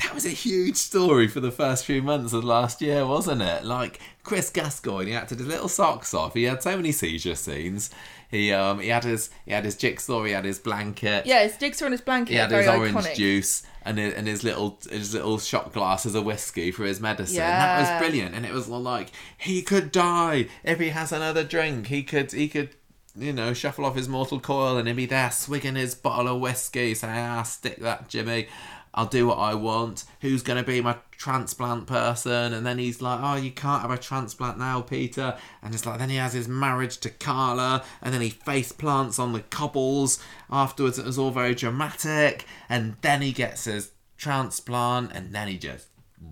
That 0.01 0.13
was 0.13 0.25
a 0.25 0.29
huge 0.29 0.75
story 0.75 1.27
for 1.27 1.39
the 1.39 1.51
first 1.51 1.85
few 1.85 2.01
months 2.01 2.33
of 2.33 2.43
last 2.43 2.81
year, 2.81 3.05
wasn't 3.05 3.41
it? 3.41 3.65
Like 3.65 3.99
Chris 4.23 4.49
Gascoyne, 4.49 5.07
he 5.07 5.13
acted 5.13 5.39
his 5.39 5.47
little 5.47 5.69
socks 5.69 6.13
off. 6.13 6.33
He 6.33 6.43
had 6.43 6.63
so 6.63 6.75
many 6.75 6.91
seizure 6.91 7.35
scenes. 7.35 7.89
He 8.29 8.53
um 8.53 8.79
he 8.79 8.89
had 8.89 9.03
his 9.03 9.31
he 9.45 9.51
had 9.51 9.65
his 9.65 9.75
jigsaw, 9.75 10.23
he 10.23 10.33
had 10.33 10.45
his 10.45 10.59
blanket. 10.59 11.25
Yeah, 11.25 11.43
his 11.43 11.57
jigsaw 11.57 11.85
and 11.85 11.93
his 11.93 12.01
blanket. 12.01 12.33
He 12.33 12.37
had 12.37 12.51
his 12.51 12.67
orange 12.67 12.95
iconic. 12.95 13.15
juice 13.15 13.63
and 13.83 13.97
his, 13.97 14.13
and 14.13 14.27
his 14.27 14.43
little 14.43 14.79
his 14.89 15.13
little 15.13 15.39
shot 15.39 15.73
glasses 15.73 16.13
of 16.13 16.25
whiskey 16.25 16.71
for 16.71 16.85
his 16.85 16.99
medicine. 17.01 17.37
That 17.37 17.79
was 17.79 18.01
brilliant, 18.01 18.35
and 18.35 18.45
it 18.45 18.53
was 18.53 18.67
like 18.67 19.11
he 19.37 19.63
could 19.63 19.91
die 19.91 20.47
if 20.63 20.79
he 20.79 20.89
has 20.89 21.11
another 21.11 21.43
drink. 21.43 21.87
He 21.87 22.03
could 22.03 22.31
he 22.31 22.47
could 22.47 22.69
you 23.15 23.33
know 23.33 23.53
shuffle 23.53 23.85
off 23.85 23.95
his 23.95 24.07
mortal 24.07 24.39
coil 24.39 24.77
and 24.77 24.87
he'd 24.87 24.95
be 24.95 25.05
there 25.07 25.31
swigging 25.31 25.75
his 25.75 25.95
bottle 25.95 26.35
of 26.35 26.39
whiskey, 26.39 26.93
saying, 26.93 27.17
"Ah, 27.17 27.41
stick 27.43 27.77
that, 27.79 28.09
Jimmy." 28.09 28.47
I'll 28.93 29.05
do 29.05 29.27
what 29.27 29.37
I 29.37 29.53
want. 29.53 30.05
Who's 30.21 30.41
going 30.41 30.57
to 30.57 30.65
be 30.65 30.81
my 30.81 30.97
transplant 31.11 31.87
person? 31.87 32.53
And 32.53 32.65
then 32.65 32.77
he's 32.77 33.01
like, 33.01 33.19
Oh, 33.21 33.35
you 33.35 33.51
can't 33.51 33.81
have 33.81 33.91
a 33.91 33.97
transplant 33.97 34.57
now, 34.57 34.81
Peter. 34.81 35.37
And 35.61 35.73
it's 35.73 35.85
like, 35.85 35.99
then 35.99 36.09
he 36.09 36.15
has 36.15 36.33
his 36.33 36.47
marriage 36.47 36.97
to 36.99 37.09
Carla. 37.09 37.83
And 38.01 38.13
then 38.13 38.21
he 38.21 38.29
face 38.29 38.71
plants 38.71 39.19
on 39.19 39.33
the 39.33 39.41
cobbles. 39.41 40.19
Afterwards, 40.49 40.97
it 40.97 41.05
was 41.05 41.19
all 41.19 41.31
very 41.31 41.53
dramatic. 41.55 42.45
And 42.67 42.95
then 43.01 43.21
he 43.21 43.31
gets 43.31 43.65
his 43.65 43.91
transplant. 44.17 45.11
And 45.13 45.33
then 45.33 45.47
he 45.47 45.57
just 45.57 45.87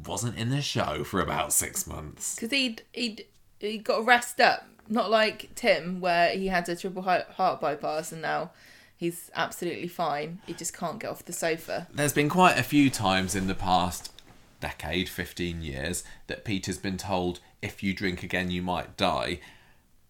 wasn't 0.05 0.37
in 0.37 0.49
the 0.49 0.61
show 0.61 1.03
for 1.03 1.21
about 1.21 1.53
six 1.53 1.87
months. 1.87 2.35
because 2.35 2.51
he'd 2.51 2.81
he'd 2.91 3.25
he 3.59 3.77
got 3.77 4.05
rest 4.05 4.39
up, 4.41 4.67
not 4.89 5.09
like 5.09 5.49
Tim 5.55 6.01
where 6.01 6.31
he 6.31 6.47
had 6.47 6.67
a 6.69 6.75
triple 6.75 7.01
heart 7.03 7.61
bypass 7.61 8.11
and 8.11 8.21
now 8.21 8.51
he's 8.97 9.31
absolutely 9.35 9.87
fine. 9.87 10.39
He 10.45 10.53
just 10.53 10.75
can't 10.75 10.99
get 10.99 11.09
off 11.09 11.23
the 11.23 11.33
sofa. 11.33 11.87
There's 11.93 12.13
been 12.13 12.29
quite 12.29 12.57
a 12.57 12.63
few 12.63 12.89
times 12.89 13.35
in 13.35 13.47
the 13.47 13.55
past 13.55 14.11
decade, 14.59 15.07
15 15.07 15.61
years, 15.61 16.03
that 16.25 16.43
Peter's 16.43 16.79
been 16.79 16.97
told, 16.97 17.39
if 17.61 17.83
you 17.83 17.93
drink 17.93 18.23
again, 18.23 18.51
you 18.51 18.61
might 18.61 18.97
die. 18.97 19.39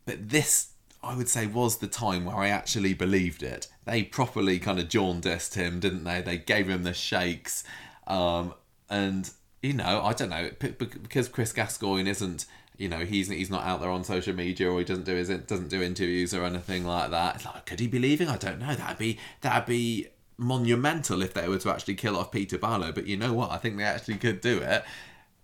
But 0.05 0.29
this, 0.29 0.69
I 1.03 1.15
would 1.15 1.29
say, 1.29 1.45
was 1.45 1.77
the 1.77 1.87
time 1.87 2.25
where 2.25 2.37
I 2.37 2.47
actually 2.47 2.93
believed 2.93 3.43
it. 3.43 3.67
They 3.85 4.03
properly 4.03 4.57
kind 4.57 4.79
of 4.79 4.89
jaundiced 4.89 5.55
him, 5.55 5.79
didn't 5.79 6.05
they? 6.05 6.21
They 6.21 6.37
gave 6.37 6.69
him 6.69 6.83
the 6.83 6.93
shakes. 6.93 7.65
Um, 8.07 8.53
and, 8.89 9.29
you 9.61 9.73
know, 9.73 10.01
I 10.01 10.13
don't 10.13 10.29
know, 10.29 10.49
because 10.59 11.27
Chris 11.27 11.51
Gascoigne 11.53 12.09
isn't. 12.09 12.45
You 12.77 12.89
know, 12.89 12.99
he's 12.99 13.29
he's 13.29 13.49
not 13.49 13.63
out 13.63 13.81
there 13.81 13.89
on 13.89 14.03
social 14.03 14.35
media, 14.35 14.69
or 14.69 14.79
he 14.79 14.85
doesn't 14.85 15.05
do 15.05 15.15
his 15.15 15.29
doesn't 15.29 15.69
do 15.69 15.81
interviews 15.81 16.33
or 16.33 16.43
anything 16.43 16.85
like 16.85 17.11
that. 17.11 17.35
It's 17.35 17.45
like, 17.45 17.65
could 17.65 17.79
he 17.79 17.87
be 17.87 17.99
leaving? 17.99 18.27
I 18.27 18.37
don't 18.37 18.59
know. 18.59 18.75
That'd 18.75 18.97
be 18.97 19.17
that'd 19.41 19.65
be 19.65 20.07
monumental 20.37 21.21
if 21.23 21.33
they 21.33 21.47
were 21.47 21.57
to 21.57 21.71
actually 21.71 21.95
kill 21.95 22.15
off 22.15 22.31
Peter 22.31 22.57
Barlow. 22.57 22.91
But 22.91 23.07
you 23.07 23.17
know 23.17 23.33
what? 23.33 23.51
I 23.51 23.57
think 23.57 23.77
they 23.77 23.83
actually 23.83 24.17
could 24.17 24.41
do 24.41 24.59
it. 24.59 24.83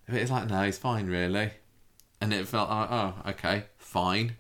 But 0.08 0.16
it's 0.16 0.32
like, 0.32 0.50
no, 0.50 0.64
he's 0.64 0.78
fine, 0.78 1.08
really. 1.08 1.52
And 2.22 2.34
it 2.34 2.48
felt 2.48 2.70
like, 2.70 2.92
oh, 2.92 3.14
okay, 3.28 3.66
fine. 3.78 4.38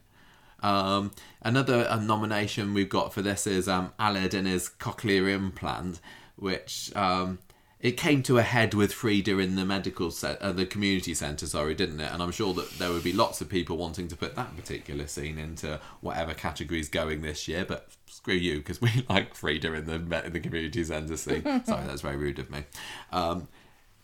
Um, 0.62 1.12
another 1.41 1.86
uh, 1.89 2.00
nomination 2.00 2.74
we've 2.74 2.89
got 2.89 3.14
for 3.14 3.22
this 3.22 3.46
is 3.46 3.68
um, 3.68 3.91
Aled 4.00 4.34
and 4.34 4.48
his 4.48 4.70
cochlear 4.70 5.30
implant, 5.34 6.00
which 6.36 6.91
um, 6.96 7.39
it 7.84 7.98
came 7.98 8.24
to 8.24 8.38
a 8.38 8.44
head 8.44 8.74
with 8.74 8.94
Frida 8.94 9.38
in 9.40 9.56
the 9.58 9.66
medical 9.66 10.10
set, 10.10 10.42
uh, 10.42 10.54
the 10.54 10.66
community 10.66 11.14
centre, 11.14 11.46
sorry, 11.46 11.76
didn't 11.76 12.00
it? 12.00 12.10
And 12.14 12.24
I'm 12.24 12.32
sure 12.32 12.54
that 12.54 12.80
there 12.80 12.90
would 12.90 13.04
be 13.04 13.12
lots 13.12 13.42
of 13.42 13.50
people 13.50 13.76
wanting 13.76 14.08
to 14.08 14.16
put 14.16 14.36
that 14.36 14.56
particular 14.56 15.06
scene 15.06 15.38
into 15.38 15.82
whatever 16.00 16.34
category's 16.34 16.88
going 16.88 17.22
this 17.22 17.46
year. 17.46 17.66
But 17.66 17.90
screw 18.08 18.36
you, 18.36 18.60
because 18.60 18.82
we 18.82 19.06
like 19.10 19.36
Frida 19.36 19.74
in 19.74 19.86
the 19.86 20.26
in 20.26 20.32
the 20.32 20.40
community 20.40 20.82
centre 20.86 21.18
scene. 21.18 21.44
sorry, 21.66 21.86
that's 21.86 22.02
very 22.02 22.16
rude 22.16 22.40
of 22.40 22.50
me. 22.50 22.64
Um, 23.12 23.50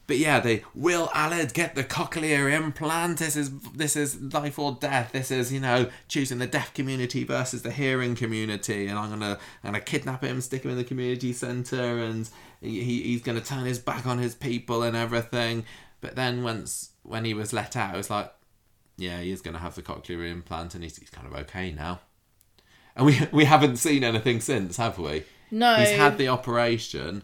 but 0.09 0.17
yeah, 0.17 0.41
they 0.41 0.63
will 0.75 1.07
Aled 1.15 1.53
get 1.53 1.75
the 1.75 1.83
cochlear 1.85 2.51
implant. 2.53 3.19
This 3.19 3.37
is 3.37 3.51
this 3.73 3.95
is 3.95 4.19
life 4.33 4.59
or 4.59 4.73
death. 4.81 5.13
This 5.13 5.31
is 5.31 5.53
you 5.53 5.61
know 5.61 5.89
choosing 6.09 6.39
the 6.39 6.47
deaf 6.47 6.73
community 6.73 7.23
versus 7.23 7.61
the 7.61 7.71
hearing 7.71 8.15
community. 8.15 8.87
And 8.87 8.99
I'm 8.99 9.09
gonna 9.09 9.39
I'm 9.63 9.71
gonna 9.71 9.79
kidnap 9.79 10.21
him, 10.23 10.41
stick 10.41 10.63
him 10.65 10.71
in 10.71 10.77
the 10.77 10.83
community 10.83 11.31
center, 11.31 11.99
and 11.99 12.29
he, 12.59 12.83
he- 12.83 13.03
he's 13.03 13.21
gonna 13.21 13.39
turn 13.39 13.63
his 13.65 13.79
back 13.79 14.05
on 14.05 14.17
his 14.17 14.35
people 14.35 14.83
and 14.83 14.97
everything. 14.97 15.63
But 16.01 16.17
then 16.17 16.43
once 16.43 16.89
when 17.03 17.23
he 17.23 17.33
was 17.33 17.53
let 17.53 17.77
out, 17.77 17.93
it 17.93 17.97
was 17.97 18.09
like, 18.09 18.33
yeah, 18.97 19.21
he's 19.21 19.41
gonna 19.41 19.59
have 19.59 19.75
the 19.75 19.81
cochlear 19.81 20.29
implant, 20.29 20.75
and 20.75 20.83
he's, 20.83 20.97
he's 20.97 21.09
kind 21.09 21.25
of 21.27 21.33
okay 21.41 21.71
now. 21.71 22.01
And 22.95 23.05
we 23.05 23.19
we 23.31 23.45
haven't 23.45 23.77
seen 23.77 24.03
anything 24.03 24.41
since, 24.41 24.75
have 24.77 24.97
we? 24.97 25.23
No, 25.51 25.75
He's 25.77 25.91
had 25.91 26.17
the 26.17 26.27
operation. 26.27 27.23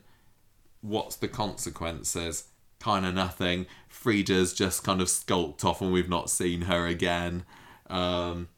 What's 0.82 1.16
the 1.16 1.28
consequences? 1.28 2.46
Kind 2.86 3.04
of 3.04 3.16
nothing. 3.16 3.66
Frida's 3.90 4.54
just 4.54 4.84
kind 4.84 5.02
of 5.02 5.10
skulked 5.10 5.66
off 5.66 5.82
and 5.82 5.92
we've 5.92 6.08
not 6.08 6.30
seen 6.30 6.62
her 6.62 6.86
again. 6.86 7.44
Um, 7.90 8.50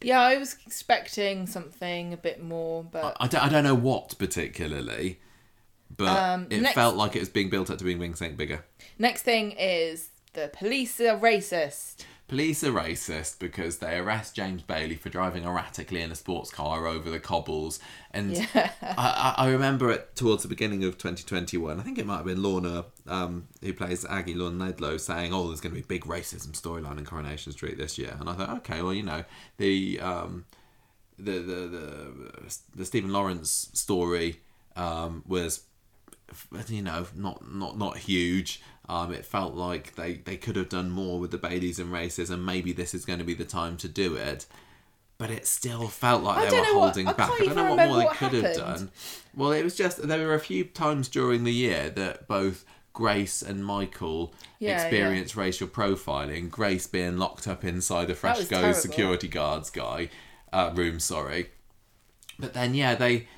yeah, 0.00 0.20
I 0.20 0.36
was 0.36 0.54
expecting 0.64 1.48
something 1.48 2.12
a 2.12 2.16
bit 2.16 2.40
more, 2.40 2.84
but 2.84 3.16
I, 3.18 3.26
don't, 3.26 3.42
I 3.42 3.48
don't 3.48 3.64
know 3.64 3.74
what 3.74 4.16
particularly, 4.16 5.18
but 5.96 6.16
Um, 6.16 6.46
it 6.50 6.60
next- 6.60 6.76
felt 6.76 6.94
like 6.94 7.16
it 7.16 7.18
was 7.18 7.28
being 7.28 7.50
built 7.50 7.68
up 7.68 7.78
to 7.78 7.84
being 7.84 7.98
being 7.98 8.14
something 8.14 8.36
bigger. 8.36 8.64
next 8.96 9.22
thing 9.22 9.50
is 9.58 10.10
the 10.34 10.48
police 10.56 11.00
are 11.00 11.18
racist. 11.18 12.04
Police 12.28 12.62
are 12.62 12.72
racist 12.72 13.38
because 13.38 13.78
they 13.78 13.96
arrest 13.96 14.36
James 14.36 14.60
Bailey 14.62 14.96
for 14.96 15.08
driving 15.08 15.44
erratically 15.44 16.02
in 16.02 16.12
a 16.12 16.14
sports 16.14 16.50
car 16.50 16.86
over 16.86 17.08
the 17.08 17.18
cobbles. 17.18 17.80
And 18.10 18.36
Yeah. 18.36 18.70
I, 18.82 19.34
I 19.38 19.50
remember 19.50 19.90
it 19.90 20.14
towards 20.14 20.42
the 20.42 20.48
beginning 20.48 20.84
of 20.84 20.98
2021. 20.98 21.80
I 21.80 21.82
think 21.82 21.98
it 21.98 22.04
might 22.04 22.18
have 22.18 22.26
been 22.26 22.42
Lorna, 22.42 22.84
um, 23.06 23.48
who 23.62 23.72
plays 23.72 24.04
Aggie 24.04 24.34
Lorna 24.34 24.66
Laidlaw, 24.66 24.98
saying, 24.98 25.32
"Oh, 25.32 25.46
there's 25.48 25.62
going 25.62 25.74
to 25.74 25.80
be 25.80 25.84
a 25.84 25.86
big 25.86 26.04
racism 26.04 26.48
storyline 26.52 26.98
in 26.98 27.06
Coronation 27.06 27.52
Street 27.52 27.78
this 27.78 27.96
year." 27.96 28.14
And 28.20 28.28
I 28.28 28.34
thought, 28.34 28.50
okay, 28.58 28.82
well, 28.82 28.92
you 28.92 29.04
know, 29.04 29.24
the 29.56 29.98
um, 30.00 30.44
the 31.18 31.38
the 31.38 31.54
the, 31.68 32.58
the 32.76 32.84
Stephen 32.84 33.10
Lawrence 33.10 33.70
story 33.72 34.40
um, 34.76 35.24
was 35.26 35.64
you 36.68 36.82
know 36.82 37.06
not 37.14 37.52
not 37.52 37.78
not 37.78 37.98
huge. 37.98 38.60
Um, 38.88 39.12
it 39.12 39.26
felt 39.26 39.54
like 39.54 39.96
they, 39.96 40.14
they 40.14 40.38
could 40.38 40.56
have 40.56 40.70
done 40.70 40.88
more 40.88 41.18
with 41.18 41.30
the 41.30 41.36
Baileys 41.36 41.78
and 41.78 41.92
races, 41.92 42.30
and 42.30 42.46
maybe 42.46 42.72
this 42.72 42.94
is 42.94 43.04
going 43.04 43.18
to 43.18 43.24
be 43.24 43.34
the 43.34 43.44
time 43.44 43.76
to 43.78 43.88
do 43.88 44.16
it. 44.16 44.46
But 45.18 45.30
it 45.30 45.46
still 45.46 45.88
felt 45.88 46.22
like 46.22 46.38
I 46.38 46.46
they 46.48 46.56
were 46.56 46.62
what- 46.62 46.72
holding 46.84 47.06
I 47.08 47.12
back. 47.12 47.30
I 47.30 47.38
don't 47.44 47.56
know 47.56 47.74
what 47.74 47.86
more 47.86 47.98
they 47.98 48.04
what 48.04 48.16
could 48.16 48.32
have 48.32 48.56
done. 48.56 48.90
Well, 49.34 49.52
it 49.52 49.62
was 49.62 49.76
just 49.76 50.06
there 50.08 50.26
were 50.26 50.34
a 50.34 50.40
few 50.40 50.64
times 50.64 51.08
during 51.08 51.44
the 51.44 51.52
year 51.52 51.90
that 51.90 52.26
both 52.28 52.64
Grace 52.94 53.42
and 53.42 53.64
Michael 53.64 54.32
Yeah, 54.58 54.80
experienced 54.80 55.36
racial 55.36 55.68
profiling. 55.68 56.48
Grace 56.50 56.86
being 56.86 57.18
locked 57.18 57.46
up 57.46 57.64
inside 57.64 58.08
a 58.10 58.14
Freshco 58.14 58.74
security 58.74 59.28
guards 59.28 59.68
guy 59.70 60.08
uh, 60.52 60.70
room. 60.74 60.98
Sorry, 60.98 61.50
but 62.38 62.54
then 62.54 62.74
yeah, 62.74 62.94
they 62.94 63.28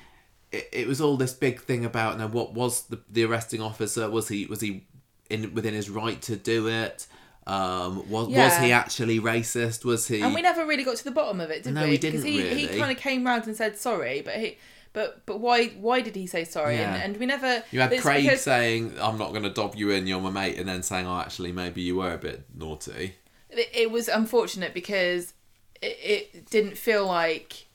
it, 0.51 0.69
it 0.71 0.87
was 0.87 0.99
all 1.01 1.17
this 1.17 1.33
big 1.33 1.61
thing 1.61 1.85
about 1.85 2.17
now 2.17 2.27
what 2.27 2.53
was 2.53 2.83
the 2.83 2.99
the 3.09 3.23
arresting 3.23 3.61
officer? 3.61 4.09
Was 4.09 4.27
he 4.27 4.45
was 4.45 4.61
he 4.61 4.85
in 5.29 5.53
within 5.53 5.73
his 5.73 5.89
right 5.89 6.21
to 6.23 6.35
do 6.35 6.67
it? 6.67 7.07
Um, 7.47 8.09
was 8.09 8.27
was 8.27 8.57
he 8.57 8.71
actually 8.71 9.19
racist? 9.19 9.83
Was 9.83 10.07
he? 10.07 10.21
And 10.21 10.33
we 10.35 10.41
never 10.41 10.65
really 10.65 10.83
got 10.83 10.97
to 10.97 11.03
the 11.03 11.11
bottom 11.11 11.41
of 11.41 11.49
it, 11.49 11.63
did 11.63 11.73
No, 11.73 11.83
we? 11.83 11.91
we 11.91 11.97
didn't 11.97 12.21
Because 12.21 12.53
he, 12.59 12.67
he 12.67 12.79
kind 12.79 12.91
of 12.91 12.97
came 12.97 13.25
round 13.25 13.47
and 13.47 13.55
said 13.55 13.77
sorry, 13.77 14.21
but 14.21 14.35
he, 14.35 14.57
but 14.93 15.25
but 15.25 15.39
why 15.39 15.69
why 15.69 16.01
did 16.01 16.15
he 16.15 16.27
say 16.27 16.43
sorry? 16.43 16.75
Yeah. 16.75 16.93
And, 16.93 17.03
and 17.13 17.17
we 17.17 17.25
never. 17.25 17.63
you 17.71 17.79
had 17.79 17.97
Craig 17.99 18.23
because- 18.23 18.41
saying, 18.41 18.93
"I'm 19.01 19.17
not 19.17 19.31
going 19.31 19.43
to 19.43 19.49
dob 19.49 19.75
you 19.75 19.89
in. 19.89 20.05
You're 20.05 20.21
my 20.21 20.29
mate," 20.29 20.57
and 20.59 20.67
then 20.69 20.83
saying, 20.83 21.07
"Oh, 21.07 21.17
actually, 21.19 21.51
maybe 21.51 21.81
you 21.81 21.95
were 21.95 22.13
a 22.13 22.17
bit 22.17 22.43
naughty." 22.55 23.15
it, 23.49 23.69
it 23.73 23.91
was 23.91 24.07
unfortunate 24.07 24.73
because 24.73 25.33
it, 25.81 25.97
it 26.03 26.49
didn't 26.49 26.77
feel 26.77 27.05
like 27.07 27.65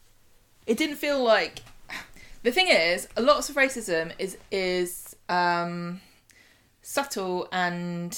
it 0.66 0.78
didn't 0.78 0.96
feel 0.96 1.22
like 1.22 1.62
the 2.46 2.52
thing 2.52 2.68
is 2.68 3.08
a 3.16 3.22
lot 3.22 3.48
of 3.50 3.56
racism 3.56 4.12
is 4.20 4.38
is 4.52 5.16
um 5.28 6.00
subtle 6.80 7.48
and 7.50 8.16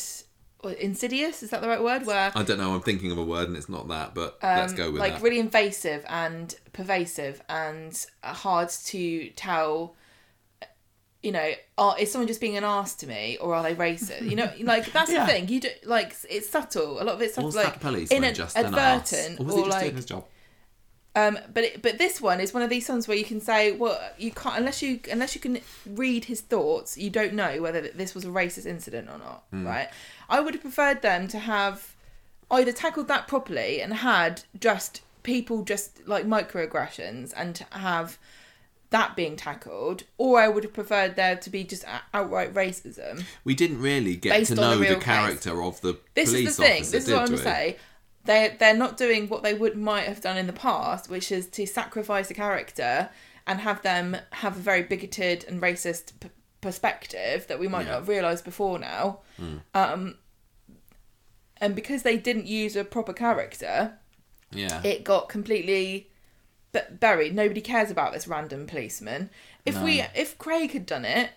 insidious 0.78 1.42
is 1.42 1.48
that 1.50 1.62
the 1.62 1.68
right 1.68 1.82
word 1.82 2.04
where 2.04 2.30
I 2.34 2.42
don't 2.42 2.58
know. 2.58 2.74
I'm 2.74 2.82
thinking 2.82 3.10
of 3.10 3.16
a 3.16 3.24
word, 3.24 3.48
and 3.48 3.56
it's 3.56 3.70
not 3.70 3.88
that, 3.88 4.14
but 4.14 4.38
let's 4.42 4.72
um, 4.72 4.76
go 4.76 4.90
with 4.90 5.00
like 5.00 5.14
that. 5.14 5.22
really 5.22 5.38
invasive 5.38 6.04
and 6.08 6.54
pervasive 6.74 7.40
and 7.48 8.04
hard 8.22 8.68
to 8.68 9.30
tell 9.30 9.94
you 11.22 11.32
know 11.32 11.50
are, 11.78 11.98
is 11.98 12.12
someone 12.12 12.28
just 12.28 12.40
being 12.40 12.56
an 12.56 12.64
ass 12.64 12.94
to 12.96 13.06
me 13.06 13.38
or 13.40 13.54
are 13.54 13.62
they 13.62 13.74
racist 13.74 14.28
you 14.28 14.36
know 14.36 14.50
like 14.60 14.92
that's 14.92 15.10
Yeah. 15.10 15.24
the 15.26 15.32
thing 15.32 15.48
you 15.48 15.60
do 15.60 15.70
like 15.84 16.14
it's 16.30 16.48
subtle 16.48 17.00
a 17.00 17.04
lot 17.04 17.14
of 17.16 17.22
it's 17.22 17.34
subtle 17.34 17.50
like 17.50 17.72
that 17.72 17.80
policeman 17.80 18.22
in 18.24 18.34
just 18.34 18.56
an 18.56 18.66
advertent 18.66 19.40
or 19.40 19.44
was 19.46 19.54
or 19.54 19.58
he 19.58 19.64
just 19.64 19.70
like 19.76 19.82
doing 19.84 19.96
his 19.96 20.04
job? 20.04 20.24
Um, 21.18 21.38
but 21.52 21.64
it, 21.64 21.82
but 21.82 21.98
this 21.98 22.20
one 22.20 22.40
is 22.40 22.52
one 22.54 22.62
of 22.62 22.70
these 22.70 22.86
songs 22.86 23.08
where 23.08 23.16
you 23.16 23.24
can 23.24 23.40
say, 23.40 23.72
well, 23.72 23.98
you 24.18 24.30
can't 24.30 24.56
unless 24.58 24.82
you 24.82 25.00
unless 25.10 25.34
you 25.34 25.40
can 25.40 25.60
read 25.86 26.24
his 26.26 26.40
thoughts, 26.40 26.96
you 26.98 27.10
don't 27.10 27.34
know 27.34 27.60
whether 27.62 27.80
this 27.80 28.14
was 28.14 28.24
a 28.24 28.28
racist 28.28 28.66
incident 28.66 29.08
or 29.08 29.18
not, 29.18 29.44
Hmm. 29.50 29.66
right? 29.66 29.88
I 30.28 30.40
would 30.40 30.54
have 30.54 30.62
preferred 30.62 31.02
them 31.02 31.28
to 31.28 31.38
have 31.38 31.94
either 32.50 32.72
tackled 32.72 33.08
that 33.08 33.28
properly 33.28 33.80
and 33.82 33.92
had 33.94 34.42
just 34.58 35.02
people 35.22 35.62
just 35.64 36.06
like 36.06 36.24
microaggressions 36.26 37.32
and 37.36 37.54
to 37.54 37.64
have 37.70 38.18
that 38.90 39.14
being 39.14 39.36
tackled, 39.36 40.04
or 40.16 40.40
I 40.40 40.48
would 40.48 40.64
have 40.64 40.72
preferred 40.72 41.14
there 41.14 41.36
to 41.36 41.50
be 41.50 41.62
just 41.62 41.84
outright 42.14 42.54
racism. 42.54 43.22
We 43.44 43.54
didn't 43.54 43.82
really 43.82 44.16
get 44.16 44.46
to 44.46 44.54
know 44.54 44.78
the 44.78 44.94
case. 44.94 45.02
character 45.04 45.62
of 45.62 45.78
the 45.82 45.98
This 46.14 46.30
police 46.30 46.48
is 46.48 46.56
the 46.56 46.62
thing. 46.62 46.82
This 46.84 46.94
is 47.06 47.10
what 47.12 47.18
I'm 47.18 47.24
we? 47.24 47.36
gonna 47.36 47.42
say. 47.42 47.76
They 48.28 48.54
they're 48.58 48.76
not 48.76 48.98
doing 48.98 49.26
what 49.30 49.42
they 49.42 49.54
would 49.54 49.74
might 49.74 50.06
have 50.06 50.20
done 50.20 50.36
in 50.36 50.46
the 50.46 50.52
past, 50.52 51.08
which 51.08 51.32
is 51.32 51.46
to 51.48 51.66
sacrifice 51.66 52.30
a 52.30 52.34
character 52.34 53.08
and 53.46 53.60
have 53.60 53.80
them 53.80 54.18
have 54.32 54.54
a 54.54 54.60
very 54.60 54.82
bigoted 54.82 55.46
and 55.48 55.62
racist 55.62 56.12
p- 56.20 56.28
perspective 56.60 57.46
that 57.48 57.58
we 57.58 57.68
might 57.68 57.86
Yeah. 57.86 57.92
not 57.92 57.98
have 58.00 58.08
realised 58.08 58.44
before 58.44 58.78
now. 58.78 59.20
Um, 59.72 60.18
and 61.56 61.74
because 61.74 62.02
they 62.02 62.18
didn't 62.18 62.46
use 62.46 62.76
a 62.76 62.84
proper 62.84 63.14
character, 63.14 63.94
Yeah. 64.52 64.82
it 64.84 65.04
got 65.04 65.30
completely 65.30 66.10
b- 66.72 66.80
buried. 66.90 67.34
Nobody 67.34 67.62
cares 67.62 67.90
about 67.90 68.12
this 68.12 68.28
random 68.28 68.66
policeman. 68.66 69.30
If 69.64 69.80
we 69.82 70.02
if 70.14 70.36
Craig 70.36 70.72
had 70.72 70.84
done 70.84 71.06
it, 71.06 71.30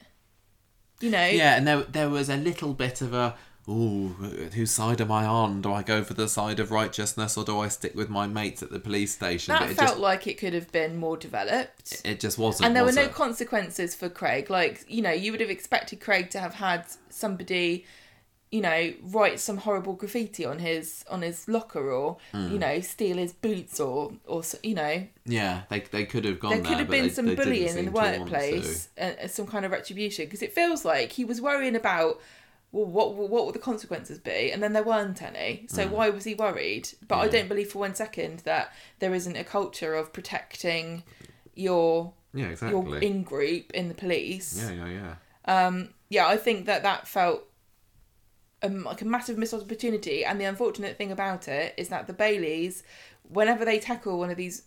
you 0.99 1.09
know, 1.09 1.25
Yeah, 1.25 1.55
and 1.55 1.65
there 1.65 1.83
there 1.83 2.09
was 2.09 2.27
a 2.29 2.35
little 2.37 2.73
bit 2.73 2.99
of 3.01 3.13
a 3.13 3.35
ooh, 3.69 4.07
whose 4.53 4.71
side 4.71 4.99
am 5.01 5.11
I 5.11 5.25
on? 5.25 5.61
Do 5.61 5.71
I 5.71 5.83
go 5.83 6.03
for 6.03 6.13
the 6.13 6.27
side 6.27 6.59
of 6.59 6.71
righteousness 6.71 7.37
or 7.37 7.43
do 7.43 7.59
I 7.59 7.67
stick 7.67 7.95
with 7.95 8.09
my 8.09 8.27
mates 8.27 8.63
at 8.63 8.71
the 8.71 8.79
police 8.79 9.13
station? 9.13 9.51
that 9.53 9.61
but 9.61 9.69
it 9.71 9.75
felt 9.75 9.89
just 9.89 9.99
like 9.99 10.27
it 10.27 10.37
could 10.37 10.53
have 10.53 10.71
been 10.71 10.97
more 10.97 11.17
developed. 11.17 12.01
it 12.03 12.19
just 12.19 12.37
wasn't. 12.37 12.65
and 12.67 12.75
there 12.75 12.83
were 12.85 12.91
no 12.91 13.03
it? 13.03 13.13
consequences 13.13 13.93
for 13.95 14.09
Craig. 14.09 14.49
Like, 14.49 14.83
you 14.87 15.01
know, 15.01 15.11
you 15.11 15.31
would 15.31 15.41
have 15.41 15.49
expected 15.49 15.99
Craig 16.01 16.29
to 16.31 16.39
have 16.39 16.55
had 16.55 16.85
somebody, 17.09 17.85
you 18.51 18.61
know, 18.61 18.93
write 19.03 19.39
some 19.39 19.57
horrible 19.57 19.93
graffiti 19.93 20.43
on 20.43 20.59
his 20.59 21.05
on 21.09 21.21
his 21.21 21.47
locker 21.47 21.91
or, 21.91 22.17
Hmm. 22.31 22.51
you 22.51 22.57
know, 22.59 22.81
steal 22.81 23.17
his 23.17 23.31
boots 23.31 23.79
or 23.79 24.11
or 24.25 24.43
you 24.63 24.73
know, 24.73 25.07
Yeah, 25.25 25.61
they 25.69 25.81
they 25.81 26.05
could 26.05 26.25
have 26.25 26.39
gone 26.39 26.51
there 26.51 26.59
there. 26.61 26.67
could 26.71 26.79
have 26.79 26.89
been 26.89 27.03
they- 27.07 27.13
some 27.13 27.27
they 27.27 27.35
bullying 27.35 27.77
in 27.77 27.85
the 27.85 27.91
workplace 27.91 28.89
and, 28.97 29.15
and 29.19 29.31
some 29.31 29.45
kind 29.47 29.65
of 29.65 29.71
retribution 29.71 30.25
because 30.25 30.41
it 30.41 30.51
feels 30.53 30.83
like 30.83 31.11
he 31.13 31.23
was 31.23 31.39
worrying 31.39 31.75
about 31.75 32.19
well 32.71 32.85
what 32.85 33.15
what 33.15 33.45
would 33.45 33.55
the 33.55 33.59
consequences 33.59 34.17
be 34.19 34.51
and 34.51 34.61
then 34.63 34.73
there 34.73 34.83
weren't 34.83 35.21
any 35.21 35.65
so 35.67 35.87
why 35.87 36.09
was 36.09 36.23
he 36.23 36.33
worried 36.33 36.89
but 37.07 37.17
I 37.17 37.25
Hmm. 37.25 37.31
Don't 37.31 37.47
believe 37.49 37.71
for 37.71 37.79
one 37.79 37.95
second 37.95 38.39
that 38.39 38.73
there 38.99 39.13
isn't 39.13 39.35
a 39.35 39.43
culture 39.43 39.93
of 39.95 40.13
protecting 40.13 41.03
your. 41.55 42.13
Yeah, 42.33 42.43
your 42.43 42.51
exactly. 42.51 43.05
in 43.05 43.23
group 43.23 43.71
in 43.73 43.89
the 43.89 43.93
police 43.93 44.57
yeah, 44.57 44.85
yeah, 44.85 45.15
yeah. 45.47 45.65
um 45.67 45.89
yeah 46.07 46.27
i 46.27 46.37
think 46.37 46.65
that 46.65 46.81
that 46.83 47.05
felt 47.09 47.43
um, 48.63 48.83
like 48.83 49.01
a 49.01 49.05
massive 49.05 49.37
missed 49.37 49.53
opportunity 49.53 50.23
and 50.23 50.39
the 50.39 50.45
unfortunate 50.45 50.97
thing 50.97 51.11
about 51.11 51.47
it 51.49 51.73
is 51.77 51.89
that 51.89 52.07
the 52.07 52.13
baileys 52.13 52.83
whenever 53.23 53.65
they 53.65 53.79
tackle 53.79 54.17
one 54.19 54.29
of 54.29 54.37
these 54.37 54.63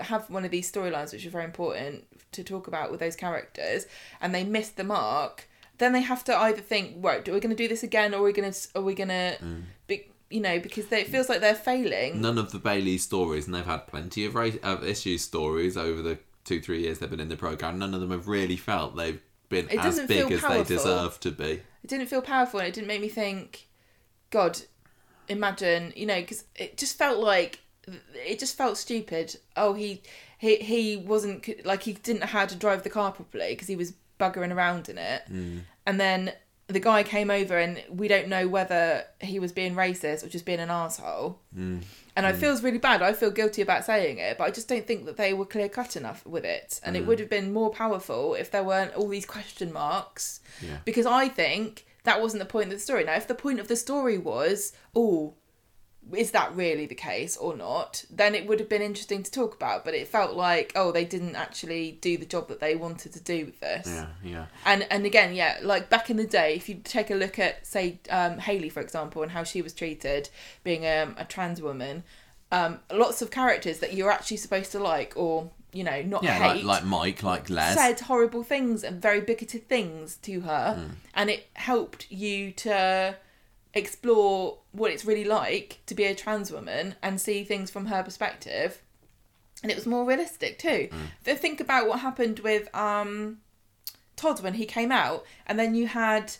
have 0.00 0.28
one 0.30 0.44
of 0.44 0.52
these 0.52 0.70
storylines 0.70 1.12
which 1.12 1.26
are 1.26 1.30
very 1.30 1.44
important 1.44 2.04
to 2.32 2.44
talk 2.44 2.68
about 2.68 2.90
with 2.92 3.00
those 3.00 3.16
characters 3.16 3.86
and 4.20 4.34
they 4.34 4.44
miss 4.44 4.68
the 4.68 4.84
mark 4.84 5.48
then 5.80 5.92
they 5.92 6.02
have 6.02 6.22
to 6.24 6.36
either 6.36 6.60
think 6.60 6.94
right 7.00 7.28
are 7.28 7.32
we 7.32 7.40
going 7.40 7.50
to 7.50 7.56
do 7.56 7.68
this 7.68 7.82
again 7.82 8.14
or 8.14 8.18
are 8.18 8.22
we 8.22 8.32
going 8.32 8.50
to 8.50 8.56
mm. 8.56 8.76
are 8.76 8.82
we 8.82 8.94
going 8.94 9.08
to 9.08 9.36
be 9.88 10.06
you 10.30 10.40
know 10.40 10.60
because 10.60 10.86
they, 10.86 11.00
it 11.00 11.08
feels 11.08 11.28
like 11.28 11.40
they're 11.40 11.54
failing 11.54 12.20
None 12.20 12.38
of 12.38 12.52
the 12.52 12.58
Bailey 12.58 12.98
stories, 12.98 13.46
and 13.46 13.54
they've 13.54 13.64
had 13.66 13.88
plenty 13.88 14.24
of 14.24 14.34
race, 14.36 14.56
of 14.62 14.84
issue 14.84 15.18
stories 15.18 15.76
over 15.76 16.00
the 16.02 16.18
two 16.44 16.60
three 16.60 16.82
years 16.82 16.98
they've 17.00 17.10
been 17.10 17.20
in 17.20 17.28
the 17.28 17.36
program. 17.36 17.78
None 17.78 17.92
of 17.94 18.00
them 18.00 18.10
have 18.12 18.28
really 18.28 18.56
felt 18.56 18.96
they've 18.96 19.20
been 19.48 19.68
It 19.68 19.80
as 19.80 20.00
big 20.06 20.30
as 20.30 20.40
powerful. 20.40 20.64
they 20.64 20.74
deserve 20.76 21.18
to 21.20 21.30
be. 21.32 21.44
it 21.82 21.86
didn't 21.88 22.06
feel 22.06 22.22
powerful 22.22 22.60
and 22.60 22.68
it 22.68 22.74
didn't 22.74 22.86
make 22.86 23.00
me 23.00 23.08
think 23.08 23.66
god 24.30 24.60
imagine 25.28 25.92
you 25.96 26.06
know 26.06 26.20
because 26.20 26.44
it 26.54 26.76
just 26.76 26.96
felt 26.96 27.18
like 27.18 27.60
it 28.14 28.38
just 28.38 28.56
felt 28.56 28.76
stupid 28.78 29.36
oh 29.56 29.72
he 29.74 30.02
he 30.38 30.56
he 30.56 30.96
wasn't 30.96 31.48
like 31.64 31.82
he 31.82 31.94
didn't 31.94 32.20
know 32.20 32.26
how 32.26 32.46
to 32.46 32.54
drive 32.54 32.82
the 32.84 32.90
car 32.90 33.10
properly 33.12 33.50
because 33.50 33.66
he 33.66 33.76
was 33.76 33.92
buggering 34.20 34.54
around 34.54 34.88
in 34.88 34.98
it 34.98 35.22
hmm. 35.26 35.58
and 35.86 35.98
then 35.98 36.32
the 36.68 36.78
guy 36.78 37.02
came 37.02 37.30
over 37.30 37.58
and 37.58 37.82
we 37.90 38.06
don't 38.06 38.28
know 38.28 38.46
whether 38.46 39.04
he 39.20 39.40
was 39.40 39.50
being 39.50 39.74
racist 39.74 40.22
or 40.22 40.28
just 40.28 40.44
being 40.44 40.60
an 40.60 40.70
asshole 40.70 41.40
hmm. 41.52 41.78
and 42.14 42.26
I 42.26 42.32
hmm. 42.32 42.38
feels 42.38 42.62
really 42.62 42.78
bad. 42.78 43.02
I 43.02 43.12
feel 43.12 43.30
guilty 43.30 43.62
about 43.62 43.84
saying 43.84 44.18
it, 44.18 44.36
but 44.36 44.44
I 44.44 44.50
just 44.50 44.68
don't 44.68 44.86
think 44.86 45.06
that 45.06 45.16
they 45.16 45.32
were 45.32 45.46
clear 45.46 45.68
cut 45.68 45.96
enough 45.96 46.24
with 46.26 46.44
it. 46.44 46.80
And 46.82 46.96
it 46.96 47.06
would 47.06 47.18
have 47.18 47.30
been 47.30 47.52
more 47.52 47.70
powerful 47.70 48.34
if 48.34 48.50
there 48.50 48.62
weren't 48.62 48.94
all 48.94 49.08
these 49.08 49.26
question 49.26 49.72
marks. 49.72 50.40
Yeah. 50.60 50.78
Because 50.84 51.06
I 51.06 51.28
think 51.28 51.86
that 52.04 52.20
wasn't 52.20 52.40
the 52.40 52.46
point 52.46 52.66
of 52.66 52.72
the 52.72 52.78
story. 52.78 53.04
Now, 53.04 53.14
if 53.14 53.28
the 53.28 53.34
point 53.34 53.60
of 53.60 53.68
the 53.68 53.76
story 53.76 54.18
was, 54.18 54.72
oh, 54.94 55.34
is 56.14 56.30
that 56.32 56.54
really 56.56 56.86
the 56.86 56.94
case 56.94 57.36
or 57.36 57.56
not? 57.56 58.04
Then 58.10 58.34
it 58.34 58.46
would 58.46 58.58
have 58.60 58.68
been 58.68 58.82
interesting 58.82 59.22
to 59.22 59.30
talk 59.30 59.54
about. 59.54 59.84
But 59.84 59.94
it 59.94 60.08
felt 60.08 60.34
like, 60.36 60.72
oh, 60.74 60.92
they 60.92 61.04
didn't 61.04 61.36
actually 61.36 61.98
do 62.00 62.16
the 62.16 62.26
job 62.26 62.48
that 62.48 62.60
they 62.60 62.74
wanted 62.76 63.12
to 63.12 63.20
do 63.20 63.46
with 63.46 63.60
this. 63.60 63.86
Yeah, 63.86 64.06
yeah. 64.24 64.46
And 64.64 64.86
and 64.90 65.04
again, 65.06 65.34
yeah, 65.34 65.58
like 65.62 65.88
back 65.90 66.10
in 66.10 66.16
the 66.16 66.26
day, 66.26 66.54
if 66.54 66.68
you 66.68 66.76
take 66.82 67.10
a 67.10 67.14
look 67.14 67.38
at 67.38 67.66
say 67.66 67.98
um, 68.10 68.38
Hayley, 68.38 68.68
for 68.68 68.80
example, 68.80 69.22
and 69.22 69.32
how 69.32 69.44
she 69.44 69.62
was 69.62 69.72
treated, 69.72 70.28
being 70.64 70.86
um, 70.86 71.14
a 71.18 71.24
trans 71.24 71.60
woman, 71.62 72.02
um, 72.52 72.80
lots 72.92 73.22
of 73.22 73.30
characters 73.30 73.78
that 73.78 73.94
you're 73.94 74.10
actually 74.10 74.36
supposed 74.38 74.72
to 74.72 74.78
like 74.80 75.12
or 75.16 75.50
you 75.72 75.84
know 75.84 76.02
not 76.02 76.24
Yeah, 76.24 76.32
hate 76.32 76.64
like, 76.64 76.82
like 76.82 76.84
Mike, 76.84 77.22
like 77.22 77.48
Les. 77.48 77.74
said 77.76 78.00
horrible 78.00 78.42
things 78.42 78.82
and 78.82 79.00
very 79.00 79.20
bigoted 79.20 79.68
things 79.68 80.16
to 80.22 80.40
her, 80.40 80.74
Hmm. 80.74 80.94
and 81.14 81.30
it 81.30 81.46
helped 81.54 82.10
you 82.10 82.50
to 82.52 83.14
explore 83.74 84.58
what 84.72 84.90
it's 84.90 85.04
really 85.04 85.24
like 85.24 85.80
to 85.86 85.94
be 85.94 86.04
a 86.04 86.14
trans 86.14 86.50
woman 86.50 86.94
and 87.02 87.20
see 87.20 87.44
things 87.44 87.70
from 87.70 87.86
her 87.86 88.02
perspective. 88.02 88.82
And 89.62 89.70
it 89.70 89.74
was 89.76 89.86
more 89.86 90.04
realistic 90.04 90.58
too. 90.58 90.88
Th- 91.24 91.38
Think 91.38 91.60
about 91.60 91.86
what 91.88 92.00
happened 92.00 92.40
with 92.40 92.74
um, 92.74 93.38
Todd 94.16 94.42
when 94.42 94.54
he 94.54 94.64
came 94.66 94.90
out, 94.90 95.24
and 95.46 95.58
then 95.58 95.74
you 95.74 95.86
had 95.86 96.32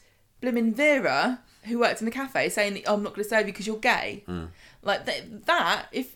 Blimmin 0.43 0.73
Vera 0.75 1.41
who 1.65 1.79
worked 1.79 2.01
in 2.01 2.07
the 2.07 2.11
cafe 2.11 2.49
saying, 2.49 2.83
"I'm 2.87 3.03
not 3.03 3.15
going 3.15 3.25
to 3.25 3.29
serve 3.29 3.47
you 3.47 3.53
because 3.53 3.67
you're 3.67 3.77
gay." 3.77 4.23
Hmm. 4.27 4.47
Like 4.83 5.05
th- 5.05 5.25
that, 5.45 5.87
if 5.93 6.15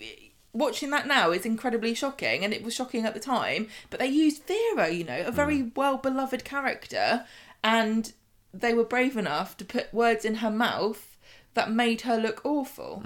watching 0.54 0.88
that 0.90 1.06
now 1.06 1.30
is 1.30 1.44
incredibly 1.44 1.92
shocking, 1.94 2.42
and 2.42 2.54
it 2.54 2.64
was 2.64 2.74
shocking 2.74 3.04
at 3.04 3.12
the 3.12 3.20
time. 3.20 3.68
But 3.90 4.00
they 4.00 4.06
used 4.06 4.44
Vera, 4.46 4.88
you 4.88 5.04
know, 5.04 5.24
a 5.26 5.30
very 5.30 5.58
Mm. 5.58 5.76
well 5.76 5.98
beloved 5.98 6.44
character, 6.46 7.26
and 7.62 8.12
they 8.61 8.74
were 8.74 8.84
brave 8.84 9.16
enough 9.16 9.57
to 9.59 9.64
put 9.64 9.92
words 9.92 10.24
in 10.24 10.36
her 10.36 10.50
mouth 10.50 11.18
that 11.55 11.70
made 11.70 12.02
her 12.02 12.16
look 12.16 12.40
awful. 12.44 13.02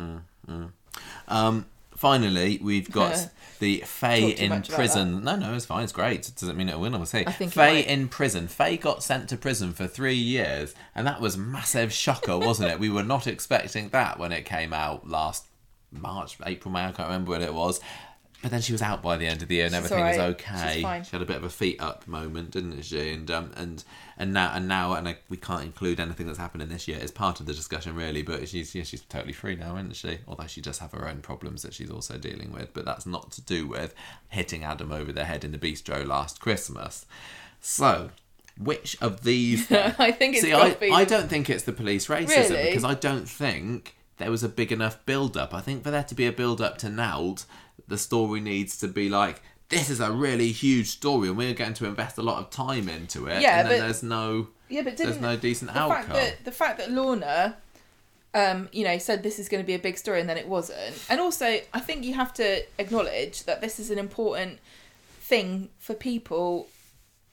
Mm. 0.49 0.73
Um, 1.29 1.67
finally, 1.97 2.59
we've 2.63 2.91
got 2.91 3.31
the 3.59 3.83
Faye 3.87 4.31
in 4.31 4.63
prison. 4.63 5.25
No, 5.25 5.37
no, 5.37 5.55
it's 5.55 5.67
fine. 5.67 5.85
It's 5.85 5.93
great. 5.93 6.29
It 6.29 6.37
doesn't 6.37 6.57
mean 6.57 6.69
it'll 6.69 6.81
win. 6.81 7.07
Say 7.07 7.25
I 7.27 7.33
think 7.33 7.53
Faye 7.53 7.81
in 7.81 8.09
prison. 8.09 8.49
Faye 8.49 8.77
got 8.77 9.03
sent 9.03 9.29
to 9.31 9.37
prison 9.37 9.73
for 9.73 9.87
three 9.87 10.15
years, 10.15 10.75
and 10.95 11.07
that 11.07 11.21
was 11.21 11.37
massive 11.37 11.93
shocker, 11.93 12.39
wasn't 12.39 12.71
it? 12.71 12.79
We 12.79 12.91
were 12.91 13.03
not 13.03 13.27
expecting 13.27 13.91
that 13.91 14.19
when 14.19 14.33
it 14.33 14.45
came 14.45 14.73
out 14.73 15.09
last 15.09 15.47
March, 15.91 16.39
April, 16.45 16.73
May. 16.73 16.85
I 16.85 16.93
can't 16.93 17.09
remember 17.09 17.33
when 17.33 17.43
it 17.43 17.55
was. 17.55 17.81
But 18.41 18.53
then 18.53 18.61
she 18.61 18.71
was 18.71 18.83
out 18.83 19.03
by 19.03 19.17
the 19.17 19.27
end 19.27 19.43
of 19.43 19.49
the 19.49 19.57
year, 19.57 19.65
and 19.67 19.75
She's 19.75 19.85
everything 19.91 20.05
was 20.05 20.19
okay. 20.19 20.75
She's 20.75 20.83
fine. 20.83 21.03
She 21.03 21.11
had 21.11 21.23
a 21.23 21.27
bit 21.27 21.39
of 21.39 21.45
a 21.45 21.51
feet 21.51 21.81
up 21.81 22.07
moment, 22.07 22.53
didn't 22.53 22.81
she? 22.83 23.11
And 23.11 23.29
um, 23.33 23.51
and 23.57 23.83
and 24.17 24.33
now 24.33 24.53
and 24.55 24.69
now, 24.69 24.93
and 24.93 25.09
I, 25.09 25.17
we 25.29 25.37
can't 25.37 25.65
include 25.65 25.99
anything 25.99 26.27
that's 26.27 26.39
happening 26.39 26.69
this 26.69 26.87
year 26.87 26.99
as 27.03 27.11
part 27.11 27.41
of 27.41 27.47
the 27.47 27.53
discussion, 27.53 27.97
really. 27.97 28.23
But 28.23 28.49
she's 28.49 28.77
yeah, 28.77 28.85
she's 28.85 29.01
totally 29.03 29.33
free 29.33 29.57
now, 29.57 29.77
isn't 29.77 29.97
she? 29.97 30.19
Although 30.29 30.47
she 30.47 30.61
does 30.61 30.79
have 30.79 30.93
her 30.93 31.09
own 31.09 31.21
problems 31.21 31.63
that 31.63 31.75
she's 31.75 31.91
also 31.91 32.17
dealing 32.17 32.53
with, 32.53 32.73
but 32.75 32.85
that's 32.85 33.07
not 33.07 33.33
to 33.33 33.41
do 33.41 33.67
with 33.67 33.93
hitting 34.29 34.63
Adam 34.63 34.93
over 34.93 35.11
the 35.11 35.25
head 35.25 35.45
in 35.45 35.51
the 35.51 35.59
bistro 35.59 36.07
last 36.07 36.41
Christmas. 36.41 37.07
So, 37.61 38.11
which 38.57 38.97
of 39.01 39.25
these? 39.25 39.71
I 39.73 40.13
think 40.13 40.37
it's 40.37 40.45
See, 40.45 40.53
I, 40.53 40.75
be. 40.75 40.93
I 40.93 41.05
don't 41.05 41.29
think 41.29 41.51
it's 41.51 41.65
the 41.65 41.73
police 41.73 42.07
racism 42.07 42.51
Really? 42.51 42.67
because 42.67 42.85
I 42.85 42.95
don't 42.95 43.29
think 43.29 43.97
there 44.19 44.31
was 44.31 44.45
a 44.45 44.49
big 44.49 44.71
enough 44.71 45.05
build 45.07 45.37
up. 45.37 45.53
I 45.55 45.61
think 45.61 45.83
for 45.83 45.91
there 45.91 46.05
to 46.05 46.15
be 46.15 46.27
a 46.27 46.33
build 46.33 46.61
up 46.61 46.79
to 46.79 46.87
Nald, 46.87 47.47
the 47.87 47.99
story 47.99 48.41
needs 48.41 48.79
to 48.79 48.89
be 48.89 49.09
like, 49.09 49.41
this 49.69 49.91
is 49.91 50.01
a 50.01 50.11
really 50.11 50.51
huge 50.51 50.89
story 50.89 51.29
and 51.29 51.37
we're 51.37 51.55
going 51.55 51.75
to 51.75 51.87
invest 51.87 52.19
a 52.19 52.23
lot 52.23 52.39
of 52.39 52.51
time 52.51 52.89
into 52.89 53.27
it. 53.27 53.43
Yeah, 53.43 53.61
and 53.61 53.71
then 53.71 53.81
but- 53.81 53.85
there's 53.85 54.03
no 54.03 54.49
Yeah, 54.69 54.83
but 54.83 54.97
there's 54.97 55.21
no 55.21 55.37
decent 55.37 55.73
the 55.73 55.79
outcome. 55.79 56.03
fact 56.05 56.15
that 56.15 56.45
the 56.45 56.53
fact 56.53 56.79
that 56.79 56.91
Lorna, 56.91 57.57
um, 58.35 58.69
you 58.73 58.85
know, 58.85 58.99
said 58.99 59.23
this 59.23 59.39
is 59.39 59.49
going 59.49 59.63
to 59.63 59.67
be 59.67 59.75
a 59.75 59.79
big 59.79 59.99
story 59.99 60.21
and 60.21 60.29
then 60.29 60.39
it 60.39 60.49
wasn't, 60.49 60.95
and 61.11 61.21
also 61.21 61.61
I 61.73 61.81
think 61.81 62.05
you 62.05 62.15
have 62.15 62.33
to 62.35 62.63
acknowledge 62.79 63.45
that 63.45 63.61
this 63.61 63.79
is 63.79 63.91
an 63.91 63.99
important 63.99 64.59
thing 65.21 65.69
for 65.79 65.95
people. 65.95 66.69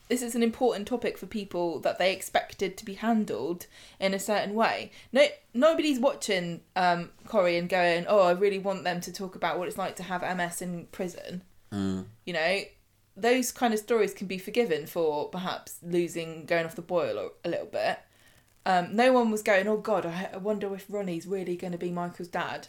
This 0.08 0.22
is 0.22 0.36
an 0.36 0.44
important 0.44 0.88
topic 0.88 1.18
for 1.18 1.26
people 1.26 1.80
that 1.80 1.98
they 1.98 2.14
expected 2.14 2.78
to 2.78 2.86
be 2.86 2.94
handled 2.94 3.66
in 4.00 4.14
a 4.14 4.20
certain 4.20 4.54
way. 4.54 4.92
No, 5.12 5.26
nobody's 5.54 6.00
watching 6.00 6.62
um, 6.76 7.10
Corrie 7.28 7.58
and 7.58 7.68
going, 7.68 8.06
"Oh, 8.08 8.22
I 8.22 8.32
really 8.32 8.60
want 8.60 8.84
them 8.84 9.02
to 9.02 9.12
talk 9.12 9.36
about 9.36 9.58
what 9.58 9.68
it's 9.68 9.78
like 9.78 9.96
to 9.98 10.04
have 10.04 10.22
MS 10.22 10.62
in 10.62 10.86
prison." 10.92 11.42
Mm. 11.72 12.06
You 12.26 12.34
know, 12.34 12.62
those 13.18 13.52
kind 13.52 13.74
of 13.74 13.80
stories 13.80 14.14
can 14.14 14.28
be 14.28 14.38
forgiven 14.38 14.86
for 14.86 15.30
perhaps 15.30 15.80
losing, 15.82 16.46
going 16.46 16.66
off 16.66 16.76
the 16.76 16.82
boil 16.82 17.18
a, 17.18 17.48
a 17.48 17.50
little 17.50 17.68
bit. 17.68 18.00
Um, 18.66 18.96
no 18.96 19.14
one 19.14 19.30
was 19.30 19.44
going, 19.44 19.68
oh 19.68 19.78
God, 19.78 20.06
I, 20.06 20.30
I 20.34 20.38
wonder 20.38 20.74
if 20.74 20.86
Ronnie's 20.90 21.28
really 21.28 21.56
going 21.56 21.74
to 21.74 21.78
be 21.78 21.92
Michael's 21.92 22.28
dad. 22.28 22.68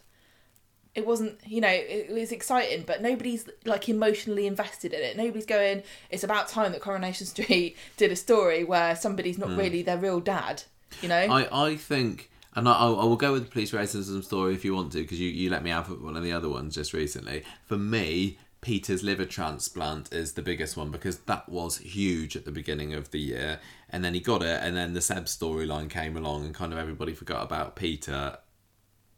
It 0.97 1.07
wasn't, 1.07 1.39
you 1.47 1.61
know, 1.61 1.69
it, 1.69 2.11
was 2.11 2.33
exciting, 2.33 2.85
but 2.87 3.03
nobody's 3.03 3.49
like 3.65 3.89
emotionally 3.89 4.47
invested 4.47 4.93
in 4.93 5.01
it. 5.01 5.17
Nobody's 5.17 5.47
going, 5.47 5.83
it's 6.11 6.25
about 6.25 6.49
time 6.49 6.73
that 6.73 6.81
Coronation 6.81 7.27
Street 7.27 7.77
did 7.97 8.11
a 8.11 8.17
story 8.17 8.65
where 8.65 8.97
somebody's 8.97 9.39
not 9.39 9.51
hmm. 9.51 9.59
really 9.59 9.83
their 9.83 9.99
real 9.99 10.21
dad, 10.21 10.63
you 11.03 11.09
know? 11.09 11.15
I, 11.15 11.67
I 11.69 11.77
think, 11.77 12.31
and 12.55 12.69
I, 12.69 12.73
I 12.73 12.87
I 12.87 13.05
will 13.05 13.17
go 13.17 13.33
with 13.33 13.45
the 13.45 13.51
police 13.51 13.73
racism 13.73 14.25
story 14.25 14.55
if 14.55 14.65
you 14.65 14.75
want 14.75 14.93
to, 14.93 15.03
because 15.03 15.21
you, 15.21 15.29
you 15.29 15.51
let 15.51 15.63
me 15.63 15.71
have 15.71 15.89
one 15.89 16.17
of 16.17 16.23
the 16.23 16.33
other 16.33 16.49
ones 16.49 16.75
just 16.75 16.93
recently. 16.93 17.45
For 17.67 17.77
me, 17.77 18.39
Peter's 18.67 19.05
liver 19.05 19.25
transplant 19.25 20.13
is 20.13 20.33
the 20.33 20.43
biggest 20.43 20.77
one 20.77 20.91
because 20.91 21.19
that 21.21 21.49
was 21.49 21.79
huge 21.79 22.35
at 22.35 22.45
the 22.45 22.51
beginning 22.51 22.95
of 22.95 23.13
the 23.13 23.21
year, 23.21 23.61
and 23.91 24.05
then 24.05 24.15
he 24.15 24.19
got 24.19 24.43
it, 24.43 24.61
and 24.61 24.77
then 24.77 24.93
the 24.93 25.01
Seb 25.01 25.27
storyline 25.27 25.89
came 25.89 26.17
along, 26.17 26.45
and 26.45 26.55
kind 26.55 26.73
of 26.73 26.79
everybody 26.79 27.13
forgot 27.13 27.45
about 27.45 27.77
Peter. 27.77 28.39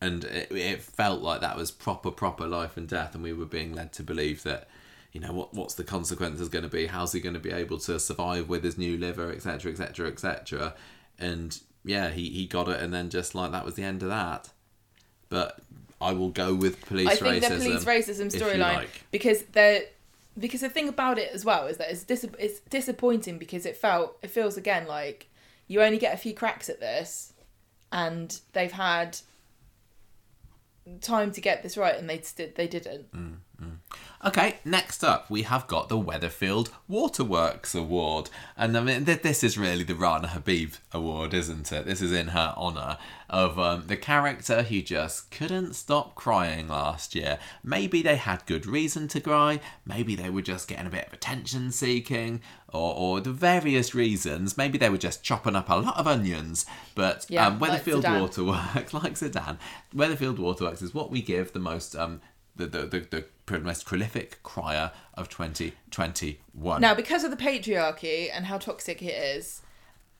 And 0.00 0.24
it, 0.24 0.52
it 0.52 0.82
felt 0.82 1.22
like 1.22 1.40
that 1.40 1.56
was 1.56 1.70
proper, 1.70 2.10
proper 2.10 2.46
life 2.46 2.76
and 2.76 2.88
death, 2.88 3.14
and 3.14 3.22
we 3.22 3.32
were 3.32 3.46
being 3.46 3.74
led 3.74 3.92
to 3.94 4.02
believe 4.02 4.42
that 4.44 4.68
you 5.12 5.20
know 5.20 5.32
what 5.32 5.54
what's 5.54 5.74
the 5.74 5.84
consequences 5.84 6.48
going 6.48 6.62
to 6.62 6.68
be? 6.70 6.86
How's 6.86 7.12
he 7.12 7.20
going 7.20 7.34
to 7.34 7.40
be 7.40 7.50
able 7.50 7.78
to 7.78 7.98
survive 7.98 8.48
with 8.48 8.62
his 8.62 8.78
new 8.78 8.96
liver 8.96 9.32
etc 9.32 9.72
etc 9.72 10.08
etc 10.08 10.74
and 11.18 11.60
yeah 11.84 12.10
he, 12.10 12.28
he 12.28 12.46
got 12.46 12.68
it 12.68 12.80
and 12.80 12.92
then 12.92 13.08
just 13.08 13.34
like 13.34 13.50
that 13.50 13.64
was 13.64 13.74
the 13.74 13.82
end 13.82 14.02
of 14.02 14.08
that. 14.10 14.50
But 15.28 15.60
i 16.00 16.12
will 16.12 16.28
go 16.28 16.54
with 16.54 16.80
police 16.86 17.08
I 17.08 17.16
think 17.16 17.42
racism 17.42 17.48
the 17.48 17.64
police 17.64 17.84
racism 17.84 18.32
storyline 18.32 18.76
like. 18.76 19.04
because 19.10 19.42
they're 19.50 19.82
because 20.38 20.60
the 20.60 20.68
thing 20.68 20.88
about 20.88 21.18
it 21.18 21.32
as 21.32 21.44
well 21.44 21.66
is 21.66 21.78
that 21.78 21.90
it's 21.90 22.04
dis- 22.04 22.26
it's 22.38 22.60
disappointing 22.60 23.38
because 23.38 23.66
it 23.66 23.76
felt 23.76 24.16
it 24.22 24.30
feels 24.30 24.56
again 24.56 24.86
like 24.86 25.28
you 25.68 25.82
only 25.82 25.98
get 25.98 26.14
a 26.14 26.16
few 26.16 26.34
cracks 26.34 26.68
at 26.68 26.80
this, 26.80 27.34
and 27.92 28.40
they've 28.54 28.72
had 28.72 29.18
time 31.00 31.32
to 31.32 31.40
get 31.40 31.62
this 31.62 31.76
right 31.76 31.96
and 31.96 32.08
they 32.08 32.20
st- 32.20 32.54
they 32.54 32.66
didn't. 32.68 33.12
Mm. 33.12 33.36
Okay, 34.24 34.56
next 34.64 35.04
up 35.04 35.30
we 35.30 35.42
have 35.42 35.68
got 35.68 35.88
the 35.88 35.96
Weatherfield 35.96 36.70
Waterworks 36.88 37.72
Award, 37.72 38.30
and 38.56 38.76
I 38.76 38.80
mean 38.80 39.04
th- 39.04 39.22
this 39.22 39.44
is 39.44 39.56
really 39.56 39.84
the 39.84 39.94
Rana 39.94 40.26
Habib 40.26 40.72
Award, 40.92 41.32
isn't 41.32 41.70
it? 41.70 41.86
This 41.86 42.02
is 42.02 42.10
in 42.10 42.28
her 42.28 42.52
honour 42.56 42.98
of 43.30 43.60
um, 43.60 43.84
the 43.86 43.96
character 43.96 44.62
who 44.64 44.82
just 44.82 45.30
couldn't 45.30 45.74
stop 45.74 46.16
crying 46.16 46.66
last 46.66 47.14
year. 47.14 47.38
Maybe 47.62 48.02
they 48.02 48.16
had 48.16 48.44
good 48.46 48.66
reason 48.66 49.06
to 49.08 49.20
cry, 49.20 49.60
maybe 49.86 50.16
they 50.16 50.30
were 50.30 50.42
just 50.42 50.66
getting 50.66 50.86
a 50.86 50.90
bit 50.90 51.06
of 51.06 51.12
attention 51.12 51.70
seeking, 51.70 52.40
or, 52.72 52.94
or 52.96 53.20
the 53.20 53.30
various 53.30 53.94
reasons. 53.94 54.56
Maybe 54.56 54.78
they 54.78 54.90
were 54.90 54.98
just 54.98 55.22
chopping 55.22 55.54
up 55.54 55.70
a 55.70 55.76
lot 55.76 55.96
of 55.96 56.08
onions. 56.08 56.66
But 56.96 57.26
Yeah, 57.28 57.46
um, 57.46 57.60
Weatherfield 57.60 58.02
Zeedan. 58.02 58.20
Waterworks, 58.20 58.94
like 58.94 59.14
Zeedan, 59.14 59.58
Weatherfield 59.94 60.38
Waterworks 60.38 60.82
is 60.82 60.92
what 60.92 61.10
we 61.10 61.22
give 61.22 61.52
the 61.52 61.60
most 61.60 61.94
um, 61.94 62.20
the, 62.58 62.66
the, 62.66 62.86
the, 62.86 63.24
the 63.46 63.58
most 63.60 63.86
prolific 63.86 64.42
crier 64.42 64.92
of 65.14 65.28
2021. 65.28 66.80
Now, 66.80 66.94
because 66.94 67.24
of 67.24 67.30
the 67.30 67.36
patriarchy 67.36 68.28
and 68.32 68.46
how 68.46 68.58
toxic 68.58 69.02
it 69.02 69.14
is, 69.14 69.62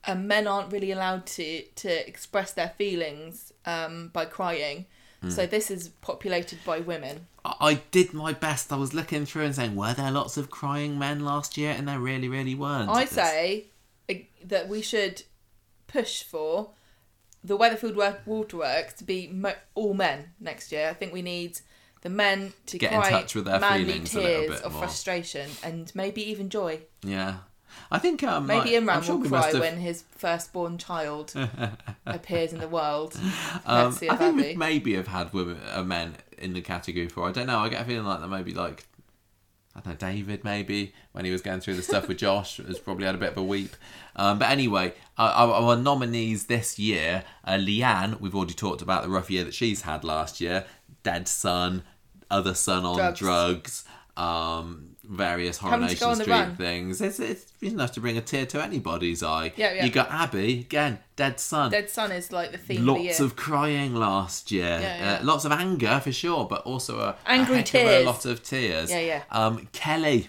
um, 0.06 0.26
men 0.26 0.46
aren't 0.46 0.72
really 0.72 0.92
allowed 0.92 1.26
to 1.26 1.62
to 1.62 2.08
express 2.08 2.52
their 2.52 2.70
feelings 2.70 3.52
um, 3.66 4.08
by 4.12 4.24
crying. 4.24 4.86
Hmm. 5.20 5.30
So 5.30 5.46
this 5.46 5.70
is 5.70 5.88
populated 6.00 6.60
by 6.64 6.78
women. 6.80 7.26
I 7.44 7.54
I 7.60 7.74
did 7.90 8.14
my 8.14 8.32
best. 8.32 8.72
I 8.72 8.76
was 8.76 8.94
looking 8.94 9.26
through 9.26 9.44
and 9.44 9.54
saying, 9.54 9.74
were 9.74 9.94
there 9.94 10.12
lots 10.12 10.36
of 10.36 10.50
crying 10.50 10.98
men 10.98 11.24
last 11.24 11.58
year? 11.58 11.74
And 11.76 11.88
there 11.88 11.98
really, 11.98 12.28
really 12.28 12.54
weren't. 12.54 12.88
I 12.88 13.04
say 13.04 13.66
that 14.44 14.68
we 14.68 14.80
should 14.80 15.24
push 15.86 16.22
for 16.22 16.70
the 17.42 17.58
Weatherfield 17.58 18.24
Waterworks 18.26 18.94
to 18.94 19.04
be 19.04 19.28
mo- 19.28 19.54
all 19.74 19.94
men 19.94 20.30
next 20.40 20.72
year. 20.72 20.88
I 20.88 20.94
think 20.94 21.12
we 21.12 21.22
need 21.22 21.60
the 22.02 22.10
men 22.10 22.52
to 22.66 22.78
Get 22.78 22.92
in 22.92 23.02
touch 23.02 23.34
with 23.34 23.44
their 23.44 23.60
feelings 23.60 24.14
a 24.14 24.20
little 24.20 24.54
bit 24.54 24.62
of 24.62 24.72
more. 24.72 24.82
frustration 24.82 25.50
and 25.62 25.90
maybe 25.94 26.22
even 26.30 26.48
joy. 26.48 26.80
Yeah. 27.02 27.38
I 27.90 27.98
think 27.98 28.22
um, 28.22 28.46
Maybe 28.46 28.70
Imran 28.70 28.96
I'm 28.96 29.02
sure 29.02 29.16
will 29.16 29.28
cry 29.28 29.50
have, 29.50 29.60
when 29.60 29.78
his 29.78 30.04
firstborn 30.16 30.78
child 30.78 31.32
appears 32.06 32.52
in 32.52 32.60
the 32.60 32.68
world. 32.68 33.18
Um, 33.64 33.96
I 34.10 34.16
think 34.16 34.36
we 34.36 34.54
maybe 34.56 34.94
have 34.94 35.08
had 35.08 35.32
women, 35.32 35.58
uh, 35.72 35.82
men 35.82 36.16
in 36.36 36.52
the 36.52 36.60
category 36.60 37.06
before. 37.06 37.28
I 37.28 37.32
don't 37.32 37.46
know. 37.46 37.58
I 37.58 37.68
get 37.68 37.82
a 37.82 37.84
feeling 37.84 38.04
like 38.04 38.20
there 38.20 38.28
maybe 38.28 38.52
like 38.52 38.84
I 39.78 39.80
don't 39.80 40.02
know 40.02 40.08
David 40.08 40.44
maybe 40.44 40.92
when 41.12 41.24
he 41.24 41.30
was 41.30 41.40
going 41.40 41.60
through 41.60 41.74
the 41.74 41.82
stuff 41.82 42.08
with 42.08 42.18
Josh 42.18 42.56
has 42.66 42.78
probably 42.78 43.06
had 43.06 43.14
a 43.14 43.18
bit 43.18 43.30
of 43.30 43.38
a 43.38 43.42
weep. 43.42 43.76
Um, 44.16 44.38
but 44.38 44.50
anyway, 44.50 44.94
our, 45.16 45.52
our 45.52 45.76
nominees 45.76 46.46
this 46.46 46.78
year: 46.78 47.24
uh, 47.44 47.52
Leanne. 47.52 48.20
We've 48.20 48.34
already 48.34 48.54
talked 48.54 48.82
about 48.82 49.02
the 49.04 49.08
rough 49.08 49.30
year 49.30 49.44
that 49.44 49.54
she's 49.54 49.82
had 49.82 50.04
last 50.04 50.40
year. 50.40 50.64
Dead 51.02 51.28
son, 51.28 51.84
other 52.30 52.54
son 52.54 52.84
on 52.84 52.96
Drugs. 52.96 53.18
drugs. 53.18 53.84
um, 54.16 54.96
various 55.08 55.58
Coronation 55.58 55.98
go 55.98 56.10
on 56.10 56.18
the 56.18 56.24
Street 56.24 56.34
run. 56.34 56.56
things. 56.56 57.00
It's, 57.00 57.18
it's 57.18 57.46
enough 57.62 57.92
to 57.92 58.00
bring 58.00 58.16
a 58.18 58.20
tear 58.20 58.46
to 58.46 58.62
anybody's 58.62 59.22
eye. 59.22 59.52
Yeah, 59.56 59.72
yeah. 59.72 59.84
You 59.84 59.90
got 59.90 60.10
Abby 60.10 60.60
again, 60.60 60.98
dead 61.16 61.40
son. 61.40 61.70
Dead 61.70 61.88
Son 61.90 62.12
is 62.12 62.30
like 62.30 62.52
the 62.52 62.58
theme 62.58 62.88
of 62.88 62.96
the 62.96 63.00
year. 63.02 63.10
Lots 63.10 63.20
of 63.20 63.36
crying 63.36 63.94
last 63.94 64.52
year. 64.52 64.78
Yeah, 64.80 64.98
yeah. 64.98 65.18
Uh, 65.20 65.24
lots 65.24 65.44
of 65.44 65.52
anger 65.52 66.00
for 66.02 66.12
sure, 66.12 66.46
but 66.46 66.62
also 66.62 67.00
a, 67.00 67.16
Angry 67.26 67.56
a 67.56 67.58
of 67.60 67.64
tears. 67.64 68.02
a 68.02 68.06
lot 68.06 68.24
of 68.26 68.42
tears. 68.42 68.90
Yeah, 68.90 69.00
yeah. 69.00 69.22
Um, 69.30 69.68
Kelly. 69.72 70.28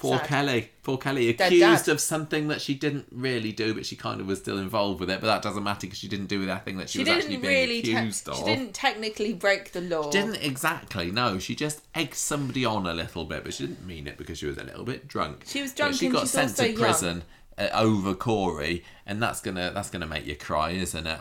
Poor 0.00 0.16
Sad. 0.18 0.26
Kelly. 0.28 0.70
Poor 0.82 0.96
Kelly. 0.96 1.28
Accused 1.28 1.86
dad. 1.86 1.88
of 1.92 2.00
something 2.00 2.48
that 2.48 2.62
she 2.62 2.74
didn't 2.74 3.06
really 3.12 3.52
do, 3.52 3.74
but 3.74 3.84
she 3.84 3.96
kind 3.96 4.18
of 4.20 4.26
was 4.26 4.38
still 4.38 4.56
involved 4.58 4.98
with 4.98 5.10
it. 5.10 5.20
But 5.20 5.26
that 5.26 5.42
doesn't 5.42 5.62
matter 5.62 5.82
because 5.82 5.98
she 5.98 6.08
didn't 6.08 6.26
do 6.28 6.46
that 6.46 6.64
thing 6.64 6.78
that 6.78 6.88
she, 6.88 6.98
she 6.98 7.04
was 7.04 7.08
actually 7.10 7.36
didn't 7.36 7.42
being 7.42 7.68
really. 7.68 7.82
te- 7.82 7.94
accused 7.94 8.28
of. 8.28 8.36
she 8.38 8.44
didn't 8.44 8.72
technically 8.72 9.34
break 9.34 9.72
the 9.72 9.82
law. 9.82 10.10
Didn't 10.10 10.36
exactly. 10.36 11.10
No, 11.10 11.38
she 11.38 11.54
just 11.54 11.82
egged 11.94 12.14
somebody 12.14 12.64
on 12.64 12.86
a 12.86 12.94
little 12.94 13.26
bit, 13.26 13.44
but 13.44 13.52
she 13.52 13.66
didn't 13.66 13.86
mean 13.86 14.06
it 14.06 14.16
because 14.16 14.38
she 14.38 14.46
was 14.46 14.56
a 14.56 14.64
little 14.64 14.84
bit 14.84 15.06
drunk. 15.06 15.44
She 15.46 15.60
was 15.60 15.72
But 15.72 15.76
drunk 15.76 15.94
she 15.96 16.06
and 16.06 16.14
got 16.14 16.28
sent 16.28 16.56
to 16.56 16.72
prison 16.72 17.22
uh, 17.58 17.68
over 17.74 18.14
Corey, 18.14 18.82
and 19.04 19.22
that's 19.22 19.42
gonna 19.42 19.70
that's 19.74 19.90
gonna 19.90 20.06
make 20.06 20.24
you 20.26 20.34
cry, 20.34 20.70
isn't 20.70 21.06
it? 21.06 21.20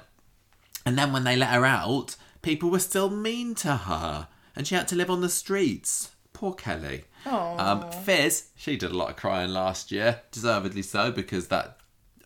And 0.85 0.97
then 0.97 1.11
when 1.11 1.25
they 1.25 1.35
let 1.35 1.49
her 1.49 1.65
out, 1.65 2.15
people 2.41 2.69
were 2.71 2.79
still 2.79 3.09
mean 3.09 3.55
to 3.55 3.75
her. 3.75 4.29
and 4.55 4.65
she 4.65 4.75
had 4.75 4.87
to 4.87 4.95
live 4.95 5.09
on 5.09 5.19
the 5.19 5.27
streets. 5.29 6.11
Poor 6.31 6.53
Kelly. 6.53 7.03
Oh. 7.31 7.55
Um, 7.57 7.91
Fiz, 8.03 8.49
she 8.55 8.75
did 8.77 8.91
a 8.91 8.97
lot 8.97 9.09
of 9.11 9.15
crying 9.15 9.51
last 9.51 9.91
year, 9.91 10.21
deservedly 10.31 10.81
so, 10.81 11.11
because 11.11 11.47
that 11.49 11.77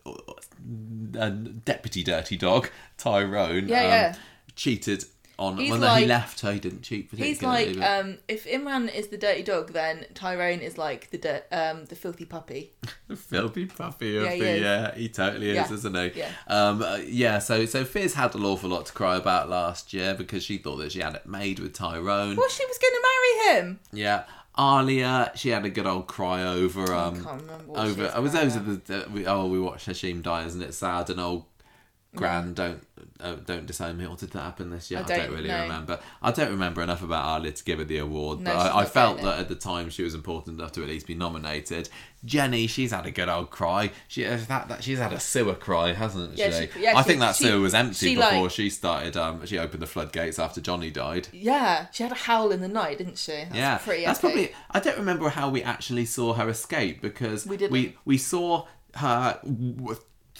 uh, 0.05 1.29
deputy 1.29 2.03
dirty 2.03 2.37
dog, 2.37 2.69
Tyrone, 2.97 3.67
Yeah, 3.67 3.79
um, 3.79 3.83
yeah. 3.89 4.15
cheated 4.55 5.05
on. 5.39 5.57
He's 5.57 5.71
well, 5.71 5.79
no, 5.79 5.95
he 5.95 6.05
left 6.05 6.41
her. 6.41 6.53
He 6.53 6.59
didn't 6.59 6.83
cheat. 6.83 7.09
He's 7.13 7.41
like, 7.41 7.75
but- 7.77 7.83
um, 7.99 8.17
if 8.27 8.45
Imran 8.45 8.93
is 8.93 9.07
the 9.07 9.17
dirty 9.17 9.43
dog, 9.43 9.73
then 9.73 10.05
Tyrone 10.13 10.59
is 10.59 10.77
like 10.77 11.09
the 11.11 11.17
dir- 11.17 11.43
um, 11.51 11.85
the 11.85 11.95
filthy 11.95 12.25
puppy. 12.25 12.73
The 13.07 13.15
filthy 13.31 13.65
puppy 13.65 14.17
of 14.17 14.23
Yeah, 14.25 14.31
he 14.33 14.39
the 14.41 14.59
yeah, 14.59 14.95
he 14.95 15.09
totally 15.09 15.49
is, 15.49 15.55
Yeah. 15.55 15.73
isn't 15.73 15.95
he? 15.95 16.11
Yeah. 16.19 16.31
Um, 16.47 16.81
uh, 16.81 16.97
yeah. 17.05 17.39
So 17.39 17.65
so 17.65 17.83
Fiz 17.83 18.13
had 18.13 18.35
an 18.35 18.43
awful 18.45 18.69
lot 18.69 18.85
to 18.87 18.93
cry 18.93 19.15
about 19.17 19.49
last 19.49 19.93
year 19.93 20.13
because 20.13 20.43
she 20.43 20.57
thought 20.57 20.77
that 20.77 20.91
she 20.91 20.99
had 20.99 21.15
it 21.15 21.25
made 21.25 21.59
with 21.59 21.73
Tyrone. 21.73 22.35
Well, 22.35 22.49
she 22.49 22.65
was 22.65 22.77
going 22.77 22.93
to 22.93 23.01
marry 23.01 23.57
him. 23.59 23.79
Yeah. 23.91 24.23
Alya, 24.57 25.35
she 25.35 25.49
had 25.49 25.65
a 25.65 25.69
good 25.69 25.87
old 25.87 26.07
cry 26.07 26.43
over 26.43 26.93
um 26.93 27.23
can't 27.23 27.41
remember 27.41 27.63
what 27.65 27.79
over. 27.79 28.11
I 28.13 28.19
was 28.19 28.33
those 28.33 28.55
are 28.55 28.59
the, 28.59 28.75
the 28.75 29.07
we, 29.11 29.25
oh 29.25 29.47
we 29.47 29.59
watched 29.59 29.87
Hashim 29.87 30.21
die, 30.21 30.45
isn't 30.45 30.61
it 30.61 30.73
sad? 30.73 31.09
And 31.09 31.19
old 31.19 31.45
Gran 32.15 32.53
don't 32.53 32.85
uh, 33.19 33.35
don't 33.45 33.65
disown 33.65 33.97
me. 33.97 34.05
Or 34.05 34.15
did 34.15 34.31
that 34.31 34.41
happen 34.41 34.69
this 34.69 34.91
year? 34.91 34.99
I 34.99 35.03
I 35.03 35.05
don't, 35.07 35.17
don't 35.19 35.31
really 35.35 35.47
know. 35.47 35.63
remember. 35.63 35.99
I 36.21 36.31
don't 36.31 36.49
remember 36.51 36.81
enough 36.83 37.01
about 37.03 37.41
Alya 37.41 37.55
to 37.55 37.63
give 37.63 37.79
her 37.79 37.85
the 37.85 37.97
award, 37.97 38.41
No, 38.41 38.51
but 38.53 38.57
I, 38.75 38.79
I 38.81 38.85
felt 38.85 39.21
that 39.21 39.39
at 39.39 39.49
the 39.49 39.55
time 39.55 39.89
she 39.89 40.03
was 40.03 40.13
important 40.13 40.59
enough 40.59 40.71
to 40.73 40.83
at 40.83 40.89
least 40.89 41.07
be 41.07 41.15
nominated. 41.15 41.89
Jenny, 42.25 42.67
she's 42.67 42.91
had 42.91 43.05
a 43.05 43.11
good 43.11 43.29
old 43.29 43.49
cry. 43.49 43.91
She 44.07 44.25
uh, 44.25 44.37
that, 44.47 44.67
that 44.67 44.83
she's 44.83 44.99
had 44.99 45.11
a 45.11 45.19
sewer 45.19 45.55
cry, 45.55 45.93
hasn't 45.93 46.37
Yeah, 46.37 46.51
she? 46.51 46.67
she- 46.67 46.81
yeah, 46.83 46.95
I 46.97 47.01
she- 47.01 47.07
think 47.07 47.19
that 47.21 47.35
she- 47.35 47.45
sewer 47.45 47.59
was 47.59 47.73
empty 47.73 48.15
before 48.15 48.41
like- 48.43 48.51
she 48.51 48.69
started. 48.69 49.17
Um, 49.17 49.45
she 49.45 49.57
opened 49.57 49.81
the 49.81 49.87
floodgates 49.87 50.37
after 50.37 50.61
Johnny 50.61 50.91
died. 50.91 51.27
Yeah, 51.33 51.87
she 51.91 52.03
had 52.03 52.11
a 52.11 52.15
howl 52.15 52.51
in 52.51 52.61
the 52.61 52.67
night, 52.67 52.99
didn't 52.99 53.17
she? 53.17 53.31
That's 53.31 53.55
Yeah, 53.55 53.77
pretty 53.79 54.05
that's 54.05 54.19
probably. 54.19 54.51
I 54.71 54.79
don't 54.79 54.97
remember 54.97 55.29
how 55.29 55.49
we 55.49 55.63
actually 55.63 56.05
saw 56.05 56.33
her 56.33 56.47
escape 56.49 57.01
because 57.01 57.45
We 57.47 57.57
didn't. 57.57 57.71
we 57.71 57.95
we 58.05 58.17
saw 58.17 58.67
her 58.95 59.39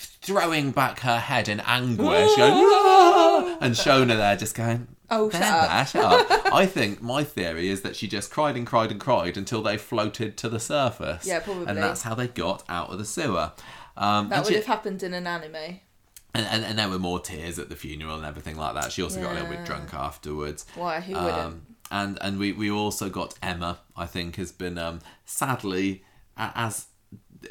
throwing 0.04 0.72
back 0.72 1.00
her 1.02 1.20
head 1.20 1.48
in 1.50 1.60
anguish, 1.62 2.36
going, 2.36 2.54
"Ah!" 2.54 3.58
and 3.62 3.74
Shona 3.76 4.16
there 4.18 4.36
just 4.36 4.56
going. 4.56 4.88
Oh, 5.10 5.30
shut 5.30 5.42
up." 5.42 5.88
shut 5.88 6.04
up. 6.32 6.46
I 6.54 6.66
think 6.66 7.02
my 7.02 7.24
theory 7.24 7.70
is 7.70 7.82
that 7.82 7.96
she 7.96 8.08
just 8.08 8.32
cried 8.32 8.56
and 8.56 8.66
cried 8.66 8.92
and 8.92 9.00
cried 9.00 9.38
until 9.38 9.62
they 9.62 9.78
floated 9.78 10.38
to 10.38 10.50
the 10.50 10.60
surface. 10.60 11.26
Yeah, 11.26 11.40
probably. 11.40 11.68
And 11.68 11.78
that's 11.78 12.02
how 12.04 12.16
they 12.16 12.28
got 12.28 12.64
out 12.70 12.90
of 12.90 12.98
the 12.98 13.06
sewer. 13.06 13.52
Um, 13.96 14.30
That 14.30 14.44
would 14.44 14.50
she- 14.50 14.56
have 14.56 14.66
happened 14.66 15.04
in 15.04 15.14
an 15.14 15.28
anime. 15.28 15.56
and, 15.56 16.46
and, 16.48 16.64
and 16.66 16.80
there 16.80 16.90
were 16.90 16.98
more 16.98 17.20
tears 17.20 17.60
at 17.60 17.70
the 17.70 17.76
funeral 17.76 18.16
and 18.16 18.26
everything 18.26 18.58
like 18.58 18.74
that. 18.74 18.92
She 18.92 19.04
also 19.04 19.22
got 19.22 19.32
a 19.32 19.36
little 19.36 19.50
bit 19.50 19.66
drunk 19.66 19.94
afterwards. 19.94 20.66
Why? 20.74 21.00
Who 21.00 21.14
wouldn't? 21.14 21.32
Um, 21.34 21.62
and 21.92 22.18
and 22.22 22.40
we, 22.40 22.54
we 22.54 22.72
also 22.72 23.10
got 23.10 23.38
Emma. 23.44 23.80
I 23.96 24.08
think 24.08 24.38
has 24.38 24.52
been 24.52 24.80
um, 24.80 25.02
sadly 25.26 26.04
as 26.36 26.88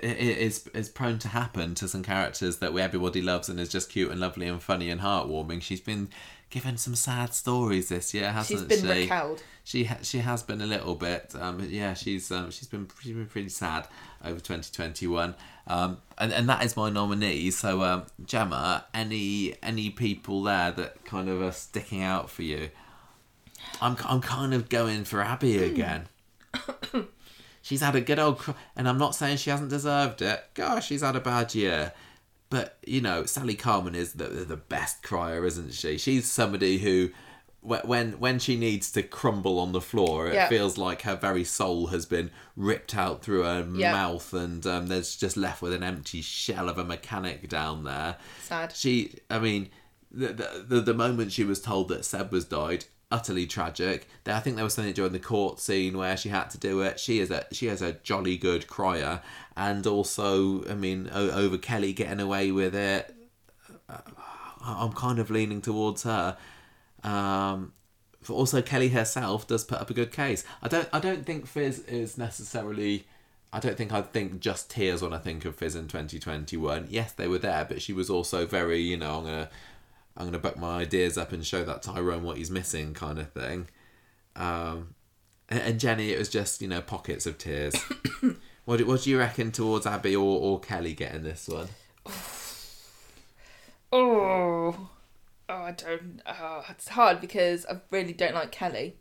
is 0.02 0.66
is 0.68 0.88
prone 0.88 1.18
to 1.20 1.28
happen 1.28 1.74
to 1.76 1.88
some 1.88 2.02
characters 2.02 2.58
that 2.58 2.72
we 2.72 2.80
everybody 2.80 3.22
loves 3.22 3.48
and 3.48 3.58
is 3.60 3.68
just 3.68 3.90
cute 3.90 4.10
and 4.10 4.20
lovely 4.20 4.46
and 4.48 4.62
funny 4.62 4.90
and 4.90 5.00
heartwarming. 5.00 5.62
She's 5.62 5.80
been 5.80 6.08
given 6.50 6.76
some 6.76 6.94
sad 6.94 7.32
stories 7.34 7.88
this 7.88 8.12
year, 8.12 8.30
hasn't 8.30 8.60
She's 8.60 8.68
been 8.80 8.94
she? 8.94 9.02
recowed. 9.02 9.42
She 9.64 9.84
ha- 9.84 9.98
she 10.02 10.18
has 10.18 10.42
been 10.42 10.60
a 10.60 10.66
little 10.66 10.94
bit. 10.94 11.34
Um, 11.38 11.66
yeah, 11.70 11.94
she's 11.94 12.30
um, 12.30 12.50
she's 12.50 12.68
been 12.68 12.88
she's 13.02 13.12
been 13.12 13.26
pretty 13.26 13.48
sad 13.48 13.86
over 14.24 14.40
twenty 14.40 14.70
twenty 14.72 15.06
one. 15.06 15.34
Um, 15.66 15.98
and 16.18 16.32
and 16.32 16.48
that 16.48 16.64
is 16.64 16.76
my 16.76 16.90
nominee. 16.90 17.50
So 17.52 17.82
um, 17.82 18.04
Gemma, 18.24 18.84
any 18.92 19.54
any 19.62 19.90
people 19.90 20.42
there 20.42 20.72
that 20.72 21.04
kind 21.04 21.28
of 21.28 21.40
are 21.40 21.52
sticking 21.52 22.02
out 22.02 22.28
for 22.30 22.42
you? 22.42 22.70
I'm 23.80 23.96
I'm 24.04 24.20
kind 24.20 24.52
of 24.54 24.68
going 24.68 25.04
for 25.04 25.22
Abby 25.22 25.58
Hmm. 25.58 25.64
again. 25.64 26.08
she's 27.62 27.80
had 27.80 27.94
a 27.96 28.00
good 28.00 28.18
old, 28.18 28.38
cr- 28.38 28.50
and 28.76 28.88
I'm 28.88 28.98
not 28.98 29.14
saying 29.14 29.38
she 29.38 29.50
hasn't 29.50 29.70
deserved 29.70 30.20
it. 30.20 30.44
Gosh, 30.54 30.86
she's 30.88 31.00
had 31.02 31.16
a 31.16 31.20
bad 31.20 31.54
year. 31.54 31.92
But 32.50 32.76
you 32.86 33.00
know, 33.00 33.24
Sally 33.24 33.54
Carman 33.54 33.94
is 33.94 34.12
the 34.12 34.24
the 34.26 34.56
best 34.58 35.02
crier, 35.02 35.46
isn't 35.46 35.72
she? 35.72 35.96
She's 35.96 36.30
somebody 36.30 36.78
who, 36.78 37.08
when 37.62 38.18
when 38.18 38.38
she 38.38 38.56
needs 38.58 38.92
to 38.92 39.02
crumble 39.02 39.58
on 39.58 39.72
the 39.72 39.80
floor, 39.80 40.28
it 40.28 40.34
Yeah. 40.34 40.48
feels 40.48 40.76
like 40.76 41.02
her 41.02 41.16
very 41.16 41.44
soul 41.44 41.86
has 41.86 42.04
been 42.04 42.30
ripped 42.54 42.94
out 42.94 43.22
through 43.22 43.44
her 43.44 43.66
Yeah. 43.74 43.92
mouth, 43.92 44.34
and 44.34 44.66
um, 44.66 44.88
there's 44.88 45.16
just 45.16 45.38
left 45.38 45.62
with 45.62 45.72
an 45.72 45.82
empty 45.82 46.20
shell 46.20 46.68
of 46.68 46.76
a 46.76 46.84
mechanic 46.84 47.48
down 47.48 47.84
there. 47.84 48.16
Sad. 48.42 48.74
She, 48.76 49.14
I 49.30 49.38
mean, 49.38 49.70
the 50.10 50.28
the 50.34 50.64
the, 50.68 50.80
the 50.82 50.94
moment 50.94 51.32
she 51.32 51.44
was 51.44 51.58
told 51.60 51.88
that 51.88 52.04
Seb 52.04 52.32
was 52.32 52.44
died, 52.44 52.84
utterly 53.12 53.46
tragic. 53.46 54.08
I 54.26 54.40
think 54.40 54.56
there 54.56 54.64
was 54.64 54.74
something 54.74 54.92
during 54.94 55.12
the 55.12 55.20
court 55.20 55.60
scene 55.60 55.96
where 55.96 56.16
she 56.16 56.30
had 56.30 56.50
to 56.50 56.58
do 56.58 56.80
it. 56.80 56.98
She 56.98 57.20
is 57.20 57.30
a 57.30 57.46
she 57.52 57.68
is 57.68 57.82
a 57.82 57.92
jolly 57.92 58.36
good 58.36 58.66
crier, 58.66 59.20
and 59.56 59.86
also, 59.86 60.64
I 60.68 60.74
mean, 60.74 61.08
over 61.12 61.58
Kelly 61.58 61.92
getting 61.92 62.20
away 62.20 62.50
with 62.50 62.74
it. 62.74 63.14
uh, 63.88 63.98
I'm 64.64 64.92
kind 64.92 65.18
of 65.18 65.30
leaning 65.30 65.60
towards 65.60 66.04
her. 66.04 66.36
Um, 67.04 67.72
but 68.26 68.34
also 68.34 68.62
Kelly 68.62 68.88
herself 68.88 69.46
does 69.46 69.64
put 69.64 69.80
up 69.80 69.90
a 69.90 69.94
good 69.94 70.12
case. 70.12 70.44
I 70.62 70.68
don't 70.68 70.88
I 70.92 71.00
don't 71.00 71.26
think 71.26 71.46
Fiz 71.46 71.80
is 71.80 72.16
necessarily 72.16 73.04
I 73.52 73.60
don't 73.60 73.76
think 73.76 73.92
I'd 73.92 74.12
think 74.12 74.40
just 74.40 74.70
tears 74.70 75.02
when 75.02 75.12
I 75.12 75.18
think 75.18 75.44
of 75.44 75.56
Fiz 75.56 75.76
in 75.76 75.86
2021. 75.86 76.86
Yes, 76.88 77.12
they 77.12 77.28
were 77.28 77.38
there, 77.38 77.66
but 77.66 77.82
she 77.82 77.92
was 77.92 78.08
also 78.08 78.46
very, 78.46 78.80
you 78.80 78.96
know, 78.96 79.18
I'm 79.18 79.24
gonna 79.24 79.50
I'm 80.16 80.26
gonna 80.26 80.38
buck 80.38 80.58
my 80.58 80.80
ideas 80.80 81.16
up 81.16 81.32
and 81.32 81.44
show 81.44 81.64
that 81.64 81.82
Tyrone 81.82 82.22
what 82.22 82.36
he's 82.36 82.50
missing 82.50 82.94
kind 82.94 83.18
of 83.18 83.32
thing. 83.32 83.68
Um, 84.36 84.94
and, 85.48 85.60
and 85.60 85.80
Jenny, 85.80 86.10
it 86.10 86.18
was 86.18 86.28
just 86.28 86.60
you 86.62 86.68
know 86.68 86.80
pockets 86.80 87.26
of 87.26 87.38
tears. 87.38 87.74
what 88.64 88.78
do, 88.78 88.86
what 88.86 89.02
do 89.02 89.10
you 89.10 89.18
reckon 89.18 89.52
towards 89.52 89.86
Abby 89.86 90.14
or, 90.16 90.40
or 90.40 90.60
Kelly 90.60 90.94
getting 90.94 91.22
this 91.22 91.48
one? 91.48 91.68
Oh, 93.94 94.88
oh, 95.50 95.54
I 95.54 95.72
don't. 95.72 96.22
Oh, 96.24 96.64
it's 96.70 96.88
hard 96.88 97.20
because 97.20 97.66
I 97.66 97.82
really 97.90 98.14
don't 98.14 98.34
like 98.34 98.50
Kelly, 98.50 98.96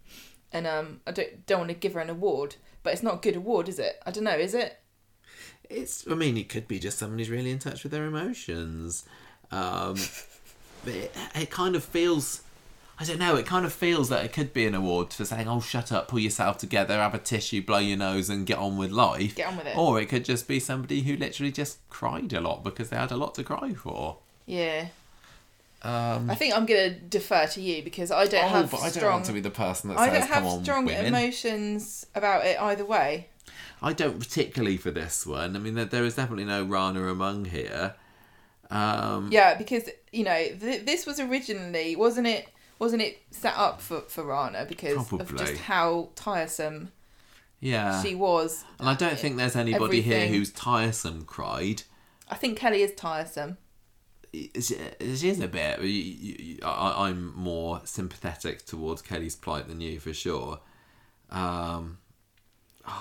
and 0.52 0.68
um, 0.68 1.00
I 1.08 1.12
don't 1.12 1.46
don't 1.46 1.60
want 1.60 1.70
to 1.70 1.76
give 1.76 1.94
her 1.94 2.02
an 2.02 2.10
award. 2.10 2.58
But 2.84 2.92
it's 2.94 3.04
not 3.04 3.16
a 3.16 3.20
good 3.20 3.38
award, 3.38 3.70
is 3.70 3.80
it? 3.80 4.02
I 4.06 4.12
don't 4.12 4.26
know. 4.26 4.38
Is 4.38 4.54
it? 4.54 4.80
It's. 5.70 6.06
I 6.12 6.16
mean, 6.16 6.36
it 6.36 6.50
could 6.50 6.68
be 6.68 6.78
just 6.78 6.98
someone 6.98 7.20
who's 7.20 7.30
really 7.30 7.52
in 7.52 7.60
touch 7.60 7.84
with 7.84 7.94
their 7.94 8.06
emotions. 8.06 9.06
Um, 9.50 9.96
but 10.84 10.94
it, 10.94 11.16
it 11.36 11.50
kind 11.50 11.76
of 11.76 11.84
feels. 11.84 12.42
I 13.00 13.04
don't 13.04 13.18
know. 13.18 13.36
It 13.36 13.48
kind 13.48 13.66
of 13.66 13.74
feels 13.74 14.10
that 14.10 14.24
it 14.24 14.32
could 14.32 14.54
be 14.54 14.68
an 14.68 14.76
award 14.76 15.12
for 15.14 15.26
saying, 15.26 15.48
"Oh, 15.48 15.60
shut 15.60 15.92
up, 15.92 16.08
pull 16.08 16.20
yourself 16.20 16.58
together, 16.58 16.96
have 16.96 17.16
a 17.16 17.20
tissue, 17.20 17.64
blow 17.64 17.80
your 17.80 17.98
nose, 17.98 18.30
and 18.30 18.46
get 18.46 18.60
on 18.60 18.78
with 18.78 18.92
life." 18.92 19.36
Get 19.36 19.48
on 19.48 19.58
with 19.58 19.68
it. 19.68 19.78
Or 19.78 20.00
it 20.00 20.08
could 20.08 20.26
just 20.26 20.48
be 20.48 20.60
somebody 20.60 21.02
who 21.02 21.16
literally 21.16 21.52
just 21.52 21.80
cried 21.90 22.32
a 22.34 22.42
lot 22.42 22.64
because 22.64 22.90
they 22.90 22.98
had 22.98 23.12
a 23.12 23.18
lot 23.18 23.34
to 23.36 23.44
cry 23.44 23.74
for. 23.74 24.18
Yeah. 24.46 24.88
Um, 25.84 26.30
I 26.30 26.36
think 26.36 26.56
I'm 26.56 26.68
gonna 26.68 26.92
defer 26.92 27.48
to 27.48 27.62
you 27.62 27.82
because 27.82 28.12
I 28.12 28.26
don't 28.28 28.46
oh, 28.46 28.50
have 28.50 28.70
but 28.70 28.82
I 28.82 28.84
don't 28.84 28.92
strong. 28.92 29.14
want 29.14 29.26
to 29.26 29.34
be 29.34 29.40
the 29.40 29.50
person 29.50 29.90
that 29.90 29.98
I 29.98 30.10
says, 30.10 30.20
don't 30.20 30.28
have 30.28 30.44
"Come 30.44 30.52
on, 30.52 30.64
strong 30.64 30.86
women." 30.86 31.06
emotions 31.08 32.06
about 32.14 32.46
it 32.46 32.62
either 32.62 32.86
way. 32.86 33.30
I 33.82 33.94
don't 33.94 34.20
particularly 34.20 34.78
for 34.78 34.92
this 34.92 35.26
one. 35.26 35.56
I 35.56 35.60
mean, 35.60 35.74
there, 35.74 35.86
there 35.86 36.06
is 36.06 36.16
definitely 36.16 36.46
no 36.46 36.64
Rana 36.64 37.08
among 37.08 37.46
here. 37.46 37.96
Um, 38.70 39.30
Yeah, 39.32 39.56
because 39.56 39.90
you 40.12 40.24
know 40.24 40.48
th- 40.60 40.86
this 40.86 41.06
was 41.06 41.20
originally 41.20 41.96
wasn't 41.96 42.28
it 42.28 42.48
wasn't 42.80 43.02
it 43.02 43.22
set 43.32 43.56
up 43.56 43.82
for 43.82 44.02
for 44.02 44.24
Rana 44.24 44.66
because 44.68 45.12
of 45.12 45.36
just 45.38 45.58
how 45.58 46.10
tiresome 46.16 46.92
yeah. 47.62 48.02
she 48.02 48.16
was. 48.16 48.66
And 48.80 48.90
I 48.90 48.96
don't 48.96 49.18
think 49.18 49.38
there's 49.38 49.56
anybody 49.56 50.02
here 50.02 50.28
who's 50.28 50.52
tiresome 50.52 51.24
cried. 51.24 51.84
I 52.28 52.36
think 52.36 52.58
Kelly 52.58 52.82
is 52.82 52.94
tiresome. 52.94 53.58
She 54.34 54.78
she 55.16 55.30
is 55.30 55.40
a 55.40 55.48
bit. 55.48 55.80
I, 56.64 57.08
I'm 57.08 57.36
more 57.36 57.82
sympathetic 57.84 58.66
towards 58.66 59.02
Kelly's 59.02 59.36
plight 59.36 59.68
than 59.68 59.80
you 59.80 60.00
for 60.00 60.14
sure. 60.14 60.60
Um, 61.30 62.00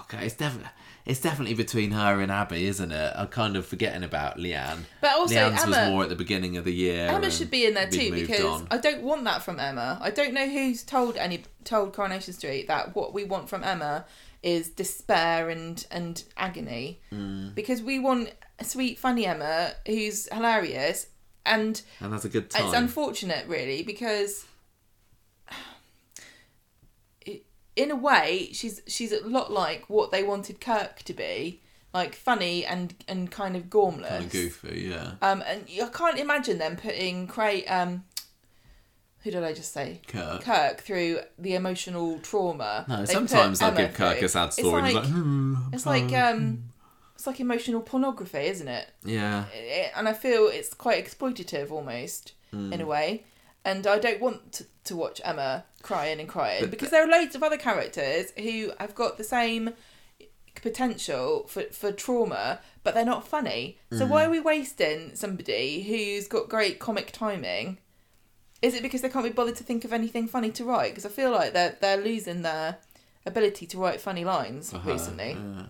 okay, 0.03 0.27
it's 0.27 0.35
definitely 0.35 0.71
it's 1.11 1.21
definitely 1.21 1.55
between 1.55 1.91
her 1.91 2.21
and 2.21 2.31
Abby, 2.31 2.67
isn't 2.67 2.93
it? 2.93 3.13
I'm 3.17 3.27
kind 3.29 3.57
of 3.57 3.67
forgetting 3.67 4.05
about 4.05 4.37
Leanne. 4.39 4.85
But 5.01 5.13
also 5.17 5.35
Leanne's 5.35 5.67
was 5.67 5.77
Emma- 5.77 5.91
more 5.91 6.03
at 6.05 6.09
the 6.09 6.17
beginning 6.17 6.57
of 6.57 6.65
the 6.65 6.73
year. 6.73 7.09
Emma 7.09 7.31
should 7.31 7.51
be 7.51 7.67
in 7.67 7.75
there 7.75 7.89
too 7.89 8.13
because 8.13 8.45
on. 8.45 8.69
I 8.71 8.79
don't 8.79 9.03
want 9.03 9.25
that 9.25 9.43
from 9.43 9.59
Emma. 9.59 9.99
I 10.01 10.11
don't 10.11 10.33
know 10.35 10.49
who's 10.49 10.83
told 10.85 11.17
any 11.17 11.43
told 11.65 11.93
Coronation 11.93 12.33
Street 12.33 12.69
that 12.69 12.95
what 12.95 13.13
we 13.13 13.25
want 13.25 13.49
from 13.49 13.65
Emma 13.65 14.05
is 14.43 14.69
despair 14.71 15.51
and 15.51 15.87
and 15.91 16.25
agony 16.37 17.01
Mm. 17.13 17.55
because 17.55 17.83
we 17.83 17.99
want 17.99 18.33
a 18.59 18.65
sweet 18.65 18.99
funny 18.99 19.27
Emma 19.27 19.73
who's 19.87 20.29
hilarious 20.33 21.07
and 21.45 21.83
and 22.01 22.13
that's 22.13 22.25
a 22.25 22.29
good 22.29 22.49
time. 22.51 22.65
it's 22.67 22.75
unfortunate 22.75 23.47
really 23.49 23.83
because 23.83 24.45
it, 27.27 27.45
in 27.77 27.91
a 27.91 27.97
way 27.97 28.51
she's 28.53 28.83
she's 28.87 29.13
a 29.13 29.27
lot 29.27 29.53
like 29.53 29.89
what 29.89 30.11
they 30.11 30.23
wanted 30.23 30.61
Kirk 30.61 31.03
to 31.05 31.13
be 31.15 31.61
like 31.95 32.15
funny 32.15 32.65
and 32.65 32.95
and 33.09 33.31
kind 33.31 33.57
of 33.57 33.65
gormless 33.65 34.09
kind 34.09 34.25
of 34.25 34.31
goofy, 34.33 34.89
yeah. 34.91 35.13
um, 35.23 35.43
and 35.47 35.65
I 35.83 35.89
can't 35.89 36.19
imagine 36.19 36.59
them 36.59 36.77
putting 36.77 37.27
Cray. 37.27 37.65
Um, 37.67 38.05
who 39.23 39.31
did 39.31 39.45
I 39.45 39.53
just 39.53 39.73
say? 39.73 40.01
Kirk. 40.07 40.43
Kirk 40.43 40.81
through 40.81 41.21
the 41.39 41.55
emotional 41.55 42.19
trauma. 42.21 42.87
No, 42.89 43.05
they 43.05 43.13
sometimes 43.13 43.59
they'll 43.59 43.71
give 43.73 43.93
Kirk 43.93 44.17
through. 44.19 44.27
a 44.27 44.29
sad 44.31 44.47
It's 44.47 44.57
story. 44.59 44.79
and 44.79 44.87
he's 44.87 44.95
like- 44.97 45.05
like, 45.05 45.13
"Hmm, 45.13 45.55
It's 45.75 45.87
like 45.87 46.13
um, 46.15 46.65
it's 47.15 47.27
like 47.27 47.39
emotional 47.41 47.83
pornography, 47.83 48.39
isn't 48.47 48.69
it? 48.69 48.89
yeah, 49.05 49.45
It- 49.53 49.93
And 49.95 50.09
I 50.09 50.15
feel 50.15 50.47
it's 50.49 50.73
quite 50.73 51.05
exploitative 51.05 51.71
almost 51.71 52.33
Hmm. 52.51 52.73
in 52.73 52.81
a 52.81 52.87
way. 52.87 53.25
And 53.63 53.87
I 53.87 53.99
don't 53.99 54.21
want 54.23 54.53
to, 54.55 54.67
to 54.85 54.97
watch 54.97 55.21
Emma 55.23 55.67
crying 55.83 56.21
and 56.21 56.29
crying 56.29 56.61
But 56.63 56.71
because 56.71 56.91
there 56.91 57.03
are 57.03 57.07
loads 57.09 57.35
of 57.35 57.43
other 57.43 57.57
characters 57.57 58.33
who 58.39 58.73
have 58.79 58.95
got 58.95 59.17
the 59.19 59.25
same 59.25 59.75
potential 60.57 61.47
for, 61.49 61.63
for 61.65 61.93
trauma, 61.93 62.61
but 62.83 62.95
they're 62.95 63.05
not 63.05 63.27
funny. 63.27 63.79
So 63.93 64.07
why 64.07 64.25
Hmm. 64.25 64.29
are 64.29 64.31
we 64.33 64.41
wasting 64.41 65.15
somebody 65.15 65.83
who's 65.83 66.29
got 66.29 66.49
great 66.49 66.79
comic 66.79 67.13
timing? 67.13 67.79
Is 68.63 68.75
it 68.75 68.83
because 68.83 69.01
they 69.01 69.09
can't 69.09 69.25
be 69.25 69.31
bothered 69.31 69.57
to 69.57 69.65
think 69.65 69.85
of 69.85 69.93
anything 69.93 70.27
funny 70.29 70.51
to 70.53 70.65
write? 70.65 70.91
Because 70.91 71.07
I 71.07 71.09
feel 71.09 71.31
like 71.31 71.53
they're 71.55 71.77
they're 71.81 71.97
losing 71.97 72.43
their 72.43 72.77
ability 73.25 73.67
to 73.69 73.79
write 73.79 74.01
funny 74.01 74.25
lines 74.25 74.75
Uh-huh, 74.75 74.91
recently. 74.93 75.31
yeah. 75.31 75.67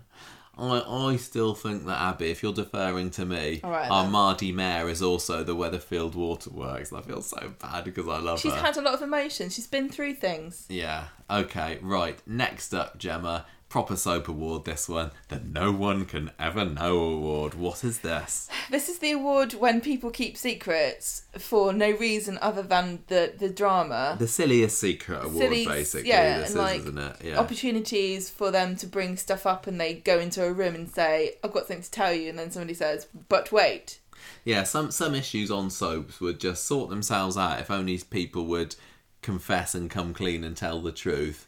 I, 0.61 1.13
I 1.13 1.17
still 1.17 1.55
think 1.55 1.87
that 1.87 2.01
Abby, 2.01 2.31
if 2.31 2.43
you're 2.43 2.53
deferring 2.53 3.11
to 3.13 3.25
me, 3.25 3.61
right, 3.65 3.91
our 3.91 4.03
then. 4.05 4.13
Mardy 4.13 4.53
Mayor 4.53 4.89
is 4.89 5.03
also 5.03 5.43
the 5.43 5.57
Weatherfield 5.57 6.15
Waterworks. 6.15 6.93
And 6.93 7.01
I 7.01 7.03
feel 7.03 7.23
so 7.23 7.53
bad 7.59 7.85
because 7.85 8.07
I 8.09 8.19
love 8.19 8.41
She's 8.41 8.53
her. 8.53 8.59
She's 8.59 8.67
had 8.67 8.77
a 8.77 8.83
lot 8.83 8.95
of 8.95 9.03
emotions. 9.03 9.55
She's 9.55 9.67
been 9.67 9.89
through 9.89 10.15
things. 10.15 10.67
Yeah. 10.69 11.05
Okay. 11.31 11.79
Right. 11.81 12.19
Next 12.27 12.75
up, 12.75 12.99
Gemma. 12.99 13.47
Proper 13.71 13.95
soap 13.97 14.27
award. 14.29 14.65
This 14.67 14.89
one. 14.89 15.13
The 15.29 15.39
No 15.41 15.71
One 15.71 16.05
Can 16.05 16.33
Ever 16.41 16.65
Know 16.65 16.99
award. 16.99 17.55
What 17.55 17.85
is 17.85 18.01
this? 18.01 18.49
This 18.69 18.89
is 18.89 18.99
the 18.99 19.13
award 19.13 19.55
when 19.55 19.81
people 19.81 20.11
keep 20.11 20.37
secrets 20.37 21.23
for 21.39 21.73
no 21.73 21.93
reason 21.93 22.37
other 22.43 22.63
than 22.63 23.05
the 23.07 23.33
the 23.39 23.49
drama. 23.49 24.17
The 24.19 24.27
silliest 24.27 24.79
secret 24.79 25.25
award, 25.25 25.37
Silly- 25.39 25.65
basically. 25.67 26.09
yeah, 26.11 26.41
this 26.41 26.51
is, 26.51 26.57
like, 26.57 26.81
isn't 26.81 26.99
it? 26.99 27.17
Yeah. 27.25 27.39
Opportunities 27.39 28.29
for 28.29 28.51
them 28.51 28.75
to 28.75 28.87
bring 28.89 29.17
stuff 29.17 29.47
up 29.47 29.69
and 29.69 29.81
they 29.81 29.95
go 29.95 30.19
into 30.19 30.45
a 30.45 30.53
room 30.53 30.75
and 30.75 30.91
say, 30.91 31.37
I've 31.45 31.53
got 31.53 31.69
something 31.69 31.83
to 31.83 31.91
tell 31.93 32.13
you, 32.13 32.29
and 32.29 32.39
then 32.39 32.51
somebody 32.51 32.75
says, 32.75 33.07
But 33.29 33.53
wait. 33.53 34.01
yeah. 34.45 34.65
Some 34.65 34.91
some 34.91 35.15
issues 35.15 35.49
on 35.51 35.71
soaps 35.71 36.21
would 36.21 36.41
just 36.41 36.65
sort 36.67 36.91
themselves 36.91 37.37
out 37.37 37.61
if 37.61 37.71
only 37.71 37.99
people 37.99 38.47
would 38.47 38.75
confess 39.23 39.77
and 39.77 39.89
come 39.89 40.13
clean 40.13 40.43
and 40.43 40.57
tell 40.57 40.83
the 40.83 40.91
truth. 40.91 41.47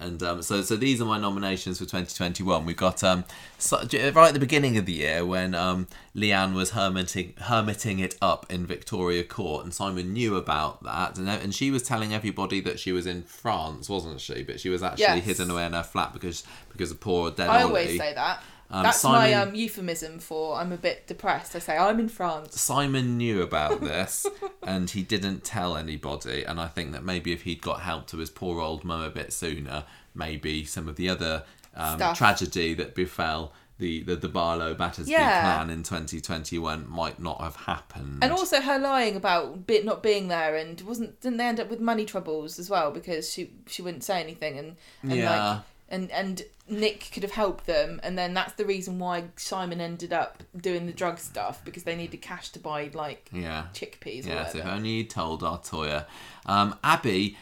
And 0.00 0.22
um, 0.22 0.42
so, 0.42 0.62
so 0.62 0.76
these 0.76 1.00
are 1.00 1.04
my 1.04 1.18
nominations 1.18 1.78
for 1.78 1.84
2021. 1.84 2.64
We've 2.64 2.76
got 2.76 3.04
um, 3.04 3.24
so, 3.58 3.78
right 3.78 4.28
at 4.28 4.34
the 4.34 4.40
beginning 4.40 4.78
of 4.78 4.86
the 4.86 4.92
year 4.94 5.24
when 5.26 5.54
um, 5.54 5.86
Leanne 6.16 6.54
was 6.54 6.70
hermiting, 6.70 7.34
hermiting 7.34 7.98
it 7.98 8.16
up 8.22 8.46
in 8.50 8.66
Victoria 8.66 9.22
Court, 9.22 9.64
and 9.64 9.74
Simon 9.74 10.12
knew 10.12 10.36
about 10.36 10.82
that, 10.82 11.18
and, 11.18 11.28
and 11.28 11.54
she 11.54 11.70
was 11.70 11.82
telling 11.82 12.14
everybody 12.14 12.60
that 12.60 12.78
she 12.80 12.92
was 12.92 13.06
in 13.06 13.22
France, 13.22 13.88
wasn't 13.88 14.20
she? 14.20 14.42
But 14.42 14.58
she 14.58 14.70
was 14.70 14.82
actually 14.82 15.04
Yes. 15.04 15.24
hidden 15.24 15.50
away 15.50 15.66
in 15.66 15.74
her 15.74 15.82
flat 15.82 16.12
because 16.12 16.44
because 16.72 16.90
of 16.90 17.00
poor 17.00 17.30
dead 17.30 17.50
I 17.50 17.62
always 17.62 17.98
say 17.98 18.14
that. 18.14 18.42
Um, 18.72 18.84
That's 18.84 19.02
my 19.02 19.32
um, 19.34 19.54
euphemism 19.54 20.20
for 20.20 20.56
I'm 20.56 20.70
a 20.72 20.76
bit 20.76 21.06
depressed. 21.08 21.56
I 21.56 21.58
say, 21.58 21.76
I'm 21.76 21.98
in 21.98 22.08
France. 22.08 22.60
Simon 22.60 23.16
knew 23.18 23.42
about 23.42 23.80
this 23.82 24.26
and 24.62 24.88
he 24.88 25.02
didn't 25.02 25.42
tell 25.42 25.76
anybody. 25.76 26.44
And 26.44 26.60
I 26.60 26.68
think 26.68 26.92
that 26.92 27.02
maybe 27.04 27.32
if 27.32 27.42
he'd 27.42 27.62
got 27.62 27.80
help 27.80 28.06
to 28.08 28.18
his 28.18 28.30
poor 28.30 28.60
old 28.60 28.84
mum 28.84 29.00
a 29.02 29.10
bit 29.10 29.32
sooner, 29.32 29.84
maybe 30.14 30.64
some 30.64 30.88
of 30.88 30.94
the 30.96 31.08
other 31.08 31.42
um, 31.74 31.96
Stuff. 31.96 32.16
tragedy 32.18 32.74
that 32.74 32.94
befell 32.94 33.52
the, 33.78 34.02
the, 34.02 34.14
the 34.14 34.28
Barlow 34.28 34.74
Battersby 34.74 35.10
Yeah. 35.12 35.40
clan 35.42 35.70
in 35.70 35.82
2021 35.82 36.88
might 36.88 37.18
not 37.20 37.40
have 37.40 37.56
happened. 37.56 38.18
And 38.22 38.30
also 38.30 38.60
her 38.60 38.78
lying 38.78 39.16
about 39.16 39.66
bit 39.66 39.84
not 39.84 40.02
being 40.02 40.28
there 40.28 40.54
and 40.54 40.80
wasn't 40.82 41.20
didn't 41.20 41.38
they 41.38 41.46
end 41.46 41.58
up 41.58 41.70
with 41.70 41.80
money 41.80 42.04
troubles 42.04 42.58
as 42.58 42.68
well 42.70 42.90
because 42.90 43.32
she 43.32 43.50
she 43.66 43.80
wouldn't 43.82 44.04
say 44.04 44.20
anything 44.20 44.58
and, 44.58 44.76
and 45.02 45.12
Yeah. 45.14 45.30
like 45.54 45.60
and 45.88 46.10
and 46.10 46.42
Nick 46.70 47.10
could 47.12 47.22
have 47.22 47.32
helped 47.32 47.66
them 47.66 48.00
and 48.02 48.16
then 48.16 48.34
that's 48.34 48.54
the 48.54 48.64
reason 48.64 48.98
why 48.98 49.24
Simon 49.36 49.80
ended 49.80 50.12
up 50.12 50.42
doing 50.56 50.86
the 50.86 50.92
drug 50.92 51.18
stuff 51.18 51.64
because 51.64 51.82
they 51.82 51.96
needed 51.96 52.22
cash 52.22 52.50
to 52.50 52.58
buy 52.58 52.90
like 52.94 53.28
yeah. 53.32 53.66
chickpeas 53.74 54.26
or 54.26 54.30
Yes, 54.30 54.54
if 54.54 54.64
only 54.64 54.90
you'd 54.90 55.10
told 55.10 55.42
our 55.42 55.58
Toyah. 55.58 56.06
Um, 56.46 56.78
Abby, 56.84 57.36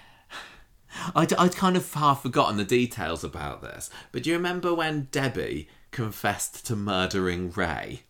I'd, 1.14 1.32
I'd 1.34 1.54
kind 1.54 1.76
of 1.76 1.92
half 1.92 2.22
forgotten 2.22 2.56
the 2.56 2.64
details 2.64 3.22
about 3.22 3.62
this, 3.62 3.90
but 4.12 4.22
do 4.22 4.30
you 4.30 4.36
remember 4.36 4.74
when 4.74 5.08
Debbie 5.10 5.68
confessed 5.90 6.66
to 6.66 6.76
murdering 6.76 7.50
Ray? 7.50 8.02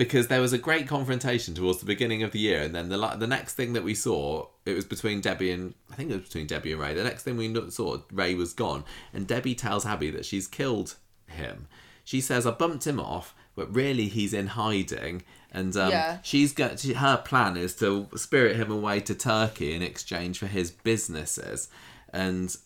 Because 0.00 0.28
there 0.28 0.40
was 0.40 0.54
a 0.54 0.58
great 0.58 0.88
confrontation 0.88 1.54
towards 1.54 1.80
the 1.80 1.84
beginning 1.84 2.22
of 2.22 2.32
the 2.32 2.38
year, 2.38 2.62
and 2.62 2.74
then 2.74 2.88
the 2.88 2.96
the 3.18 3.26
next 3.26 3.52
thing 3.52 3.74
that 3.74 3.84
we 3.84 3.94
saw, 3.94 4.46
it 4.64 4.74
was 4.74 4.86
between 4.86 5.20
Debbie 5.20 5.50
and 5.50 5.74
I 5.92 5.94
think 5.94 6.10
it 6.10 6.14
was 6.14 6.24
between 6.24 6.46
Debbie 6.46 6.72
and 6.72 6.80
Ray. 6.80 6.94
The 6.94 7.04
next 7.04 7.22
thing 7.24 7.36
we 7.36 7.54
saw, 7.70 7.98
Ray 8.10 8.34
was 8.34 8.54
gone, 8.54 8.84
and 9.12 9.26
Debbie 9.26 9.54
tells 9.54 9.84
Abby 9.84 10.10
that 10.12 10.24
she's 10.24 10.46
killed 10.48 10.94
him. 11.26 11.68
She 12.02 12.22
says, 12.22 12.46
"I 12.46 12.52
bumped 12.52 12.86
him 12.86 12.98
off, 12.98 13.34
but 13.54 13.74
really 13.74 14.08
he's 14.08 14.32
in 14.32 14.46
hiding." 14.46 15.22
And 15.52 15.76
um, 15.76 15.90
Yeah. 15.90 16.18
she's 16.22 16.54
got 16.54 16.78
she, 16.80 16.94
her 16.94 17.18
plan 17.18 17.58
is 17.58 17.76
to 17.76 18.08
spirit 18.16 18.56
him 18.56 18.70
away 18.70 19.00
to 19.00 19.14
Turkey 19.14 19.74
in 19.74 19.82
exchange 19.82 20.38
for 20.38 20.46
his 20.46 20.70
businesses, 20.70 21.68
and 22.10 22.56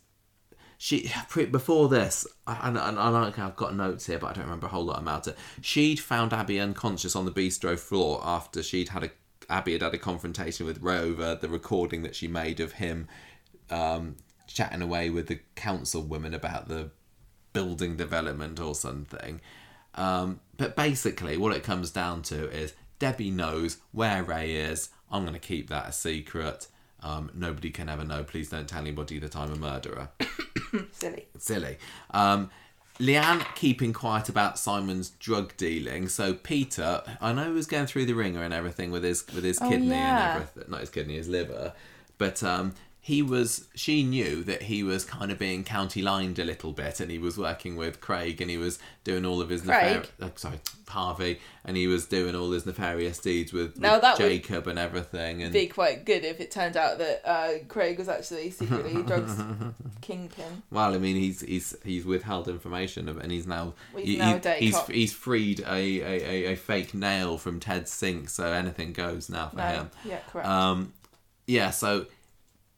she 0.85 1.11
before 1.51 1.89
this, 1.89 2.27
and, 2.47 2.77
and, 2.77 2.99
and 2.99 3.17
I've 3.39 3.57
got 3.57 3.75
notes 3.75 4.05
here, 4.05 4.19
but 4.19 4.27
I 4.27 4.33
don't 4.35 4.45
remember 4.45 4.67
a 4.67 4.69
whole 4.69 4.85
lot 4.85 5.01
about 5.01 5.27
it. 5.27 5.39
She'd 5.63 5.99
found 5.99 6.35
Abby 6.35 6.61
unconscious 6.61 7.17
on 7.17 7.25
the 7.25 7.31
bistro 7.31 7.79
floor 7.79 8.21
after 8.23 8.63
she'd 8.63 8.91
had 8.91 9.05
a 9.05 9.11
Abby 9.49 9.73
had 9.73 9.81
had 9.81 9.95
a 9.95 9.99
confrontation 9.99 10.67
with 10.67 10.83
Rover, 10.83 11.37
the 11.37 11.49
recording 11.49 12.03
that 12.03 12.15
she 12.15 12.29
made 12.29 12.61
of 12.61 12.73
him 12.73 13.09
um, 13.71 14.17
chatting 14.47 14.83
away 14.83 15.09
with 15.09 15.29
the 15.29 15.41
councilwoman 15.57 16.35
about 16.35 16.69
the 16.69 16.91
building 17.55 17.97
development 17.97 18.61
or 18.61 18.75
something. 18.75 19.41
Um, 19.95 20.41
but 20.59 20.77
basically, 20.77 21.39
what 21.39 21.57
it 21.57 21.63
comes 21.63 21.93
down 21.93 22.21
to 22.25 22.51
is 22.51 22.75
Debbie 22.99 23.31
knows 23.31 23.79
where 23.93 24.23
Ray 24.23 24.57
is. 24.57 24.91
I'm 25.11 25.23
going 25.23 25.33
to 25.33 25.41
keep 25.41 25.71
that 25.71 25.89
a 25.89 25.93
secret. 25.93 26.69
Um, 27.03 27.31
nobody 27.35 27.71
can 27.71 27.89
ever 27.89 28.05
know. 28.05 28.23
Please 28.23 28.51
don't 28.51 28.69
tell 28.69 28.83
anybody 28.83 29.19
that 29.21 29.35
I'm 29.35 29.51
a 29.51 29.57
murderer. 29.57 30.11
Silly. 30.93 31.27
Silly. 31.39 31.77
Um, 32.11 32.51
Leanne 33.01 33.45
keeping 33.57 33.93
quiet 33.93 34.29
about 34.29 34.59
Simon's 34.59 35.11
drug 35.11 35.57
dealing. 35.57 36.09
So 36.09 36.33
Peter, 36.35 37.03
I 37.21 37.33
know 37.33 37.45
he 37.47 37.51
was 37.51 37.67
going 37.67 37.87
through 37.87 38.07
the 38.07 38.13
ringer 38.13 38.43
and 38.43 38.55
everything 38.55 38.91
with 38.93 39.03
his 39.03 39.27
with 39.35 39.43
his 39.45 39.59
Oh, 39.61 39.69
kidney 39.69 39.89
yeah. 39.89 40.35
and 40.35 40.43
everything. 40.43 40.71
Not 40.71 40.81
his 40.81 40.91
kidney, 40.91 41.17
his 41.17 41.29
liver. 41.29 41.73
But 42.19 42.43
um, 42.45 42.75
he 43.07 43.21
was. 43.21 43.69
She 43.75 44.03
knew 44.03 44.43
that 44.45 44.63
he 44.63 44.83
was 44.83 45.05
kind 45.05 45.31
of 45.31 45.39
being 45.39 45.63
county 45.63 46.01
lined 46.01 46.39
a 46.39 46.45
little 46.45 46.73
bit, 46.73 47.01
and 47.01 47.11
he 47.11 47.19
was 47.19 47.37
working 47.37 47.77
with 47.77 48.01
Craig, 48.01 48.41
and 48.41 48.51
he 48.51 48.57
was 48.57 48.79
doing 49.05 49.27
all 49.27 49.43
of 49.43 49.51
his 49.51 49.61
Craig? 49.61 50.09
uh, 50.23 50.31
sorry 50.37 50.59
Harvey, 50.89 51.39
and 51.67 51.77
he 51.77 51.87
was 51.87 52.07
doing 52.07 52.35
all 52.35 52.51
his 52.53 52.65
nefarious 52.65 53.19
deeds 53.19 53.53
with, 53.53 53.79
Now 53.79 53.95
with 53.95 54.03
that 54.03 54.19
would 54.19 54.27
Jacob 54.31 54.67
and 54.69 54.79
everything. 54.79 55.43
And 55.43 55.53
Be 55.53 55.67
quite 55.67 56.07
good 56.07 56.25
if 56.25 56.41
it 56.41 56.51
turned 56.51 56.79
out 56.79 56.97
that 56.97 57.21
uh, 57.29 57.51
Craig 57.69 57.99
was 57.99 58.09
actually 58.09 58.51
secretly 58.51 59.03
drugs 59.07 59.37
kingpin. 60.01 60.63
Well, 60.71 60.95
I 60.95 60.99
mean, 60.99 61.17
he's 61.17 61.41
he's 61.43 61.77
he's 61.85 62.05
withheld 62.07 62.49
information, 62.49 63.09
and 63.09 63.31
he's 63.31 63.47
now 63.47 63.75
Well, 63.93 64.03
he's 64.03 64.09
he- 64.09 64.17
now 64.17 64.39
he- 64.39 64.65
he's 64.67 64.75
cop. 64.77 64.91
he's 64.91 65.13
freed 65.13 65.61
a, 65.61 65.67
a, 65.75 66.03
a, 66.49 66.53
a 66.53 66.57
fake 66.57 66.95
nail 66.95 67.37
from 67.37 67.61
Ted's 67.61 67.91
sink, 67.91 68.31
so 68.31 68.47
anything 68.53 68.95
goes 68.95 69.29
now 69.29 69.49
for 69.51 69.57
No, 69.57 69.63
him. 69.65 69.91
yeah, 70.07 70.19
correct. 70.31 70.49
Um, 70.49 70.93
yeah, 71.47 71.71
so 71.71 72.07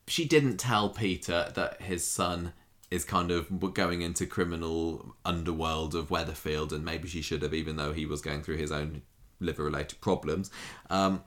she 0.09 0.25
didn't 0.25 0.59
tell 0.59 0.89
Peter 0.91 1.53
that 1.55 1.83
his 1.83 2.07
son 2.07 2.53
is 2.91 3.05
kind 3.05 3.31
of 3.31 3.75
going 3.75 4.03
into 4.03 4.27
criminal 4.27 5.17
underworld 5.25 5.95
of 5.95 6.09
Weatherfield, 6.09 6.73
and 6.73 6.85
maybe 6.85 7.09
she 7.09 7.23
should 7.23 7.43
have, 7.43 7.55
even 7.55 7.77
though 7.77 7.93
he 7.93 8.07
was 8.07 8.21
going 8.21 8.43
through 8.43 8.57
his 8.57 8.71
own 8.71 9.03
liver-related 9.41 10.01
problems. 10.01 10.51
Um, 10.89 11.23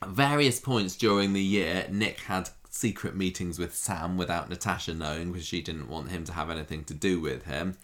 at 0.00 0.08
various 0.08 0.58
points 0.58 0.96
during 0.96 1.32
the 1.32 1.42
year, 1.42 1.86
Nick 1.90 2.20
had 2.20 2.48
secret 2.70 3.14
meetings 3.14 3.58
with 3.58 3.74
Sam 3.74 4.16
without 4.16 4.48
Natasha 4.48 4.94
knowing 4.94 5.30
because 5.30 5.46
she 5.46 5.60
didn't 5.60 5.88
want 5.88 6.10
him 6.10 6.24
to 6.24 6.32
have 6.32 6.48
anything 6.48 6.84
to 6.84 6.94
do 6.94 7.20
with 7.20 7.44
him. 7.44 7.76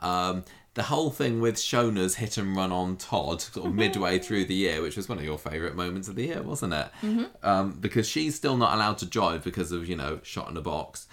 Um, 0.00 0.44
the 0.74 0.84
whole 0.84 1.10
thing 1.10 1.40
with 1.40 1.56
Shona's 1.56 2.14
hit 2.14 2.38
and 2.38 2.56
run 2.56 2.72
on 2.72 2.96
Todd 2.96 3.42
sort 3.42 3.66
of 3.66 3.74
midway 3.74 4.18
through 4.18 4.46
the 4.46 4.54
year, 4.54 4.80
which 4.80 4.96
was 4.96 5.08
one 5.08 5.18
of 5.18 5.24
your 5.24 5.38
favourite 5.38 5.74
moments 5.74 6.08
of 6.08 6.14
the 6.14 6.24
year, 6.24 6.42
wasn't 6.42 6.72
it? 6.72 6.88
Mm-hmm. 7.02 7.24
Um, 7.42 7.72
because 7.72 8.08
she's 8.08 8.34
still 8.34 8.56
not 8.56 8.74
allowed 8.74 8.98
to 8.98 9.06
drive 9.06 9.44
because 9.44 9.70
of, 9.70 9.86
you 9.86 9.96
know, 9.96 10.20
shot 10.22 10.50
in 10.50 10.56
a 10.56 10.62
box. 10.62 11.06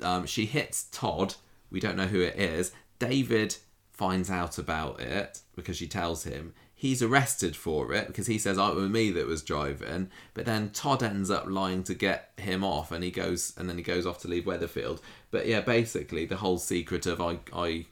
Um, 0.00 0.26
she 0.26 0.46
hits 0.46 0.84
Todd. 0.84 1.34
We 1.70 1.80
don't 1.80 1.96
know 1.96 2.06
who 2.06 2.20
it 2.20 2.36
is. 2.36 2.72
David 2.98 3.56
finds 3.90 4.30
out 4.30 4.58
about 4.58 5.00
it 5.00 5.42
because 5.56 5.76
she 5.76 5.86
tells 5.86 6.24
him. 6.24 6.54
He's 6.74 7.02
arrested 7.02 7.54
for 7.54 7.92
it 7.92 8.08
because 8.08 8.26
he 8.26 8.38
says, 8.38 8.58
"Oh, 8.58 8.72
it 8.72 8.74
was 8.74 8.90
me 8.90 9.12
that 9.12 9.28
was 9.28 9.42
driving." 9.42 10.10
But 10.34 10.46
then 10.46 10.70
Todd 10.70 11.02
ends 11.04 11.30
up 11.30 11.44
lying 11.46 11.84
to 11.84 11.94
get 11.94 12.32
him 12.36 12.64
off, 12.64 12.90
and 12.90 13.04
he 13.04 13.12
goes, 13.12 13.52
and 13.56 13.68
then 13.68 13.76
he 13.76 13.84
goes 13.84 14.04
off 14.04 14.18
to 14.22 14.28
leave 14.28 14.44
Weatherfield. 14.44 15.00
But 15.30 15.46
yeah, 15.46 15.60
basically 15.60 16.26
the 16.26 16.38
whole 16.38 16.58
secret 16.58 17.06
of 17.06 17.20
I, 17.20 17.38
I, 17.52 17.86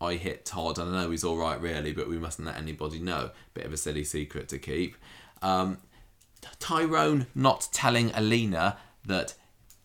I 0.00 0.14
hit 0.14 0.44
Todd, 0.44 0.78
and 0.78 0.94
I 0.94 1.02
know 1.02 1.10
he's 1.10 1.24
all 1.24 1.36
right, 1.36 1.60
really, 1.60 1.92
but 1.92 2.08
we 2.08 2.18
mustn't 2.18 2.46
let 2.46 2.56
anybody 2.56 2.98
know. 3.00 3.30
Bit 3.54 3.66
of 3.66 3.72
a 3.72 3.76
silly 3.76 4.04
secret 4.04 4.48
to 4.48 4.58
keep. 4.58 4.96
Um, 5.42 5.78
Tyrone 6.58 7.26
not 7.34 7.68
telling 7.72 8.10
Alina 8.14 8.78
that 9.06 9.34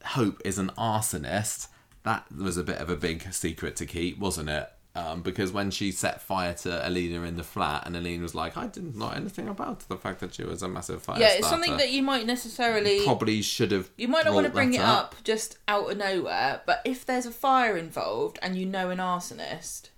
Hope 0.04 0.42
is 0.46 0.58
an 0.58 0.72
arsonist, 0.78 1.68
that 2.04 2.26
was 2.32 2.58
a 2.58 2.64
bit 2.64 2.78
of 2.78 2.90
a 2.90 2.96
big 2.96 3.34
secret 3.34 3.76
to 3.78 3.86
keep, 3.86 4.20
wasn't 4.20 4.50
it? 4.50 4.70
Um, 4.96 5.24
because 5.24 5.52
when 5.52 5.72
she 5.72 5.92
set 5.92 6.22
fire 6.22 6.54
to 6.54 6.88
Alina 6.88 7.24
in 7.24 7.36
the 7.36 7.44
flat, 7.44 7.86
and 7.86 7.98
Alina 7.98 8.24
was 8.24 8.34
like, 8.34 8.56
"I 8.56 8.68
didn't 8.68 8.96
know 8.96 9.10
anything 9.10 9.50
about 9.50 9.80
the 9.90 9.98
fact 9.98 10.22
that 10.22 10.34
she 10.36 10.44
was 10.44 10.64
a 10.64 10.70
massive 10.70 11.04
fire 11.04 11.20
yeah, 11.20 11.34
it's 11.34 11.50
something 11.50 11.76
that 11.76 11.92
you 11.92 12.02
might 12.02 12.26
necessarily 12.26 13.04
probably 13.04 13.42
should 13.42 13.72
have. 13.72 13.90
you 13.98 14.08
might 14.08 14.24
not 14.24 14.34
want 14.34 14.46
to 14.46 14.54
bring 14.54 14.74
it 14.74 14.80
up 14.80 15.16
just 15.26 15.58
out 15.68 15.92
of 15.92 15.98
nowhere, 15.98 16.62
but 16.66 16.82
if 16.86 17.06
there's 17.06 17.26
a 17.26 17.32
fire 17.32 17.76
involved 17.76 18.40
and 18.42 18.56
you 18.56 18.66
know 18.66 18.90
an 18.90 19.00
arsonist, 19.00 19.90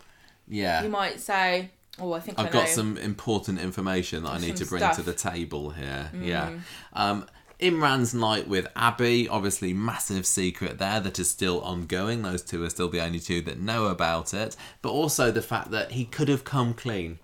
Yeah, 0.48 0.84
you 0.84 0.90
might 0.90 1.20
say, 1.20 1.72
"Oh, 2.00 2.14
I 2.14 2.20
think 2.20 2.40
I 2.40 2.44
I've 2.46 2.54
know." 2.54 2.60
got 2.62 2.70
some 2.70 2.98
important 2.98 3.60
information 3.60 4.24
that 4.24 4.32
I 4.32 4.38
need 4.40 4.56
to 4.58 4.66
bring 4.66 4.84
to 4.94 5.02
the 5.02 5.14
table 5.14 5.72
here. 5.72 6.12
Yeah. 6.20 6.52
Um, 6.94 7.26
Imran's 7.60 8.14
night 8.14 8.48
with 8.48 8.68
Abby, 8.76 9.28
obviously 9.28 9.74
massive 9.74 10.28
secret 10.28 10.78
there 10.78 11.00
that 11.00 11.18
is 11.18 11.30
still 11.30 11.60
ongoing. 11.62 12.22
Those 12.22 12.44
two 12.44 12.64
are 12.64 12.70
still 12.70 12.88
the 12.88 13.02
only 13.02 13.20
two 13.20 13.42
that 13.42 13.60
know 13.60 13.88
about 13.88 14.32
it. 14.34 14.56
But 14.84 14.90
also 14.92 15.32
the 15.32 15.42
fact 15.42 15.72
that 15.72 15.94
he 15.94 16.06
could 16.06 16.28
have 16.28 16.44
come 16.44 16.76
clean 16.76 17.18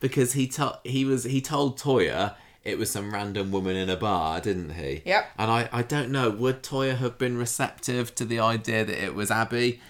because 0.00 0.32
he 0.32 0.46
to- 0.48 0.78
he 0.84 1.04
was 1.04 1.24
he 1.24 1.40
told 1.42 1.78
Toyah 1.78 2.34
it 2.64 2.78
was 2.78 2.90
some 2.90 3.12
random 3.12 3.52
woman 3.52 3.76
in 3.76 3.88
a 3.90 3.96
bar, 3.96 4.40
didn't 4.40 4.70
he? 4.70 5.02
Yep. 5.04 5.28
And 5.38 5.50
I, 5.50 5.68
I 5.72 5.82
don't 5.82 6.10
know, 6.10 6.30
would 6.30 6.62
Toyah 6.64 6.96
have 6.96 7.16
been 7.18 7.36
receptive 7.36 8.14
to 8.16 8.24
the 8.24 8.40
idea 8.40 8.84
that 8.84 9.04
it 9.04 9.14
was 9.14 9.30
Abby? 9.30 9.80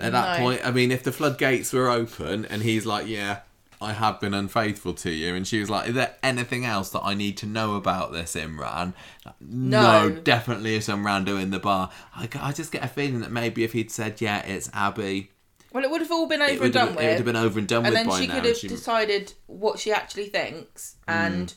At 0.00 0.12
that 0.12 0.38
No. 0.38 0.44
point, 0.44 0.60
I 0.64 0.70
mean, 0.70 0.90
if 0.90 1.02
the 1.02 1.12
floodgates 1.12 1.72
were 1.72 1.88
open 1.90 2.44
and 2.46 2.62
he's 2.62 2.84
like, 2.86 3.06
"Yeah, 3.06 3.40
I 3.80 3.92
have 3.92 4.20
been 4.20 4.34
unfaithful 4.34 4.94
to 4.94 5.10
you," 5.10 5.34
and 5.34 5.46
she 5.46 5.60
was 5.60 5.70
like, 5.70 5.88
"Is 5.88 5.94
there 5.94 6.14
anything 6.22 6.64
else 6.64 6.90
that 6.90 7.02
I 7.02 7.14
need 7.14 7.36
to 7.38 7.46
know 7.46 7.74
about 7.76 8.12
this, 8.12 8.34
Imran?" 8.34 8.94
No, 9.40 10.08
No. 10.08 10.10
definitely 10.10 10.80
some 10.80 11.04
rando 11.04 11.40
in 11.40 11.50
the 11.50 11.58
bar. 11.58 11.90
I, 12.16 12.28
I 12.40 12.52
just 12.52 12.72
get 12.72 12.82
a 12.84 12.88
feeling 12.88 13.20
that 13.20 13.30
maybe 13.30 13.62
if 13.64 13.72
he'd 13.72 13.90
said, 13.90 14.20
"Yeah, 14.20 14.40
it's 14.44 14.68
Abby," 14.72 15.30
well, 15.72 15.84
it 15.84 15.90
would 15.90 16.00
have 16.00 16.10
all 16.12 16.26
been 16.26 16.42
over 16.42 16.64
and 16.64 16.72
done 16.72 16.88
have, 16.88 16.96
with. 16.96 17.04
it 17.04 17.08
would 17.08 17.16
have 17.16 17.24
been 17.24 17.36
over 17.36 17.58
and 17.58 17.68
done 17.68 17.84
and 17.86 17.94
with 17.94 18.06
then 18.06 18.20
she 18.20 18.26
could 18.28 18.44
have 18.44 18.56
She- 18.56 18.68
decided 18.68 19.32
what 19.46 19.78
she 19.78 19.92
actually 19.92 20.26
thinks 20.28 20.94
and 21.08 21.48
Mm. 21.48 21.54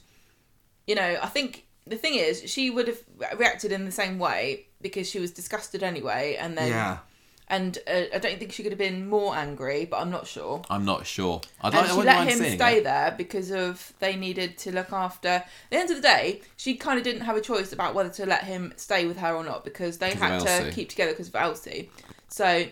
you 0.87 0.95
know 0.95 1.19
i 1.21 1.27
think 1.27 1.65
the 1.85 1.97
thing 1.97 2.15
is 2.15 2.41
she 2.49 2.69
would 2.71 2.87
have 2.87 2.97
reacted 3.37 3.71
in 3.71 3.85
the 3.85 3.91
same 3.91 4.17
way 4.19 4.65
because 4.81 5.07
she 5.09 5.19
was 5.19 5.29
disgusted 5.31 5.83
anyway 5.83 6.35
and 6.39 6.57
then 6.57 6.69
yeah, 6.69 6.97
and 7.49 7.77
uh, 7.87 8.03
i 8.13 8.19
don't 8.19 8.39
think 8.39 8.51
she 8.51 8.63
could 8.63 8.71
have 8.71 8.79
been 8.79 9.07
more 9.07 9.35
angry 9.35 9.85
but 9.85 9.97
i'm 9.97 10.11
not 10.11 10.27
sure 10.27 10.61
I'm 10.69 10.85
not 10.85 11.05
sure. 11.05 11.41
I'd 11.61 11.73
and 11.73 11.87
like, 11.87 11.91
she 11.91 12.01
let 12.03 12.27
him 12.27 12.55
stay 12.55 12.77
it. 12.77 12.83
there 12.83 13.13
because 13.17 13.51
of 13.51 13.93
they 13.99 14.15
needed 14.15 14.57
to 14.59 14.71
look 14.73 14.91
after 14.91 15.27
at 15.27 15.49
the 15.69 15.77
end 15.77 15.89
of 15.89 15.97
the 15.97 16.01
day 16.01 16.41
she 16.57 16.75
kind 16.75 16.97
of 16.97 17.03
didn't 17.03 17.21
have 17.21 17.37
a 17.37 17.41
choice 17.41 17.71
about 17.71 17.95
whether 17.95 18.09
to 18.09 18.25
let 18.25 18.43
him 18.43 18.73
stay 18.75 19.05
with 19.05 19.17
her 19.17 19.33
or 19.33 19.43
not 19.43 19.63
because 19.63 19.97
they 19.97 20.11
had 20.11 20.39
to 20.39 20.71
keep 20.71 20.89
together 20.89 21.11
because 21.11 21.29
of 21.29 21.35
Elsie 21.35 21.89
so 22.27 22.65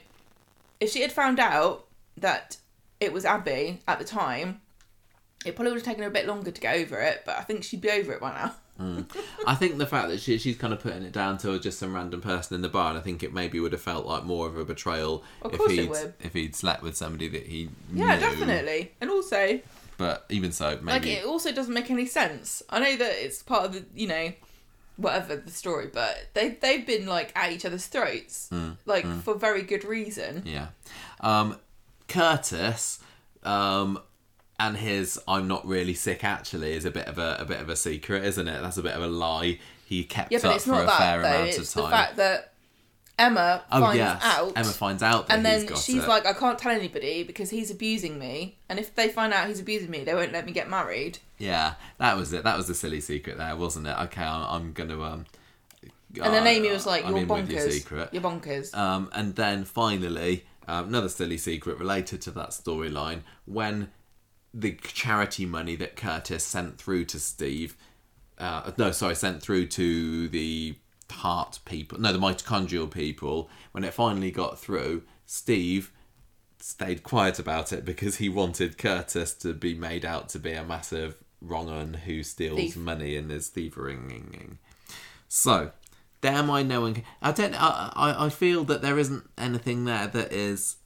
if 0.79 0.91
she 0.91 1.01
had 1.01 1.11
found 1.11 1.39
out 1.39 1.87
that 2.17 2.57
it 2.99 3.13
was 3.13 3.25
Abby 3.25 3.81
at 3.87 3.99
the 3.99 4.05
time 4.05 4.61
it 5.45 5.55
probably 5.55 5.71
would 5.71 5.79
have 5.79 5.85
taken 5.85 6.03
her 6.03 6.09
a 6.09 6.13
bit 6.13 6.27
longer 6.27 6.51
to 6.51 6.61
get 6.61 6.75
over 6.75 6.99
it 6.99 7.23
but 7.25 7.37
I 7.37 7.41
think 7.41 7.63
she'd 7.63 7.81
be 7.81 7.91
over 7.91 8.13
it 8.13 8.19
by 8.19 8.33
now 8.33 8.55
I 8.79 9.55
think 9.55 9.77
the 9.77 9.85
fact 9.85 10.09
that 10.09 10.19
she, 10.19 10.37
she's 10.37 10.57
kind 10.57 10.73
of 10.73 10.79
putting 10.81 11.03
it 11.03 11.11
down 11.13 11.37
to 11.39 11.57
just 11.59 11.79
some 11.79 11.95
random 11.95 12.21
person 12.21 12.55
in 12.55 12.61
the 12.61 12.69
bar, 12.69 12.89
and 12.89 12.97
I 12.97 13.01
think 13.01 13.23
it 13.23 13.33
maybe 13.33 13.59
would 13.59 13.71
have 13.71 13.81
felt 13.81 14.05
like 14.05 14.23
more 14.23 14.47
of 14.47 14.57
a 14.57 14.65
betrayal 14.65 15.23
Of 15.41 15.53
if 15.53 15.61
he'd 15.71 15.91
if 16.21 16.33
he'd 16.33 16.55
slept 16.55 16.81
with 16.83 16.97
somebody 16.97 17.27
that 17.29 17.43
he 17.47 17.69
yeah 17.93 18.15
knew. 18.15 18.19
definitely. 18.19 18.91
And 18.99 19.09
also 19.09 19.59
But 19.97 20.25
even 20.29 20.51
so, 20.51 20.77
like 20.83 21.05
it 21.05 21.25
also 21.25 21.51
doesn't 21.53 21.73
make 21.73 21.89
any 21.89 22.05
sense. 22.05 22.61
I 22.69 22.79
know 22.79 22.95
that 22.97 23.23
it's 23.23 23.41
part 23.41 23.65
of 23.65 23.73
the 23.73 23.85
you 23.95 24.07
know 24.07 24.33
whatever 24.97 25.35
the 25.35 25.51
story 25.51 25.89
but 25.93 26.29
they 26.33 26.51
they've 26.61 26.85
been 26.87 27.05
like 27.05 27.29
at 27.35 27.51
each 27.51 27.65
other's 27.65 27.85
throats 27.85 28.47
Mm, 28.51 28.77
like 28.85 29.05
for 29.23 29.35
very 29.35 29.61
good 29.61 29.83
reason. 29.83 30.43
Yeah. 30.45 30.67
Um, 31.21 31.57
Curtis, 32.07 32.99
um, 33.43 33.99
and 34.59 34.77
his 34.77 35.19
"I'm 35.27 35.47
not 35.47 35.65
really 35.67 35.93
sick" 35.93 36.23
actually 36.23 36.73
is 36.73 36.85
a 36.85 36.91
bit 36.91 37.07
of 37.07 37.17
a, 37.17 37.37
a 37.39 37.45
bit 37.45 37.59
of 37.59 37.69
a 37.69 37.75
secret, 37.75 38.23
isn't 38.23 38.47
it? 38.47 38.61
That's 38.61 38.77
a 38.77 38.83
bit 38.83 38.93
of 38.93 39.03
a 39.03 39.07
lie. 39.07 39.59
He 39.85 40.03
kept 40.03 40.31
yeah 40.31 40.39
but 40.41 40.49
up 40.49 40.55
it's 40.55 40.65
for 40.65 40.71
not 40.71 40.83
a 40.83 40.85
that 40.87 40.97
fair 40.97 41.21
though 41.21 41.27
amount 41.27 41.47
it's 41.49 41.57
of 41.59 41.73
the 41.73 41.81
time. 41.83 41.91
fact 41.91 42.15
that 42.17 42.53
Emma 43.17 43.63
oh 43.71 43.79
finds 43.79 43.97
yes, 43.97 44.21
out 44.25 44.53
Emma 44.57 44.65
finds 44.71 45.03
out 45.03 45.27
that 45.27 45.35
and 45.35 45.45
then 45.45 45.67
she's 45.75 46.03
it. 46.03 46.07
like 46.07 46.25
I 46.25 46.33
can't 46.33 46.57
tell 46.59 46.71
anybody 46.71 47.23
because 47.23 47.49
he's 47.51 47.69
abusing 47.71 48.17
me 48.19 48.57
and 48.67 48.77
if 48.79 48.93
they 48.95 49.07
find 49.09 49.31
out 49.31 49.47
he's 49.47 49.59
abusing 49.61 49.89
me 49.91 50.03
they 50.03 50.13
won't 50.15 50.33
let 50.33 50.45
me 50.45 50.51
get 50.51 50.69
married 50.69 51.19
Yeah, 51.37 51.75
that 51.99 52.17
was 52.17 52.33
it. 52.33 52.43
That 52.43 52.57
was 52.57 52.67
the 52.67 52.73
silly 52.73 52.99
secret 52.99 53.37
there, 53.37 53.55
wasn't 53.55 53.87
it? 53.87 53.95
Okay, 54.05 54.23
I'm, 54.23 54.43
I'm 54.63 54.73
gonna 54.73 54.99
um. 55.01 55.25
and 56.21 56.33
then 56.33 56.43
uh, 56.43 56.49
Amy 56.49 56.71
was 56.71 56.85
like 56.85 57.05
I'm 57.05 57.15
you're 57.15 57.25
with 57.25 57.49
your 57.49 57.59
bonkers 57.61 57.71
secret. 57.71 58.09
you're 58.11 58.23
bonkers 58.23 58.75
Um, 58.75 59.09
and 59.13 59.35
then 59.35 59.63
finally, 59.65 60.45
um, 60.67 60.87
another 60.87 61.09
silly 61.09 61.37
secret 61.37 61.77
related 61.77 62.21
to 62.23 62.31
that 62.31 62.49
storyline 62.49 63.21
when 63.45 63.91
the 64.55 64.71
charity 64.81 65.45
money 65.45 65.75
that 65.75 65.97
Curtis 65.97 66.43
sent 66.43 66.77
through 66.77 67.05
to 67.05 67.19
Steve, 67.19 67.75
uh, 68.37 68.71
no, 68.77 68.91
sorry, 68.91 69.15
sent 69.15 69.41
through 69.41 69.67
to 69.67 70.29
the 70.29 70.75
heart 71.11 71.59
people, 71.65 71.99
no, 71.99 72.13
the 72.13 72.19
mitochondrial 72.19 72.89
people, 72.89 73.49
when 73.73 73.83
it 73.83 73.93
finally 73.93 74.31
got 74.31 74.57
through, 74.57 75.03
Steve 75.25 75.91
stayed 76.59 77.03
quiet 77.03 77.37
about 77.37 77.73
it 77.73 77.83
because 77.83 78.17
he 78.17 78.29
wanted 78.29 78.77
Curtis 78.77 79.33
to 79.35 79.53
be 79.53 79.75
made 79.75 80.05
out 80.05 80.29
to 80.29 80.39
be 80.39 80.53
a 80.53 80.63
massive 80.63 81.17
wrong 81.41 81.69
un 81.69 81.93
who 81.93 82.23
steals 82.23 82.57
Thief. 82.57 82.77
money 82.77 83.15
and 83.17 83.31
is 83.31 83.49
thieving. 83.49 84.57
So, 85.27 85.71
there 86.21 86.33
am 86.33 86.49
I 86.49 86.63
knowing? 86.63 87.03
I 87.21 87.31
don't. 87.33 87.53
I 87.53 88.15
I 88.25 88.29
feel 88.29 88.63
that 88.63 88.81
there 88.81 88.97
isn't 88.97 89.29
anything 89.37 89.85
there 89.85 90.07
that 90.07 90.31
is 90.31 90.77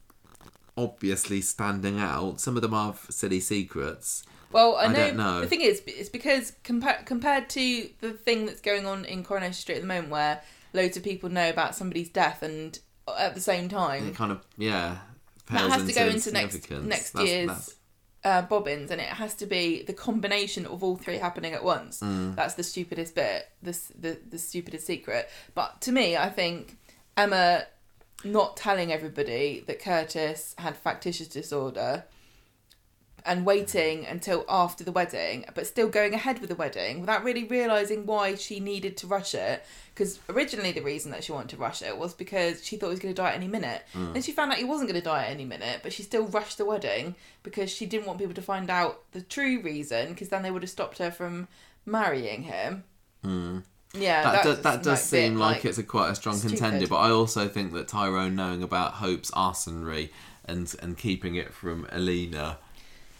obviously 0.83 1.41
standing 1.41 1.99
out. 1.99 2.39
Some 2.39 2.55
of 2.55 2.61
them 2.61 2.73
are 2.73 2.95
silly 3.09 3.39
secrets. 3.39 4.23
Well, 4.51 4.75
I 4.75 4.85
I 4.85 4.87
know, 4.87 4.93
don't 4.95 5.17
know. 5.17 5.41
the 5.41 5.47
thing 5.47 5.61
is, 5.61 5.81
it's 5.85 6.09
because 6.09 6.53
compa- 6.63 7.05
compared 7.05 7.49
to 7.51 7.89
the 8.01 8.11
thing 8.13 8.45
that's 8.47 8.61
going 8.61 8.85
on 8.87 9.05
in 9.05 9.23
Coronation 9.23 9.53
Street 9.53 9.75
at 9.75 9.81
the 9.81 9.87
moment, 9.87 10.09
where 10.09 10.41
loads 10.73 10.97
of 10.97 11.03
people 11.03 11.29
know 11.29 11.49
about 11.49 11.75
somebody's 11.75 12.09
death, 12.09 12.41
and 12.41 12.79
at 13.17 13.35
the 13.35 13.41
same 13.41 13.69
time, 13.69 14.07
It 14.07 14.15
kind 14.15 14.31
of 14.31 14.43
yeah. 14.57 14.97
that 15.51 15.69
has 15.71 15.85
to 15.87 15.93
go 15.93 16.07
into 16.07 16.31
next 16.31 16.69
next 16.71 17.11
That's- 17.11 17.29
year's 17.29 17.47
that's- 17.47 17.75
uh, 18.23 18.41
bobbins, 18.41 18.89
and 18.91 18.99
it 18.99 19.07
has 19.07 19.33
to 19.35 19.45
be 19.45 19.83
the 19.83 19.93
combination 19.93 20.65
of 20.65 20.83
all 20.83 20.95
three 20.97 21.17
happening 21.17 21.53
at 21.53 21.63
once. 21.63 21.99
Mm. 22.01 22.35
That's 22.35 22.55
the 22.55 22.63
stupidest 22.63 23.13
bit, 23.15 23.47
the, 23.61 23.77
the 23.99 24.19
the 24.31 24.37
stupidest 24.39 24.85
secret. 24.87 25.29
But 25.53 25.79
to 25.81 25.91
me, 25.91 26.17
I 26.17 26.29
think 26.29 26.77
Emma 27.15 27.65
not 28.23 28.57
telling 28.57 28.91
everybody 28.91 29.63
that 29.67 29.81
Curtis 29.81 30.55
had 30.57 30.75
factitious 30.75 31.27
disorder 31.27 32.03
and 33.25 33.45
waiting 33.45 34.05
until 34.05 34.45
after 34.47 34.83
the 34.83 34.91
wedding, 34.91 35.45
but 35.53 35.67
still 35.67 35.89
going 35.89 36.13
ahead 36.13 36.39
with 36.39 36.49
the 36.49 36.55
wedding 36.55 37.01
without 37.01 37.23
really 37.23 37.43
realizing 37.43 38.05
why 38.05 38.35
she 38.35 38.59
needed 38.59 38.95
to 38.97 39.07
rush 39.07 39.35
it. 39.35 39.63
Because 39.93 40.19
originally, 40.29 40.71
the 40.71 40.81
reason 40.81 41.11
that 41.11 41.23
she 41.23 41.31
wanted 41.31 41.49
to 41.49 41.57
rush 41.57 41.81
it 41.81 41.97
was 41.97 42.13
because 42.13 42.63
she 42.63 42.77
thought 42.77 42.87
he 42.87 42.91
was 42.91 42.99
going 42.99 43.13
to 43.13 43.21
die 43.21 43.31
at 43.31 43.35
any 43.35 43.47
minute. 43.47 43.83
Mm. 43.93 44.13
Then 44.13 44.21
she 44.21 44.31
found 44.31 44.51
out 44.51 44.57
he 44.57 44.63
wasn't 44.63 44.89
going 44.89 45.01
to 45.01 45.05
die 45.05 45.25
at 45.25 45.31
any 45.31 45.45
minute, 45.45 45.81
but 45.83 45.91
she 45.91 46.03
still 46.03 46.27
rushed 46.27 46.57
the 46.57 46.65
wedding 46.65 47.15
because 47.43 47.69
she 47.69 47.85
didn't 47.85 48.07
want 48.07 48.19
people 48.19 48.33
to 48.33 48.41
find 48.41 48.69
out 48.69 49.03
the 49.11 49.21
true 49.21 49.61
reason, 49.61 50.09
because 50.09 50.29
then 50.29 50.41
they 50.41 50.51
would 50.51 50.63
have 50.63 50.69
stopped 50.69 50.97
her 50.99 51.11
from 51.11 51.49
marrying 51.85 52.43
him. 52.43 52.85
Mm. 53.23 53.63
Yeah, 53.93 54.23
that, 54.23 54.31
that, 54.31 54.43
does, 54.43 54.61
that 54.61 54.83
does 54.83 54.85
like, 54.85 54.99
seem 54.99 55.33
bit, 55.33 55.39
like, 55.39 55.65
it's 55.65 55.77
a 55.79 55.83
quite 55.83 56.11
a 56.11 56.15
strong 56.15 56.35
stupid. 56.35 56.59
contender, 56.59 56.87
but 56.87 56.97
I 56.97 57.09
also 57.09 57.47
think 57.47 57.73
that 57.73 57.87
Tyrone 57.87 58.35
knowing 58.35 58.61
about 58.61 58.93
Hope's 58.93 59.31
arsonry 59.31 60.09
and 60.45 60.73
and 60.81 60.97
keeping 60.97 61.35
it 61.35 61.53
from 61.53 61.87
Alina. 61.91 62.57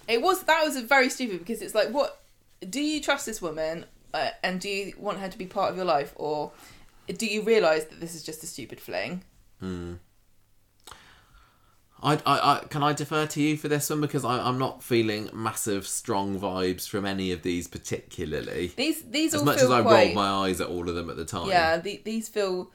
It 0.08 0.22
was 0.22 0.44
that 0.44 0.64
was 0.64 0.80
very 0.82 1.10
stupid 1.10 1.40
because 1.40 1.62
it's 1.62 1.74
like, 1.74 1.90
what 1.90 2.22
do 2.70 2.82
you 2.82 3.02
trust 3.02 3.26
this 3.26 3.42
woman, 3.42 3.86
uh, 4.14 4.30
and 4.44 4.60
do 4.60 4.70
you 4.70 4.94
want 4.98 5.20
her 5.20 5.30
to 5.30 5.38
be 5.38 5.46
part 5.46 5.72
of 5.72 5.76
your 5.76 5.86
life, 5.86 6.14
or 6.16 6.52
do 7.08 7.26
you 7.26 7.42
realize 7.42 7.86
that 7.86 8.00
this 8.00 8.14
is 8.14 8.24
just 8.24 8.44
a 8.44 8.48
stupid 8.48 8.80
fling? 8.80 9.24
I, 12.02 12.14
I, 12.26 12.56
I 12.56 12.60
can 12.70 12.82
I 12.84 12.94
defer 12.94 13.26
to 13.26 13.42
you 13.42 13.58
for 13.58 13.68
this 13.68 13.90
one 13.90 14.02
because 14.02 14.24
I, 14.24 14.40
I'm 14.40 14.58
not 14.58 14.82
feeling 14.82 15.30
massive 15.34 15.86
strong 15.86 16.40
vibes 16.40 16.88
from 16.88 17.06
any 17.06 17.32
of 17.32 17.42
these 17.42 17.68
particularly. 17.68 18.74
These 18.76 19.04
these 19.04 19.34
As 19.34 19.42
all 19.42 19.46
much 19.46 19.58
feel 19.58 19.74
as 19.74 19.80
I 19.80 19.82
quite 19.82 20.04
rolled 20.04 20.16
my 20.16 20.28
eyes 20.48 20.62
at 20.62 20.68
all 20.68 20.88
of 20.88 20.96
them 20.96 21.10
at 21.10 21.18
the 21.18 21.26
time. 21.26 21.50
yeah. 21.50 21.78
The, 21.78 22.02
these 22.04 22.30
feel 22.30 22.72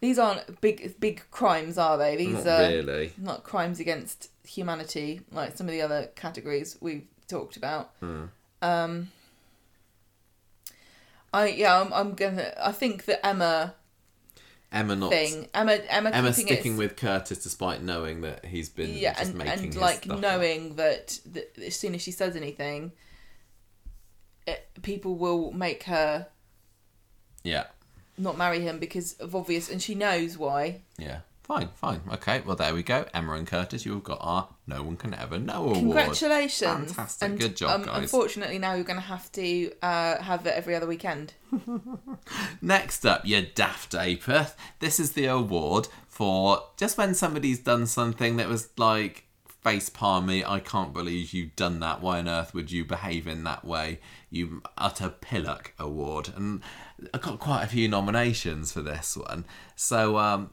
these 0.00 0.18
aren't 0.18 0.60
big 0.60 1.00
big 1.00 1.22
crimes, 1.30 1.78
are 1.78 1.96
they? 1.96 2.16
These 2.16 2.44
not 2.44 2.46
are 2.46 2.68
really. 2.68 3.12
not 3.16 3.44
crimes 3.44 3.80
against 3.80 4.28
humanity 4.46 5.22
like 5.32 5.56
some 5.56 5.66
of 5.66 5.72
the 5.72 5.80
other 5.80 6.10
categories 6.14 6.76
we've 6.80 7.06
talked 7.28 7.56
about. 7.56 7.92
Hmm. 8.00 8.24
Um, 8.60 9.10
I 11.32 11.48
yeah, 11.48 11.80
I'm, 11.80 11.92
I'm 11.92 12.14
gonna. 12.14 12.52
I 12.62 12.72
think 12.72 13.06
that 13.06 13.24
Emma 13.26 13.74
Emma 14.74 14.96
not 14.96 15.10
thing, 15.10 15.48
Emma 15.54 15.78
Emma, 15.88 16.10
Emma 16.10 16.32
sticking 16.32 16.74
it, 16.74 16.78
with 16.78 16.96
Curtis 16.96 17.42
despite 17.42 17.82
knowing 17.82 18.22
that 18.22 18.44
he's 18.44 18.68
been 18.68 18.90
yeah, 18.90 19.14
just 19.14 19.30
and 19.30 19.38
making 19.38 19.64
and 19.66 19.76
like 19.76 20.10
up. 20.10 20.18
knowing 20.18 20.74
that, 20.76 21.18
that 21.32 21.56
as 21.64 21.76
soon 21.76 21.94
as 21.94 22.02
she 22.02 22.10
says 22.10 22.34
anything, 22.34 22.92
it, 24.46 24.66
people 24.82 25.14
will 25.14 25.52
make 25.52 25.84
her 25.84 26.26
Yeah. 27.44 27.66
not 28.18 28.36
marry 28.36 28.60
him 28.60 28.78
because 28.78 29.14
of 29.14 29.34
obvious, 29.34 29.70
and 29.70 29.80
she 29.80 29.94
knows 29.94 30.36
why. 30.36 30.80
Yeah. 30.98 31.20
Fine, 31.44 31.68
fine. 31.74 32.00
Okay, 32.10 32.40
well, 32.40 32.56
there 32.56 32.72
we 32.72 32.82
go. 32.82 33.04
Emma 33.12 33.34
and 33.34 33.46
Curtis, 33.46 33.84
you've 33.84 34.02
got 34.02 34.16
our 34.22 34.48
No 34.66 34.82
One 34.82 34.96
Can 34.96 35.12
Ever 35.12 35.38
Know 35.38 35.64
award. 35.64 35.76
Congratulations! 35.76 36.94
Fantastic. 36.94 37.28
And, 37.28 37.38
Good 37.38 37.56
job, 37.56 37.80
um, 37.80 37.82
guys. 37.84 38.02
Unfortunately, 38.04 38.58
now 38.58 38.72
you're 38.72 38.82
going 38.82 38.98
to 38.98 39.02
have 39.02 39.30
to 39.32 39.70
uh, 39.82 40.22
have 40.22 40.46
it 40.46 40.54
every 40.54 40.74
other 40.74 40.86
weekend. 40.86 41.34
Next 42.62 43.04
up, 43.04 43.26
your 43.26 43.42
Daft 43.42 43.92
Apeth. 43.92 44.54
This 44.78 44.98
is 44.98 45.12
the 45.12 45.26
award 45.26 45.88
for 46.08 46.62
just 46.78 46.96
when 46.96 47.14
somebody's 47.14 47.58
done 47.58 47.86
something 47.86 48.38
that 48.38 48.48
was 48.48 48.70
like 48.78 49.26
face 49.62 49.90
palmy. 49.90 50.42
I 50.46 50.60
can't 50.60 50.94
believe 50.94 51.34
you've 51.34 51.56
done 51.56 51.78
that. 51.80 52.00
Why 52.00 52.20
on 52.20 52.28
earth 52.28 52.54
would 52.54 52.72
you 52.72 52.86
behave 52.86 53.26
in 53.26 53.44
that 53.44 53.66
way? 53.66 54.00
You 54.30 54.62
utter 54.78 55.10
pillock 55.10 55.74
award, 55.78 56.32
and 56.34 56.62
I 57.12 57.18
got 57.18 57.38
quite 57.38 57.64
a 57.64 57.66
few 57.66 57.86
nominations 57.86 58.72
for 58.72 58.80
this 58.80 59.14
one. 59.14 59.44
So, 59.76 60.16
um, 60.16 60.50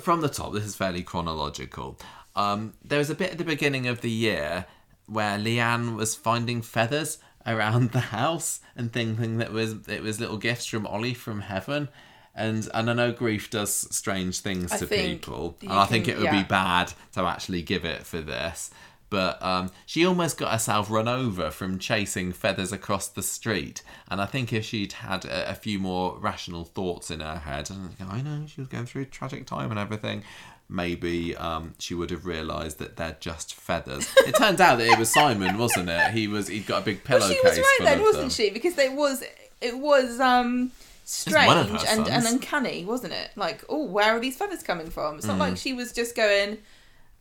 from 0.00 0.20
the 0.20 0.28
top, 0.28 0.52
this 0.52 0.64
is 0.64 0.76
fairly 0.76 1.02
chronological. 1.02 1.98
Um, 2.36 2.74
there 2.84 2.98
was 2.98 3.10
a 3.10 3.14
bit 3.14 3.32
at 3.32 3.38
the 3.38 3.44
beginning 3.44 3.86
of 3.86 4.00
the 4.00 4.10
year 4.10 4.66
where 5.06 5.38
Leanne 5.38 5.96
was 5.96 6.14
finding 6.14 6.62
feathers 6.62 7.18
around 7.46 7.92
the 7.92 8.00
house 8.00 8.60
and 8.74 8.92
thinking 8.92 9.38
that 9.38 9.52
was 9.52 9.88
it 9.88 10.02
was 10.02 10.18
little 10.18 10.38
gifts 10.38 10.66
from 10.66 10.86
Ollie 10.86 11.14
from 11.14 11.42
heaven. 11.42 11.88
And 12.34 12.68
and 12.74 12.90
I 12.90 12.94
know 12.94 13.12
grief 13.12 13.50
does 13.50 13.72
strange 13.94 14.40
things 14.40 14.72
I 14.72 14.78
to 14.78 14.86
people, 14.88 15.56
and 15.60 15.72
I 15.72 15.84
think 15.84 16.08
it 16.08 16.16
would 16.16 16.24
yeah. 16.24 16.42
be 16.42 16.48
bad 16.48 16.92
to 17.12 17.22
actually 17.22 17.62
give 17.62 17.84
it 17.84 18.04
for 18.04 18.20
this. 18.20 18.70
But 19.14 19.40
um, 19.40 19.70
she 19.86 20.04
almost 20.04 20.38
got 20.38 20.50
herself 20.50 20.90
run 20.90 21.06
over 21.06 21.52
from 21.52 21.78
chasing 21.78 22.32
feathers 22.32 22.72
across 22.72 23.06
the 23.06 23.22
street. 23.22 23.80
And 24.10 24.20
I 24.20 24.26
think 24.26 24.52
if 24.52 24.64
she'd 24.64 24.94
had 24.94 25.24
a, 25.24 25.50
a 25.50 25.54
few 25.54 25.78
more 25.78 26.18
rational 26.18 26.64
thoughts 26.64 27.12
in 27.12 27.20
her 27.20 27.38
head, 27.38 27.70
and 27.70 27.94
I 28.10 28.20
know 28.22 28.44
she 28.48 28.60
was 28.60 28.66
going 28.66 28.86
through 28.86 29.02
a 29.02 29.04
tragic 29.04 29.46
time 29.46 29.70
and 29.70 29.78
everything, 29.78 30.24
maybe 30.68 31.36
um, 31.36 31.74
she 31.78 31.94
would 31.94 32.10
have 32.10 32.26
realised 32.26 32.78
that 32.80 32.96
they're 32.96 33.16
just 33.20 33.54
feathers. 33.54 34.12
it 34.26 34.34
turns 34.34 34.60
out 34.60 34.78
that 34.78 34.88
it 34.88 34.98
was 34.98 35.12
Simon, 35.12 35.58
wasn't 35.58 35.88
it? 35.90 36.10
He 36.10 36.26
was 36.26 36.48
he'd 36.48 36.66
got 36.66 36.82
a 36.82 36.84
big 36.84 37.04
pillowcase. 37.04 37.38
Well, 37.44 37.54
she 37.54 37.60
was 37.60 37.66
right 37.66 37.78
then, 37.84 38.00
wasn't 38.00 38.22
them. 38.22 38.30
she? 38.30 38.50
Because 38.50 38.76
it 38.78 38.92
was 38.94 39.22
it 39.60 39.78
was 39.78 40.18
um 40.18 40.72
strange 41.04 41.46
one 41.46 41.58
of 41.58 41.70
her 41.70 41.86
and, 41.88 42.08
and 42.08 42.26
uncanny, 42.26 42.84
wasn't 42.84 43.12
it? 43.12 43.30
Like, 43.36 43.62
oh, 43.68 43.84
where 43.84 44.16
are 44.16 44.18
these 44.18 44.36
feathers 44.36 44.64
coming 44.64 44.90
from? 44.90 45.18
It's 45.18 45.26
not 45.26 45.36
Mm. 45.36 45.40
like 45.46 45.56
she 45.56 45.72
was 45.72 45.92
just 45.92 46.16
going, 46.16 46.58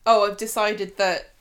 oh, 0.07 0.26
I've 0.30 0.38
decided 0.38 0.98
that 0.98 1.32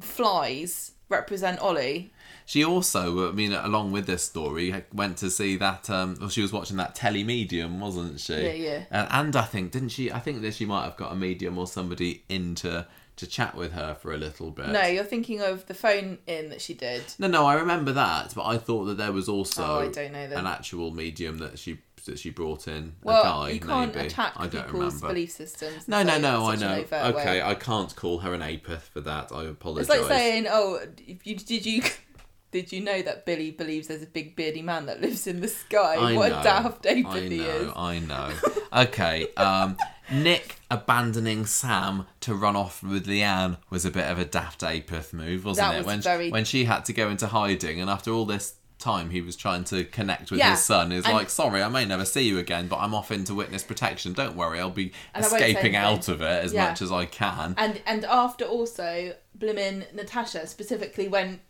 flies 0.00 0.92
represent 1.08 1.58
Ollie. 1.60 2.12
She 2.44 2.64
also, 2.64 3.28
I 3.28 3.32
mean, 3.32 3.52
along 3.52 3.92
with 3.92 4.06
this 4.06 4.22
story, 4.22 4.74
went 4.92 5.18
to 5.18 5.30
see 5.30 5.56
that. 5.56 5.88
Um, 5.90 6.16
well, 6.18 6.28
she 6.30 6.40
was 6.42 6.52
watching 6.52 6.76
that 6.78 6.94
telemedium, 6.94 7.78
wasn't 7.78 8.20
she? 8.20 8.34
Yeah, 8.34 8.52
yeah. 8.52 8.84
And, 8.90 9.08
and 9.10 9.36
I 9.36 9.42
think, 9.42 9.72
didn't 9.72 9.90
she? 9.90 10.10
I 10.10 10.18
think 10.18 10.40
that 10.42 10.54
she 10.54 10.64
might 10.64 10.84
have 10.84 10.96
got 10.96 11.12
a 11.12 11.14
medium 11.16 11.58
or 11.58 11.66
somebody 11.66 12.24
into 12.28 12.68
to, 12.68 12.86
to 13.16 13.26
chat 13.26 13.54
with 13.54 13.72
her 13.72 13.94
for 14.00 14.14
a 14.14 14.16
little 14.16 14.50
bit. 14.50 14.68
No, 14.68 14.82
you're 14.86 15.04
thinking 15.04 15.40
of 15.42 15.66
the 15.66 15.74
phone 15.74 16.18
in 16.26 16.48
that 16.50 16.60
she 16.62 16.72
did. 16.72 17.02
no, 17.18 17.26
no. 17.26 17.44
I 17.46 17.54
remember 17.54 17.92
that, 17.92 18.32
but 18.34 18.46
I 18.46 18.56
thought 18.58 18.84
that 18.84 18.96
there 18.96 19.12
was 19.12 19.28
also 19.28 19.64
Oh, 19.64 19.78
I 19.80 19.88
don't 19.88 20.12
know 20.12 20.26
then. 20.28 20.38
an 20.38 20.46
actual 20.46 20.90
medium 20.90 21.38
that 21.38 21.58
she 21.58 21.78
that 22.08 22.18
she 22.18 22.30
brought 22.30 22.66
in. 22.68 22.96
Well, 23.02 23.20
a 23.20 23.24
guy, 23.24 23.50
you 23.54 23.60
can't 23.60 23.94
maybe. 23.94 24.08
attack 24.08 24.32
I 24.36 24.48
don't 24.48 24.64
people's 24.66 24.94
remember. 24.96 25.06
belief 25.08 25.30
systems. 25.30 25.86
No, 25.88 26.02
no, 26.02 26.18
no. 26.18 26.44
I 26.46 26.54
in 26.54 26.58
such 26.58 26.68
an 26.68 26.74
know. 26.76 26.82
overt 26.82 27.14
way. 27.14 27.22
Okay, 27.22 27.42
I 27.42 27.54
can't 27.54 27.94
call 27.96 28.18
her 28.18 28.34
an 28.34 28.40
apeth 28.42 28.80
for 28.92 29.00
that. 29.02 29.30
I 29.32 29.44
apologise. 29.44 29.88
It's 29.88 30.00
like 30.00 30.08
saying, 30.08 30.46
"Oh, 30.50 30.80
you, 31.06 31.36
did 31.36 31.64
you 31.64 31.82
did 32.50 32.72
you 32.72 32.80
know 32.80 33.00
that 33.02 33.24
Billy 33.26 33.50
believes 33.50 33.88
there's 33.88 34.02
a 34.02 34.06
big 34.06 34.34
beardy 34.36 34.62
man 34.62 34.86
that 34.86 35.00
lives 35.00 35.26
in 35.26 35.40
the 35.40 35.48
sky? 35.48 35.94
I 35.96 36.14
what 36.16 36.30
know, 36.32 36.40
a 36.40 36.42
daft 36.42 36.86
I 36.86 36.94
he 36.94 37.02
know, 37.02 37.44
is." 37.44 37.72
I 37.76 37.98
know. 38.00 38.32
Okay, 38.70 39.28
um, 39.38 39.78
Nick 40.12 40.56
abandoning 40.70 41.46
Sam 41.46 42.04
to 42.20 42.34
run 42.34 42.54
off 42.54 42.82
with 42.82 43.06
Leanne 43.06 43.56
was 43.70 43.86
a 43.86 43.90
bit 43.90 44.04
of 44.04 44.18
a 44.18 44.26
daft 44.26 44.60
apeth 44.60 45.14
move, 45.14 45.46
wasn't 45.46 45.68
That 45.68 45.74
it? 45.76 45.78
was 45.78 45.86
when 45.86 46.00
very- 46.02 46.30
when 46.30 46.44
she 46.44 46.66
had 46.66 46.84
to 46.84 46.92
go 46.92 47.08
into 47.08 47.28
hiding, 47.28 47.80
and 47.80 47.88
after 47.88 48.10
all 48.12 48.26
this 48.26 48.56
time 48.78 49.10
he 49.10 49.20
was 49.20 49.36
trying 49.36 49.64
to 49.64 49.84
connect 49.84 50.30
with 50.30 50.38
Yeah, 50.38 50.52
his 50.52 50.64
son. 50.64 50.92
And- 50.92 51.04
like, 51.04 51.30
"Sorry, 51.30 51.62
I 51.62 51.68
may 51.68 51.84
never 51.84 52.04
see 52.04 52.22
you 52.22 52.38
again, 52.38 52.68
but 52.68 52.76
I'm 52.78 52.94
off 52.94 53.10
into 53.10 53.34
witness 53.34 53.62
protection. 53.62 54.12
Don't 54.12 54.36
worry, 54.36 54.60
I'll 54.60 54.70
be 54.70 54.92
And 55.14 55.24
I 55.24 55.28
won't 55.28 55.40
say 55.40 55.50
escaping 55.50 55.76
out 55.76 56.08
of 56.08 56.20
it 56.22 56.44
as 56.44 56.52
Yeah. 56.52 56.68
much 56.68 56.82
as 56.82 56.90
I 56.92 57.04
can." 57.06 57.54
And 57.58 57.80
and 57.86 58.04
after 58.04 58.44
also 58.44 59.14
blimmin' 59.38 59.92
Natasha 59.94 60.46
specifically 60.46 61.08
went 61.08 61.40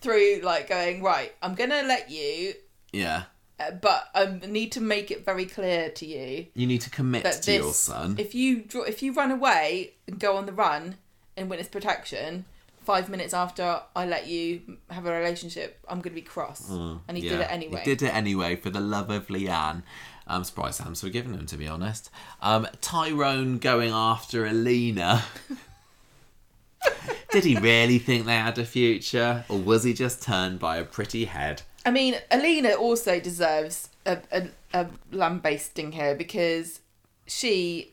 through 0.00 0.40
like 0.42 0.68
going 0.68 1.02
right. 1.02 1.34
I'm 1.42 1.54
gonna 1.54 1.82
let 1.82 2.10
you, 2.10 2.54
yeah, 2.92 3.24
uh, 3.58 3.70
but 3.72 4.08
I 4.14 4.38
need 4.46 4.72
to 4.72 4.80
make 4.80 5.10
it 5.10 5.24
very 5.24 5.46
clear 5.46 5.88
to 5.90 6.06
you 6.06 6.46
you 6.54 6.66
need 6.66 6.80
to 6.82 6.90
commit 6.90 7.22
that 7.22 7.42
to 7.42 7.46
this 7.46 7.62
your 7.62 7.72
son. 7.72 8.16
if 8.18 8.34
you 8.34 8.62
draw 8.62 8.82
if 8.82 9.02
you 9.02 9.12
run 9.12 9.30
away 9.30 9.94
and 10.06 10.18
go 10.18 10.36
on 10.36 10.46
the 10.46 10.52
run 10.52 10.96
in 11.36 11.48
witness 11.48 11.68
protection. 11.68 12.44
Five 12.84 13.08
minutes 13.08 13.32
after 13.32 13.80
I 13.96 14.04
let 14.06 14.26
you 14.26 14.60
have 14.90 15.06
a 15.06 15.12
relationship, 15.12 15.78
I'm 15.88 16.00
gonna 16.00 16.14
be 16.14 16.20
cross, 16.22 16.68
and 16.70 17.00
he 17.16 17.22
did 17.22 17.32
Mm, 17.40 17.42
it 17.42 17.50
anyway. 17.50 17.78
He 17.80 17.84
did 17.94 18.02
it 18.02 18.14
anyway 18.14 18.56
for 18.56 18.70
the 18.70 18.80
love 18.80 19.10
of 19.10 19.28
Leanne. 19.28 19.82
I'm 20.26 20.44
surprised 20.44 20.76
Sam's 20.78 21.00
forgiven 21.00 21.34
him, 21.34 21.46
to 21.46 21.56
be 21.56 21.66
honest. 21.66 22.10
Um, 22.42 22.66
Tyrone 22.80 23.58
going 23.58 23.90
after 23.90 24.44
Alina. 24.46 25.24
did 27.30 27.44
he 27.44 27.56
really 27.56 27.98
think 27.98 28.26
they 28.26 28.36
had 28.36 28.58
a 28.58 28.64
future, 28.64 29.44
or 29.48 29.58
was 29.58 29.84
he 29.84 29.92
just 29.94 30.22
turned 30.22 30.58
by 30.58 30.76
a 30.76 30.84
pretty 30.84 31.24
head? 31.24 31.62
I 31.86 31.90
mean, 31.90 32.16
Alina 32.30 32.74
also 32.74 33.20
deserves 33.20 33.88
a, 34.06 34.18
a, 34.32 34.48
a 34.72 34.86
lambasting 35.10 35.92
here 35.92 36.14
because 36.14 36.80
she 37.26 37.92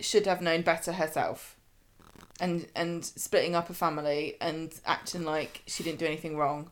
should 0.00 0.26
have 0.26 0.40
known 0.40 0.62
better 0.62 0.92
herself. 0.92 1.56
And 2.40 2.66
and 2.74 3.04
splitting 3.04 3.54
up 3.54 3.68
a 3.70 3.74
family 3.74 4.36
and 4.40 4.72
acting 4.86 5.24
like 5.24 5.62
she 5.66 5.82
didn't 5.82 5.98
do 5.98 6.06
anything 6.06 6.36
wrong. 6.36 6.70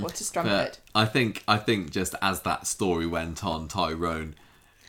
what 0.00 0.20
a 0.20 0.24
strumpet. 0.24 0.78
Mm, 0.78 0.78
I 0.94 1.04
think 1.06 1.42
I 1.48 1.56
think 1.56 1.90
just 1.90 2.14
as 2.22 2.42
that 2.42 2.66
story 2.66 3.06
went 3.06 3.42
on, 3.44 3.66
Tyrone 3.68 4.34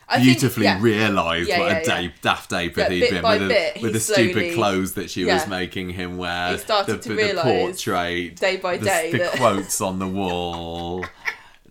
I 0.08 0.16
think- 0.16 0.24
beautifully 0.26 0.64
yeah. 0.64 0.78
realised 0.82 1.48
Yeah, 1.48 1.58
what 1.60 1.86
yeah, 1.86 1.98
a 1.98 2.02
yeah. 2.02 2.08
daft 2.20 2.52
ape 2.52 2.76
Yeah, 2.76 2.88
he'd 2.88 3.10
been 3.10 3.22
with, 3.22 3.48
bit, 3.48 3.74
the, 3.76 3.80
with 3.82 3.92
the 3.94 4.00
stupid 4.00 4.54
clothes 4.54 4.94
that 4.94 5.08
she 5.08 5.24
was 5.24 5.46
making 5.46 5.90
him 5.90 6.18
wear. 6.18 6.52
He 6.52 6.58
started 6.58 6.96
the, 6.96 7.02
to 7.02 7.08
the 7.10 7.14
realise 7.14 7.42
portrait, 7.44 8.36
day 8.36 8.56
by 8.56 8.76
day 8.76 9.12
the 9.12 9.18
that- 9.18 9.32
quotes 9.36 9.80
on 9.80 9.98
the 9.98 10.08
wall. 10.08 11.04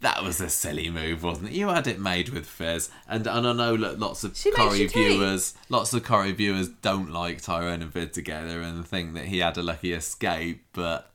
That 0.02 0.24
was 0.24 0.40
a 0.40 0.50
silly 0.50 0.90
move, 0.90 1.24
wasn't 1.24 1.50
it? 1.50 1.54
You 1.54 1.68
had 1.70 1.88
it 1.88 2.00
made 2.00 2.30
with 2.30 2.46
Fiz, 2.46 2.90
and 3.08 3.28
and 3.28 3.46
I 3.48 3.54
know 3.54 3.76
look, 3.76 4.00
lots 4.00 4.24
of 4.24 4.36
She 4.38 4.50
you 4.50 4.90
viewers, 4.90 5.54
lots 5.68 5.94
of 5.94 6.04
Corrie 6.04 6.32
viewers 6.32 6.70
don't 6.70 7.12
like 7.12 7.42
Tyrone 7.42 7.82
and 7.82 7.92
Fizz 7.92 8.12
together 8.12 8.62
and 8.62 8.88
think 8.88 9.14
that 9.16 9.26
he 9.26 9.40
had 9.40 9.58
a 9.58 9.64
lucky 9.64 9.92
escape, 9.94 10.64
but 10.74 11.12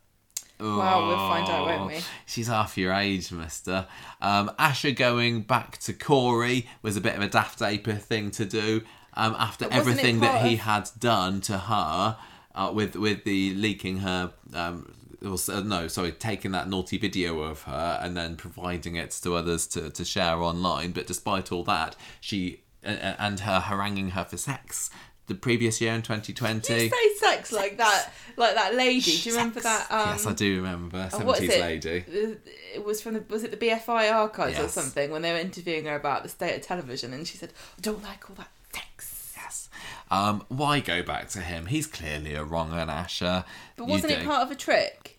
Well, 0.60 1.06
we'll 1.06 1.16
find 1.16 1.48
out, 1.48 1.66
won't 1.66 1.88
we? 1.92 1.96
Oh, 1.98 2.04
She's 2.26 2.48
half 2.48 2.76
your 2.76 2.92
age, 2.92 3.32
mister. 3.32 3.86
Um, 4.20 4.50
Asha 4.58 4.94
going 4.94 5.42
back 5.42 5.78
to 5.78 5.92
Corey 5.94 6.66
was 6.82 6.96
a 6.96 7.00
bit 7.00 7.14
of 7.16 7.22
a 7.22 7.28
daft 7.28 7.62
ape 7.62 7.86
thing 7.86 8.30
to 8.32 8.44
do. 8.44 8.82
Um, 9.16 9.34
after 9.38 9.66
But 9.66 9.76
wasn't 9.78 9.98
it 9.98 10.00
everything 10.00 10.20
that 10.20 10.42
he 10.44 10.56
had 10.56 10.90
done 10.98 11.40
to 11.42 11.56
her, 11.56 12.16
uh, 12.54 12.70
with 12.74 12.96
with 12.96 13.24
the 13.24 13.54
leaking 13.54 13.98
her, 13.98 14.32
um, 14.52 14.92
or, 15.24 15.36
uh, 15.52 15.60
no, 15.60 15.88
sorry, 15.88 16.12
taking 16.12 16.52
that 16.52 16.68
naughty 16.68 16.98
video 16.98 17.40
of 17.40 17.62
her 17.62 17.98
and 18.02 18.16
then 18.16 18.36
providing 18.36 18.96
it 18.96 19.10
to 19.22 19.34
others 19.34 19.66
to, 19.68 19.90
to 19.90 20.04
share 20.04 20.36
online. 20.42 20.92
But 20.92 21.06
despite 21.06 21.50
all 21.50 21.64
that, 21.64 21.96
she 22.20 22.60
uh, 22.84 22.90
uh, 22.90 23.16
and 23.18 23.40
her 23.40 23.60
haranguing 23.60 24.10
her 24.10 24.24
for 24.24 24.36
sex 24.36 24.90
the 25.26 25.34
previous 25.34 25.80
year 25.80 25.94
in 25.94 26.02
2020. 26.02 26.74
You 26.74 26.90
say 26.90 27.14
sex 27.16 27.50
like 27.52 27.78
that, 27.78 28.12
like 28.36 28.54
that 28.54 28.74
lady. 28.74 29.00
Do 29.00 29.30
you 29.30 29.34
remember 29.36 29.60
Sex. 29.60 29.88
that? 29.88 29.94
Um, 29.94 30.08
yes, 30.10 30.26
I 30.26 30.32
do 30.34 30.56
remember. 30.56 31.08
70s 31.10 31.40
it? 31.40 31.60
lady. 31.60 32.04
Uh, 32.06 32.34
It 32.74 32.84
was 32.84 33.00
from 33.00 33.14
the 33.14 33.24
was 33.28 33.42
it 33.44 33.50
the 33.50 33.56
BFI 33.56 34.12
archives 34.12 34.58
or 34.58 34.68
something 34.68 35.10
when 35.10 35.22
they 35.22 35.32
were 35.32 35.38
interviewing 35.38 35.86
her 35.86 35.96
about 35.96 36.22
the 36.22 36.28
state 36.28 36.56
of 36.56 36.62
television, 36.62 37.12
and 37.14 37.26
she 37.26 37.36
said, 37.38 37.52
"I 37.78 37.80
don't 37.80 38.02
like 38.02 38.28
all 38.28 38.36
that 38.36 38.48
sex." 38.72 39.32
Yes. 39.36 39.68
Um, 40.10 40.44
why 40.48 40.80
go 40.80 41.02
back 41.02 41.28
to 41.30 41.40
him? 41.40 41.66
He's 41.66 41.86
clearly 41.86 42.34
a 42.34 42.44
wrong 42.44 42.72
un 42.72 42.88
Asha. 42.88 43.44
But 43.76 43.88
wasn't 43.88 44.12
it 44.12 44.24
part 44.24 44.42
of 44.42 44.50
a 44.50 44.54
trick? 44.54 45.13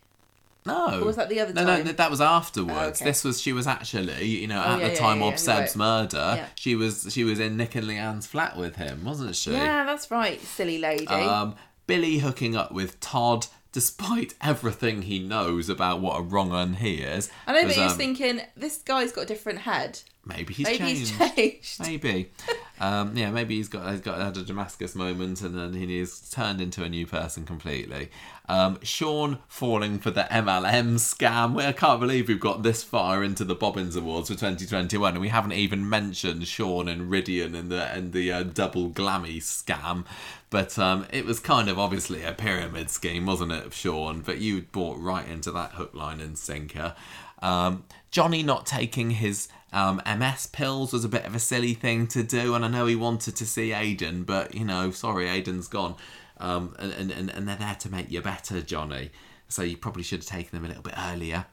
No. 0.65 1.01
Or 1.01 1.05
was 1.05 1.15
that 1.15 1.29
the 1.29 1.39
other 1.39 1.53
no, 1.53 1.63
time? 1.63 1.79
No, 1.79 1.85
no, 1.85 1.91
that 1.91 2.09
was 2.09 2.21
afterwards. 2.21 2.79
Oh, 2.79 2.85
okay. 2.87 3.05
This 3.05 3.23
was 3.23 3.39
she 3.41 3.53
was 3.53 3.67
actually, 3.67 4.25
you 4.25 4.47
know, 4.47 4.63
Oh, 4.65 4.73
at 4.73 4.79
yeah, 4.79 4.89
the 4.89 4.95
time 4.95 5.19
yeah, 5.19 5.25
of 5.27 5.33
yeah, 5.33 5.37
Seb's 5.37 5.75
right. 5.75 5.77
murder, 5.77 6.47
she 6.55 6.75
was 6.75 7.07
she 7.11 7.23
was 7.23 7.39
in 7.39 7.55
Nick 7.57 7.75
and 7.75 7.87
Leanne's 7.87 8.25
flat 8.25 8.57
with 8.57 8.77
him, 8.77 9.05
wasn't 9.05 9.35
she? 9.35 9.51
Yeah, 9.51 9.85
that's 9.85 10.09
right, 10.09 10.41
silly 10.41 10.79
lady. 10.79 11.07
Um, 11.07 11.55
Billy 11.87 12.17
hooking 12.17 12.55
up 12.55 12.71
with 12.71 12.99
Todd, 12.99 13.45
despite 13.71 14.33
everything 14.41 15.03
he 15.03 15.19
knows 15.19 15.69
about 15.69 16.01
what 16.01 16.19
a 16.19 16.23
wrong 16.23 16.51
un 16.51 16.73
he 16.73 16.95
is. 16.95 17.29
I 17.45 17.53
know, 17.53 17.59
but 17.59 17.67
was, 17.67 17.75
he 17.75 17.81
was 17.83 17.91
um, 17.91 17.97
thinking 17.97 18.41
this 18.57 18.77
guy's 18.77 19.11
got 19.11 19.21
a 19.21 19.27
different 19.27 19.59
head. 19.59 19.99
Maybe 20.25 20.53
he's 20.53 20.65
Maybe 20.65 20.77
changed. 20.79 21.11
he's 21.11 21.19
changed. 21.35 21.79
Maybe, 21.81 22.31
um, 22.79 23.15
yeah, 23.15 23.31
maybe 23.31 23.55
he's 23.55 23.69
got 23.69 23.89
he's 23.91 24.01
got 24.01 24.19
had 24.19 24.37
a 24.37 24.43
Damascus 24.43 24.95
moment, 24.95 25.41
and 25.41 25.57
then 25.57 25.73
he's 25.73 26.29
turned 26.29 26.59
into 26.61 26.83
a 26.83 26.89
new 26.89 27.05
person 27.05 27.45
completely. 27.45 28.09
Um, 28.47 28.77
Sean 28.83 29.39
falling 29.47 29.97
for 29.99 30.11
the 30.11 30.23
MLM 30.23 30.95
scam. 30.95 31.53
Well, 31.53 31.67
I 31.67 31.71
can't 31.71 31.99
believe 31.99 32.27
we've 32.27 32.39
got 32.39 32.61
this 32.63 32.83
far 32.83 33.23
into 33.23 33.43
the 33.43 33.55
Bobbins 33.55 33.95
Awards 33.95 34.29
for 34.29 34.35
2021, 34.35 35.13
and 35.13 35.21
we 35.21 35.29
haven't 35.29 35.53
even 35.53 35.87
mentioned 35.89 36.47
Sean 36.47 36.87
and 36.87 37.11
Ridian 37.11 37.55
and 37.55 37.71
the 37.71 37.83
and 37.91 38.13
the 38.13 38.31
uh, 38.31 38.43
double 38.43 38.89
glammy 38.89 39.37
scam. 39.37 40.05
But 40.49 40.77
um, 40.79 41.05
it 41.11 41.25
was 41.25 41.39
kind 41.39 41.69
of 41.69 41.77
obviously 41.79 42.23
a 42.23 42.31
pyramid 42.33 42.89
scheme, 42.89 43.25
wasn't 43.25 43.51
it, 43.51 43.73
Sean? 43.73 44.21
But 44.21 44.37
you 44.39 44.61
bought 44.71 44.99
right 44.99 45.27
into 45.27 45.51
that 45.51 45.71
hook, 45.71 45.93
line, 45.93 46.21
and 46.21 46.37
sinker. 46.37 46.95
Um, 47.41 47.83
Johnny 48.11 48.43
not 48.43 48.65
taking 48.65 49.11
his 49.11 49.49
um, 49.75 50.01
MS 50.05 50.47
pills 50.47 50.93
was 50.93 51.03
a 51.03 51.09
bit 51.09 51.25
of 51.25 51.35
a 51.35 51.39
silly 51.39 51.73
thing 51.73 52.07
to 52.07 52.23
do, 52.23 52.55
and 52.55 52.63
I 52.63 52.69
know 52.69 52.85
he 52.85 52.95
wanted 52.95 53.35
to 53.35 53.45
see 53.45 53.73
Aidan, 53.73 54.23
but 54.23 54.55
you 54.55 54.63
know, 54.63 54.89
sorry, 54.91 55.27
Aidan's 55.27 55.67
gone, 55.67 55.95
um, 56.37 56.73
and, 56.79 57.11
and 57.11 57.29
and 57.29 57.45
they're 57.45 57.57
there 57.57 57.75
to 57.81 57.91
make 57.91 58.09
you 58.09 58.21
better, 58.21 58.61
Johnny. 58.61 59.11
So 59.49 59.63
you 59.63 59.75
probably 59.75 60.03
should 60.03 60.19
have 60.19 60.27
taken 60.27 60.57
them 60.57 60.63
a 60.63 60.69
little 60.69 60.81
bit 60.81 60.95
earlier. 60.97 61.45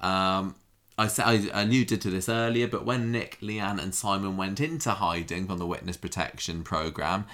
Um, 0.00 0.56
I 0.98 1.06
said 1.06 1.24
I 1.24 1.62
alluded 1.62 2.00
to 2.00 2.10
this 2.10 2.28
earlier, 2.28 2.66
but 2.66 2.84
when 2.84 3.12
Nick, 3.12 3.38
Leanne, 3.40 3.80
and 3.80 3.94
Simon 3.94 4.36
went 4.36 4.58
into 4.58 4.90
hiding 4.90 5.46
from 5.46 5.58
the 5.58 5.66
witness 5.66 5.96
protection 5.96 6.64
program, 6.64 7.26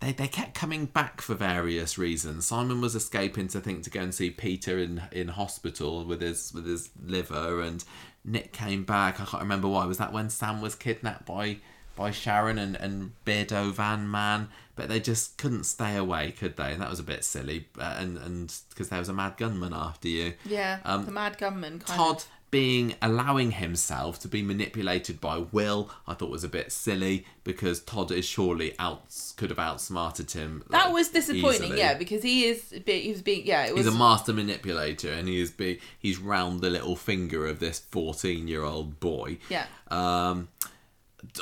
they, 0.00 0.12
they 0.12 0.28
kept 0.28 0.54
coming 0.54 0.86
back 0.86 1.20
for 1.20 1.34
various 1.34 1.98
reasons. 1.98 2.46
Simon 2.46 2.80
was 2.80 2.94
escaping 2.94 3.48
to 3.48 3.60
think 3.60 3.82
to 3.84 3.90
go 3.90 4.00
and 4.00 4.14
see 4.14 4.30
Peter 4.30 4.78
in 4.78 5.02
in 5.12 5.28
hospital 5.28 6.06
with 6.06 6.22
his 6.22 6.54
with 6.54 6.64
his 6.64 6.88
liver, 7.04 7.60
and 7.60 7.84
Nick 8.24 8.52
came 8.52 8.84
back. 8.84 9.20
I 9.20 9.24
can't 9.24 9.42
remember 9.42 9.68
why. 9.68 9.86
Was 9.86 9.98
that 9.98 10.12
when 10.12 10.28
Sam 10.30 10.60
was 10.60 10.74
kidnapped 10.74 11.26
by 11.26 11.58
by 11.96 12.10
Sharon 12.10 12.58
and 12.58 12.76
and 12.76 13.12
Beardo 13.24 13.72
Van 13.72 14.10
Man? 14.10 14.48
But 14.76 14.88
they 14.88 15.00
just 15.00 15.36
couldn't 15.38 15.64
stay 15.64 15.96
away, 15.96 16.32
could 16.32 16.56
they? 16.56 16.72
And 16.72 16.80
that 16.80 16.88
was 16.90 17.00
a 17.00 17.02
bit 17.04 17.24
silly. 17.24 17.68
Uh, 17.78 17.96
and 17.98 18.16
and 18.18 18.54
because 18.70 18.88
there 18.88 18.98
was 18.98 19.08
a 19.08 19.12
mad 19.12 19.36
gunman 19.36 19.72
after 19.74 20.08
you. 20.08 20.34
Yeah, 20.44 20.78
Um, 20.84 21.04
the 21.04 21.12
mad 21.12 21.38
gunman 21.38 21.80
kind 21.80 21.98
Todd 21.98 22.16
of. 22.16 22.26
Being 22.50 22.94
allowing 23.00 23.52
himself 23.52 24.18
to 24.20 24.28
be 24.28 24.42
manipulated 24.42 25.20
by 25.20 25.38
Will, 25.38 25.90
I 26.06 26.14
thought 26.14 26.30
was 26.30 26.44
a 26.44 26.48
bit 26.48 26.72
silly 26.72 27.24
because 27.44 27.80
Todd 27.80 28.10
is 28.10 28.24
surely 28.24 28.74
out 28.78 29.02
could 29.36 29.50
have 29.50 29.58
outsmarted 29.58 30.32
him. 30.32 30.64
That 30.70 30.86
like, 30.86 30.94
was 30.94 31.08
disappointing, 31.08 31.62
easily. 31.64 31.78
yeah, 31.78 31.94
because 31.94 32.22
he 32.22 32.46
is 32.46 32.72
a 32.72 33.00
he 33.00 33.10
was 33.10 33.22
being 33.22 33.46
yeah, 33.46 33.66
it 33.66 33.74
was 33.74 33.86
He's 33.86 33.94
a 33.94 33.98
master 33.98 34.32
manipulator, 34.32 35.12
and 35.12 35.28
he 35.28 35.40
is 35.40 35.50
be 35.50 35.80
he's 35.98 36.18
round 36.18 36.60
the 36.60 36.70
little 36.70 36.96
finger 36.96 37.46
of 37.46 37.60
this 37.60 37.78
fourteen-year-old 37.78 39.00
boy. 39.00 39.38
yeah. 39.48 39.66
Um, 39.88 40.48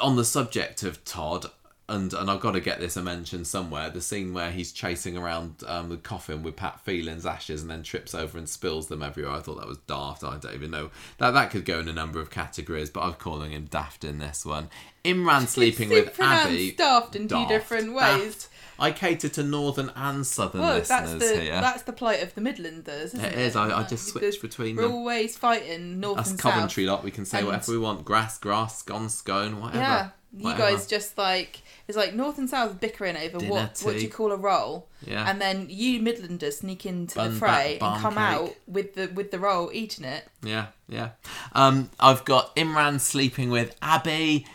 on 0.03 0.17
the 0.17 0.25
subject 0.25 0.83
of 0.83 1.05
Todd, 1.05 1.47
and 1.89 2.13
and 2.13 2.31
I've 2.31 2.41
got 2.41 2.53
to 2.53 2.61
get 2.61 2.81
this 2.81 2.97
a 2.97 3.03
mention 3.03 3.45
somewhere. 3.45 3.89
The 3.91 4.01
scene 4.01 4.35
where 4.35 4.51
he's 4.51 4.73
chasing 4.73 5.17
around 5.17 5.63
um, 5.67 5.89
the 5.89 5.97
coffin 5.97 6.43
with 6.43 6.57
Pat 6.57 6.81
Phelan's 6.85 7.25
ashes 7.27 7.63
and 7.63 7.71
then 7.71 7.83
trips 7.83 8.15
over 8.15 8.37
and 8.39 8.49
spills 8.49 8.89
them 8.89 9.03
everywhere. 9.03 9.33
I 9.33 9.41
thought 9.41 9.59
that 9.59 9.67
was 9.69 9.79
daft. 9.79 10.23
I 10.25 10.37
don't 10.37 10.55
even 10.55 10.71
know 10.71 10.91
that 11.19 11.31
that 11.33 11.51
could 11.51 11.65
go 11.65 11.81
in 11.81 11.89
a 11.89 11.93
number 11.93 12.21
of 12.21 12.31
categories, 12.31 12.91
but 12.91 13.01
I'm 13.03 13.15
calling 13.15 13.53
him 13.53 13.67
daft 13.71 14.05
in 14.05 14.19
this 14.19 14.45
one. 14.45 14.69
Imran 15.05 15.47
sleeping 15.47 15.89
with 15.89 16.19
Abi. 16.21 16.73
daft 16.73 17.17
in 17.17 17.23
two 17.23 17.35
Daft. 17.37 17.49
different 17.49 17.95
Daft. 17.97 18.21
ways. 18.21 18.49
I 18.81 18.93
cater 18.93 19.29
to 19.31 19.43
northern 19.43 19.91
and 19.97 20.25
southern 20.25 20.61
Well, 20.61 20.75
that's 20.81 20.91
listeners 21.13 21.33
the 21.33 21.41
here. 21.41 21.61
that's 21.61 21.83
the 21.83 21.93
plight 21.93 22.23
of 22.23 22.35
the 22.35 22.41
Midlanders. 22.41 23.07
Isn't 23.07 23.25
It 23.25 23.33
it 23.33 23.39
is. 23.39 23.57
I, 23.57 23.77
I 23.81 23.83
just 23.85 24.07
switch 24.09 24.41
between 24.41 24.77
We're 24.77 24.83
them. 24.83 24.93
always 24.93 25.37
fighting 25.37 25.99
north 25.99 26.19
Us 26.19 26.31
and 26.31 26.39
Coventry 26.39 26.85
south. 26.85 26.91
lot, 26.93 27.05
we 27.05 27.11
can 27.11 27.25
say 27.25 27.39
And- 27.39 27.47
whatever 27.49 27.73
we 27.73 27.79
want. 27.79 28.05
Grass, 28.05 28.39
grass, 28.39 28.79
scone, 28.79 29.09
scone, 29.09 29.61
whatever. 29.61 29.79
Yeah, 29.81 30.09
you 30.37 30.55
guys 30.55 30.87
just 30.87 31.17
like 31.19 31.63
it's 31.87 31.97
like 31.97 32.15
north 32.15 32.39
and 32.39 32.49
south 32.51 32.81
bickering 32.81 33.17
over 33.17 33.39
Dinner 33.39 33.51
what 33.51 33.81
what 33.83 33.97
do 33.97 34.03
you 34.03 34.11
call 34.11 34.31
a 34.33 34.37
roll, 34.37 34.87
Yeah. 35.07 35.29
and 35.29 35.41
then 35.41 35.67
you 35.71 36.01
Midlanders 36.01 36.55
sneak 36.59 36.85
into 36.85 37.15
Bun 37.17 37.33
the 37.33 37.39
fray 37.39 37.79
and 37.81 38.01
come 38.01 38.15
cake. 38.15 38.23
out 38.23 38.55
with 38.67 38.95
the 38.95 39.07
with 39.09 39.31
the 39.31 39.39
roll 39.39 39.71
eating 39.73 40.05
it. 40.05 40.27
Yeah, 40.43 40.67
yeah. 40.89 41.11
Um, 41.53 41.91
I've 41.99 42.25
got 42.25 42.55
Imran 42.57 43.01
sleeping 43.01 43.51
with 43.51 43.75
Abi. 43.83 44.47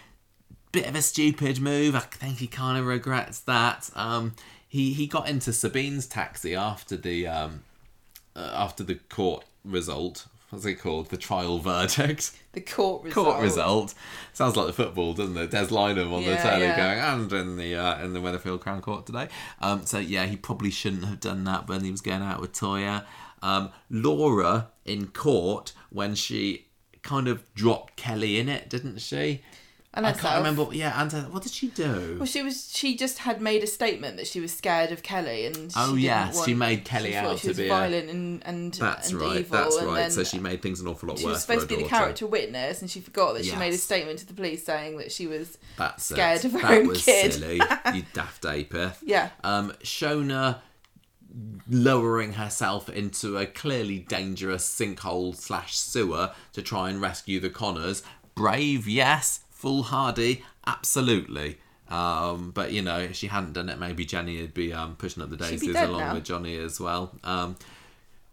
Bit 0.71 0.87
of 0.87 0.95
a 0.95 1.01
stupid 1.03 1.59
move. 1.59 1.95
I 1.95 1.99
think 1.99 2.37
he 2.39 2.47
kind 2.47 2.79
of 2.79 2.85
regrets 2.87 3.39
that. 3.41 3.89
Um, 3.95 4.33
he 4.67 4.93
he 4.93 5.05
got 5.05 5.29
into 5.29 5.51
Sabeen's 5.51 6.07
taxi 6.07 6.55
after 6.55 6.97
the 6.97 7.27
um, 7.27 7.61
uh, 8.35 8.51
after 8.55 8.83
the 8.83 8.95
court 8.95 9.45
result. 9.63 10.25
What's 10.53 10.65
it 10.65 10.75
called? 10.75 11.09
The 11.09 11.17
trial 11.17 11.59
verdict. 11.59 12.31
The 12.53 12.61
court 12.61 13.03
result. 13.05 13.25
Court 13.25 13.41
result. 13.41 13.95
Sounds 14.33 14.55
like 14.55 14.67
the 14.67 14.73
football, 14.73 15.15
doesn't 15.15 15.35
it? 15.35 15.49
Des 15.49 15.65
Lynam 15.69 16.13
on 16.13 16.23
the 16.23 16.35
telly 16.35 16.65
yeah. 16.65 16.77
going, 16.77 16.99
and 16.99 17.33
in 17.33 17.57
the 17.57 17.75
uh, 17.75 18.05
in 18.05 18.13
the 18.13 18.19
Weatherfield 18.19 18.59
Crown 18.59 18.79
Court 18.79 19.07
today. 19.07 19.27
Um, 19.59 19.87
so 19.87 19.97
yeah, 19.97 20.27
he 20.27 20.37
probably 20.37 20.69
shouldn't 20.69 21.05
have 21.05 21.19
done 21.19 21.45
that 21.45 21.67
when 21.67 21.83
he 21.83 21.89
was 21.89 22.01
going 22.01 22.21
out 22.21 22.39
with 22.39 22.53
Toyah. 22.53 23.05
Um, 23.41 23.71
Laura 23.89 24.67
in 24.85 25.07
court 25.07 25.73
when 25.89 26.13
she 26.13 26.67
kind 27.01 27.27
of 27.27 27.43
dropped 27.55 27.95
Kelly 27.95 28.37
in 28.37 28.47
it, 28.47 28.69
didn't 28.69 28.99
she? 28.99 29.41
And 29.95 30.07
I 30.07 30.09
herself. 30.11 30.33
can't 30.33 30.37
remember. 30.43 30.73
Yeah, 30.75 30.99
and 30.99 31.31
what 31.31 31.43
did 31.43 31.51
she 31.51 31.67
do? 31.67 32.15
Well, 32.17 32.25
she 32.25 32.41
was. 32.41 32.71
She 32.75 32.97
just 32.97 33.19
had 33.19 33.41
made 33.41 33.61
a 33.63 33.67
statement 33.67 34.17
that 34.17 34.25
she 34.25 34.39
was 34.39 34.51
scared 34.51 34.91
of 34.91 35.03
Kelly, 35.03 35.45
and 35.45 35.71
she 35.71 35.77
Oh, 35.77 35.93
yes, 35.93 36.33
want- 36.35 36.47
she 36.47 36.55
made 36.55 36.83
Kelly 36.83 37.11
she 37.11 37.15
out 37.15 37.37
she 37.37 37.41
to 37.43 37.47
was 37.49 37.57
be 37.57 37.65
a- 37.65 37.69
violent 37.69 38.09
and 38.09 38.41
and 38.43 38.73
That's 38.73 39.11
and 39.11 39.21
right. 39.21 39.37
evil. 39.41 39.57
That's 39.59 39.75
and 39.77 39.87
right. 39.87 39.95
Then 39.95 40.11
So 40.11 40.23
she 40.23 40.39
made 40.39 40.63
things 40.63 40.79
an 40.79 40.87
awful 40.87 41.09
lot 41.09 41.19
she 41.19 41.25
worse. 41.25 41.33
was 41.33 41.41
supposed 41.43 41.61
for 41.61 41.67
to 41.67 41.75
be 41.75 41.83
the 41.83 41.89
daughter. 41.89 42.03
character 42.05 42.25
witness, 42.25 42.81
and 42.81 42.89
she 42.89 43.01
forgot 43.01 43.35
that 43.35 43.45
she 43.45 43.55
made 43.55 43.73
a 43.73 43.77
statement 43.77 44.17
to 44.19 44.25
the 44.25 44.33
police 44.33 44.65
saying 44.65 44.97
that 44.97 45.11
she 45.11 45.27
was 45.27 45.59
That's 45.77 46.05
scared 46.05 46.39
it. 46.39 46.45
of 46.45 46.51
her 46.53 46.59
that 46.61 46.71
own 46.71 46.87
was 46.87 47.05
kid. 47.05 47.33
silly. 47.33 47.61
You 47.93 48.03
daft 48.13 48.41
apith. 48.43 48.95
yeah. 49.03 49.29
um, 49.43 49.73
Shona 49.83 50.57
lowering 51.69 52.33
herself 52.33 52.89
into 52.89 53.37
a 53.37 53.45
clearly 53.45 53.99
dangerous 53.99 54.67
sinkhole 54.67 55.35
slash 55.35 55.75
sewer 55.77 56.31
to 56.53 56.61
try 56.61 56.89
and 56.89 57.01
rescue 57.01 57.39
the 57.39 57.49
Connors. 57.49 58.03
Brave, 58.35 58.87
yes. 58.87 59.41
Foolhardy, 59.63 60.43
absolutely. 60.67 61.57
Um, 61.89 62.51
but 62.51 62.71
you 62.73 62.81
know, 62.81 62.99
if 62.99 63.15
she 63.15 63.27
hadn't 63.27 63.53
done 63.53 63.69
it, 63.69 63.79
maybe 63.79 64.03
Jenny 64.03 64.41
would 64.41 64.53
be 64.53 64.73
um, 64.73 64.95
pushing 64.97 65.23
up 65.23 65.29
the 65.29 65.37
daisies 65.37 65.73
along 65.75 65.99
now. 65.99 66.13
with 66.15 66.25
Johnny 66.25 66.57
as 66.57 66.79
well. 66.81 67.15
Um, 67.23 67.55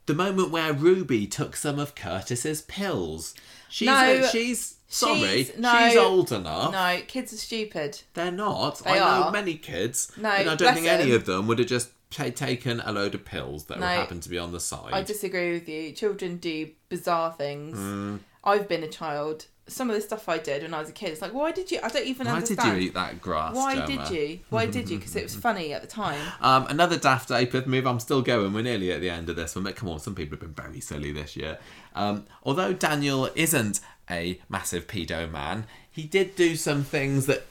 the 0.07 0.15
moment 0.15 0.51
where 0.51 0.73
Ruby 0.73 1.27
took 1.29 1.55
some 1.57 1.79
of 1.79 1.95
Curtis's 1.95 2.63
pills. 2.63 3.35
She's 3.69 3.87
No, 3.87 4.27
she's 4.33 4.77
sorry. 4.89 5.19
she's- 5.45 5.57
no, 5.57 5.89
she's 5.89 5.97
old 5.97 6.33
enough. 6.33 6.73
No, 6.73 7.01
kids 7.07 7.33
are 7.33 7.37
stupid. 7.37 8.01
They're 8.15 8.33
not. 8.33 8.79
They 8.81 8.91
I 8.91 8.99
know 8.99 9.27
are. 9.27 9.31
many 9.31 9.55
kids. 9.55 10.11
No, 10.17 10.31
and 10.31 10.51
I 10.51 10.57
don't 10.57 10.75
think 10.75 10.87
any 10.89 11.13
of 11.13 11.27
them 11.27 11.47
would 11.47 11.61
have 11.61 11.69
just 11.69 11.91
ta 12.11 12.25
taken 12.31 12.81
a 12.81 12.91
load 12.91 13.15
of 13.15 13.25
pills 13.25 13.67
that 13.67 13.79
No. 13.79 13.87
would 13.87 13.93
happen 13.93 14.19
to 14.21 14.29
be 14.29 14.39
on 14.39 14.51
the 14.51 14.59
side. 14.59 14.93
I 14.93 15.03
disagree 15.03 15.53
with 15.53 15.69
you. 15.69 15.93
Children 15.93 16.39
do 16.39 16.71
bizarre 16.89 17.33
things. 17.39 17.77
Hmm. 17.79 18.17
I've 18.43 18.67
been 18.69 18.83
a 18.83 18.89
child. 18.89 19.47
Some 19.67 19.89
of 19.89 19.95
the 19.95 20.03
stuff 20.03 20.29
I 20.29 20.39
did 20.39 20.63
when 20.63 20.75
I 20.75 20.81
was 20.81 20.89
a 20.89 20.93
kid, 20.93 21.11
it's 21.11 21.23
like, 21.23 21.33
why 21.33 21.53
did 21.53 21.71
you? 21.71 21.79
I 21.83 21.89
don't 21.89 22.07
even 22.07 22.27
Why 22.27 22.41
did 22.41 22.51
understand. 22.51 22.81
you 22.81 22.89
eat 22.89 22.95
that 22.95 23.21
grass? 23.21 23.55
Why 23.55 23.75
Gemma? 23.75 24.09
did 24.09 24.11
you? 24.11 24.41
Why 24.49 24.67
did 24.67 24.91
you? 24.91 24.99
Because 24.99 25.15
it 25.15 25.23
was 25.23 25.35
funny 25.49 25.73
at 25.73 25.81
the 25.81 25.87
time. 25.87 26.21
Um, 26.41 26.67
another 26.69 26.97
daft 26.99 27.29
apith 27.29 27.67
move. 27.67 27.87
I'm 27.87 28.01
still 28.01 28.23
going. 28.23 28.53
We're 28.53 28.63
nearly 28.63 28.91
at 28.91 29.01
the 29.01 29.11
end 29.11 29.29
of 29.29 29.37
this 29.37 29.55
one, 29.55 29.65
but 29.65 29.77
come 29.77 29.89
on, 29.89 30.01
some 30.01 30.15
people 30.15 30.39
have 30.39 30.41
been 30.41 30.65
very 30.65 30.81
silly 30.81 31.13
this 31.13 31.37
year. 31.37 31.59
Um, 31.95 32.25
although 32.43 32.73
Daniel 32.73 33.31
isn't 33.37 33.81
a 34.11 34.41
massive 34.49 34.87
pedo 34.89 35.31
man, 35.31 35.67
he 35.91 36.03
did 36.03 36.35
do 36.35 36.57
some 36.57 36.83
things 36.83 37.27
that 37.27 37.45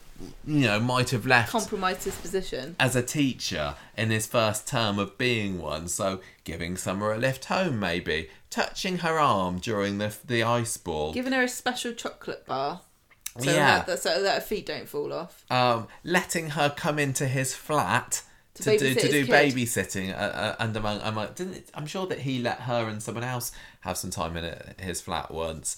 you 0.46 0.62
know 0.68 0.80
might 0.80 1.10
have 1.12 1.26
left 1.26 1.52
Compromised 1.52 2.04
his 2.04 2.16
position. 2.16 2.76
as 2.80 2.96
a 2.96 3.02
teacher 3.04 3.76
in 3.98 4.10
his 4.10 4.26
first 4.28 4.68
term 4.68 5.00
of 5.00 5.18
being 5.18 5.60
one. 5.62 5.88
So 5.88 6.22
giving 6.44 6.76
Summer 6.78 7.12
a 7.14 7.18
lift 7.18 7.46
home, 7.46 7.80
maybe 7.80 8.30
touching 8.50 9.00
her 9.00 9.18
arm 9.20 9.60
during 9.60 9.98
the 9.98 10.16
the 10.26 10.44
ice 10.44 10.78
ball. 10.78 11.14
Giving 11.14 11.34
her 11.34 11.44
a 11.44 11.48
special 11.48 11.94
chocolate 11.94 12.46
bar. 12.46 12.82
So, 13.40 13.52
Yeah. 13.52 13.84
that, 13.84 14.00
so 14.00 14.22
that 14.24 14.36
her 14.36 14.42
feet 14.42 14.66
don't 14.66 14.90
fall 14.90 15.14
off. 15.14 15.46
um, 15.52 15.88
letting 16.04 16.50
her 16.52 16.70
come 16.70 17.00
into 17.00 17.28
his 17.28 17.54
flat 17.54 18.24
To 18.56 18.64
to, 18.64 18.78
do 18.78 18.94
to 18.96 19.08
do 19.10 19.26
kid. 19.26 19.30
babysitting. 19.54 20.12
Uh, 20.12 20.18
uh, 20.18 20.56
and 20.60 20.76
among, 20.76 21.00
among 21.02 21.28
didn't 21.36 21.54
it, 21.54 21.70
I'm 21.74 21.86
sure 21.86 22.06
that 22.08 22.20
he 22.22 22.40
let 22.42 22.62
her 22.62 22.88
and 22.90 23.02
someone 23.02 23.24
else 23.24 23.52
have 23.82 23.96
some 23.98 24.10
time 24.10 24.36
in 24.36 24.44
it, 24.44 24.76
his 24.82 25.00
flat 25.00 25.32
once. 25.32 25.78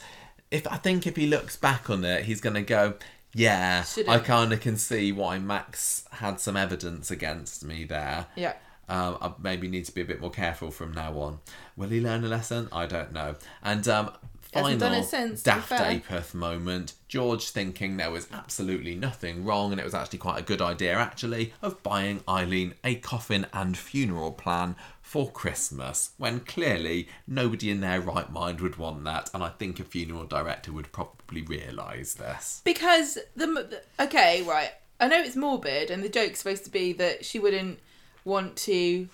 If 0.49 0.65
I 0.67 0.77
think 0.77 1.05
if 1.05 1.15
he 1.17 1.27
looks 1.27 1.55
back 1.57 1.89
on 1.89 2.03
it, 2.03 2.25
he's 2.25 2.41
gonna 2.41 2.63
go, 2.63 2.95
yeah, 3.33 3.83
Should've. 3.83 4.09
I 4.09 4.19
kind 4.19 4.53
of 4.53 4.59
can 4.59 4.77
see 4.77 5.11
why 5.11 5.39
Max 5.39 6.05
had 6.11 6.39
some 6.39 6.57
evidence 6.57 7.11
against 7.11 7.63
me 7.63 7.83
there. 7.83 8.27
Yeah. 8.35 8.53
Um, 8.89 9.17
I 9.21 9.31
maybe 9.41 9.67
need 9.67 9.85
to 9.85 9.93
be 9.93 10.01
a 10.01 10.05
bit 10.05 10.19
more 10.19 10.31
careful 10.31 10.69
from 10.69 10.91
now 10.91 11.17
on. 11.17 11.39
Will 11.77 11.89
he 11.89 12.01
learn 12.01 12.25
a 12.25 12.27
lesson? 12.27 12.67
I 12.73 12.87
don't 12.87 13.13
know. 13.13 13.35
And 13.63 13.87
um, 13.87 14.11
final 14.51 14.93
it 14.93 15.05
since, 15.05 15.43
to 15.43 15.49
be 15.49 15.55
daft. 15.55 15.71
Apeth 15.71 16.33
moment. 16.33 16.93
George 17.07 17.49
thinking 17.49 17.97
there 17.97 18.11
was 18.11 18.27
absolutely 18.33 18.95
nothing 18.95 19.45
wrong, 19.45 19.71
and 19.71 19.79
it 19.79 19.83
was 19.83 19.93
actually 19.93 20.19
quite 20.19 20.39
a 20.39 20.43
good 20.43 20.61
idea, 20.61 20.95
actually, 20.95 21.53
of 21.61 21.81
buying 21.83 22.21
Eileen 22.27 22.73
a 22.83 22.95
coffin 22.95 23.45
and 23.53 23.77
funeral 23.77 24.31
plan 24.31 24.75
for 25.11 25.29
Christmas, 25.29 26.11
when 26.17 26.39
clearly 26.39 27.09
nobody 27.27 27.69
in 27.69 27.81
their 27.81 27.99
right 27.99 28.31
mind 28.31 28.61
would 28.61 28.77
want 28.77 29.03
that, 29.03 29.29
and 29.33 29.43
I 29.43 29.49
think 29.49 29.77
a 29.77 29.83
funeral 29.83 30.23
director 30.23 30.71
would 30.71 30.93
probably 30.93 31.41
realise 31.41 32.13
this. 32.13 32.61
Because 32.63 33.17
the 33.35 33.81
okay, 33.99 34.41
right. 34.43 34.71
I 35.01 35.09
know 35.09 35.19
it's 35.19 35.35
morbid, 35.35 35.91
and 35.91 36.01
the 36.01 36.07
joke's 36.07 36.39
supposed 36.39 36.63
to 36.63 36.69
be 36.69 36.93
that 36.93 37.25
she 37.25 37.39
wouldn't 37.39 37.79
want 38.23 38.55
to 38.55 39.09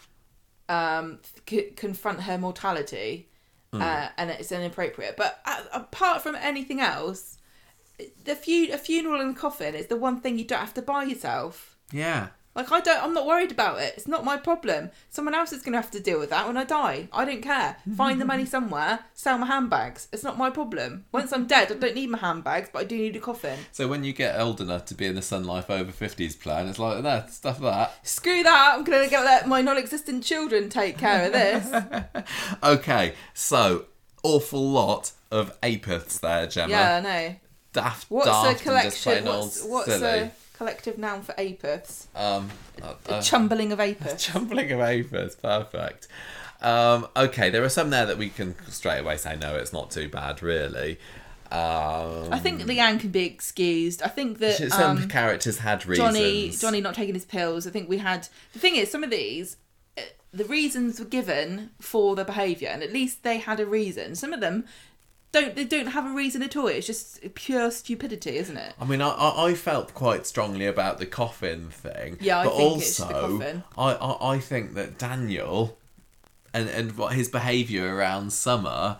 um, 0.69 1.17
c- 1.49 1.71
confront 1.75 2.21
her 2.21 2.37
mortality, 2.37 3.29
uh, 3.73 4.09
and 4.19 4.29
it's 4.29 4.51
inappropriate. 4.51 5.17
But 5.17 5.41
a 5.47 5.77
apart 5.79 6.21
from 6.21 6.35
anything 6.35 6.79
else, 6.79 7.39
the 8.23 8.35
fu- 8.35 8.69
a 8.71 8.77
funeral 8.77 9.19
and 9.19 9.35
a 9.35 9.39
coffin 9.39 9.73
is 9.73 9.87
the 9.87 9.97
one 9.97 10.21
thing 10.21 10.37
you 10.37 10.45
don't 10.45 10.59
have 10.59 10.75
to 10.75 10.83
buy 10.83 11.05
yourself. 11.05 11.75
Yeah. 11.91 12.27
Like 12.57 12.71
I 12.71 12.79
don't, 12.81 13.03
I'm 13.03 13.13
not 13.13 13.27
worried 13.27 13.51
about 13.51 13.79
it. 13.79 13.93
It's 13.95 14.07
not 14.07 14.25
my 14.25 14.35
problem. 14.35 14.89
Someone 15.09 15.35
else 15.35 15.53
is 15.53 15.61
going 15.61 15.73
to 15.73 15.77
have 15.81 15.91
to 15.91 15.99
deal 15.99 16.19
with 16.19 16.31
that 16.31 16.47
when 16.47 16.57
I 16.57 16.63
die. 16.63 17.07
I 17.13 17.23
don't 17.23 17.41
care. 17.43 17.77
Find 17.95 18.19
the 18.19 18.25
money 18.25 18.45
somewhere. 18.55 18.99
Sell 19.13 19.37
my 19.37 19.45
handbags. 19.45 20.07
It's 20.11 20.23
not 20.23 20.39
my 20.39 20.49
problem. 20.49 21.05
Once 21.11 21.31
I'm 21.31 21.45
dead, 21.45 21.71
I 21.71 21.75
don't 21.75 21.93
need 21.93 22.09
my 22.09 22.17
handbags, 22.17 22.69
but 22.73 22.79
I 22.79 22.83
do 22.85 22.97
need 22.97 23.15
a 23.15 23.19
coffin. 23.19 23.59
So 23.71 23.87
when 23.87 24.03
you 24.03 24.11
get 24.11 24.39
old 24.39 24.59
enough 24.59 24.85
to 24.85 24.95
be 24.95 25.05
in 25.05 25.13
the 25.13 25.21
Sun 25.21 25.43
Life 25.45 25.69
Over 25.69 25.91
50s 25.91 26.39
plan, 26.39 26.67
it's 26.67 26.79
like 26.79 27.03
that, 27.03 27.31
stuff 27.31 27.61
like 27.61 27.73
that. 27.75 28.07
Screw 28.07 28.41
that. 28.41 28.73
I'm 28.75 28.83
going 28.83 29.03
to 29.03 29.09
get 29.09 29.23
let 29.23 29.47
my 29.47 29.61
non-existent 29.61 30.23
children 30.23 30.69
take 30.69 30.97
care 30.97 31.27
of 31.27 31.33
this. 31.33 32.25
Okay, 32.63 33.13
so 33.33 33.85
awful 34.23 34.67
lot 34.71 35.11
of 35.31 35.59
apiths 35.61 36.19
there, 36.19 36.47
Gemma. 36.47 36.71
yeah, 36.71 36.95
I 36.95 37.01
know. 37.01 37.35
Daft, 37.73 38.09
What's 38.09 38.25
daft 38.27 38.45
a 38.45 38.47
and 38.49 38.57
just 38.57 38.63
collection? 39.03 39.23
plain 39.23 39.25
What's, 39.25 39.61
old 39.63 39.71
what's 39.71 39.87
silly. 39.87 40.19
a 40.19 40.31
collective 40.57 40.97
noun 40.97 41.21
for 41.21 41.33
apiths? 41.33 42.05
Um, 42.15 42.49
uh, 42.81 42.93
uh, 43.07 43.21
Chumbling 43.21 43.71
of 43.71 43.79
apiths. 43.79 44.19
Chumbling 44.19 44.71
of 44.71 44.79
apiths, 44.79 45.39
perfect. 45.41 46.07
Um, 46.61 47.07
okay, 47.15 47.49
there 47.49 47.63
are 47.63 47.69
some 47.69 47.91
there 47.91 48.05
that 48.05 48.17
we 48.17 48.29
can 48.29 48.55
straight 48.67 48.99
away 48.99 49.17
say 49.17 49.35
no, 49.35 49.55
it's 49.55 49.73
not 49.73 49.91
too 49.91 50.09
bad, 50.09 50.41
really. 50.41 50.97
Um, 51.51 52.33
I 52.33 52.39
think 52.39 52.63
Leanne 52.63 52.99
can 52.99 53.09
be 53.09 53.23
excused. 53.23 54.01
I 54.01 54.09
think 54.09 54.39
that 54.39 54.57
some 54.71 54.97
um, 54.97 55.07
characters 55.07 55.59
had 55.59 55.85
reasons. 55.85 56.13
Johnny 56.13 56.49
Johnny 56.49 56.81
not 56.81 56.93
taking 56.93 57.13
his 57.13 57.23
pills. 57.23 57.65
I 57.65 57.69
think 57.69 57.87
we 57.87 57.99
had 57.99 58.27
the 58.51 58.59
thing 58.59 58.75
is 58.75 58.91
some 58.91 59.01
of 59.01 59.09
these 59.09 59.55
uh, 59.97 60.01
the 60.33 60.43
reasons 60.43 60.99
were 60.99 61.05
given 61.05 61.69
for 61.79 62.17
the 62.17 62.25
behaviour 62.25 62.67
and 62.67 62.83
at 62.83 62.91
least 62.91 63.23
they 63.23 63.37
had 63.37 63.61
a 63.61 63.65
reason. 63.65 64.13
Some 64.15 64.33
of 64.33 64.41
them 64.41 64.65
don't 65.31 65.55
they 65.55 65.65
don't 65.65 65.87
have 65.87 66.05
a 66.05 66.13
reason 66.13 66.41
at 66.41 66.55
all. 66.55 66.67
It's 66.67 66.87
just 66.87 67.33
pure 67.35 67.71
stupidity, 67.71 68.37
isn't 68.37 68.57
it? 68.57 68.73
I 68.79 68.85
mean, 68.85 69.01
I, 69.01 69.09
I 69.09 69.47
I 69.49 69.53
felt 69.53 69.93
quite 69.93 70.25
strongly 70.25 70.65
about 70.65 70.97
the 70.97 71.05
coffin 71.05 71.69
thing. 71.69 72.17
Yeah, 72.19 72.39
I 72.39 72.43
but 72.45 72.57
think 72.57 72.71
also, 72.71 72.79
it's 72.83 72.97
the 72.97 73.13
coffin. 73.13 73.63
I, 73.77 73.91
I 73.93 74.33
I 74.35 74.39
think 74.39 74.73
that 74.75 74.97
Daniel 74.97 75.77
and 76.53 76.69
and 76.69 76.97
what 76.97 77.13
his 77.13 77.29
behaviour 77.29 77.95
around 77.95 78.33
Summer 78.33 78.97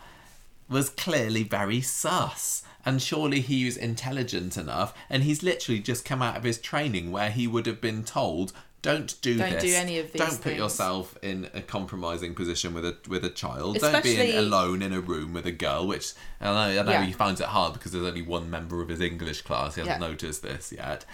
was 0.69 0.89
clearly 0.89 1.43
very 1.43 1.81
sus. 1.81 2.63
And 2.85 3.01
surely 3.01 3.41
he 3.41 3.65
was 3.65 3.75
intelligent 3.75 4.55
enough, 4.55 4.93
and 5.09 5.23
he's 5.23 5.43
literally 5.43 5.81
just 5.81 6.05
come 6.05 6.21
out 6.21 6.37
of 6.37 6.45
his 6.45 6.57
training 6.57 7.11
where 7.11 7.29
he 7.29 7.45
would 7.45 7.65
have 7.65 7.81
been 7.81 8.05
told, 8.05 8.53
"Don't 8.81 9.19
do 9.21 9.37
Don't 9.37 9.51
this. 9.53 9.63
do 9.63 9.73
any 9.75 9.99
of 9.99 10.11
these 10.11 10.19
Don't 10.21 10.29
put 10.35 10.43
things." 10.43 10.57
yourself 10.57 11.17
in 11.21 11.49
a 11.53 11.61
compromising 11.61 12.35
position 12.35 12.73
with 12.73 12.85
a 12.85 12.95
with 13.07 13.25
a 13.25 13.29
child. 13.29 13.79
Don't 13.79 14.03
be 14.03 14.15
in, 14.31 14.37
alone 14.37 14.81
in 14.81 14.93
a 14.93 15.01
room 15.01 15.33
with 15.33 15.45
a 15.45 15.51
girl." 15.51 15.87
Which 15.87 16.13
I 16.39 16.45
know, 16.45 16.79
I 16.81 16.83
know 16.83 16.91
Yeah. 16.91 17.03
he 17.05 17.11
finds 17.13 17.41
it 17.41 17.47
hard 17.47 17.73
because 17.73 17.91
there's 17.91 18.05
only 18.05 18.21
one 18.21 18.49
member 18.49 18.81
of 18.81 18.89
his 18.89 19.01
English 19.01 19.41
class. 19.41 19.75
He 19.75 19.81
hasn't 19.81 19.99
Yeah. 20.01 20.07
noticed 20.07 20.41
this 20.43 20.71
yet. 20.71 21.05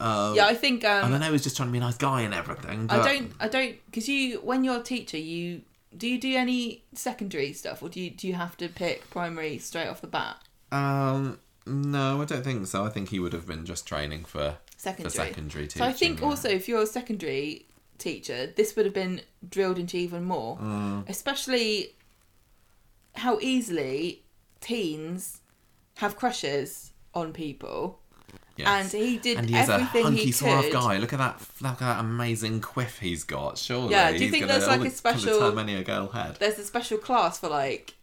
yeah, 0.00 0.46
I 0.46 0.54
think 0.54 0.84
um, 0.84 1.06
And 1.06 1.14
I 1.14 1.18
know 1.26 1.32
he's 1.32 1.42
just 1.42 1.56
trying 1.56 1.68
to 1.68 1.72
be 1.72 1.78
a 1.78 1.80
nice 1.80 1.96
guy 1.96 2.20
and 2.22 2.32
everything. 2.34 2.86
But 2.86 3.00
I 3.00 3.14
don't 3.14 3.32
I 3.40 3.48
don't 3.48 3.76
because 3.86 4.08
you 4.08 4.40
when 4.40 4.64
you're 4.64 4.80
a 4.80 4.82
teacher 4.82 5.16
you 5.18 5.62
do 5.96 6.06
you 6.06 6.20
do 6.20 6.36
any 6.36 6.84
secondary 6.94 7.52
stuff 7.52 7.82
or 7.82 7.88
do 7.88 8.00
you 8.00 8.10
do 8.10 8.28
you 8.28 8.34
have 8.34 8.56
to 8.58 8.68
pick 8.68 9.08
primary 9.10 9.58
straight 9.58 9.88
off 9.88 10.00
the 10.00 10.06
bat? 10.06 10.36
Um, 10.70 11.38
no, 11.66 12.20
I 12.20 12.24
don't 12.26 12.44
think 12.44 12.66
so. 12.66 12.84
I 12.84 12.90
think 12.90 13.08
he 13.08 13.18
would 13.18 13.32
have 13.32 13.46
been 13.46 13.64
just 13.64 13.86
training 13.88 14.24
for 14.24 14.58
Secondary. 14.78 15.10
for 15.10 15.16
secondary 15.16 15.66
teaching. 15.66 15.80
So 15.82 15.84
I 15.86 15.92
think 15.92 16.20
yeah. 16.20 16.26
also 16.26 16.48
if 16.48 16.66
you're 16.68 16.82
a 16.82 16.86
secondary 16.86 17.66
teacher, 17.98 18.46
this 18.56 18.74
would 18.76 18.86
have 18.86 18.94
been 18.94 19.20
drilled 19.48 19.78
into 19.78 19.96
even 19.98 20.24
more, 20.24 20.56
Mm. 20.56 21.08
especially 21.08 21.94
how 23.16 23.38
easily 23.40 24.22
teens 24.60 25.40
have 25.96 26.16
crushes 26.16 26.92
on 27.14 27.32
people. 27.32 28.00
Yes. 28.56 28.92
and 28.92 29.04
he 29.04 29.18
did 29.18 29.38
and 29.38 29.48
he's 29.48 29.68
a 29.68 29.74
everything 29.74 30.02
hunky 30.02 30.24
he 30.24 30.32
suave 30.32 30.64
could. 30.64 30.72
guy. 30.72 30.96
Look 30.98 31.12
at 31.12 31.20
that! 31.20 31.40
Look 31.60 31.74
at 31.74 31.78
that 31.78 32.00
amazing 32.00 32.60
quiff 32.60 32.98
he's 32.98 33.22
got. 33.22 33.56
Surely, 33.56 33.90
Yeah, 33.92 34.08
do 34.08 34.14
you 34.14 34.22
he's 34.22 34.30
think 34.32 34.48
there's, 34.48 34.66
like, 34.66 34.80
a 34.80 34.90
special- 34.90 35.38
turn 35.38 35.54
many 35.54 35.76
a 35.76 35.84
girl 35.84 36.08
head? 36.08 36.38
There's 36.40 36.58
a 36.58 36.64
special 36.64 36.98
class 36.98 37.38
for 37.38 37.48
like 37.48 37.94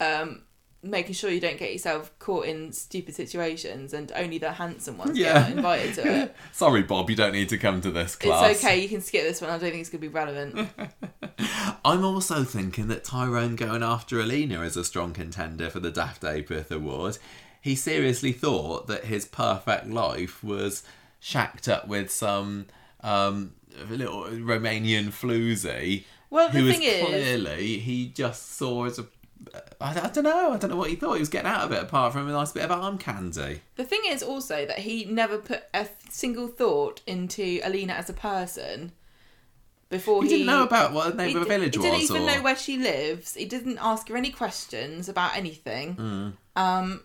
um, 0.00 0.42
making 0.84 1.14
sure 1.14 1.30
you 1.30 1.40
don't 1.40 1.58
get 1.58 1.72
yourself 1.72 2.10
caught 2.18 2.44
in 2.46 2.72
stupid 2.72 3.14
situations, 3.14 3.92
and 3.94 4.10
only 4.16 4.38
the 4.38 4.52
handsome 4.52 4.98
ones 4.98 5.16
Yeah. 5.16 5.48
get 5.48 5.56
invited 5.56 5.94
to 5.94 6.22
it. 6.22 6.36
Sorry, 6.52 6.82
Bob, 6.82 7.08
you 7.08 7.16
don't 7.16 7.32
need 7.32 7.48
to 7.50 7.58
come 7.58 7.80
to 7.82 7.90
this 7.90 8.16
class. 8.16 8.50
It's 8.50 8.64
okay, 8.64 8.80
you 8.80 8.88
can 8.88 9.00
skip 9.00 9.22
this 9.22 9.40
one. 9.40 9.50
I 9.50 9.54
don't 9.58 9.70
think 9.70 9.76
it's 9.80 9.90
gonna 9.90 10.00
be 10.00 10.08
relevant. 10.08 10.68
I'm 11.84 12.04
also 12.04 12.44
thinking 12.44 12.88
that 12.88 13.04
Tyrone 13.04 13.56
going 13.56 13.82
after 13.82 14.20
Alina 14.20 14.62
is 14.62 14.76
a 14.76 14.84
strong 14.84 15.12
contender 15.12 15.70
for 15.70 15.80
the 15.80 15.90
Daft 15.90 16.22
Apith 16.22 16.70
Award. 16.70 17.18
He 17.60 17.74
seriously 17.76 18.32
thought 18.32 18.86
that 18.88 19.04
his 19.04 19.24
perfect 19.24 19.86
life 19.88 20.42
was 20.42 20.82
shacked 21.20 21.68
up 21.68 21.86
with 21.88 22.10
some 22.10 22.66
um, 23.02 23.52
little 23.88 24.24
Romanian 24.24 25.08
floozy. 25.08 26.04
Well, 26.30 26.48
the 26.48 26.58
who 26.60 26.72
thing 26.72 26.82
is- 26.82 27.06
clearly 27.06 27.78
he 27.78 28.08
just 28.08 28.56
saw 28.56 28.84
as 28.86 28.98
a. 28.98 29.06
I, 29.80 29.90
I 30.00 30.08
don't 30.08 30.24
know. 30.24 30.52
I 30.52 30.56
don't 30.56 30.70
know 30.70 30.76
what 30.76 30.90
he 30.90 30.96
thought 30.96 31.14
he 31.14 31.20
was 31.20 31.28
getting 31.28 31.50
out 31.50 31.64
of 31.64 31.72
it, 31.72 31.82
apart 31.82 32.12
from 32.12 32.28
a 32.28 32.32
nice 32.32 32.52
bit 32.52 32.64
of 32.64 32.70
arm 32.70 32.98
candy. 32.98 33.62
The 33.76 33.84
thing 33.84 34.02
is 34.06 34.22
also 34.22 34.66
that 34.66 34.80
he 34.80 35.04
never 35.04 35.38
put 35.38 35.64
a 35.74 35.86
single 36.08 36.48
thought 36.48 37.00
into 37.06 37.60
Alina 37.64 37.94
as 37.94 38.08
a 38.08 38.14
person 38.14 38.92
before 39.92 40.22
He 40.22 40.28
he, 40.28 40.34
didn't 40.38 40.46
know 40.46 40.62
about 40.64 40.92
what 40.92 41.16
the 41.16 41.22
name 41.22 41.36
of 41.36 41.42
a 41.42 41.46
village 41.46 41.76
He 41.76 41.82
didn't 41.82 42.00
even 42.00 42.22
or... 42.22 42.26
know 42.26 42.42
where 42.42 42.56
she 42.56 42.78
lives. 42.78 43.34
He 43.34 43.44
didn't 43.44 43.78
ask 43.80 44.08
her 44.08 44.16
any 44.16 44.30
questions 44.30 45.08
about 45.08 45.36
anything. 45.36 45.94
Hmm. 45.94 46.28
Um, 46.56 47.02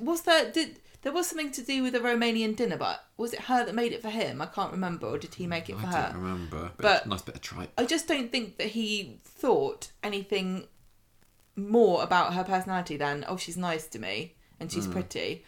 was 0.00 0.22
there 0.22 0.50
did 0.50 0.80
there 1.02 1.12
was 1.12 1.26
something 1.26 1.50
to 1.52 1.62
do 1.62 1.82
with 1.82 1.94
a 1.94 1.98
Romanian 1.98 2.54
dinner, 2.54 2.76
but 2.76 3.04
was 3.16 3.32
it 3.32 3.40
her 3.40 3.64
that 3.64 3.74
made 3.74 3.92
it 3.92 4.02
for 4.02 4.10
him? 4.10 4.42
I 4.42 4.46
can't 4.46 4.70
remember, 4.70 5.06
or 5.06 5.18
did 5.18 5.34
he 5.34 5.46
make 5.46 5.70
it 5.70 5.78
for 5.78 5.86
I 5.86 5.90
her? 5.92 6.10
don't 6.12 6.22
remember. 6.22 6.70
But, 6.76 6.82
But- 6.82 7.06
nice 7.06 7.22
bit 7.22 7.36
of 7.36 7.40
tripe. 7.40 7.72
I 7.78 7.84
just 7.86 8.06
don't 8.06 8.30
think 8.30 8.58
that 8.58 8.68
he 8.68 9.18
thought 9.24 9.90
anything 10.02 10.68
more 11.68 12.02
about 12.02 12.34
her 12.34 12.44
personality 12.44 12.96
than 12.96 13.24
oh 13.28 13.36
she's 13.36 13.56
nice 13.56 13.86
to 13.88 13.98
me 13.98 14.34
and 14.58 14.70
she's 14.70 14.86
hmm. 14.86 14.92
pretty. 14.92 15.44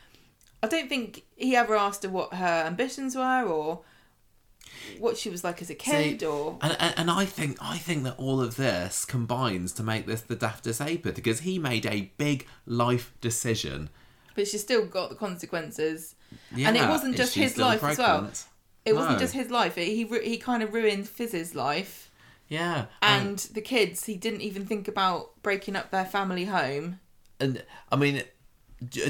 I 0.63 0.69
don't 0.69 0.89
think 0.89 1.25
he 1.37 1.57
ever 1.57 1.75
asked 1.75 2.05
her 2.05 2.09
what 2.09 2.35
her 2.35 2.65
ambitions 2.67 3.17
were 3.17 3.45
or 3.45 3.81
what 4.99 5.17
she 5.17 5.29
was 5.29 5.45
like 5.45 5.61
as 5.61 5.71
a 5.71 5.75
kid 5.75 6.21
See, 6.21 6.27
or 6.27 6.59
And, 6.61 6.77
and, 6.79 6.95
and 6.97 7.11
I 7.11 7.25
think 7.25 7.59
I 7.61 7.79
think 7.79 8.05
that 8.05 8.19
all 8.19 8.41
of 8.41 8.57
this 8.57 9.05
combines 9.05 9.73
to 9.75 9.83
make 9.83 10.07
this 10.07 10.23
the 10.23 10.37
daftest 10.37 10.85
Apith 10.85 11.15
because 11.15 11.41
he 11.41 11.59
made 11.59 11.87
a 11.87 12.13
big 12.17 12.47
life 12.67 13.13
decision. 13.21 13.91
but 14.35 14.49
she 14.49 14.59
still 14.59 14.87
got 14.87 15.11
the 15.11 15.17
consequences. 15.17 16.15
Yeah, 16.55 16.69
And 16.69 16.77
it 16.77 16.89
wasn't 16.89 17.17
just 17.17 17.35
his 17.35 17.59
life 17.59 17.83
as 17.85 17.99
well. 17.99 18.19
pregnant? 18.21 18.45
It 18.85 18.95
wasn't 18.95 19.19
just 19.19 19.35
his 19.35 19.51
life. 19.51 19.79
It, 19.79 19.87
he 19.87 20.05
he 20.25 20.39
kind 20.39 20.63
of 20.63 20.73
ruined 20.73 21.09
Fiz's 21.09 21.55
life 21.55 22.02
Yeah, 22.53 22.87
and 23.01 23.39
the 23.39 23.61
kids. 23.63 24.05
He 24.05 24.17
didn't 24.17 24.43
even 24.43 24.67
think 24.67 24.87
about 24.89 25.43
breaking 25.43 25.75
up 25.77 25.91
their 25.91 26.05
family 26.05 26.45
home. 26.45 27.01
and 27.41 27.65
I 27.91 27.97
mean, 27.97 28.23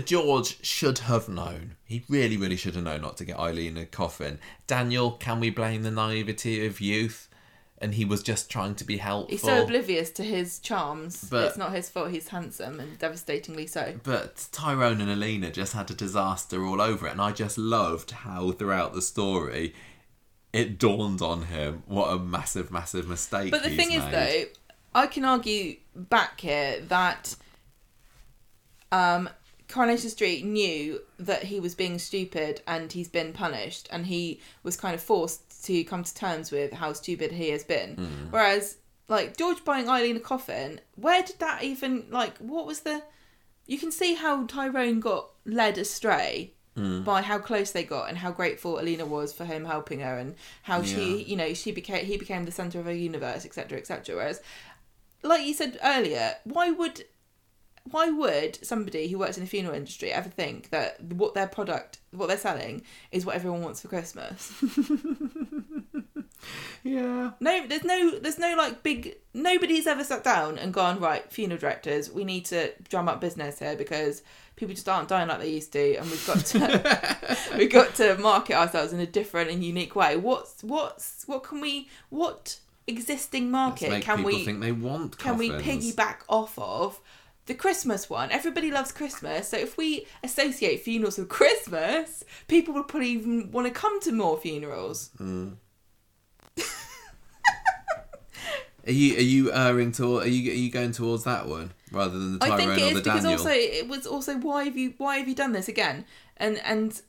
George 0.05 0.65
should 0.65 0.99
have 1.01 1.29
known. 1.29 1.77
He 1.85 2.05
really, 2.09 2.37
really 2.37 2.57
should 2.57 2.75
have 2.75 2.85
known 2.85 3.01
not 3.03 3.17
to 3.19 3.25
get 3.25 3.39
Eileen 3.39 3.77
a 3.77 3.87
coffin. 3.87 4.39
Daniel, 4.67 5.13
can 5.13 5.41
we 5.41 5.51
blame 5.51 5.83
the 5.83 5.91
naivety 5.91 6.65
of 6.67 6.81
youth? 6.81 7.29
And 7.79 7.95
he 7.95 8.05
was 8.05 8.23
just 8.23 8.49
trying 8.49 8.77
to 8.77 8.85
be 8.85 8.99
helpful. 8.99 9.33
He's 9.33 9.43
so 9.43 9.65
oblivious 9.65 10.11
to 10.13 10.23
his 10.23 10.61
charms. 10.61 11.27
But- 11.29 11.47
it's 11.49 11.57
not 11.57 11.73
his 11.75 11.89
fault. 11.91 12.13
He's 12.13 12.29
handsome 12.29 12.79
and 12.79 12.97
devastatingly 12.97 13.67
so. 13.67 13.99
But 14.05 14.47
Tyrone 14.53 15.01
and 15.01 15.11
Alina 15.11 15.51
just 15.51 15.73
had 15.73 15.91
a 15.91 15.95
disaster 15.95 16.65
all 16.65 16.81
over 16.81 17.09
it, 17.09 17.13
and 17.13 17.21
I 17.21 17.33
just 17.33 17.59
loved 17.59 18.13
how 18.13 18.53
throughout 18.53 18.95
the 18.95 19.03
story 19.03 19.75
it 20.53 20.79
dawned 20.79 21.23
on 21.23 21.43
him 21.45 21.83
what 21.87 22.13
a 22.13 22.19
massive, 22.19 22.71
massive 22.71 23.09
mistake. 23.09 23.51
But 23.51 23.63
the 23.63 23.71
thing 23.71 23.93
is, 23.93 24.03
though, 24.05 24.45
I 24.95 25.07
can 25.07 25.25
argue 25.25 25.77
back 25.95 26.41
here 26.41 26.81
that 26.89 27.35
um, 28.91 29.29
Coronation 29.69 30.11
Street 30.11 30.45
knew 30.45 31.01
that 31.19 31.45
he 31.45 31.61
was 31.61 31.75
being 31.75 31.99
stupid 31.99 32.61
and 32.67 32.93
he's 32.93 33.09
been 33.09 33.33
punished, 33.33 33.89
and 33.91 34.07
he 34.07 34.41
was 34.63 34.77
kind 34.77 34.95
of 34.95 35.01
forced 35.01 35.65
to 35.67 35.85
come 35.85 36.05
to 36.05 36.15
terms 36.15 36.51
with 36.51 36.73
how 36.73 36.93
stupid 36.93 37.33
he 37.33 37.51
has 37.51 37.65
been. 37.65 37.95
Hmm. 37.95 38.31
Whereas, 38.31 38.77
like 39.09 39.37
George 39.37 39.65
buying 39.65 39.89
Eileen 39.89 40.17
a 40.17 40.21
coffin, 40.21 40.81
where 40.97 41.23
did 41.23 41.39
that 41.39 41.63
even 41.63 42.07
like? 42.11 42.37
What 42.39 42.67
was 42.67 42.81
the? 42.81 43.03
you 43.67 43.79
can 43.79 43.93
see 43.93 44.15
how 44.15 44.45
Tyrone 44.47 45.01
got 45.01 45.31
led 45.45 45.79
astray 45.79 46.53
Hmm. 46.75 47.03
by 47.03 47.21
how 47.21 47.39
close 47.39 47.71
they 47.71 47.85
got 47.85 48.09
and 48.09 48.17
how 48.17 48.31
grateful 48.31 48.81
Alina 48.81 49.05
was 49.05 49.31
for 49.31 49.45
him 49.45 49.67
helping 49.67 50.01
her 50.01 50.17
and 50.17 50.35
how 50.63 50.83
she, 50.83 51.23
you 51.23 51.37
know, 51.37 51.53
she 51.53 51.71
became 51.71 52.07
he 52.07 52.17
became 52.17 52.47
the 52.47 52.51
center 52.51 52.81
of 52.81 52.87
her 52.87 52.95
universe, 52.95 53.45
etc., 53.45 53.77
etc. 53.77 54.17
Whereas, 54.17 54.41
like 55.23 55.45
you 55.45 55.53
said 55.53 55.79
earlier, 55.85 56.37
why 56.45 56.71
would 56.71 57.05
why 57.91 58.09
would 58.09 58.65
somebody 58.65 59.09
who 59.09 59.19
works 59.19 59.37
in 59.37 59.45
the 59.45 59.51
funeral 59.51 59.75
industry 59.75 60.13
ever 60.13 60.31
think 60.31 60.71
that 60.71 61.03
what 61.13 61.35
their 61.35 61.49
product, 61.49 61.99
what 62.11 62.29
they're 62.29 62.39
selling, 62.39 62.83
is 63.11 63.27
what 63.27 63.37
everyone 63.37 63.63
wants 63.63 63.83
for 63.83 63.89
Christmas? 63.89 64.53
Yeah. 66.83 67.33
No, 67.41 67.67
there's 67.67 67.85
no, 67.85 68.19
there's 68.19 68.39
no 68.39 68.55
like 68.57 68.83
big. 68.83 69.17
Nobody's 69.35 69.87
ever 69.87 70.05
sat 70.05 70.25
down 70.25 70.59
and 70.59 70.75
gone 70.75 70.99
right. 71.01 71.31
Funeral 71.31 71.61
directors, 71.61 72.11
we 72.11 72.25
need 72.25 72.45
to 72.47 72.73
drum 72.89 73.09
up 73.09 73.21
business 73.21 73.59
here 73.59 73.77
because 73.77 74.23
people 74.63 74.75
just 74.77 74.89
aren't 74.89 75.09
dying 75.09 75.27
like 75.27 75.41
they 75.41 75.51
used 75.51 75.73
to, 75.73 75.97
and 75.97 76.09
we've 76.09 76.25
got 76.25 76.39
to, 76.39 77.37
we've 77.57 77.73
got 77.73 77.97
to 77.97 78.17
market 78.19 78.55
ourselves 78.55 78.93
in 78.93 79.01
a 79.01 79.07
different 79.07 79.51
and 79.51 79.65
unique 79.65 79.97
way. 79.97 80.17
What's, 80.17 80.63
what's, 80.63 81.25
what 81.27 81.43
can 81.43 81.61
we, 81.61 81.89
what 82.11 82.61
existing 82.87 83.51
market 83.51 84.03
can 84.03 84.19
people 84.19 84.31
we, 84.31 84.45
think 84.45 84.61
they 84.61 84.71
want 84.71 85.19
can 85.19 85.37
we 85.37 85.51
piggyback 85.51 86.19
off 86.29 86.57
of? 86.59 87.01
The 87.47 87.55
Christmas 87.55 88.09
one. 88.09 88.31
Everybody 88.31 88.71
loves 88.71 88.93
Christmas, 88.93 89.49
so 89.49 89.57
if 89.57 89.77
we 89.77 90.07
associate 90.23 90.81
funerals 90.83 91.19
with 91.19 91.29
Christmas, 91.29 92.23
people 92.47 92.73
will 92.73 92.85
probably 92.85 93.09
even 93.09 93.51
want 93.51 93.67
to 93.67 93.73
come 93.73 94.01
to 94.03 94.13
more 94.13 94.39
funerals. 94.39 95.11
Hmm. 95.19 95.55
Are 98.87 98.93
you 98.93 99.17
are 99.17 99.21
you 99.21 99.53
erring 99.53 99.93
toward? 99.93 100.25
Are 100.25 100.29
you 100.29 100.51
are 100.51 100.55
you 100.55 100.71
going 100.71 100.91
towards 100.91 101.23
that 101.23 101.47
one 101.47 101.73
rather 101.93 102.19
than 102.19 102.39
the 102.39 102.45
I 102.45 102.49
Tyrone 102.49 102.59
think 102.59 102.79
it 102.79 102.83
is 102.97 103.01
because 103.03 103.23
Daniel? 103.23 103.33
also 103.33 103.51
it 103.51 103.89
was 103.89 104.07
also 104.07 104.37
why 104.39 104.65
have 104.65 104.77
you 104.77 104.95
why 104.99 105.19
have 105.19 105.29
you 105.29 105.35
done 105.35 105.53
this 105.53 105.69
again? 105.69 106.05
And 106.37 106.59
and 106.59 107.01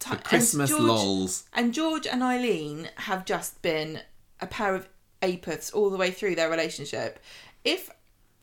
the 0.00 0.16
Christmas 0.16 0.70
and 0.70 0.78
George, 0.78 0.88
lols. 0.88 1.44
and 1.52 1.74
George 1.74 2.06
and 2.06 2.22
Eileen 2.22 2.88
have 2.96 3.24
just 3.24 3.60
been 3.62 4.00
a 4.40 4.46
pair 4.46 4.74
of 4.74 4.88
apiths 5.22 5.74
all 5.74 5.90
the 5.90 5.96
way 5.98 6.10
through 6.10 6.34
their 6.34 6.50
relationship. 6.50 7.18
If 7.64 7.90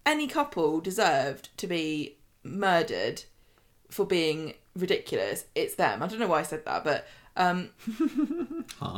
any 0.05 0.27
couple 0.27 0.79
deserved 0.79 1.49
to 1.57 1.67
be 1.67 2.17
murdered 2.43 3.23
for 3.89 4.05
being 4.05 4.53
ridiculous, 4.75 5.45
it's 5.55 5.75
them. 5.75 6.03
I 6.03 6.07
don't 6.07 6.19
know 6.19 6.27
why 6.27 6.39
I 6.39 6.43
said 6.43 6.65
that, 6.65 6.83
but 6.83 7.07
um, 7.37 7.69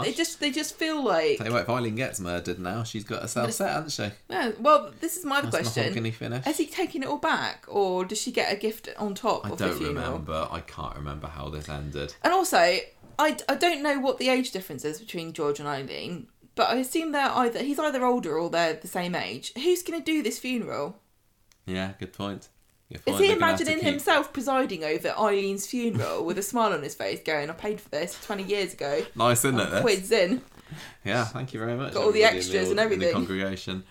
they 0.04 0.14
just 0.14 0.40
they 0.40 0.52
just 0.52 0.76
feel 0.76 1.04
like 1.04 1.38
Tell 1.38 1.48
you 1.48 1.54
what, 1.54 1.64
if 1.64 1.70
Eileen 1.70 1.96
gets 1.96 2.20
murdered 2.20 2.60
now, 2.60 2.84
she's 2.84 3.04
got 3.04 3.22
herself 3.22 3.52
set, 3.52 3.72
hasn't 3.72 3.92
she? 3.92 4.16
no. 4.30 4.54
Well, 4.60 4.92
this 5.02 5.18
is 5.18 5.26
my 5.26 5.40
other 5.40 5.50
That's 5.52 5.68
question: 5.74 5.84
mahogany 5.84 6.12
finish. 6.12 6.46
Has 6.46 6.58
he 6.58 6.66
taken 6.66 7.04
it 7.04 7.10
all 7.10 7.18
back, 7.18 7.66
or 7.68 8.06
does 8.06 8.20
she 8.22 8.32
get 8.32 8.52
a 8.52 8.56
gift 8.56 8.90
on 8.98 9.14
top 9.16 9.46
I 9.46 9.50
of 9.50 9.58
the 9.58 9.66
funeral? 9.70 9.76
I 9.76 9.80
don't 9.80 9.88
funeral? 9.94 10.12
remember. 10.12 10.48
I 10.52 10.60
can't 10.62 10.96
remember 10.96 11.28
how 11.28 11.50
this 11.50 11.70
ended. 11.70 12.16
And 12.24 12.34
also, 12.34 12.58
I, 12.58 13.38
I 13.48 13.56
don't 13.56 13.84
know 13.84 14.00
what 14.00 14.18
the 14.18 14.30
age 14.30 14.52
difference 14.52 14.86
is 14.86 15.00
between 15.00 15.34
George 15.34 15.60
and 15.60 15.68
Eileen, 15.68 16.28
but 16.56 16.70
I 16.70 16.76
assume 16.76 17.12
they're 17.12 17.30
either 17.32 17.60
he's 17.64 17.80
either 17.80 18.06
older 18.06 18.38
or 18.38 18.50
they're 18.50 18.74
the 18.74 18.88
same 18.88 19.16
age. 19.16 19.52
Who's 19.56 19.84
going 19.84 20.00
to 20.00 20.06
do 20.06 20.24
this 20.24 20.40
funeral? 20.40 20.98
Yeah, 21.66 21.94
good 22.00 22.14
point. 22.14 22.48
Is 22.92 23.00
he 23.06 23.12
They're 23.12 23.12
gonna 23.14 23.22
have 23.22 23.30
to 23.30 23.36
imagining 23.64 23.76
keep- 23.76 23.84
himself 23.90 24.34
presiding 24.34 24.84
over 24.84 25.10
Eileen's 25.10 25.68
funeral 25.68 26.26
with 26.26 26.40
a 26.40 26.42
smile 26.44 26.74
on 26.74 26.82
his 26.82 26.96
face, 26.96 27.20
going, 27.24 27.50
"I 27.50 27.54
paid 27.54 27.80
for 27.80 27.90
this 27.90 28.18
twenty 28.26 28.44
years 28.44 28.74
ago, 28.74 29.06
Nice, 29.16 29.46
isn't 29.46 29.60
it? 29.60 29.82
quids 29.82 30.12
in." 30.12 30.42
Yeah, 31.06 31.26
thank 31.26 31.54
you 31.54 31.60
very 31.60 31.76
much. 31.76 31.94
Got 31.94 32.04
all 32.04 32.12
the 32.12 32.24
extras 32.24 32.56
and 32.56 32.72
in 32.72 32.76
the 32.78 32.82
everything. 32.82 33.12
congregation. 33.14 33.84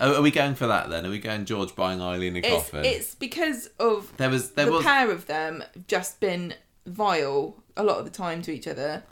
Oh, 0.00 0.16
are 0.16 0.22
we 0.22 0.30
going 0.32 0.54
for 0.56 0.66
that 0.68 0.88
then? 0.90 1.04
Are 1.06 1.10
we 1.10 1.18
going 1.20 1.44
George 1.44 1.74
buying 1.76 2.00
Eileen 2.00 2.36
a 2.36 2.40
It's 2.40 2.48
coffin? 2.48 2.84
it's 2.84 3.14
because 3.14 3.70
of 3.78 4.16
there 4.18 4.30
was 4.30 4.50
there 4.50 4.66
the 4.66 4.72
was 4.72 4.84
pair 4.84 5.10
of 5.10 5.26
them 5.26 5.62
just 5.88 6.18
been 6.20 6.54
vile 6.86 7.56
a 7.76 7.82
lot 7.82 7.98
of 7.98 8.04
the 8.04 8.10
time 8.10 8.40
to 8.42 8.52
each 8.52 8.66
other. 8.68 9.02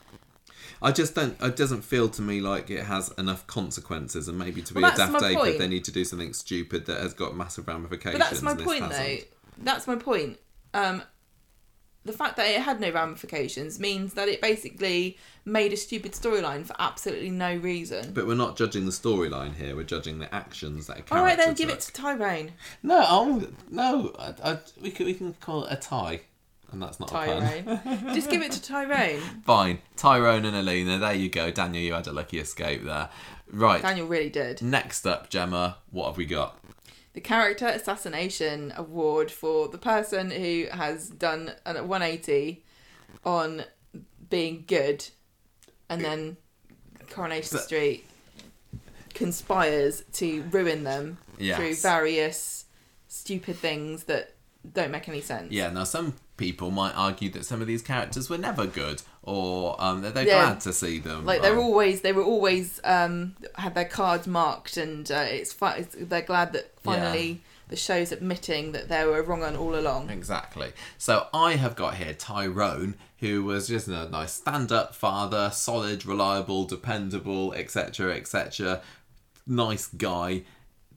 I 0.82 0.92
just 0.92 1.14
don't. 1.14 1.40
It 1.40 1.56
doesn't 1.56 1.82
feel 1.82 2.09
to 2.10 2.22
me 2.22 2.40
like 2.40 2.68
it 2.70 2.84
has 2.84 3.10
enough 3.18 3.46
consequences, 3.46 4.28
and 4.28 4.38
maybe 4.38 4.62
to 4.62 4.74
be 4.74 4.80
Well, 4.82 4.92
a 4.92 4.96
that's 4.96 5.12
daft 5.12 5.24
ape, 5.24 5.38
point. 5.38 5.59
they 5.59 5.68
need 5.68 5.84
to 5.84 5.92
do 5.92 6.04
something 6.04 6.32
stupid 6.32 6.86
that 6.86 7.00
has 7.00 7.14
got 7.14 7.36
massive 7.36 7.68
ramifications. 7.68 8.18
But 8.20 8.30
that's 8.30 8.42
my 8.42 8.54
point, 8.54 8.80
though. 8.80 8.96
hasn't. 8.96 9.24
That's 9.59 9.86
my 9.86 9.96
point. 9.96 10.38
Um, 10.74 11.02
the 12.04 12.12
fact 12.12 12.36
that 12.36 12.48
it 12.50 12.60
had 12.60 12.80
no 12.80 12.90
ramifications 12.90 13.78
means 13.78 14.14
that 14.14 14.28
it 14.28 14.40
basically 14.40 15.18
made 15.44 15.72
a 15.72 15.76
stupid 15.76 16.12
storyline 16.12 16.66
for 16.66 16.74
absolutely 16.80 17.30
no 17.30 17.54
reason. 17.54 18.12
But 18.12 18.26
we're 18.26 18.34
not 18.34 18.56
judging 18.56 18.86
the 18.86 18.90
storyline 18.92 19.54
here. 19.54 19.76
We're 19.76 19.84
judging 19.84 20.18
the 20.18 20.34
actions 20.34 20.88
that 20.88 20.94
a 20.94 21.02
character 21.02 21.16
All 21.16 21.22
right, 21.24 21.38
then 21.38 21.54
give 21.54 21.68
it 21.68 21.78
took. 21.80 21.94
to 21.94 22.02
Tyrone. 22.02 22.52
No, 22.82 23.04
oh, 23.06 23.46
no. 23.70 24.12
I, 24.18 24.34
I, 24.52 24.59
we 24.80 24.90
can 24.90 25.06
we 25.06 25.14
can 25.14 25.34
call 25.34 25.64
it 25.64 25.72
a 25.72 25.76
tie, 25.76 26.22
and 26.72 26.82
that's 26.82 26.98
not. 26.98 27.08
Tyrone. 27.08 27.80
Just 28.14 28.30
give 28.30 28.42
it 28.42 28.52
to 28.52 28.62
Tyrone. 28.62 29.20
Fine, 29.44 29.78
Tyrone 29.96 30.44
and 30.44 30.56
Alina. 30.56 30.98
There 30.98 31.14
you 31.14 31.28
go, 31.28 31.50
Daniel. 31.50 31.82
You 31.82 31.92
had 31.94 32.06
a 32.06 32.12
lucky 32.12 32.38
escape 32.38 32.84
there. 32.84 33.08
Right. 33.50 33.82
Daniel 33.82 34.06
really 34.06 34.30
did. 34.30 34.62
Next 34.62 35.06
up, 35.06 35.28
Gemma. 35.28 35.78
What 35.90 36.06
have 36.06 36.16
we 36.16 36.24
got? 36.26 36.58
The 37.12 37.20
Character 37.20 37.66
Assassination 37.66 38.72
Award 38.76 39.30
for 39.30 39.68
the 39.68 39.76
person 39.76 40.30
who 40.30 40.66
has 40.72 41.10
done 41.10 41.52
a 41.66 41.74
180 41.84 42.64
on 43.24 43.64
being 44.30 44.64
good 44.66 45.06
and 45.90 46.02
then 46.02 46.38
Coronation 47.10 47.58
Street 47.58 48.06
conspires 49.14 50.02
to 50.14 50.42
ruin 50.50 50.84
them 50.84 51.18
Yes. 51.38 51.58
through 51.58 51.74
various 51.76 52.64
stupid 53.08 53.56
things 53.56 54.04
that 54.04 54.34
don't 54.72 54.90
make 54.90 55.08
any 55.08 55.20
sense. 55.20 55.52
Yeah. 55.52 55.70
Now, 55.70 55.84
some 55.84 56.14
people 56.36 56.70
might 56.70 56.92
argue 56.92 57.30
that 57.30 57.44
some 57.44 57.60
of 57.60 57.66
these 57.66 57.82
characters 57.82 58.28
were 58.30 58.38
never 58.38 58.66
good, 58.66 59.02
or 59.22 59.76
um, 59.82 60.02
that 60.02 60.14
they're 60.14 60.26
Yeah. 60.26 60.42
glad 60.42 60.60
to 60.62 60.72
see 60.72 60.98
them. 60.98 61.24
Like 61.24 61.42
they're 61.42 61.52
um, 61.52 61.59
always, 61.60 62.00
they 62.00 62.12
were 62.12 62.24
always 62.24 62.80
um, 62.84 63.36
had 63.56 63.74
their 63.74 63.84
cards 63.84 64.26
marked, 64.26 64.76
and 64.76 65.10
uh, 65.10 65.24
it's, 65.28 65.52
fi- 65.52 65.76
it's 65.76 65.94
they're 65.98 66.22
glad 66.22 66.52
that 66.54 66.72
finally 66.80 67.40
the 67.68 67.76
show's 67.76 68.12
admitting 68.12 68.72
that 68.72 68.88
they 68.88 69.04
were 69.06 69.22
wrong 69.22 69.42
on 69.42 69.56
all 69.56 69.74
along. 69.78 70.10
Exactly. 70.10 70.72
So 70.98 71.26
I 71.32 71.54
have 71.56 71.74
got 71.76 71.94
here 71.94 72.12
Tyrone, 72.12 72.96
who 73.18 73.44
was 73.44 73.68
just 73.68 73.88
a 73.88 74.09
nice 74.10 74.32
stand-up 74.32 74.94
father, 74.94 75.50
solid, 75.52 76.04
reliable, 76.04 76.64
dependable, 76.64 77.52
etc., 77.54 78.14
etc. 78.16 78.82
Nice 79.46 79.86
guy. 79.88 80.42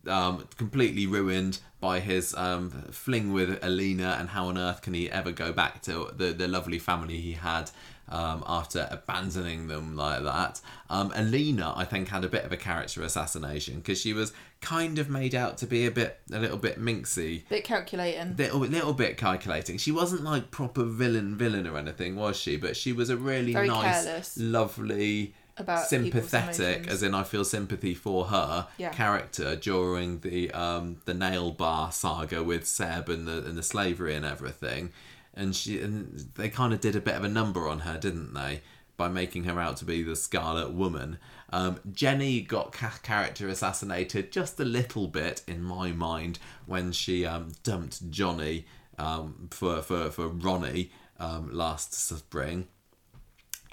Um, 0.07 0.48
completely 0.57 1.07
ruined 1.07 1.60
by 1.82 1.99
his 1.99 2.34
um, 2.36 2.69
fling 2.91 3.34
with 3.34 3.64
Alina, 3.64 4.18
and 4.19 4.30
how 4.30 4.48
on 4.48 4.57
earth 4.57 4.82
can 4.82 4.94
he 4.94 5.10
ever 5.10 5.32
go 5.32 5.52
back 5.52 5.82
to 5.84 6.11
the, 6.15 6.27
the 6.34 6.48
lovely 6.48 6.80
family 6.80 7.18
he 7.18 7.34
had 7.34 7.72
um, 8.10 8.44
after 8.48 8.88
abandoning 8.91 9.68
them 9.68 9.95
like 9.95 10.23
that? 10.23 10.61
Um, 10.90 11.11
Alina, 11.15 11.73
I 11.76 11.86
think, 11.86 12.10
had 12.10 12.23
a 12.23 12.27
bit 12.30 12.44
of 12.45 12.52
a 12.52 12.57
character 12.57 13.02
assassination 13.02 13.77
because 13.77 13.99
she 13.99 14.14
was 14.14 14.32
kind 14.61 14.98
of 14.99 15.10
made 15.10 15.36
out 15.36 15.57
to 15.60 15.68
be 15.68 15.86
a 15.86 15.91
bit, 15.91 16.19
a 16.32 16.40
little 16.40 16.57
bit 16.57 16.80
minxy 16.80 17.48
Bit 17.49 17.64
calculating. 17.64 18.36
little 18.36 18.60
little 18.60 18.94
bit 18.94 19.18
calculating. 19.18 19.77
She 19.77 19.91
wasn't 19.91 20.23
like 20.23 20.49
proper 20.52 20.84
villain 20.84 21.36
villain 21.38 21.68
or 21.68 21.77
anything, 21.77 22.15
was 22.15 22.36
she? 22.38 22.57
But 22.57 22.76
she 22.77 22.94
was 22.94 23.10
a 23.10 23.18
really 23.18 23.53
Very 23.53 23.68
nice, 23.68 24.06
careless 24.06 24.38
lovely, 24.38 25.34
about 25.57 25.88
sympathetic, 25.88 26.88
as 26.88 27.02
in 27.03 27.14
I 27.15 27.23
feel 27.23 27.45
sympathy 27.45 27.94
for 27.94 28.26
her 28.26 28.68
Yeah. 28.77 28.90
character 28.91 29.56
during 29.56 30.19
the 30.19 30.52
um 30.52 30.98
the 31.06 31.14
nail 31.14 31.52
bar 31.52 31.91
saga 31.91 32.44
with 32.44 32.65
Seb 32.68 33.10
and 33.10 33.27
the 33.27 33.38
and 33.45 33.57
the 33.57 33.64
slavery 33.64 34.15
and 34.15 34.26
everything. 34.26 34.91
And 35.34 35.56
she 35.56 35.82
and 35.82 36.30
they 36.36 36.49
kind 36.49 36.73
of 36.73 36.80
did 36.82 36.95
a 36.95 37.02
bit 37.02 37.15
of 37.15 37.23
a 37.23 37.30
number 37.30 37.68
on 37.68 37.80
her, 37.80 37.98
didn't 37.98 38.34
they? 38.34 38.61
By 38.98 39.10
making 39.10 39.44
her 39.44 39.60
out 39.60 39.76
to 39.77 39.86
be 39.86 40.03
the 40.03 40.15
Scarlet 40.15 40.72
Woman. 40.72 41.18
Um, 41.52 41.80
Jenny 41.91 42.40
got 42.41 42.72
ca- 42.72 42.99
character 43.03 43.48
assassinated 43.49 44.32
just 44.32 44.57
a 44.60 44.65
little 44.65 45.07
bit 45.07 45.41
in 45.48 45.61
my 45.61 45.91
mind 45.91 46.40
when 46.65 46.91
she 46.94 47.26
um, 47.26 47.52
dumped 47.64 48.10
Johnny 48.10 48.65
um, 48.98 49.49
for, 49.52 49.82
for, 49.82 50.10
for 50.11 50.27
Ronnie 50.30 50.91
um, 51.19 51.52
last 51.52 51.94
spring. 51.94 52.68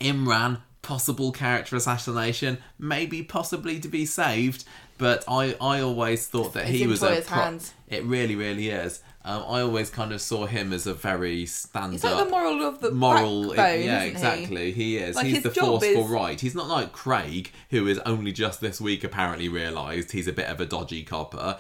Imran, 0.01 0.61
possible 0.83 1.33
character 1.33 1.77
assassination, 1.77 2.59
maybe 2.79 3.23
possibly 3.23 3.79
to 3.81 3.89
be 3.89 4.05
saved, 4.05 4.65
but 4.99 5.25
I, 5.27 5.55
I 5.61 5.81
always 5.81 6.27
thought 6.27 6.53
that 6.55 6.69
It's 6.69 6.71
he 6.79 6.87
was 6.87 7.03
a 7.03 7.23
hands. 7.23 7.73
It 7.89 8.05
really, 8.05 8.35
really 8.35 8.69
is. 8.69 9.01
Um, 9.25 9.45
I 9.47 9.61
always 9.61 9.89
kind 9.89 10.13
of 10.13 10.21
saw 10.21 10.47
him 10.47 10.73
as 10.73 10.85
a 10.89 10.95
very 10.95 11.47
stand 11.47 11.95
up 11.95 12.03
like 12.03 12.25
the 12.25 12.31
moral 12.31 12.63
of 12.67 12.81
the 12.81 12.91
moral 12.91 13.51
backbone, 13.51 13.81
yeah 13.85 14.03
isn't 14.03 14.03
he? 14.03 14.11
exactly 14.11 14.73
he, 14.73 14.97
is 14.97 15.15
Like, 15.15 15.27
he's 15.27 15.43
the 15.45 15.51
forceful 15.51 16.05
is- 16.07 16.11
right 16.11 16.41
he's 16.41 16.57
not 16.57 16.67
like 16.67 16.91
craig 16.91 17.53
who 17.71 17.87
is 17.87 18.01
only 18.01 18.33
just 18.33 18.61
this 18.61 18.81
week 18.81 19.05
apparently 19.05 19.49
realized 19.49 20.11
he's 20.11 20.27
a 20.27 20.33
bit 20.33 20.47
of 20.47 20.61
a 20.61 20.67
dodgy 20.67 21.05
copper 21.05 21.57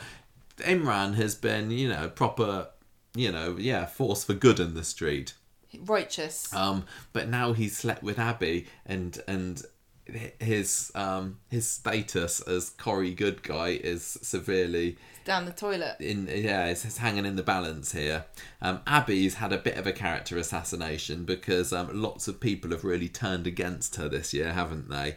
imran 0.58 1.14
has 1.14 1.36
been 1.36 1.70
you 1.70 1.88
know 1.88 2.08
proper 2.08 2.66
you 3.14 3.30
know 3.30 3.54
yeah 3.58 3.86
force 3.86 4.24
for 4.24 4.34
good 4.34 4.58
in 4.58 4.74
the 4.74 4.82
street 4.82 5.34
Righteous. 5.80 6.52
um 6.54 6.84
but 7.12 7.28
now 7.28 7.52
he's 7.52 7.76
slept 7.76 8.02
with 8.02 8.18
abi 8.18 8.66
and 8.86 9.20
and 9.26 9.62
his 10.40 10.90
um 10.94 11.38
his 11.48 11.68
status 11.68 12.40
as 12.40 12.70
Corrie 12.70 13.14
good 13.14 13.42
guy 13.42 13.68
is 13.68 14.02
severely 14.20 14.96
Down 15.24 15.44
the 15.46 15.52
toilet. 15.52 15.96
in 16.00 16.26
yeah 16.26 16.66
it's, 16.66 16.84
it's 16.84 16.98
hanging 16.98 17.24
in 17.24 17.36
the 17.36 17.42
balance 17.44 17.92
here 17.92 18.24
um 18.60 18.80
abi's 18.86 19.34
had 19.34 19.52
a 19.52 19.58
bit 19.58 19.76
of 19.76 19.86
a 19.86 19.92
character 19.92 20.36
assassination 20.36 21.24
because 21.24 21.72
um 21.72 21.88
lots 22.02 22.26
of 22.26 22.40
people 22.40 22.72
have 22.72 22.82
really 22.84 23.08
turned 23.08 23.46
against 23.46 23.94
her 23.96 24.08
this 24.08 24.34
year 24.34 24.52
haven't 24.52 24.90
they 24.90 25.16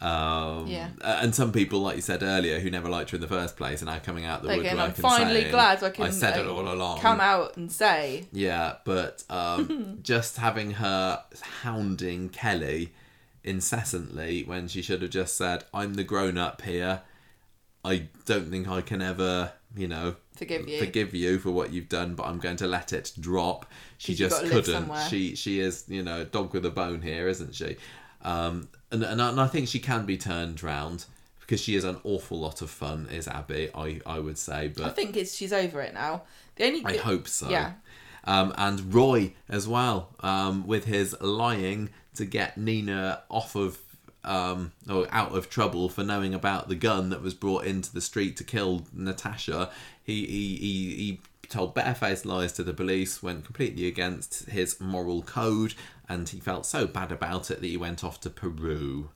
um 0.00 0.66
Yeah. 0.66 0.90
uh, 1.00 1.20
and 1.22 1.34
some 1.34 1.52
people 1.52 1.80
like 1.80 1.96
you 1.96 2.02
said 2.02 2.22
earlier 2.22 2.60
who 2.60 2.70
never 2.70 2.88
liked 2.88 3.10
her 3.10 3.14
in 3.14 3.20
the 3.22 3.28
first 3.28 3.56
place 3.56 3.80
and 3.80 3.90
now 3.90 3.98
coming 3.98 4.26
out 4.26 4.42
the 4.42 4.50
Again, 4.50 4.76
woodwork 4.76 4.88
I'm 4.88 4.92
finally 4.94 5.40
saying, 5.42 5.52
glad 5.52 5.82
I 5.82 5.88
can 5.90 6.04
i 6.04 6.10
said 6.10 6.38
it 6.38 6.46
uh, 6.46 6.52
all 6.52 6.68
along 6.70 6.98
come 7.00 7.18
out 7.20 7.56
and 7.56 7.72
say 7.72 8.26
yeah, 8.30 8.74
but 8.84 9.24
um, 9.30 9.98
just 10.02 10.36
having 10.36 10.72
her 10.72 11.22
hounding 11.62 12.28
Kelly 12.28 12.92
incessantly 13.42 14.42
when 14.44 14.68
she 14.68 14.82
should 14.82 15.02
have 15.02 15.10
just 15.10 15.36
said, 15.36 15.64
"I'm 15.72 15.94
the 15.94 16.04
grown 16.04 16.36
up 16.36 16.62
here. 16.62 17.02
I 17.84 18.08
don't 18.24 18.50
think 18.50 18.68
I 18.68 18.80
can 18.80 19.00
ever, 19.00 19.52
you 19.76 19.88
know, 19.88 20.16
forgive 20.36 20.68
you. 20.68 20.78
forgive 20.78 21.14
you 21.14 21.38
for 21.38 21.52
what 21.52 21.72
you've 21.72 21.88
done, 21.88 22.14
but 22.14 22.24
I'm 22.26 22.38
going 22.38 22.56
to 22.56 22.66
let 22.66 22.92
it 22.92 23.12
drop." 23.18 23.64
She 23.98 24.14
just 24.14 24.34
got 24.42 24.48
to 24.48 24.54
live 24.54 24.64
couldn't. 24.64 25.08
She 25.08 25.34
she 25.36 25.60
is, 25.60 25.84
you 25.88 26.02
know, 26.02 26.24
dog 26.24 26.52
with 26.52 26.66
a 26.66 26.70
bone 26.70 27.00
here, 27.02 27.28
isn't 27.28 27.54
she? 27.54 27.76
Um, 28.22 28.68
and, 28.90 29.02
and 29.02 29.20
I- 29.22 29.30
and 29.30 29.40
I 29.40 29.46
think 29.46 29.68
she 29.68 29.78
can 29.78 30.06
be 30.06 30.16
turned 30.16 30.62
round 30.62 31.06
because 31.40 31.60
she 31.60 31.76
is 31.76 31.84
an 31.84 31.98
awful 32.04 32.38
lot 32.40 32.60
of 32.62 32.70
fun. 32.70 33.08
Is 33.10 33.28
Abi? 33.28 33.70
I 33.74 34.00
I 34.06 34.18
would 34.18 34.38
say, 34.38 34.68
but 34.68 34.84
I 34.84 34.88
think 34.90 35.16
it's 35.16 35.34
she's 35.34 35.52
over 35.52 35.80
it 35.80 35.94
now. 35.94 36.22
The 36.56 36.64
only 36.64 36.84
I 36.84 36.96
hope 36.96 37.28
so. 37.28 37.48
Yeah. 37.50 37.72
Um, 38.24 38.52
and 38.58 38.92
Roy 38.92 39.34
as 39.48 39.68
well, 39.68 40.08
um, 40.20 40.66
with 40.66 40.86
his 40.86 41.14
lying 41.20 41.90
to 42.16 42.24
get 42.24 42.58
Nina 42.58 43.22
off 43.30 43.54
of 43.54 43.78
um, 44.24 44.72
or 44.90 45.06
out 45.12 45.36
of 45.36 45.48
trouble 45.48 45.88
for 45.88 46.02
knowing 46.02 46.34
about 46.34 46.68
the 46.68 46.74
gun 46.74 47.10
that 47.10 47.22
was 47.22 47.34
brought 47.34 47.64
into 47.64 47.92
the 47.94 48.00
street 48.00 48.36
to 48.38 48.44
kill 48.44 48.84
Natasha. 48.92 49.70
He 50.02 50.26
he 50.26 50.56
he, 50.56 50.94
he 50.96 51.20
told 51.48 51.74
barefaced 51.74 52.26
lies 52.26 52.52
to 52.54 52.64
the 52.64 52.72
police, 52.74 53.22
went 53.22 53.44
completely 53.44 53.86
against 53.86 54.46
his 54.48 54.80
moral 54.80 55.22
code, 55.22 55.74
and 56.08 56.28
he 56.28 56.40
felt 56.40 56.66
so 56.66 56.86
bad 56.86 57.12
about 57.12 57.50
it 57.50 57.60
that 57.60 57.66
he 57.66 57.76
went 57.76 58.04
off 58.04 58.20
to 58.20 58.30
Peru 58.30 59.10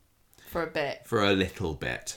for 0.49 0.63
a 0.63 0.67
bit. 0.67 1.03
for 1.05 1.23
a 1.25 1.33
little 1.33 1.75
bit. 1.75 2.17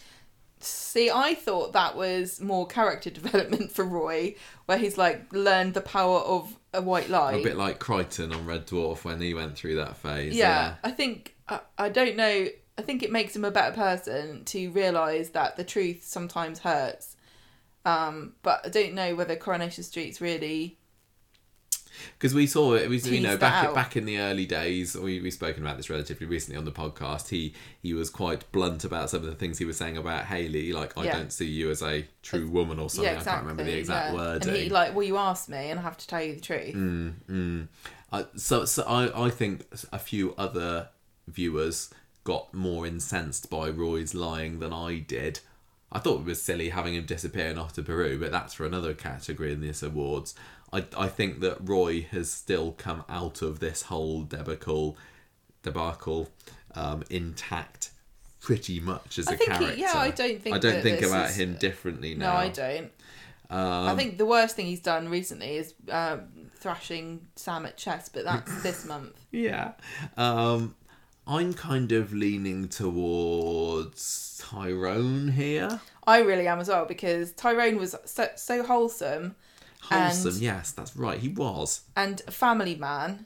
See, 0.60 1.12
I 1.12 1.34
thought 1.34 1.74
that 1.74 1.96
was 1.96 2.40
more 2.40 2.66
character 2.66 3.10
development 3.22 3.72
for 3.72 3.84
Roy, 3.84 4.36
where 4.66 4.78
he's 4.78 4.98
like 4.98 5.32
learned 5.34 5.74
the 5.74 5.82
power 5.82 6.20
of 6.20 6.58
a 6.74 6.82
white 6.82 7.10
lie. 7.10 7.34
A 7.34 7.44
bit 7.44 7.58
like 7.58 7.80
Kryten 7.80 8.34
on 8.34 8.46
Red 8.46 8.68
Dwarf 8.68 9.04
when 9.04 9.20
he 9.22 9.34
went 9.34 9.56
through 9.56 9.76
that 9.76 9.98
phase. 9.98 10.36
yeah, 10.36 10.76
I 10.84 10.92
think 10.92 11.36
I, 11.48 11.60
I 11.78 11.90
don't 11.90 12.16
know. 12.16 12.48
I 12.78 12.82
think 12.82 13.04
it 13.04 13.12
makes 13.12 13.36
him 13.36 13.46
a 13.46 13.52
better 13.52 13.76
person 13.76 14.46
to 14.46 14.72
realize 14.72 15.30
that 15.32 15.58
the 15.58 15.64
truth 15.64 16.04
sometimes 16.04 16.60
hurts. 16.60 17.16
Um, 17.86 18.34
but 18.42 18.62
I 18.66 18.70
don't 18.70 18.94
know 18.94 19.14
whether 19.16 19.36
Coronation 19.36 19.84
Street's 19.84 20.22
really. 20.22 20.78
Because 22.18 22.34
we 22.34 22.48
saw 22.48 22.74
it. 22.74 22.90
We, 22.90 23.00
you 23.00 23.22
know, 23.22 23.38
back 23.38 23.66
out. 23.66 23.76
back 23.76 23.96
in 23.96 24.06
the 24.06 24.20
early 24.20 24.46
days, 24.46 24.96
we 24.96 25.22
we 25.22 25.32
spoken 25.32 25.64
about 25.64 25.78
this 25.78 25.90
relatively 25.90 26.28
recently 26.28 26.58
on 26.58 26.66
the 26.66 26.72
podcast. 26.72 27.30
He 27.30 27.54
he 27.82 27.94
was 27.94 28.10
quite 28.10 28.50
blunt 28.52 28.84
about 28.84 29.10
some 29.10 29.22
of 29.22 29.28
the 29.28 29.36
things 29.36 29.58
he 29.58 29.66
was 29.66 29.78
saying 29.78 29.98
about 29.98 30.26
Hayley, 30.26 30.74
like 30.74 30.98
I 30.98 31.06
Yeah. 31.06 31.18
don't 31.18 31.32
see 31.32 31.48
you 31.48 31.70
as 31.72 31.82
a 31.82 32.06
true 32.22 32.48
woman 32.48 32.80
or 32.80 32.90
something. 32.90 33.12
yeah, 33.12 33.18
exactly. 33.18 33.32
I 33.32 33.34
can't 33.36 33.44
remember 33.44 33.64
the 33.64 33.78
exact 33.78 34.14
yeah. 34.14 34.20
wording. 34.20 34.50
And 34.50 34.58
he 34.58 34.70
like, 34.70 34.96
well, 34.96 35.04
you 35.04 35.18
asked 35.18 35.50
me, 35.50 35.70
and 35.70 35.80
I 35.80 35.84
have 35.84 35.98
to 35.98 36.08
tell 36.08 36.22
you 36.22 36.36
the 36.36 36.42
truth. 36.42 36.76
Mm, 36.76 37.14
mm. 37.30 37.68
I, 38.12 38.26
so 38.36 38.66
so 38.66 38.84
I, 38.84 39.26
I 39.26 39.30
think 39.30 39.66
a 39.92 40.00
few 40.00 40.34
other 40.38 40.90
viewers 41.28 41.90
got 42.24 42.54
more 42.54 42.86
incensed 42.88 43.50
by 43.50 43.70
Roy's 43.70 44.14
lying 44.14 44.60
than 44.60 44.72
I 44.72 45.00
did. 45.00 45.40
I 45.92 46.00
thought 46.00 46.22
it 46.22 46.26
was 46.26 46.42
silly 46.42 46.70
having 46.70 46.96
him 46.96 47.06
disappearing 47.06 47.58
off 47.60 47.74
to 47.74 47.84
Peru, 47.84 48.18
but 48.20 48.32
that's 48.32 48.56
for 48.56 48.66
another 48.66 48.94
category 48.96 49.54
in 49.54 49.62
this 49.62 49.84
awards. 49.84 50.34
I, 50.74 50.84
I 50.98 51.08
think 51.08 51.40
that 51.42 51.58
Roy 51.62 52.02
has 52.12 52.32
still 52.32 52.72
come 52.74 53.04
out 53.08 53.42
of 53.42 53.60
this 53.60 53.84
whole 53.84 54.24
debacle 54.24 54.98
debacle 55.62 56.30
um, 56.76 57.04
intact 57.10 57.92
pretty 58.42 58.80
much 58.80 59.18
as 59.20 59.28
I 59.30 59.34
a 59.36 59.38
think 59.38 59.52
he- 59.52 59.58
character. 59.58 59.80
yeah, 59.80 59.94
I 59.96 60.10
don't 60.12 60.42
think 60.42 60.56
I 60.56 60.60
don't 60.60 60.82
think 60.82 61.02
about 61.02 61.30
is- 61.30 61.40
him 61.40 61.56
differently 61.56 62.16
now. 62.16 62.34
No. 62.34 62.38
I 62.40 62.50
don't. 62.50 62.92
Um, 63.50 63.88
I 63.88 63.96
think 63.96 64.18
the 64.18 64.26
worst 64.26 64.56
thing 64.56 64.66
he's 64.66 64.80
done 64.82 65.10
recently 65.10 65.58
is 65.58 65.76
um, 65.92 66.22
thrashing 66.56 67.28
Sam 67.36 67.66
at 67.68 67.78
chess, 67.78 68.10
but 68.10 68.26
that's 68.26 68.64
this 68.64 68.86
month. 68.86 69.14
Yeah. 69.32 69.74
Um, 70.18 70.76
I'm 71.28 71.54
kind 71.54 71.92
of 71.92 72.14
leaning 72.14 72.68
towards 72.68 74.42
Tyrone 74.44 75.30
here. 75.30 75.80
I 76.06 76.20
really 76.20 76.48
am 76.48 76.60
as 76.60 76.68
well 76.68 76.86
because 76.86 77.32
Tyrone 77.34 77.78
was 77.78 77.96
so, 78.06 78.28
so 78.36 78.64
wholesome 78.64 79.36
Wholesome, 79.84 80.34
And- 80.34 80.42
yes, 80.42 80.72
that's 80.72 80.96
right. 80.96 81.20
He 81.20 81.30
was. 81.30 81.82
and 81.96 82.22
a 82.28 82.32
family 82.32 82.76
man 82.76 83.26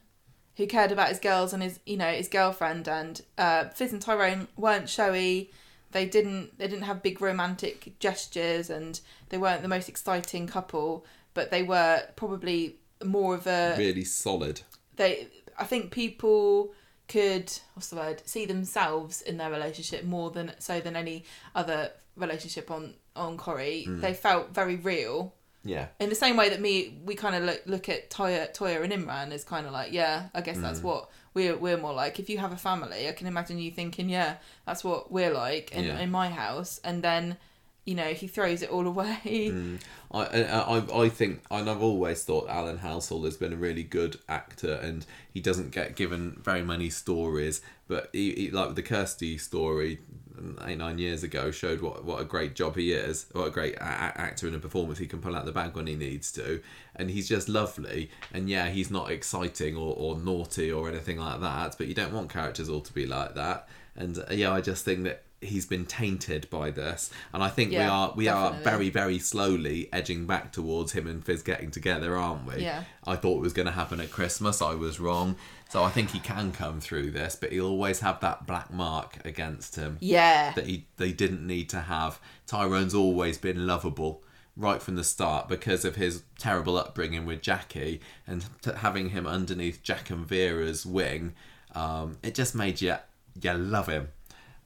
who 0.55 0.65
cared 0.67 0.91
about 0.91 1.09
his 1.09 1.19
girls 1.19 1.53
and 1.53 1.61
his 1.61 1.79
you 1.85 1.97
know 1.97 2.11
his 2.11 2.27
girlfriend 2.27 2.87
and 2.87 3.21
uh, 3.37 3.65
Fiz 3.69 3.93
and 3.93 4.01
Tyrone 4.01 4.47
weren't 4.57 4.89
showy. 4.89 5.51
They 5.91 6.05
didn't 6.05 6.57
they 6.57 6.67
didn't 6.67 6.83
have 6.85 7.01
big 7.03 7.21
romantic 7.21 7.97
gestures 7.99 8.69
and 8.69 8.99
they 9.29 9.37
weren't 9.37 9.61
the 9.61 9.67
most 9.67 9.87
exciting 9.87 10.47
couple, 10.47 11.05
but 11.33 11.51
they 11.51 11.63
were 11.63 12.03
probably 12.15 12.77
more 13.05 13.35
of 13.35 13.45
a 13.47 13.75
Really 13.77 14.03
solid. 14.03 14.61
they 14.95 15.27
I 15.59 15.63
think 15.65 15.91
people 15.91 16.73
could 17.07 17.51
what's 17.73 17.87
the 17.89 17.95
word 17.95 18.21
see 18.25 18.45
themselves 18.45 19.21
in 19.21 19.37
their 19.37 19.49
relationship 19.51 20.03
more 20.03 20.29
than 20.31 20.51
so 20.59 20.81
than 20.81 20.95
any 20.95 21.23
other 21.55 21.91
relationship 22.15 22.69
on 22.71 22.95
on 23.15 23.37
Corrie. 23.37 23.85
They 23.87 24.13
felt 24.13 24.53
very 24.53 24.75
real. 24.75 25.33
Yeah. 25.67 25.87
In 25.99 26.09
the 26.09 26.15
same 26.15 26.37
way 26.37 26.49
that 26.49 26.61
me, 26.61 26.97
we 27.03 27.15
kind 27.15 27.35
of 27.35 27.43
look 27.43 27.61
look 27.65 27.89
at 27.89 28.09
Toyah, 28.09 28.55
Toyah 28.55 28.83
and 28.83 28.93
Imran 28.93 29.31
as 29.31 29.43
kind 29.43 29.67
of 29.67 29.73
like, 29.73 29.91
yeah, 29.91 30.29
I 30.33 30.41
guess 30.41 30.57
that's 30.57 30.79
mm. 30.79 30.83
what 30.83 31.09
we're 31.33 31.57
we're 31.57 31.77
more 31.77 31.93
like. 31.93 32.19
If 32.19 32.29
you 32.29 32.37
have 32.37 32.53
a 32.53 32.57
family, 32.57 33.07
I 33.07 33.11
can 33.11 33.27
imagine 33.27 33.59
you 33.59 33.71
thinking, 33.71 34.09
yeah, 34.09 34.37
that's 34.65 34.83
what 34.83 35.11
we're 35.11 35.33
like 35.33 35.71
in, 35.71 35.85
Yeah. 35.85 35.99
in 35.99 36.09
my 36.09 36.29
house, 36.29 36.79
and 36.83 37.03
then, 37.03 37.37
you 37.85 37.95
know, 37.95 38.13
he 38.13 38.27
throws 38.27 38.61
it 38.61 38.69
all 38.69 38.87
away. 38.93 39.19
Mm. 39.51 39.79
I, 40.11 40.21
I 40.21 40.77
I 40.77 41.03
I 41.03 41.09
think 41.09 41.43
and 41.51 41.69
I've 41.69 41.83
always 41.83 42.23
thought 42.23 42.49
Alan 42.49 42.79
Halsall 42.79 43.25
has 43.25 43.35
been 43.35 43.51
a 43.51 43.57
really 43.57 43.83
good 43.83 44.17
actor 44.29 44.73
and 44.73 45.05
he 45.33 45.41
doesn't 45.41 45.71
get 45.71 45.97
given 45.97 46.39
very 46.41 46.63
many 46.63 46.89
stories 46.89 47.61
but 47.89 48.09
he, 48.13 48.33
he 48.33 48.51
like 48.51 48.75
the 48.75 48.81
Kirsty 48.81 49.37
story 49.37 49.99
eight 50.65 50.77
nine 50.77 50.97
years 50.97 51.23
ago 51.23 51.51
showed 51.51 51.81
what 51.81 52.03
what 52.03 52.21
a 52.21 52.25
great 52.25 52.55
job 52.55 52.75
he 52.75 52.91
is 52.93 53.25
what 53.31 53.47
a 53.47 53.49
great 53.51 53.75
a- 53.75 53.81
actor 53.81 54.47
and 54.47 54.55
a 54.55 54.59
performance 54.59 54.99
he 54.99 55.07
can 55.07 55.19
pull 55.19 55.35
out 55.35 55.45
the 55.45 55.51
bag 55.51 55.75
when 55.75 55.87
he 55.87 55.95
needs 55.95 56.31
to 56.31 56.61
and 56.95 57.09
he's 57.09 57.27
just 57.27 57.49
lovely 57.49 58.09
and 58.33 58.49
yeah 58.49 58.67
he's 58.69 58.91
not 58.91 59.09
exciting 59.11 59.75
or, 59.75 59.93
or 59.97 60.17
naughty 60.17 60.71
or 60.71 60.87
anything 60.89 61.17
like 61.17 61.39
that 61.41 61.75
but 61.77 61.87
you 61.87 61.93
don't 61.93 62.13
want 62.13 62.29
characters 62.29 62.69
all 62.69 62.81
to 62.81 62.93
be 62.93 63.05
like 63.05 63.35
that 63.35 63.67
and 63.95 64.17
uh, 64.19 64.23
yeah 64.31 64.51
I 64.51 64.61
just 64.61 64.85
think 64.85 65.03
that 65.03 65.23
he's 65.39 65.67
been 65.67 65.85
tainted 65.85 66.49
by 66.49 66.71
this 66.71 67.11
and 67.31 67.43
I 67.43 67.49
think 67.49 67.69
we 67.71 67.77
are 67.77 68.13
we 68.15 68.27
are 68.27 68.53
very 68.63 68.89
very 68.89 69.19
slowly 69.19 69.87
edging 69.93 70.25
back 70.25 70.51
towards 70.51 70.93
him 70.93 71.05
and 71.05 71.23
Fiz 71.23 71.43
getting 71.43 71.69
together, 71.69 72.17
aren't 72.17 72.45
we? 72.47 72.63
Yeah. 72.63 72.85
I 73.05 73.15
thought 73.17 73.37
it 73.37 73.41
was 73.41 73.53
going 73.53 73.67
to 73.67 73.71
happen 73.71 73.99
at 73.99 74.11
Christmas. 74.11 74.61
I 74.61 74.73
was 74.73 74.99
wrong. 74.99 75.35
So 75.69 75.83
I 75.83 75.89
think 75.89 76.11
he 76.11 76.19
can 76.19 76.51
come 76.51 76.79
through 76.79 77.11
this, 77.11 77.35
but 77.35 77.51
he'll 77.51 77.67
always 77.67 77.99
have 77.99 78.19
that 78.21 78.47
black 78.47 78.71
mark 78.71 79.17
against 79.25 79.75
him 79.75 79.97
Yeah, 79.99 80.53
that 80.53 80.65
he 80.65 80.87
they 80.97 81.11
didn't 81.11 81.45
need 81.45 81.69
to 81.69 81.81
have. 81.81 82.19
Tyrone's 82.45 82.93
always 82.93 83.37
been 83.37 83.67
lovable 83.67 84.23
right 84.55 84.81
from 84.81 84.95
the 84.95 85.03
start 85.03 85.47
because 85.47 85.85
of 85.85 85.95
his 85.95 86.23
terrible 86.39 86.77
upbringing 86.77 87.25
with 87.25 87.41
Jackie 87.41 88.01
and 88.25 88.45
t- 88.61 88.71
having 88.77 89.09
him 89.09 89.27
underneath 89.27 89.83
Jack 89.83 90.09
and 90.09 90.25
Vera's 90.25 90.85
wing. 90.85 91.33
Um, 91.75 92.17
it 92.23 92.33
just 92.33 92.55
made 92.55 92.81
you 92.81 92.95
you 93.39 93.53
love 93.53 93.87
him, 93.87 94.07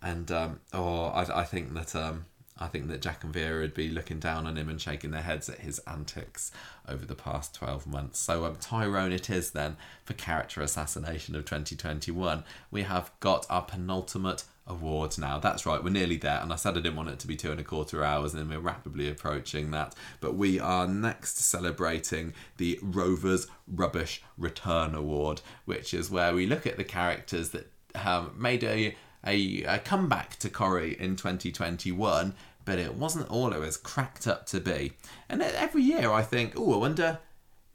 and 0.01 0.31
um, 0.31 0.59
oh, 0.71 1.05
I, 1.05 1.41
I 1.41 1.43
think 1.43 1.73
that 1.73 1.95
um, 1.95 2.25
I 2.61 2.67
think 2.67 2.88
that 2.88 3.01
Jack 3.01 3.23
and 3.23 3.33
Vera 3.33 3.61
would 3.61 3.73
be 3.73 3.89
looking 3.89 4.19
down 4.19 4.45
on 4.45 4.57
him 4.57 4.69
and 4.69 4.79
shaking 4.79 5.11
their 5.11 5.21
heads 5.21 5.49
at 5.49 5.59
his 5.59 5.79
antics 5.88 6.51
over 6.88 7.05
the 7.05 7.15
past 7.15 7.55
twelve 7.55 7.88
months. 7.88 8.19
So 8.19 8.45
um, 8.45 8.55
Tyrone, 8.59 9.11
it 9.11 9.29
is 9.29 9.51
then 9.51 9.77
for 10.05 10.13
character 10.13 10.61
assassination 10.61 11.35
of 11.35 11.45
2021. 11.45 12.43
We 12.69 12.83
have 12.83 13.11
got 13.19 13.45
our 13.49 13.63
penultimate 13.63 14.43
awards 14.67 15.17
now. 15.17 15.39
That's 15.39 15.65
right, 15.65 15.83
we're 15.83 15.89
nearly 15.89 16.17
there. 16.17 16.39
And 16.41 16.53
I 16.53 16.55
said 16.55 16.77
I 16.77 16.81
didn't 16.81 16.95
want 16.95 17.09
it 17.09 17.19
to 17.19 17.27
be 17.27 17.35
two 17.35 17.51
and 17.51 17.59
a 17.59 17.63
quarter 17.63 18.03
hours, 18.03 18.33
and 18.33 18.49
we're 18.49 18.59
rapidly 18.59 19.09
approaching 19.09 19.71
that. 19.71 19.95
But 20.19 20.35
we 20.35 20.59
are 20.59 20.88
next 20.88 21.38
celebrating 21.38 22.33
the 22.57 22.79
Rovers 22.81 23.47
Rubbish 23.67 24.23
Return 24.38 24.95
Award, 24.95 25.41
which 25.65 25.93
is 25.93 26.09
where 26.09 26.33
we 26.33 26.45
look 26.45 26.67
at 26.67 26.77
the 26.77 26.83
characters 26.83 27.49
that 27.49 27.71
have 27.95 28.35
made 28.38 28.63
a 28.63 28.95
a, 29.25 29.63
a 29.63 29.79
comeback 29.79 30.38
to 30.38 30.49
Corrie 30.49 30.97
in 30.99 31.15
2021, 31.15 32.33
but 32.72 32.80
it 32.80 32.95
wasn't 32.95 33.30
all 33.30 33.52
it 33.52 33.60
was 33.60 33.76
cracked 33.76 34.26
up 34.26 34.45
to 34.45 34.61
be. 34.61 34.93
And 35.27 35.41
every 35.41 35.84
year 35.84 36.10
I 36.10 36.22
think, 36.22 36.53
oh, 36.56 36.76
I 36.76 36.77
wonder 36.77 37.19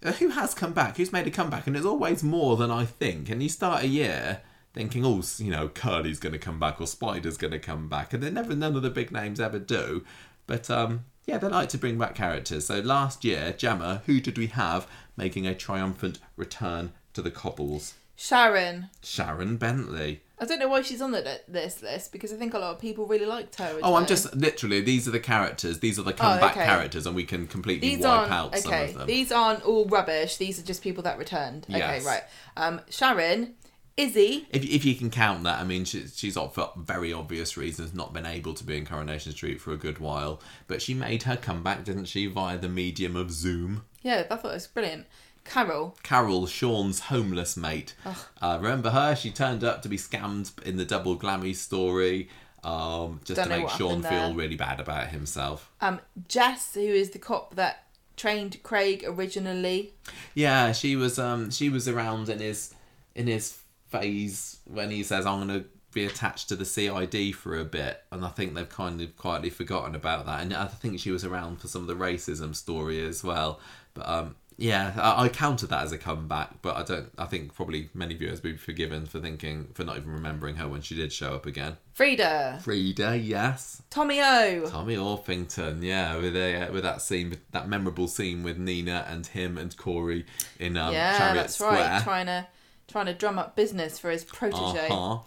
uh, 0.02 0.12
who 0.12 0.30
has 0.30 0.54
come 0.54 0.72
back, 0.72 0.96
who's 0.96 1.12
made 1.12 1.26
a 1.26 1.30
comeback, 1.30 1.66
and 1.66 1.76
it's 1.76 1.84
always 1.84 2.24
more 2.24 2.56
than 2.56 2.70
I 2.70 2.86
think. 2.86 3.28
And 3.28 3.42
you 3.42 3.50
start 3.50 3.82
a 3.82 3.88
year 3.88 4.40
thinking, 4.72 5.04
oh, 5.04 5.22
you 5.36 5.50
know, 5.50 5.68
Curly's 5.68 6.18
going 6.18 6.32
to 6.32 6.38
come 6.38 6.58
back 6.58 6.80
or 6.80 6.86
Spider's 6.86 7.36
going 7.36 7.50
to 7.50 7.58
come 7.58 7.90
back, 7.90 8.14
and 8.14 8.22
they 8.22 8.30
never, 8.30 8.56
none 8.56 8.74
of 8.74 8.80
the 8.80 8.88
big 8.88 9.12
names 9.12 9.38
ever 9.38 9.58
do. 9.58 10.02
But 10.46 10.70
um, 10.70 11.04
yeah, 11.26 11.36
they 11.36 11.48
like 11.48 11.68
to 11.68 11.78
bring 11.78 11.98
back 11.98 12.14
characters. 12.14 12.64
So 12.64 12.80
last 12.80 13.22
year, 13.22 13.52
Gemma, 13.52 14.00
who 14.06 14.18
did 14.18 14.38
we 14.38 14.46
have 14.46 14.88
making 15.14 15.46
a 15.46 15.54
triumphant 15.54 16.20
return 16.38 16.92
to 17.12 17.20
the 17.20 17.30
cobbles? 17.30 17.92
Sharon. 18.16 18.88
Sharon 19.02 19.58
Bentley. 19.58 20.22
I 20.38 20.44
don't 20.44 20.58
know 20.58 20.68
why 20.68 20.82
she's 20.82 21.00
on 21.00 21.12
the, 21.12 21.40
this 21.48 21.82
list 21.82 22.12
because 22.12 22.32
I 22.32 22.36
think 22.36 22.52
a 22.52 22.58
lot 22.58 22.74
of 22.74 22.80
people 22.80 23.06
really 23.06 23.24
liked 23.24 23.54
her. 23.56 23.78
Oh, 23.82 23.94
I'm 23.94 24.06
just 24.06 24.34
literally. 24.36 24.82
These 24.82 25.08
are 25.08 25.10
the 25.10 25.20
characters. 25.20 25.80
These 25.80 25.98
are 25.98 26.02
the 26.02 26.12
comeback 26.12 26.52
okay. 26.56 26.66
characters, 26.66 27.06
and 27.06 27.16
we 27.16 27.24
can 27.24 27.46
completely 27.46 27.96
These 27.96 28.04
wipe 28.04 28.30
out 28.30 28.56
some 28.58 28.70
okay. 28.70 28.90
of 28.90 28.94
them. 28.94 29.06
These 29.06 29.32
aren't 29.32 29.64
all 29.64 29.86
rubbish. 29.86 30.36
These 30.36 30.58
are 30.58 30.62
just 30.62 30.82
people 30.82 31.02
that 31.04 31.16
returned. 31.16 31.64
Yes. 31.68 32.02
Okay, 32.02 32.06
right. 32.06 32.22
Um, 32.56 32.82
Sharon, 32.90 33.54
Izzy. 33.96 34.46
If, 34.50 34.62
if 34.62 34.84
you 34.84 34.94
can 34.94 35.08
count 35.08 35.44
that, 35.44 35.58
I 35.58 35.64
mean, 35.64 35.86
she, 35.86 36.06
she's 36.06 36.36
off 36.36 36.56
for 36.56 36.70
very 36.76 37.14
obvious 37.14 37.56
reasons 37.56 37.94
not 37.94 38.12
been 38.12 38.26
able 38.26 38.52
to 38.54 38.64
be 38.64 38.76
in 38.76 38.84
Coronation 38.84 39.32
Street 39.32 39.58
for 39.58 39.72
a 39.72 39.78
good 39.78 39.98
while. 40.00 40.42
But 40.66 40.82
she 40.82 40.92
made 40.92 41.22
her 41.22 41.36
comeback, 41.36 41.84
didn't 41.84 42.04
she, 42.04 42.26
via 42.26 42.58
the 42.58 42.68
medium 42.68 43.16
of 43.16 43.30
Zoom? 43.30 43.84
Yeah, 44.02 44.24
I 44.30 44.36
thought 44.36 44.50
it 44.50 44.54
was 44.54 44.66
brilliant. 44.66 45.06
Carol. 45.50 45.96
Carol, 46.02 46.46
Sean's 46.46 47.00
homeless 47.00 47.56
mate. 47.56 47.94
Uh, 48.40 48.58
remember 48.60 48.90
her? 48.90 49.14
She 49.16 49.30
turned 49.30 49.64
up 49.64 49.82
to 49.82 49.88
be 49.88 49.96
scammed 49.96 50.62
in 50.62 50.76
the 50.76 50.84
double 50.84 51.16
glammy 51.16 51.54
story, 51.54 52.28
um, 52.64 53.20
just 53.24 53.36
Don't 53.36 53.48
to 53.48 53.58
make 53.58 53.68
Sean 53.70 54.02
feel 54.02 54.34
really 54.34 54.56
bad 54.56 54.80
about 54.80 55.08
himself. 55.08 55.70
Um, 55.80 56.00
Jess, 56.28 56.74
who 56.74 56.80
is 56.80 57.10
the 57.10 57.18
cop 57.18 57.54
that 57.54 57.86
trained 58.16 58.62
Craig 58.62 59.04
originally. 59.06 59.92
Yeah, 60.34 60.72
she 60.72 60.96
was 60.96 61.18
um 61.18 61.50
she 61.50 61.68
was 61.68 61.86
around 61.86 62.28
in 62.28 62.40
his 62.40 62.74
in 63.14 63.26
his 63.26 63.58
phase 63.88 64.58
when 64.64 64.90
he 64.90 65.02
says 65.02 65.26
I'm 65.26 65.38
gonna 65.40 65.64
be 65.92 66.04
attached 66.04 66.48
to 66.48 66.56
the 66.56 66.64
CID 66.64 67.34
for 67.34 67.58
a 67.58 67.64
bit, 67.64 68.02
and 68.10 68.24
I 68.24 68.28
think 68.28 68.54
they've 68.54 68.68
kind 68.68 69.00
of 69.00 69.16
quietly 69.16 69.50
forgotten 69.50 69.94
about 69.94 70.26
that. 70.26 70.42
And 70.42 70.54
I 70.54 70.66
think 70.66 70.98
she 70.98 71.10
was 71.10 71.24
around 71.24 71.60
for 71.60 71.68
some 71.68 71.82
of 71.82 71.88
the 71.88 71.94
racism 71.94 72.54
story 72.54 73.06
as 73.06 73.22
well. 73.22 73.60
But 73.94 74.08
um 74.08 74.36
yeah, 74.58 74.94
I, 74.96 75.24
I 75.24 75.28
counted 75.28 75.66
that 75.68 75.84
as 75.84 75.92
a 75.92 75.98
comeback, 75.98 76.62
but 76.62 76.76
I 76.76 76.82
don't. 76.82 77.10
I 77.18 77.26
think 77.26 77.54
probably 77.54 77.90
many 77.92 78.14
viewers 78.14 78.42
would 78.42 78.52
be 78.52 78.56
forgiven 78.56 79.04
for 79.04 79.20
thinking 79.20 79.68
for 79.74 79.84
not 79.84 79.98
even 79.98 80.12
remembering 80.12 80.56
her 80.56 80.66
when 80.66 80.80
she 80.80 80.94
did 80.94 81.12
show 81.12 81.34
up 81.34 81.44
again. 81.44 81.76
Frida. 81.92 82.60
Frida, 82.62 83.18
yes. 83.18 83.82
Tommy 83.90 84.20
O. 84.22 84.66
Tommy 84.66 84.96
Orpington, 84.96 85.82
yeah, 85.82 86.16
with 86.16 86.34
a, 86.34 86.70
with 86.70 86.84
that 86.84 87.02
scene, 87.02 87.36
that 87.52 87.68
memorable 87.68 88.08
scene 88.08 88.42
with 88.42 88.56
Nina 88.56 89.04
and 89.08 89.26
him 89.26 89.58
and 89.58 89.76
Corey 89.76 90.24
in 90.58 90.78
um, 90.78 90.94
yeah, 90.94 91.18
Chariot 91.18 91.42
that's 91.42 91.56
Square. 91.56 91.72
right. 91.72 92.02
Trying 92.02 92.26
to 92.26 92.46
trying 92.88 93.06
to 93.06 93.14
drum 93.14 93.38
up 93.38 93.56
business 93.56 93.98
for 93.98 94.10
his 94.10 94.24
protege. 94.24 94.88
Uh-huh. 94.88 95.18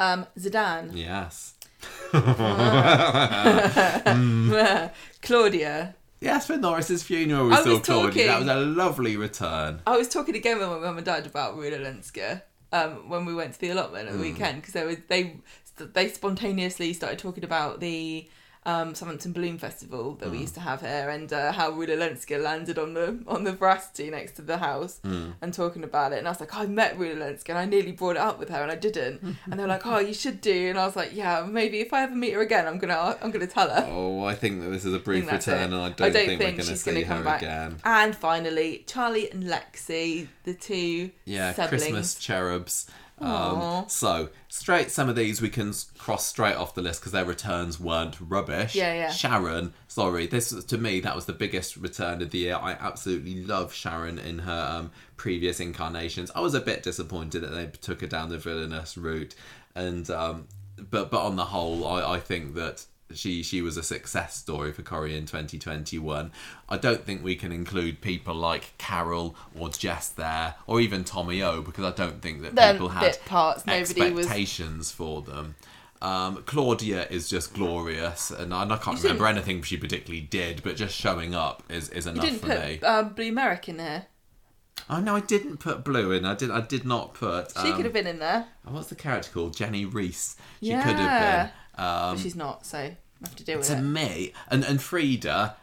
Um, 0.00 0.26
Zeedan. 0.38 0.92
Yes. 0.94 1.54
Claudia. 5.22 5.94
Yes, 6.20 6.46
for 6.46 6.56
Norris's 6.56 7.02
funeral 7.02 7.46
we 7.46 7.52
I 7.54 7.62
saw 7.62 7.70
was 7.70 7.80
Claudia. 7.80 8.26
That 8.26 8.38
was 8.40 8.48
a 8.48 8.56
lovely 8.56 9.16
return. 9.16 9.80
I 9.86 9.96
was 9.96 10.08
talking 10.08 10.34
again 10.34 10.58
with 10.58 10.68
my 10.68 10.78
mum 10.78 10.96
and 10.96 11.06
dad 11.06 11.26
about 11.26 11.56
Rula 11.56 11.80
Lenska 11.80 12.42
um, 12.72 13.08
when 13.08 13.24
we 13.24 13.34
went 13.34 13.54
to 13.54 13.60
the 13.60 13.70
allotment 13.70 14.08
at 14.08 14.14
the 14.14 14.20
weekend 14.20 14.56
because 14.60 14.74
they 14.74 14.84
were, 14.84 14.96
they 15.08 15.36
they 15.78 16.08
spontaneously 16.08 16.92
started 16.92 17.18
talking 17.18 17.44
about 17.44 17.80
the 17.80 18.28
um, 18.66 18.94
Southampton 18.94 19.32
Balloon 19.32 19.58
Festival 19.58 20.14
that 20.16 20.26
Hmm. 20.26 20.32
we 20.32 20.38
used 20.38 20.54
to 20.54 20.60
have 20.60 20.80
here 20.80 21.08
and 21.08 21.32
uh, 21.32 21.52
how 21.52 21.70
Rula 21.70 21.96
Lenska 21.96 22.42
landed 22.42 22.78
on 22.78 22.94
the 22.94 23.18
on 23.26 23.44
the 23.44 23.52
veracity 23.52 24.10
next 24.10 24.32
to 24.32 24.42
the 24.42 24.58
house 24.58 24.98
Hmm. 25.02 25.30
and 25.40 25.54
talking 25.54 25.84
about 25.84 26.12
it 26.12 26.18
and 26.18 26.26
I 26.28 26.30
was 26.32 26.40
like 26.40 26.54
I 26.54 26.66
met 26.66 26.98
Rula 26.98 27.16
Lenska 27.16 27.50
and 27.50 27.58
I 27.58 27.64
nearly 27.64 27.92
brought 27.92 28.16
it 28.16 28.22
up 28.22 28.38
with 28.38 28.48
her 28.50 28.62
and 28.62 28.70
I 28.70 28.74
didn't 28.74 29.22
and 29.50 29.58
they 29.58 29.62
were 29.62 29.68
like 29.68 29.86
oh 29.86 29.98
you 29.98 30.12
should 30.14 30.40
do 30.40 30.68
and 30.70 30.78
I 30.78 30.84
was 30.86 30.96
like 30.96 31.14
yeah 31.14 31.46
maybe 31.48 31.80
if 31.80 31.92
I 31.92 32.02
ever 32.02 32.14
meet 32.14 32.34
her 32.34 32.40
again 32.40 32.66
I'm 32.66 32.78
gonna 32.78 33.16
I'm 33.22 33.30
gonna 33.30 33.46
tell 33.46 33.68
her. 33.70 33.86
Oh, 33.90 34.24
I 34.24 34.34
think 34.34 34.60
that 34.60 34.68
this 34.70 34.84
is 34.84 34.92
a 34.92 34.98
brief 34.98 35.30
return, 35.30 35.58
it. 35.58 35.64
and 35.66 35.74
I 35.74 35.86
I 35.86 35.88
don't, 35.90 36.12
don't 36.12 36.12
think, 36.12 36.40
think 36.42 36.56
we're 36.58 36.64
to 36.64 36.68
she's 36.70 36.82
see 36.82 37.02
gonna 37.02 37.16
her 37.16 37.24
back. 37.24 37.42
again. 37.42 37.76
And 37.84 38.14
finally, 38.14 38.84
Charlie 38.86 39.30
and 39.30 39.44
Lexi, 39.44 40.28
the 40.44 40.54
two 40.54 41.10
Yeah, 41.24 41.52
siblings. 41.52 41.82
Christmas 41.84 42.14
cherubs. 42.16 42.90
Um, 43.20 43.88
so 43.88 44.28
straight, 44.48 44.90
some 44.90 45.08
of 45.08 45.16
these 45.16 45.40
we 45.42 45.48
can 45.48 45.72
cross 45.98 46.26
straight 46.26 46.54
off 46.56 46.74
the 46.74 46.82
list 46.82 47.00
because 47.00 47.12
their 47.12 47.24
returns 47.24 47.80
weren't 47.80 48.16
rubbish. 48.20 48.74
Yeah, 48.74 48.94
yeah. 48.94 49.10
Sharon, 49.10 49.72
sorry, 49.88 50.26
this 50.26 50.52
was- 50.52 50.64
to 50.66 50.78
me 50.78 51.00
that 51.00 51.14
was 51.14 51.26
the 51.26 51.32
biggest 51.32 51.76
return 51.76 52.22
of 52.22 52.30
the 52.30 52.38
year. 52.38 52.56
I 52.56 52.72
absolutely 52.72 53.44
love 53.44 53.72
Sharon 53.72 54.18
in 54.18 54.40
her 54.40 54.66
um, 54.78 54.90
previous 55.16 55.60
incarnations. 55.60 56.30
I 56.34 56.40
was 56.40 56.54
a 56.54 56.60
bit 56.60 56.82
disappointed 56.82 57.40
that 57.42 57.48
they 57.50 57.66
took 57.66 58.00
her 58.02 58.06
down 58.06 58.28
the 58.28 58.38
villainous 58.38 58.96
route, 58.96 59.34
and 59.74 60.08
um, 60.10 60.46
but 60.90 61.10
but 61.10 61.22
on 61.22 61.36
the 61.36 61.46
whole, 61.46 61.86
I, 61.86 62.14
I 62.14 62.20
think 62.20 62.54
that. 62.54 62.84
She 63.14 63.42
she 63.42 63.62
was 63.62 63.76
a 63.78 63.82
success 63.82 64.36
story 64.36 64.70
for 64.72 64.82
Corrie 64.82 65.16
in 65.16 65.24
2021. 65.26 66.30
I 66.68 66.76
don't 66.76 67.04
think 67.04 67.24
we 67.24 67.36
can 67.36 67.52
include 67.52 68.00
people 68.02 68.34
like 68.34 68.74
Carol 68.78 69.34
or 69.58 69.70
Jess 69.70 70.08
there, 70.10 70.56
or 70.66 70.80
even 70.80 71.04
Tommy 71.04 71.42
O, 71.42 71.62
because 71.62 71.84
I 71.84 71.90
don't 71.92 72.20
think 72.20 72.42
that 72.42 72.54
They're 72.54 72.72
people 72.74 72.90
had 72.90 73.18
parts. 73.24 73.64
Nobody 73.66 74.10
was. 74.12 74.26
expectations 74.26 74.90
for 74.92 75.22
them. 75.22 75.54
Um, 76.02 76.42
Claudia 76.46 77.06
is 77.08 77.28
just 77.28 77.54
glorious, 77.54 78.30
and 78.30 78.52
I, 78.54 78.62
and 78.62 78.72
I 78.72 78.76
can't 78.76 78.98
You 78.98 79.04
remember 79.04 79.24
didn't- 79.24 79.38
anything 79.38 79.62
she 79.62 79.76
particularly 79.76 80.20
did, 80.20 80.62
but 80.62 80.76
just 80.76 80.94
showing 80.94 81.34
up 81.34 81.62
is, 81.68 81.88
is 81.88 82.06
enough 82.06 82.28
for 82.36 82.46
put 82.46 82.60
me. 82.60 82.80
um, 82.82 83.08
Blue 83.14 83.32
Merrick 83.32 83.68
in 83.68 83.78
there. 83.78 84.06
Oh 84.88 85.00
no, 85.00 85.16
I 85.16 85.20
didn't 85.20 85.56
put 85.56 85.82
Blue 85.84 86.12
in. 86.12 86.24
I 86.24 86.34
did. 86.34 86.50
I 86.52 86.60
did 86.60 86.84
not 86.84 87.14
put. 87.14 87.50
She 87.52 87.70
um, 87.70 87.76
could 87.76 87.84
have 87.84 87.92
been 87.94 88.06
in 88.06 88.20
there, 88.20 88.46
What's 88.64 88.88
the 88.90 88.94
character 88.94 89.30
called? 89.32 89.56
Jenny 89.56 89.84
Reese. 89.86 90.36
She 90.60 90.68
Yeah. 90.68 90.82
could 90.84 90.96
have 90.96 91.46
been. 91.46 91.52
But 91.78 92.10
Um, 92.10 92.18
she's 92.18 92.36
not. 92.36 92.66
So 92.66 92.78
I 92.78 92.96
have 93.22 93.36
to 93.36 93.44
deal 93.44 93.58
with 93.58 93.68
to 93.68 93.72
it. 93.74 93.76
To 93.76 93.82
me, 93.82 94.32
and 94.50 94.64
and 94.64 94.82
Frida. 94.82 95.54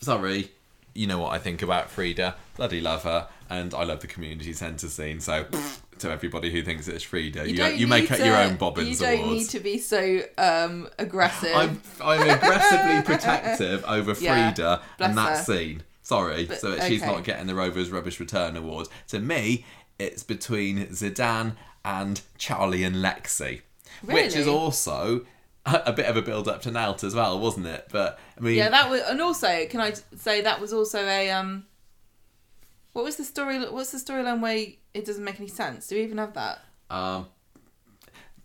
Sorry, 0.00 0.50
you 0.94 1.06
know 1.06 1.18
what 1.18 1.32
I 1.32 1.38
think 1.38 1.62
about 1.62 1.90
Frida. 1.90 2.34
Bloody 2.56 2.80
love 2.80 3.02
her, 3.04 3.28
and 3.50 3.74
I 3.74 3.84
love 3.84 4.00
the 4.00 4.06
community 4.08 4.52
centre 4.52 4.88
scene. 4.88 5.20
So. 5.20 5.46
To 6.00 6.08
everybody 6.12 6.52
who 6.52 6.62
thinks 6.62 6.86
it's 6.86 7.02
Frida, 7.02 7.46
you, 7.46 7.54
you, 7.54 7.56
don't 7.56 7.88
make 7.88 8.08
it 8.08 8.20
your 8.20 8.36
to- 8.36 8.42
own 8.44 8.54
Bobbins 8.54 8.88
You 9.00 9.06
don't 9.06 9.18
awards. 9.18 9.32
need 9.40 9.48
to 9.50 9.58
be 9.58 9.78
so 9.78 10.20
um, 10.38 10.88
aggressive. 10.96 11.52
I'm 11.52 11.82
I'm 12.00 12.20
aggressively 12.30 13.02
protective 13.16 13.84
over 13.84 14.14
Yeah, 14.20 14.52
Frida 14.52 14.80
and 15.00 15.18
that 15.18 15.38
her. 15.38 15.42
scene. 15.42 15.82
Sorry, 16.04 16.44
But- 16.44 16.60
so 16.60 16.70
that 16.76 16.86
she's 16.86 17.02
not 17.02 17.24
getting 17.24 17.48
the 17.48 17.56
Rovers 17.56 17.90
Rubbish 17.90 18.20
Return 18.20 18.56
Award. 18.56 18.86
To 19.08 19.18
me, 19.18 19.64
it's 19.98 20.22
between 20.22 20.86
Zeedan 20.86 21.56
and 21.84 22.20
Charlie 22.36 22.84
and 22.84 22.94
Lexi, 22.94 23.62
which 24.04 24.36
is 24.36 24.46
also 24.46 25.26
a, 25.86 25.92
bit 25.92 26.06
of 26.06 26.16
a 26.16 26.22
build 26.22 26.48
up 26.48 26.62
to 26.62 26.70
Nalt 26.70 27.04
as 27.04 27.14
well, 27.14 27.38
wasn't 27.38 27.66
it? 27.66 27.88
But 27.90 28.18
I 28.36 28.40
mean, 28.40 28.56
yeah, 28.56 28.68
that 28.70 28.90
was, 28.90 29.02
and 29.02 29.20
also, 29.20 29.66
can 29.66 29.80
I 29.80 29.92
say 30.16 30.40
that 30.42 30.60
was 30.60 30.72
also 30.72 31.04
a 31.06 31.30
um. 31.30 31.66
What 32.92 33.04
was 33.04 33.16
the 33.16 33.24
story? 33.24 33.58
What's 33.68 33.92
the 33.92 33.98
storyline 33.98 34.40
where 34.40 34.66
it 34.94 35.04
doesn't 35.04 35.24
make 35.24 35.38
any 35.38 35.48
sense? 35.48 35.86
Do 35.88 35.96
we 35.96 36.02
even 36.02 36.18
have 36.18 36.34
that? 36.34 36.60
um, 36.90 37.26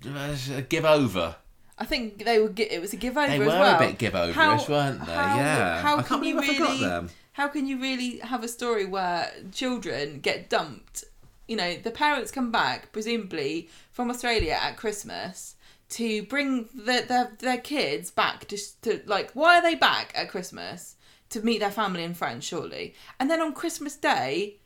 uh, 0.06 0.36
give 0.70 0.86
over. 0.86 1.36
I 1.78 1.86
think 1.86 2.24
they 2.24 2.40
were. 2.40 2.52
It 2.56 2.82
was 2.82 2.94
a 2.94 2.98
give 2.98 3.18
over 3.18 3.28
They 3.28 3.34
as 3.36 3.40
were 3.40 3.48
well. 3.48 3.76
a 3.76 3.80
bit 3.88 3.98
give 3.98 4.14
overish, 4.14 4.70
weren't 4.70 5.06
they? 5.06 5.14
how- 5.14 5.38
yeah. 5.38 5.82
How 5.82 5.94
I 5.98 6.02
can 6.02 6.06
can't 6.22 6.26
you 6.26 6.36
believe 6.36 6.50
I 6.50 6.54
forgot 6.54 6.70
really? 6.70 6.80
them. 6.82 7.10
How 7.34 7.48
can 7.48 7.66
you 7.66 7.82
really 7.82 8.20
have 8.20 8.44
a 8.44 8.48
story 8.48 8.86
where 8.86 9.32
children 9.52 10.20
get 10.20 10.50
dumped? 10.50 11.04
You 11.48 11.56
know, 11.56 11.76
the 11.76 11.90
parents 11.92 12.32
come 12.32 12.52
back 12.52 12.92
presumably 12.92 13.70
from 13.92 14.10
Australia 14.12 14.58
at 14.62 14.78
Christmas 14.78 15.56
to 15.90 16.24
bring 16.24 16.68
their 16.74 17.02
their, 17.04 17.32
their 17.40 17.58
kids 17.58 18.12
back 18.12 18.48
just 18.48 18.82
to 18.84 19.02
like. 19.06 19.32
Why 19.34 19.58
are 19.60 19.62
they 19.62 19.76
back 19.76 20.12
at 20.16 20.30
Christmas? 20.30 20.96
To 21.30 21.42
meet 21.42 21.60
their 21.60 21.72
family 21.72 22.04
and 22.04 22.16
friends, 22.16 22.44
surely. 22.46 22.94
And 23.20 23.30
then 23.30 23.42
on 23.42 23.54
Christmas 23.54 23.96
Day, 23.96 24.60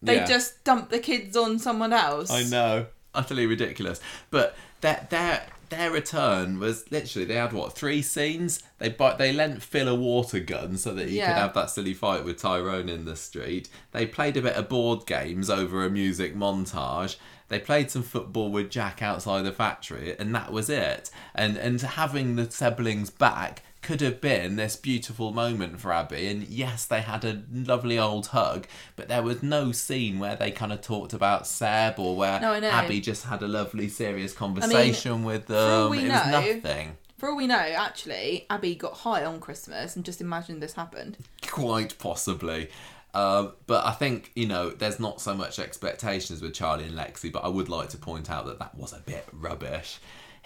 they 0.00 0.16
Yeah. 0.16 0.26
just 0.26 0.64
dump 0.64 0.88
the 0.90 0.98
kids 0.98 1.36
on 1.36 1.58
someone 1.58 1.92
else. 1.92 2.30
I 2.30 2.44
know, 2.44 2.86
utterly 3.14 3.46
ridiculous. 3.46 4.00
But 4.30 4.56
their 4.80 5.06
their 5.10 5.46
their 5.70 5.90
return 5.90 6.58
was 6.58 6.90
literally 6.90 7.26
they 7.26 7.34
had 7.34 7.52
what 7.52 7.74
three 7.74 8.00
scenes. 8.00 8.62
They 8.78 8.88
bought 8.88 9.18
they 9.18 9.32
lent 9.32 9.62
Phil 9.62 9.88
a 9.88 9.94
water 9.94 10.40
gun 10.40 10.78
so 10.78 10.94
that 10.94 11.08
he 11.10 11.18
Yeah. 11.18 11.26
could 11.26 11.36
have 11.40 11.54
that 11.54 11.70
silly 11.70 11.92
fight 11.94 12.24
with 12.24 12.40
Tyrone 12.40 12.88
in 12.88 13.04
the 13.04 13.16
street. 13.16 13.68
They 13.92 14.06
played 14.06 14.36
a 14.38 14.42
bit 14.42 14.54
of 14.56 14.68
board 14.70 15.06
games 15.06 15.50
over 15.50 15.84
a 15.84 15.90
music 15.90 16.34
montage. 16.34 17.16
They 17.48 17.58
played 17.58 17.90
some 17.90 18.02
football 18.02 18.50
with 18.50 18.70
Jack 18.70 19.02
outside 19.02 19.42
the 19.42 19.52
factory, 19.52 20.14
and 20.18 20.34
that 20.34 20.52
was 20.52 20.68
it. 20.68 21.10
And 21.34 21.56
and 21.56 21.80
having 21.80 22.36
the 22.36 22.50
siblings 22.50 23.10
back 23.10 23.62
could 23.80 24.00
have 24.00 24.20
been 24.20 24.56
this 24.56 24.74
beautiful 24.76 25.32
moment 25.32 25.80
for 25.80 25.92
Abi. 25.92 26.26
And 26.26 26.42
yes, 26.48 26.84
they 26.84 27.00
had 27.00 27.24
a 27.24 27.42
lovely 27.52 27.98
old 27.98 28.26
hug, 28.28 28.66
but 28.96 29.08
there 29.08 29.22
was 29.22 29.42
no 29.42 29.70
scene 29.72 30.18
where 30.18 30.34
they 30.36 30.50
kind 30.50 30.72
of 30.72 30.80
talked 30.82 31.12
about 31.12 31.46
Seb 31.46 31.98
or 31.98 32.16
where 32.16 32.40
No, 32.40 32.54
Abi 32.54 33.00
just 33.00 33.24
had 33.26 33.40
a 33.40 33.48
lovely, 33.48 33.88
serious 33.88 34.32
conversation 34.34 35.22
with 35.22 35.48
all 35.50 35.82
them. 35.82 35.90
we 35.90 35.98
It 36.00 36.12
was 36.12 36.26
know- 36.26 36.40
nothing. 36.52 36.96
For 37.18 37.28
all 37.30 37.36
we 37.36 37.46
know, 37.48 37.56
actually, 37.56 38.46
Abi 38.50 38.74
got 38.76 38.92
high 38.98 39.24
on 39.24 39.40
Christmas 39.40 39.96
and 39.96 40.04
just 40.04 40.20
imagined 40.20 40.62
this 40.62 40.74
happened. 40.74 41.16
Quite 41.48 41.98
possibly. 41.98 42.68
Um, 43.14 43.52
but 43.66 43.84
I 43.84 43.92
think 43.92 44.30
you 44.34 44.46
know 44.46 44.70
there's 44.70 45.00
not 45.00 45.20
so 45.20 45.34
much 45.34 45.58
expectations 45.58 46.42
with 46.42 46.54
Charlie 46.54 46.84
and 46.84 46.96
Lexi, 46.96 47.32
but 47.32 47.44
I 47.44 47.48
would 47.48 47.68
like 47.68 47.88
to 47.90 47.98
point 47.98 48.30
out 48.30 48.46
that 48.46 48.58
that 48.58 48.74
was 48.76 48.92
a 48.92 49.00
bit 49.00 49.26
rubbish. 49.32 49.98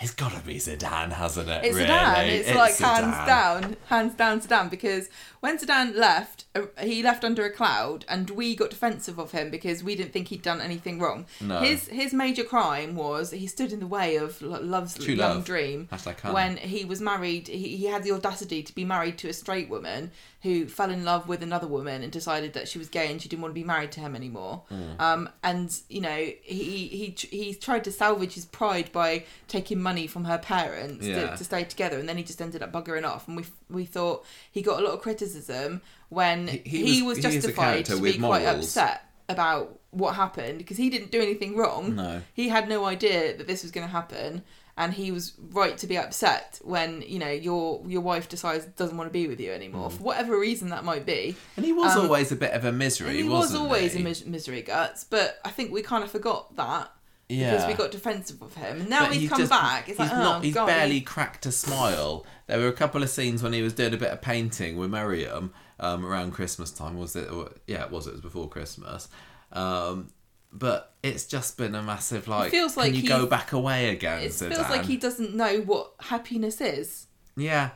It's 0.02 0.12
got 0.14 0.32
to 0.32 0.40
be 0.40 0.56
Zeedan, 0.56 1.12
hasn't 1.12 1.48
it? 1.48 1.64
It's 1.64 1.76
really? 1.76 1.88
Zeedan. 1.88 2.26
It's, 2.28 2.54
like 2.54 2.76
hands 2.76 3.26
down, 3.26 3.76
hands 3.86 4.14
down 4.14 4.40
Zeedan. 4.40 4.68
Because 4.68 5.08
when 5.40 5.58
Zeedan 5.58 5.94
left, 5.94 6.46
uh, 6.56 6.62
he 6.80 7.02
left 7.02 7.24
under 7.24 7.44
a 7.44 7.50
cloud, 7.50 8.04
and 8.08 8.30
we 8.30 8.56
got 8.56 8.70
defensive 8.70 9.18
of 9.18 9.30
him 9.30 9.50
because 9.50 9.84
we 9.84 9.94
didn't 9.94 10.12
think 10.12 10.28
he'd 10.28 10.42
done 10.42 10.60
anything 10.60 10.98
wrong. 10.98 11.26
No. 11.40 11.60
His 11.60 11.86
his 11.88 12.12
major 12.12 12.42
crime 12.42 12.96
was 12.96 13.30
he 13.30 13.46
stood 13.46 13.72
in 13.72 13.80
the 13.80 13.86
way 13.86 14.16
of 14.16 14.42
love's 14.42 14.98
True 14.98 15.14
young 15.14 15.36
love. 15.36 15.44
dream 15.44 15.88
Hashtag 15.92 16.32
when 16.32 16.56
he 16.56 16.84
was 16.84 17.00
married. 17.00 17.48
He, 17.48 17.76
he 17.76 17.86
had 17.86 18.02
the 18.02 18.12
audacity 18.12 18.62
to 18.62 18.74
be 18.74 18.84
married 18.84 19.18
to 19.18 19.28
a 19.28 19.32
straight 19.32 19.68
woman 19.68 20.10
who 20.42 20.66
fell 20.66 20.90
in 20.90 21.04
love 21.04 21.28
with 21.28 21.42
another 21.42 21.68
woman 21.68 22.02
and 22.02 22.10
decided 22.10 22.52
that 22.54 22.66
she 22.68 22.76
was 22.78 22.88
gay 22.88 23.10
and 23.10 23.22
she 23.22 23.28
didn't 23.28 23.42
want 23.42 23.52
to 23.52 23.60
be 23.60 23.62
married 23.64 23.92
to 23.92 24.00
him 24.00 24.16
anymore. 24.16 24.62
Hmm. 24.68 25.00
Um, 25.00 25.28
and 25.44 25.80
you 25.88 26.00
know 26.00 26.16
he 26.16 26.88
he 26.88 27.14
he 27.30 27.54
tried 27.54 27.84
to 27.84 27.92
salvage 27.92 28.34
his 28.34 28.44
pride 28.44 28.90
by 28.92 29.24
taking 29.48 29.80
money 29.80 30.06
from 30.06 30.24
her 30.24 30.38
parents 30.38 31.06
Yeah. 31.06 31.30
to, 31.30 31.36
to 31.36 31.44
stay 31.44 31.64
together, 31.64 31.98
and 31.98 32.08
then 32.08 32.16
he 32.16 32.24
just 32.24 32.42
ended 32.42 32.62
up 32.62 32.72
buggering 32.72 33.06
off. 33.06 33.28
And 33.28 33.36
we 33.36 33.44
we 33.70 33.84
thought 33.84 34.24
he 34.50 34.62
got 34.62 34.80
a 34.80 34.84
lot 34.84 34.94
of 34.94 35.00
criticism 35.00 35.80
when 36.08 36.48
He- 36.48 36.58
he, 36.64 36.94
he 36.96 37.02
was, 37.02 37.18
was- 37.18 37.24
he 37.26 37.36
is 37.38 37.44
a 37.44 37.48
justified 37.48 37.84
to 37.86 37.96
be 38.00 38.18
quite 38.18 38.42
morals. 38.42 38.64
upset 38.66 39.04
about 39.28 39.78
what 39.92 40.14
happened 40.16 40.58
because 40.58 40.76
he 40.76 40.90
didn't 40.90 41.10
do 41.10 41.20
anything 41.22 41.56
wrong. 41.56 41.94
No. 41.96 42.22
He 42.34 42.48
had 42.48 42.68
no 42.68 42.84
idea 42.86 43.36
that 43.36 43.46
this 43.46 43.62
was 43.62 43.70
going 43.70 43.86
to 43.86 43.90
happen, 43.92 44.42
and 44.76 44.94
he 44.94 45.10
was 45.12 45.34
right 45.50 45.76
to 45.78 45.86
be 45.86 45.98
upset 45.98 46.58
when 46.62 47.02
you 47.06 47.18
know 47.18 47.30
your 47.30 47.82
your 47.86 48.00
wife 48.00 48.28
decides 48.28 48.64
doesn't 48.64 48.96
want 48.96 49.08
to 49.08 49.12
be 49.12 49.26
with 49.28 49.38
you 49.40 49.52
anymore 49.52 49.90
Mm. 49.90 49.92
for 49.92 50.02
whatever 50.02 50.38
reason 50.38 50.70
that 50.70 50.84
might 50.84 51.04
be. 51.04 51.36
And 51.56 51.64
he 51.66 51.72
was 51.72 51.94
Um, 51.96 52.02
always 52.06 52.32
a 52.32 52.36
bit 52.36 52.52
of 52.52 52.64
a 52.64 52.72
misery. 52.72 53.16
He 53.18 53.24
was 53.28 53.54
always 53.54 53.92
he? 53.92 54.00
a 54.00 54.04
mis- 54.04 54.24
misery 54.24 54.62
guts, 54.62 55.04
but 55.04 55.38
I 55.44 55.50
think 55.50 55.72
we 55.72 55.82
kind 55.82 56.02
of 56.02 56.10
forgot 56.10 56.56
that 56.56 56.90
Yeah. 57.28 57.50
because 57.52 57.66
we 57.68 57.74
got 57.74 57.90
defensive 57.90 58.40
of 58.42 58.54
him. 58.54 58.80
And 58.80 58.88
now 58.90 59.06
But 59.08 59.16
he's, 59.16 59.28
come 59.28 59.38
just- 59.40 59.50
back. 59.50 59.88
It's 59.88 59.98
he's 59.98 60.08
like, 60.08 60.12
oh, 60.18 60.22
not. 60.22 60.44
He's 60.44 60.54
God, 60.54 60.66
barely 60.66 61.00
cracked 61.02 61.44
a 61.46 61.52
smile. 61.52 62.24
There 62.46 62.58
were 62.58 62.68
a 62.68 62.72
couple 62.72 63.02
of 63.02 63.10
scenes 63.10 63.42
when 63.42 63.52
he 63.52 63.62
was 63.62 63.72
doing 63.74 63.92
a 63.94 63.96
bit 63.98 64.10
of 64.10 64.20
painting 64.22 64.76
with 64.76 64.90
Miriam 64.90 65.52
um, 65.80 66.04
around 66.06 66.32
Christmas 66.32 66.70
time. 66.70 66.96
Was 66.98 67.14
it? 67.16 67.30
Or, 67.30 67.50
yeah, 67.66 67.84
it 67.84 67.90
was. 67.90 68.06
It 68.06 68.12
was 68.12 68.20
before 68.20 68.48
Christmas. 68.48 69.08
Um, 69.52 70.08
but 70.52 70.92
it's 71.02 71.24
just 71.26 71.56
been 71.56 71.74
a 71.74 71.82
massive 71.82 72.28
like. 72.28 72.50
feels 72.50 72.76
like 72.76 72.94
you 72.94 73.08
go 73.08 73.26
back 73.26 73.52
away 73.52 73.90
again? 73.90 74.22
It 74.22 74.32
feels 74.32 74.58
like 74.70 74.84
he 74.84 74.96
doesn't 74.96 75.34
know 75.34 75.60
what 75.60 75.92
happiness 76.00 76.60
is. 76.60 77.06
Yeah, 77.36 77.70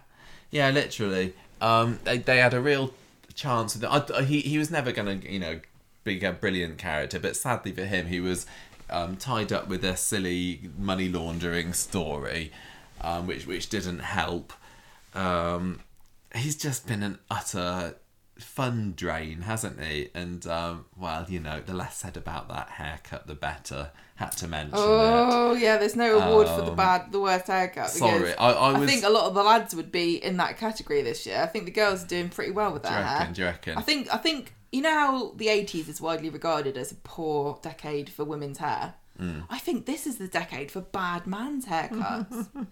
yeah, 0.50 0.70
literally. 0.70 1.34
Um, 1.60 1.98
they 2.04 2.18
they 2.18 2.38
had 2.38 2.52
a 2.54 2.60
real 2.60 2.92
chance. 3.34 3.82
I, 3.82 4.04
I- 4.14 4.22
he 4.22 4.40
he 4.40 4.58
was 4.58 4.70
never 4.70 4.92
gonna 4.92 5.20
you 5.28 5.38
know 5.38 5.60
be 6.04 6.22
a 6.24 6.32
brilliant 6.32 6.78
character, 6.78 7.18
but 7.18 7.34
sadly 7.36 7.72
for 7.72 7.84
him, 7.84 8.06
he 8.06 8.20
was 8.20 8.46
um, 8.90 9.16
tied 9.16 9.52
up 9.52 9.66
with 9.68 9.84
a 9.84 9.96
silly 9.96 10.60
money 10.78 11.08
laundering 11.08 11.72
story, 11.72 12.52
um, 13.00 13.26
which 13.26 13.46
which 13.46 13.68
didn't 13.68 14.00
help. 14.00 14.52
Um, 15.14 15.80
he's 16.34 16.56
just 16.56 16.86
been 16.86 17.02
an 17.02 17.18
utter 17.30 17.96
fun 18.38 18.94
drain, 18.96 19.42
hasn't 19.42 19.82
he? 19.82 20.10
And 20.14 20.46
um, 20.46 20.86
well, 20.96 21.26
you 21.28 21.40
know, 21.40 21.60
the 21.64 21.74
less 21.74 21.96
said 21.96 22.16
about 22.16 22.48
that 22.48 22.70
haircut, 22.70 23.26
the 23.26 23.34
better. 23.34 23.90
Had 24.16 24.30
to 24.38 24.48
mention 24.48 24.78
it. 24.78 24.80
Oh 24.82 25.52
yeah, 25.52 25.76
there's 25.76 25.94
no 25.94 26.18
award 26.18 26.48
for 26.48 26.62
the 26.62 26.70
Um, 26.70 26.76
bad, 26.76 27.12
the 27.12 27.20
worst 27.20 27.48
haircut. 27.48 27.90
Sorry, 27.90 28.34
I, 28.34 28.50
I 28.50 28.82
I 28.82 28.86
think 28.86 29.04
a 29.04 29.10
lot 29.10 29.26
of 29.26 29.34
the 29.34 29.42
lads 29.42 29.74
would 29.74 29.92
be 29.92 30.16
in 30.24 30.38
that 30.38 30.56
category 30.56 31.02
this 31.02 31.26
year. 31.26 31.42
I 31.42 31.46
think 31.46 31.66
the 31.66 31.70
girls 31.70 32.02
are 32.02 32.06
doing 32.06 32.30
pretty 32.30 32.52
well 32.52 32.72
with 32.72 32.82
do 32.82 32.88
their 32.88 32.98
you 33.00 33.04
hair. 33.04 33.30
Do 33.30 33.40
you 33.42 33.46
reckon? 33.46 33.76
I 33.76 33.82
think 33.82 34.14
I 34.14 34.16
think 34.16 34.54
you 34.72 34.80
know 34.80 34.90
how 34.90 35.32
the 35.36 35.48
eighties 35.48 35.90
is 35.90 36.00
widely 36.00 36.30
regarded 36.30 36.78
as 36.78 36.92
a 36.92 36.94
poor 36.94 37.58
decade 37.60 38.08
for 38.08 38.24
women's 38.24 38.56
hair. 38.56 38.94
Mm. 39.20 39.44
I 39.50 39.58
think 39.58 39.84
this 39.84 40.06
is 40.06 40.16
the 40.16 40.28
decade 40.28 40.70
for 40.70 40.80
bad 40.80 41.26
man's 41.26 41.66
haircuts. 41.66 42.48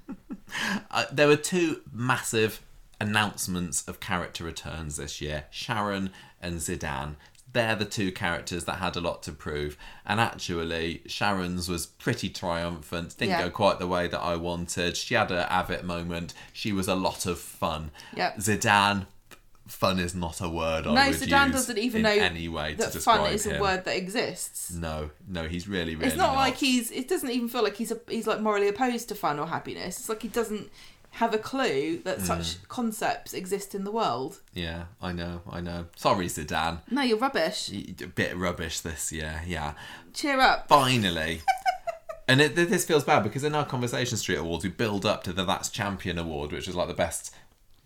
Uh, 0.91 1.05
there 1.11 1.27
were 1.27 1.36
two 1.36 1.81
massive 1.91 2.61
announcements 3.05 3.86
of 3.86 4.01
character 4.01 4.44
returns 4.44 4.97
this 4.97 5.20
year 5.20 5.44
Sharon 5.51 6.10
and 6.40 6.56
Zeedan. 6.56 7.16
They're 7.52 7.76
the 7.76 7.85
two 7.85 8.10
characters 8.10 8.64
that 8.64 8.76
had 8.76 8.97
a 8.97 9.01
lot 9.01 9.22
to 9.24 9.32
prove. 9.32 9.76
And 10.05 10.18
actually, 10.18 11.02
Sharon's 11.06 11.68
was 11.68 11.86
pretty 11.86 12.28
triumphant. 12.28 13.16
Didn't 13.16 13.31
Yeah. 13.31 13.43
go 13.44 13.51
quite 13.51 13.78
the 13.78 13.86
way 13.86 14.09
that 14.09 14.18
I 14.18 14.35
wanted. 14.35 14.97
She 14.97 15.14
had 15.14 15.31
a 15.31 15.47
Avit 15.48 15.85
moment. 15.85 16.35
She 16.52 16.72
was 16.72 16.89
a 16.89 16.97
lot 16.97 17.26
of 17.26 17.39
fun. 17.39 17.93
Yep. 18.16 18.39
Zeedan, 18.39 19.06
fun 19.68 20.01
is 20.01 20.16
not 20.16 20.40
a 20.40 20.48
word 20.48 20.86
I 20.86 20.94
no, 20.94 21.12
Zeedan 21.12 21.52
doesn't 21.52 21.78
even 21.78 22.02
know 22.02 22.10
any 22.10 22.48
way 22.48 22.72
to 22.72 22.78
that 22.78 22.94
fun 22.94 23.32
is 23.32 23.47
him. 23.47 23.56
a 23.56 23.60
word 23.60 23.85
that 23.85 23.97
exists. 23.97 24.72
No, 24.72 25.10
no, 25.28 25.44
he's 25.44 25.68
really, 25.68 25.94
really 25.94 26.09
it's 26.09 26.16
not, 26.16 26.35
like 26.35 26.56
he's. 26.56 26.90
It 26.90 27.06
doesn't 27.09 27.31
even 27.31 27.48
feel 27.48 27.62
like 27.62 27.76
he's 27.76 27.93
a, 27.93 28.01
he's 28.09 28.26
like 28.26 28.40
morally 28.40 28.66
opposed 28.68 29.09
to 29.10 29.14
fun 29.14 29.39
or 29.39 29.47
happiness. 29.47 29.98
It's 30.01 30.09
like 30.09 30.22
he 30.22 30.28
doesn't 30.28 30.70
have 31.15 31.32
a 31.32 31.39
clue 31.39 31.99
that 31.99 32.20
such 32.20 32.66
concepts 32.69 33.32
exist 33.35 33.73
in 33.74 33.85
the 33.85 33.93
world. 33.93 34.41
Yeah, 34.53 34.86
I 35.01 35.12
know, 35.12 35.43
I 35.49 35.61
know. 35.61 35.86
Sorry, 35.95 36.27
Zeedan. 36.27 36.81
No, 36.91 37.03
you're 37.03 37.19
rubbish. 37.19 37.70
A 37.73 38.07
bit 38.07 38.36
rubbish 38.36 38.81
this 38.81 39.12
year, 39.12 39.43
yeah. 39.47 39.74
Cheer 40.12 40.41
up. 40.41 40.69
Finally. 40.69 41.43
and 42.28 42.41
it, 42.41 42.57
this 42.57 42.85
feels 42.85 43.05
bad 43.05 43.23
because 43.23 43.45
in 43.45 43.55
our 43.55 43.65
Conversation 43.65 44.19
Street 44.19 44.39
Awards, 44.39 44.65
we 44.65 44.70
build 44.70 45.07
up 45.07 45.23
to 45.24 45.32
the 45.32 45.45
That's 45.45 45.69
Champion 45.69 46.19
Award, 46.19 46.51
which 46.51 46.66
is 46.66 46.74
like 46.74 46.89
the 46.89 46.95
best, 46.95 47.32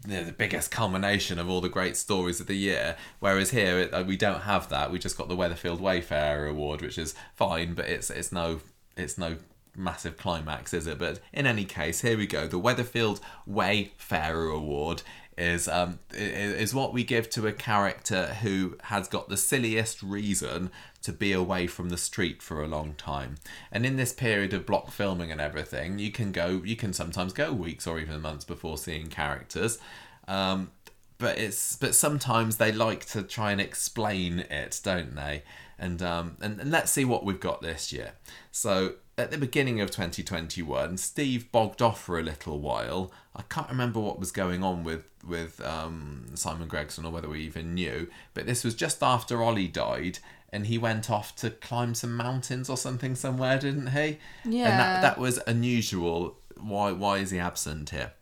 you 0.06 0.14
know, 0.14 0.24
the 0.24 0.32
biggest 0.32 0.70
culmination 0.70 1.38
of 1.38 1.50
all 1.50 1.60
the 1.60 1.68
great 1.68 1.98
stories 1.98 2.40
of 2.40 2.46
the 2.46 2.56
year. 2.56 2.96
Whereas 3.20 3.50
here, 3.50 3.78
it, 3.80 3.92
uh, 3.92 4.04
we 4.06 4.16
don't 4.16 4.42
have 4.42 4.70
that. 4.70 4.90
We 4.90 4.98
just 4.98 5.18
got 5.18 5.28
the 5.28 5.36
Weatherfield 5.36 5.80
Wayfarer 5.80 6.46
Award, 6.46 6.80
which 6.80 6.96
is 6.96 7.14
fine, 7.36 7.74
but 7.74 7.90
it's 7.90 8.08
it's 8.08 8.32
no 8.32 8.60
it's 8.96 9.18
no 9.18 9.36
massive 9.78 10.16
climax, 10.16 10.74
is 10.74 10.86
it? 10.86 10.98
But 10.98 11.20
in 11.32 11.46
any 11.46 11.64
case, 11.64 12.00
here 12.00 12.18
we 12.18 12.26
go. 12.26 12.46
The 12.46 12.60
Weatherfield 12.60 13.20
Wayfarer 13.46 14.48
Award 14.48 15.02
is 15.38 15.68
um 15.68 16.00
is 16.12 16.74
what 16.74 16.92
we 16.92 17.04
give 17.04 17.30
to 17.30 17.46
a 17.46 17.52
character 17.52 18.26
who 18.42 18.76
has 18.84 19.06
got 19.06 19.28
the 19.28 19.36
silliest 19.36 20.02
reason 20.02 20.68
to 21.00 21.12
be 21.12 21.32
away 21.32 21.66
from 21.68 21.90
the 21.90 21.96
street 21.96 22.42
for 22.42 22.60
a 22.60 22.66
long 22.66 22.92
time. 22.94 23.36
And 23.70 23.86
in 23.86 23.96
this 23.96 24.12
period 24.12 24.52
of 24.52 24.66
block 24.66 24.90
filming 24.90 25.30
and 25.30 25.40
everything, 25.40 26.00
you 26.00 26.10
can 26.10 26.32
go 26.32 26.60
you 26.64 26.74
can 26.74 26.92
sometimes 26.92 27.32
go 27.32 27.52
weeks 27.52 27.86
or 27.86 28.00
even 28.00 28.20
months 28.20 28.44
before 28.44 28.76
seeing 28.76 29.06
characters. 29.06 29.78
Um 30.26 30.72
but 31.18 31.38
it's 31.38 31.76
but 31.76 31.94
sometimes 31.94 32.56
they 32.56 32.72
like 32.72 33.06
to 33.06 33.22
try 33.22 33.52
and 33.52 33.60
explain 33.60 34.40
it, 34.40 34.80
don't 34.82 35.14
they? 35.14 35.44
And 35.78 36.02
um 36.02 36.36
and, 36.40 36.60
and 36.60 36.70
let's 36.72 36.90
see 36.90 37.04
what 37.04 37.24
we've 37.24 37.40
got 37.40 37.62
this 37.62 37.92
year. 37.92 38.14
So 38.50 38.94
at 39.18 39.30
the 39.30 39.38
beginning 39.38 39.80
of 39.80 39.90
2021, 39.90 40.96
Steve 40.96 41.50
bogged 41.50 41.82
off 41.82 42.00
for 42.02 42.18
a 42.18 42.22
little 42.22 42.60
while. 42.60 43.12
I 43.34 43.42
can't 43.42 43.68
remember 43.68 44.00
what 44.00 44.18
was 44.18 44.30
going 44.30 44.62
on 44.62 44.84
with 44.84 45.04
with 45.26 45.60
um, 45.64 46.26
Simon 46.34 46.68
Gregson 46.68 47.04
or 47.04 47.10
whether 47.10 47.28
we 47.28 47.40
even 47.40 47.74
knew. 47.74 48.08
But 48.32 48.46
this 48.46 48.64
was 48.64 48.74
just 48.74 49.02
after 49.02 49.42
Ollie 49.42 49.68
died, 49.68 50.20
and 50.52 50.66
he 50.66 50.78
went 50.78 51.10
off 51.10 51.34
to 51.36 51.50
climb 51.50 51.94
some 51.94 52.16
mountains 52.16 52.70
or 52.70 52.76
something 52.76 53.14
somewhere, 53.14 53.58
didn't 53.58 53.88
he? 53.88 54.18
Yeah. 54.44 54.70
And 54.70 54.80
that 54.80 55.02
that 55.02 55.18
was 55.18 55.38
unusual. 55.46 56.38
Why 56.56 56.92
why 56.92 57.18
is 57.18 57.30
he 57.30 57.38
absent 57.38 57.90
here? 57.90 58.12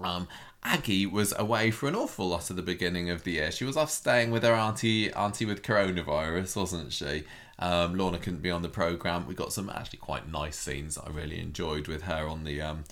Um, 0.00 0.28
Aggie 0.62 1.06
was 1.06 1.34
away 1.38 1.70
for 1.70 1.88
an 1.88 1.94
awful 1.94 2.28
lot 2.28 2.50
at 2.50 2.56
the 2.56 2.62
beginning 2.62 3.10
of 3.10 3.24
the 3.24 3.32
year. 3.32 3.50
She 3.50 3.64
was 3.64 3.76
off 3.76 3.90
staying 3.90 4.30
with 4.30 4.42
her 4.42 4.54
auntie, 4.54 5.12
auntie 5.12 5.44
with 5.44 5.62
coronavirus, 5.62 6.56
wasn't 6.56 6.92
she? 6.92 7.24
Um, 7.58 7.96
Lorna 7.96 8.18
couldn't 8.18 8.42
be 8.42 8.50
on 8.50 8.62
the 8.62 8.68
program. 8.68 9.26
We 9.26 9.34
got 9.34 9.52
some 9.52 9.68
actually 9.70 9.98
quite 9.98 10.30
nice 10.30 10.56
scenes 10.56 10.94
that 10.94 11.04
I 11.06 11.10
really 11.10 11.38
enjoyed 11.40 11.88
with 11.88 12.02
her 12.02 12.26
on 12.28 12.44
the 12.44 12.60
um, 12.62 12.84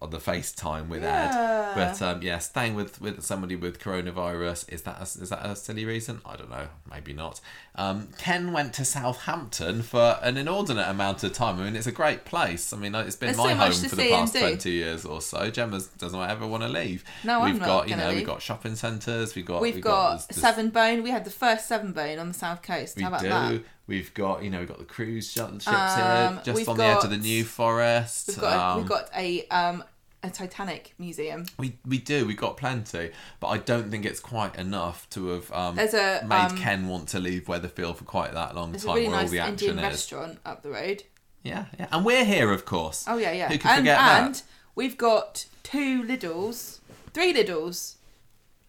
on 0.00 0.10
the 0.10 0.18
FaceTime 0.18 0.88
with 0.88 1.02
Yeah. 1.02 1.72
Ed. 1.72 1.74
But 1.76 2.02
um, 2.02 2.22
yeah, 2.22 2.38
staying 2.38 2.74
with, 2.74 3.00
with 3.00 3.22
somebody 3.22 3.54
with 3.54 3.78
coronavirus 3.78 4.70
is 4.72 4.82
that 4.82 4.98
a, 4.98 5.02
is 5.02 5.28
that 5.30 5.46
a 5.46 5.54
silly 5.54 5.84
reason? 5.84 6.20
I 6.26 6.34
don't 6.36 6.50
know. 6.50 6.66
Maybe 6.90 7.12
not. 7.12 7.40
Um, 7.76 8.08
Ken 8.18 8.52
went 8.52 8.74
to 8.74 8.84
Southampton 8.84 9.82
for 9.82 10.18
an 10.22 10.36
inordinate 10.36 10.88
amount 10.88 11.22
of 11.22 11.32
time. 11.32 11.60
I 11.60 11.64
mean, 11.64 11.76
it's 11.76 11.86
a 11.86 11.92
great 11.92 12.24
place. 12.24 12.72
I 12.72 12.78
mean, 12.78 12.94
it's 12.96 13.14
been 13.16 13.28
There's 13.28 13.38
my 13.38 13.52
so 13.52 13.58
home 13.58 13.88
for 13.90 13.96
the 13.96 14.10
past 14.10 14.36
twenty 14.36 14.70
years 14.72 15.04
or 15.04 15.20
so. 15.20 15.50
Gemma 15.50 15.80
doesn't 15.98 16.20
ever 16.20 16.46
want 16.48 16.64
to 16.64 16.68
leave. 16.68 17.04
No, 17.24 17.40
I'm 17.40 17.52
we've 17.52 17.60
not 17.60 17.66
got 17.66 17.88
you 17.88 17.94
gonna 17.96 18.08
know 18.08 18.14
we've 18.14 18.26
got 18.26 18.42
shopping 18.42 18.74
centres. 18.74 19.34
We've 19.36 19.46
got 19.46 19.62
We've 19.62 19.74
we've 19.76 19.84
got 19.84 20.16
this- 20.16 20.26
this- 20.26 20.36
Seven 20.38 20.70
Bone. 20.70 21.02
We 21.04 21.10
had 21.10 21.24
the 21.24 21.30
first 21.30 21.68
Seven 21.68 21.92
Bone 21.92 22.18
on 22.18 22.28
the 22.28 22.34
south 22.34 22.62
coast. 22.62 22.96
We 22.96 23.02
How 23.04 23.08
about 23.08 23.22
do. 23.22 23.28
that? 23.28 23.62
We've 23.86 24.12
got 24.14 24.42
you 24.42 24.50
know 24.50 24.60
we've 24.60 24.68
got 24.68 24.78
the 24.78 24.84
cruise 24.84 25.30
sh- 25.30 25.34
ships 25.34 25.66
Um, 25.66 26.34
here, 26.34 26.40
just 26.44 26.68
on 26.68 26.76
the 26.76 26.84
edge 26.84 27.04
of 27.04 27.10
the 27.10 27.16
New 27.18 27.44
Forest. 27.44 28.28
We've 28.28 28.40
got 28.40 28.52
a, 28.52 28.62
Um, 28.72 28.78
we've 28.78 28.88
got 28.88 29.10
a 29.16 29.46
um 29.48 29.84
a 30.24 30.30
Titanic 30.30 30.94
museum. 30.98 31.46
We 31.58 31.76
we 31.84 31.98
do. 31.98 32.24
We've 32.26 32.36
got 32.36 32.56
plenty, 32.56 33.10
but 33.40 33.48
I 33.48 33.58
don't 33.58 33.90
think 33.90 34.04
it's 34.04 34.20
quite 34.20 34.54
enough 34.56 35.10
to 35.10 35.26
have 35.30 35.52
um, 35.52 35.74
There's 35.74 35.94
a, 35.94 36.24
made 36.24 36.52
um, 36.52 36.56
Ken 36.56 36.86
want 36.86 37.08
to 37.08 37.18
leave 37.18 37.46
Weatherfield 37.46 37.96
for 37.96 38.04
quite 38.04 38.32
that 38.34 38.54
long 38.54 38.70
There's 38.70 38.84
time, 38.84 38.92
a 38.92 38.94
really 38.94 39.08
where 39.08 39.16
all 39.16 39.22
nice 39.22 39.30
the 39.32 39.38
action 39.40 39.68
Indian 39.70 39.78
is. 39.78 39.82
restaurant 39.84 40.38
up 40.46 40.62
the 40.62 40.70
road. 40.70 41.02
Yeah, 41.42 41.64
yeah, 41.76 41.88
and 41.90 42.04
we're 42.04 42.24
here, 42.24 42.52
of 42.52 42.64
course. 42.64 43.04
Oh 43.08 43.16
yeah, 43.18 43.32
yeah. 43.32 43.48
Who 43.48 43.58
could 43.58 43.68
and 43.68 43.78
forget 43.80 43.98
that? 43.98 44.26
and 44.26 44.42
we've 44.76 44.96
got 44.96 45.46
two 45.64 46.04
Lidls, 46.04 46.78
three 47.12 47.34
Lidls, 47.34 47.96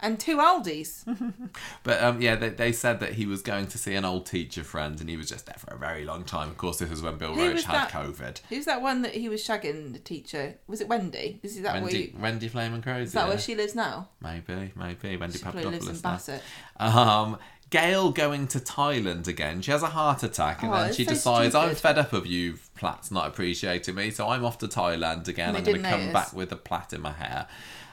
and 0.04 0.20
two 0.20 0.40
Aldis. 0.40 1.06
But 1.84 2.02
um, 2.02 2.22
yeah, 2.22 2.36
they, 2.36 2.50
they 2.50 2.72
said 2.72 3.00
that 3.02 3.14
he 3.14 3.26
was 3.26 3.42
going 3.42 3.68
to 3.68 3.78
see 3.78 3.94
an 3.96 4.06
old 4.06 4.26
teacher 4.26 4.64
friend, 4.64 5.00
and 5.00 5.10
he 5.10 5.18
was 5.18 5.28
just 5.30 5.46
there 5.46 5.56
for 5.58 5.74
a 5.74 5.78
very 5.78 6.04
long 6.06 6.24
time. 6.24 6.50
Of 6.50 6.58
course, 6.58 6.78
this 6.78 6.90
was 6.90 7.02
when 7.02 7.18
Bill 7.18 7.34
Who 7.34 7.42
Roach 7.50 7.64
had 7.64 7.76
that? 7.76 7.92
COVID. 7.92 8.42
Who's 8.50 8.66
that 8.66 8.82
one 8.82 9.02
that 9.02 9.14
he 9.14 9.28
was 9.30 9.46
shagging 9.46 9.94
the 9.94 10.00
teacher? 10.00 10.56
Was 10.68 10.82
it 10.82 10.88
Wendy? 10.88 11.40
Is 11.44 11.62
that 11.62 11.74
where 11.74 11.84
Wendy, 11.84 12.14
you, 12.14 12.20
Wendy 12.22 12.48
Flaming 12.48 12.82
Crows. 12.82 13.08
is 13.08 13.14
that 13.14 13.24
yeah. 13.24 13.30
where 13.30 13.38
she 13.40 13.56
lives 13.56 13.76
now? 13.76 14.10
Maybe, 14.22 14.72
maybe 14.76 15.18
Wendy 15.18 15.38
She 15.38 15.44
probably 15.44 15.66
lives 15.66 15.88
in 15.88 15.96
Papadopoulos. 15.96 16.02
Bassett. 16.02 16.42
Um, 16.78 17.38
Gail 17.70 18.12
going 18.12 18.48
to 18.50 18.60
Thailand 18.60 19.28
again. 19.28 19.62
She 19.62 19.72
has 19.72 19.82
a 19.84 19.88
heart 19.88 20.22
attack, 20.24 20.62
and 20.62 20.72
Oh, 20.72 20.76
then 20.84 20.94
she 20.94 21.06
so 21.06 21.12
decides, 21.12 21.56
"I'm 21.56 21.74
fed 21.76 21.98
up 21.98 22.14
of 22.14 22.28
you 22.28 22.60
plats 22.76 23.10
not 23.10 23.28
appreciating 23.28 23.96
me, 23.96 24.12
so 24.12 24.30
I'm 24.30 24.46
off 24.46 24.60
to 24.60 24.68
Thailand 24.68 25.28
again. 25.28 25.50
And 25.50 25.58
I'm 25.58 25.64
going 25.64 25.82
to 25.82 25.90
come 25.90 26.00
notice. 26.02 26.14
back 26.14 26.34
with 26.34 26.52
a 26.52 26.56
plait 26.56 26.94
in 26.94 27.02
my 27.02 27.14
hair." 27.14 27.48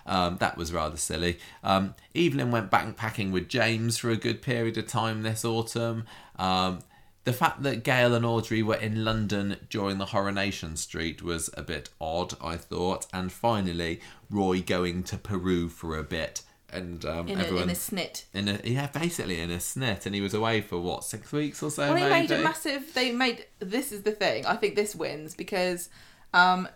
Um, 0.07 0.39
that 0.39 0.57
was 0.57 0.73
rather 0.73 0.97
silly. 0.97 1.39
Um, 1.63 1.95
Evelyn 2.15 2.51
went 2.51 2.71
backpacking 2.71 3.31
with 3.31 3.49
James 3.49 3.99
for 3.99 4.11
a 4.11 4.17
good 4.17 4.43
period 4.43 4.77
of 4.79 4.87
time 4.87 5.23
this 5.23 5.45
autumn. 5.45 6.05
Um, 6.39 6.81
the 7.25 7.33
fact 7.33 7.63
that 7.65 7.85
Gail 7.85 8.15
and 8.15 8.25
Audrey 8.25 8.63
were 8.63 8.77
in 8.77 9.05
London 9.05 9.57
during 9.69 9.99
the 9.99 10.07
Coronation 10.07 10.77
Street 10.77 11.23
was 11.23 11.51
a 11.55 11.63
bit 11.63 11.91
odd, 12.01 12.35
I 12.43 12.57
thought. 12.57 13.07
And 13.13 13.31
finally, 13.31 14.01
Roy 14.31 14.63
going 14.63 15.03
to 15.05 15.19
Peru 15.19 15.69
for 15.69 15.99
a 15.99 16.03
bit. 16.03 16.43
And 16.73 17.05
um, 17.05 17.29
In 17.29 17.39
a, 17.39 17.43
everyone 17.43 17.65
in 17.65 17.71
a 17.71 17.73
snit. 17.73 18.25
in 18.33 18.49
a 18.49 18.61
yeah, 18.63 18.87
basically 18.87 19.41
in 19.41 19.51
a 19.51 19.57
snit, 19.57 20.07
and 20.07 20.15
he 20.15 20.21
was 20.21 20.35
away 20.35 20.61
for 20.61 20.79
what 20.79 21.03
six 21.05 21.33
weeks 21.33 21.63
or 21.65 21.71
so. 21.71 21.83
Well, 21.83 21.95
they 21.95 22.09
maybe. 22.09 22.29
made 22.29 22.31
a 22.31 22.43
massive. 22.45 22.95
They 22.95 23.11
made. 23.11 23.45
This 23.59 23.91
is 23.91 24.03
the 24.03 24.13
thing. 24.13 24.47
I 24.47 24.55
think 24.55 24.77
this 24.77 24.95
wins 24.95 25.35
because, 25.35 25.89
um, 26.33 26.69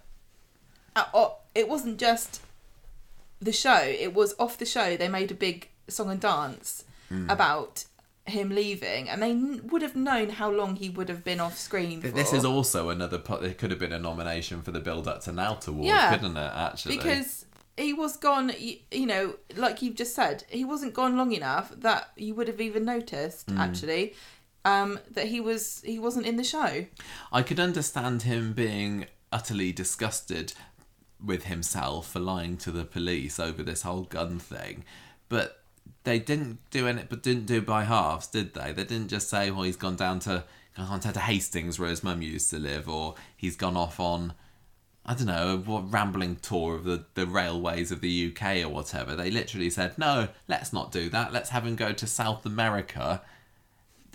uh, 0.97 1.05
oh, 1.15 1.37
it 1.55 1.69
wasn't 1.69 2.01
just 2.01 2.41
the 3.45 3.53
show. 3.53 3.81
It 4.07 4.13
was 4.15 4.35
off 4.39 4.59
the 4.59 4.67
show. 4.67 4.97
They 4.97 5.09
made 5.09 5.31
a 5.31 5.35
big 5.35 5.69
song 5.89 6.11
and 6.11 6.21
dance 6.21 6.85
Hmm. 7.09 7.29
about 7.29 7.85
him 8.27 8.49
leaving, 8.49 9.09
and 9.11 9.23
they 9.23 9.31
n- 9.33 9.61
would 9.71 9.83
have 9.83 9.95
known 9.95 10.31
how 10.31 10.51
long 10.51 10.77
he 10.77 10.89
would 10.89 11.11
have 11.11 11.23
been 11.23 11.41
off 11.41 11.59
screen. 11.59 12.01
For. 12.01 12.09
This 12.09 12.33
is 12.33 12.45
also 12.45 12.89
another. 12.89 13.23
It 13.43 13.59
could 13.59 13.71
have 13.71 13.79
been 13.79 13.93
a 13.93 13.99
nomination 13.99 14.63
for 14.63 14.71
the 14.73 14.81
Build 14.81 15.07
Up 15.07 15.21
to 15.25 15.33
Nout 15.33 15.69
Award, 15.69 15.87
Yeah. 15.87 16.11
couldn't 16.15 16.37
it? 16.37 16.53
Actually, 16.55 16.97
because 16.97 17.45
he 17.77 17.93
was 17.93 18.17
gone. 18.17 18.51
You, 18.59 18.79
you 18.91 19.05
know, 19.05 19.35
like 19.57 19.83
you've 19.83 19.97
just 19.97 20.15
said, 20.15 20.45
he 20.49 20.65
wasn't 20.65 20.95
gone 20.95 21.19
long 21.19 21.33
enough 21.33 21.73
that 21.77 22.13
you 22.17 22.35
would 22.35 22.49
have 22.49 22.61
even 22.63 22.85
noticed. 22.87 23.51
Hmm. 23.51 23.59
Actually. 23.59 24.15
Um, 24.67 24.99
that 25.11 25.27
he 25.27 25.41
was 25.41 25.83
he 25.85 25.99
wasn't 25.99 26.25
in 26.25 26.37
the 26.37 26.45
show. 26.45 26.87
I 27.31 27.43
could 27.43 27.61
understand 27.61 28.23
him 28.23 28.55
being 28.55 29.05
utterly 29.31 29.73
disgusted 29.73 30.55
with 31.25 31.45
himself 31.45 32.11
for 32.11 32.21
lying 32.21 32.57
to 32.59 32.71
the 32.71 32.85
police 32.85 33.41
over 33.41 33.63
this 33.63 33.83
whole 33.83 34.03
gun 34.03 34.39
thing, 34.39 34.85
but 35.29 35.63
they 36.05 36.19
didn't 36.19 36.59
do 36.71 36.87
it. 36.87 37.07
But 37.09 37.23
didn't 37.23 37.47
do 37.47 37.59
it 37.59 37.67
by 37.67 37.85
halves, 37.85 38.27
did 38.27 38.55
they? 38.55 38.73
They 38.73 38.85
didn't 38.85 39.09
just 39.09 39.29
say, 39.29 39.51
"Well, 39.51 39.63
he's 39.63 39.77
gone 39.77 39.97
down 39.97 40.21
to 40.21 40.45
gone 40.77 41.01
down 41.01 41.13
to 41.15 41.21
Hastings 41.21 41.79
where 41.79 41.91
his 41.91 42.05
mum 42.05 42.23
used 42.23 42.51
to 42.51 42.59
live," 42.59 42.89
or 42.89 43.15
he's 43.37 43.57
gone 43.57 43.77
off 43.77 43.99
on. 44.01 44.35
I 45.07 45.13
don't 45.13 45.27
know, 45.27 45.63
what 45.67 45.93
rambling 45.93 46.37
tour 46.37 46.77
of 46.77 46.85
the, 46.85 47.05
the 47.13 47.27
railways 47.27 47.93
of 47.93 48.01
the 48.01 48.33
UK 48.33 48.65
or 48.65 48.71
whatever. 48.71 49.15
They 49.15 49.31
literally 49.31 49.69
said, 49.69 49.99
no, 49.99 50.29
let's 50.49 50.73
not 50.73 50.93
do 50.93 51.11
that. 51.11 51.31
Let's 51.31 51.51
have 51.51 51.67
him 51.67 51.77
go 51.77 51.93
to 51.93 52.07
South 52.07 52.47
America, 52.47 53.21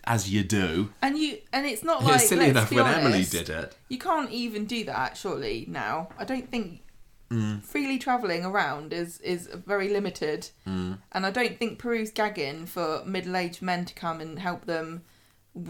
as 0.06 0.32
you 0.34 0.44
do. 0.44 0.92
And 1.02 1.16
you 1.16 1.38
and 1.54 1.68
it's 1.68 1.84
not 1.84 2.04
like 2.04 2.14
was 2.14 2.30
silly 2.30 2.50
enough 2.50 2.72
when 2.72 2.86
honest, 2.86 3.00
Emily 3.00 3.24
did 3.24 3.50
it. 3.50 3.78
You 3.88 4.00
can't 4.00 4.32
even 4.32 4.66
do 4.66 4.84
that, 4.86 5.16
surely. 5.16 5.66
Now, 5.70 6.10
I 6.18 6.24
don't 6.24 6.50
think 6.50 6.82
Mm. 7.30 7.64
freely 7.64 8.00
traveling 8.00 8.44
around 8.44 8.92
is 8.92 9.20
is 9.22 9.48
very 9.68 9.90
limited, 9.90 10.50
Mm. 10.68 10.98
and 11.12 11.26
I 11.26 11.32
don't 11.32 11.58
think 11.60 11.78
Peru's 11.78 12.10
gagging 12.12 12.66
for 12.66 13.04
middle-aged 13.06 13.62
men 13.62 13.86
to 13.86 13.94
come 13.94 14.20
and 14.20 14.40
help 14.40 14.66
them 14.66 15.04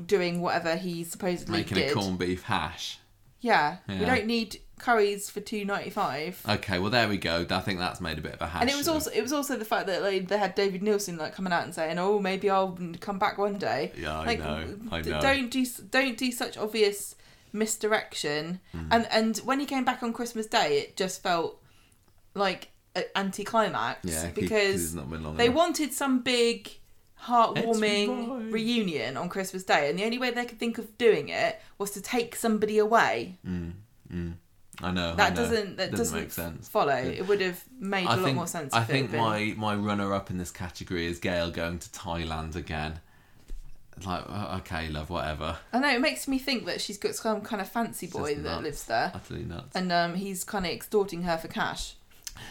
doing 0.06 0.42
whatever 0.42 0.76
he 0.76 1.04
supposedly 1.04 1.60
Making 1.60 1.78
did. 1.78 1.92
a 1.92 1.94
corned 1.94 2.20
beef 2.20 2.44
hash. 2.44 3.00
Yeah, 3.42 3.78
we 3.88 4.00
don't 4.06 4.26
need 4.26 4.60
curries 4.80 5.30
for 5.30 5.40
two 5.42 5.64
ninety 5.66 5.90
five. 5.90 6.42
Okay, 6.48 6.78
well 6.80 6.90
there 6.92 7.08
we 7.08 7.18
go. 7.18 7.46
I 7.50 7.60
think 7.62 7.80
that's 7.80 8.02
made 8.02 8.18
a 8.18 8.22
bit 8.22 8.34
of 8.34 8.42
a 8.42 8.48
hash. 8.48 8.62
And 8.62 8.70
it 8.70 8.76
was 8.76 8.88
also 8.90 9.10
it 9.12 9.22
was 9.22 9.32
also 9.34 9.56
the 9.58 9.64
fact 9.66 9.88
that 9.88 10.02
like 10.02 10.28
they 10.28 10.38
had 10.38 10.56
David 10.56 10.82
Neilson 10.82 11.18
like 11.18 11.36
coming 11.36 11.54
out 11.54 11.64
and 11.64 11.74
saying, 11.74 11.98
"Oh, 12.00 12.20
maybe 12.20 12.50
I'll 12.50 12.78
come 13.00 13.18
back 13.20 13.38
one 13.38 13.58
day." 13.58 13.94
Yeah, 13.98 14.20
I 14.20 14.26
like, 14.26 14.40
know, 14.40 14.66
I 14.92 15.02
know. 15.02 15.22
Don't 15.22 15.50
do 15.50 15.66
don't 15.90 16.18
do 16.18 16.32
such 16.34 16.58
obvious 16.58 17.16
misdirection. 17.54 18.60
Hmm. 18.72 18.88
And 18.92 19.08
and 19.12 19.38
when 19.40 19.60
he 19.60 19.66
came 19.66 19.84
back 19.86 20.04
on 20.04 20.14
Christmas 20.14 20.46
Day, 20.48 20.80
it 20.80 20.96
just 20.98 21.22
felt 21.24 21.62
like 22.36 22.70
an 22.96 23.04
anticlimax 23.16 24.00
yeah, 24.04 24.32
because 24.34 24.74
he's 24.82 24.96
not 24.96 25.10
been 25.10 25.24
long 25.24 25.38
they 25.38 25.46
enough. 25.46 25.56
wanted 25.58 25.94
some 25.94 26.20
big 26.22 26.70
heartwarming 27.26 28.52
reunion 28.52 29.18
on 29.18 29.30
Christmas 29.30 29.64
Day, 29.64 29.90
and 29.90 30.00
the 30.00 30.06
only 30.06 30.18
way 30.18 30.32
they 30.32 30.46
could 30.46 30.60
think 30.60 30.78
of 30.78 30.98
doing 30.98 31.30
it 31.30 31.60
was 31.78 31.92
to 31.92 32.02
take 32.02 32.36
somebody 32.36 32.78
away. 32.78 33.38
I 34.82 34.92
know 34.92 35.16
That 35.16 35.32
I 35.34 35.36
know. 35.36 35.36
doesn't 35.36 35.78
that 35.78 35.92
doesn't, 35.92 36.18
make 36.20 36.32
sense. 36.32 36.68
follow. 36.70 36.96
It 36.96 37.28
would 37.28 37.42
have 37.42 37.62
made 37.80 38.06
a 38.06 38.12
I 38.12 38.16
lot 38.16 38.24
think 38.24 38.36
more 38.36 38.48
sense. 38.48 38.74
I 38.74 38.84
think 38.84 39.12
my 39.12 39.54
my 39.58 39.76
runner 39.76 40.14
up 40.14 40.30
in 40.30 40.38
this 40.38 40.52
category 40.52 41.06
is 41.06 41.20
Gail 41.20 41.52
going 41.52 41.80
to 41.80 41.90
Thailand 41.90 42.56
again. 42.56 43.02
Like 44.06 44.24
uh, 44.30 44.58
okay, 44.60 44.90
love, 44.90 45.10
whatever. 45.10 45.58
I 45.74 45.80
know 45.80 45.90
it 45.90 46.02
makes 46.02 46.28
me 46.28 46.40
think 46.40 46.66
that 46.66 46.82
she's 46.82 46.98
got 46.98 47.16
some 47.16 47.42
kind 47.42 47.62
of 47.62 47.70
fancy 47.70 48.08
boy 48.08 48.36
that 48.36 48.64
lives 48.64 48.86
there, 48.86 49.12
Utterly 49.14 49.44
nuts. 49.44 49.76
and 49.76 49.92
um, 49.92 50.16
he's 50.16 50.44
kind 50.44 50.66
of 50.66 50.72
extorting 50.72 51.24
her 51.24 51.38
for 51.38 51.48
cash. 51.48 51.96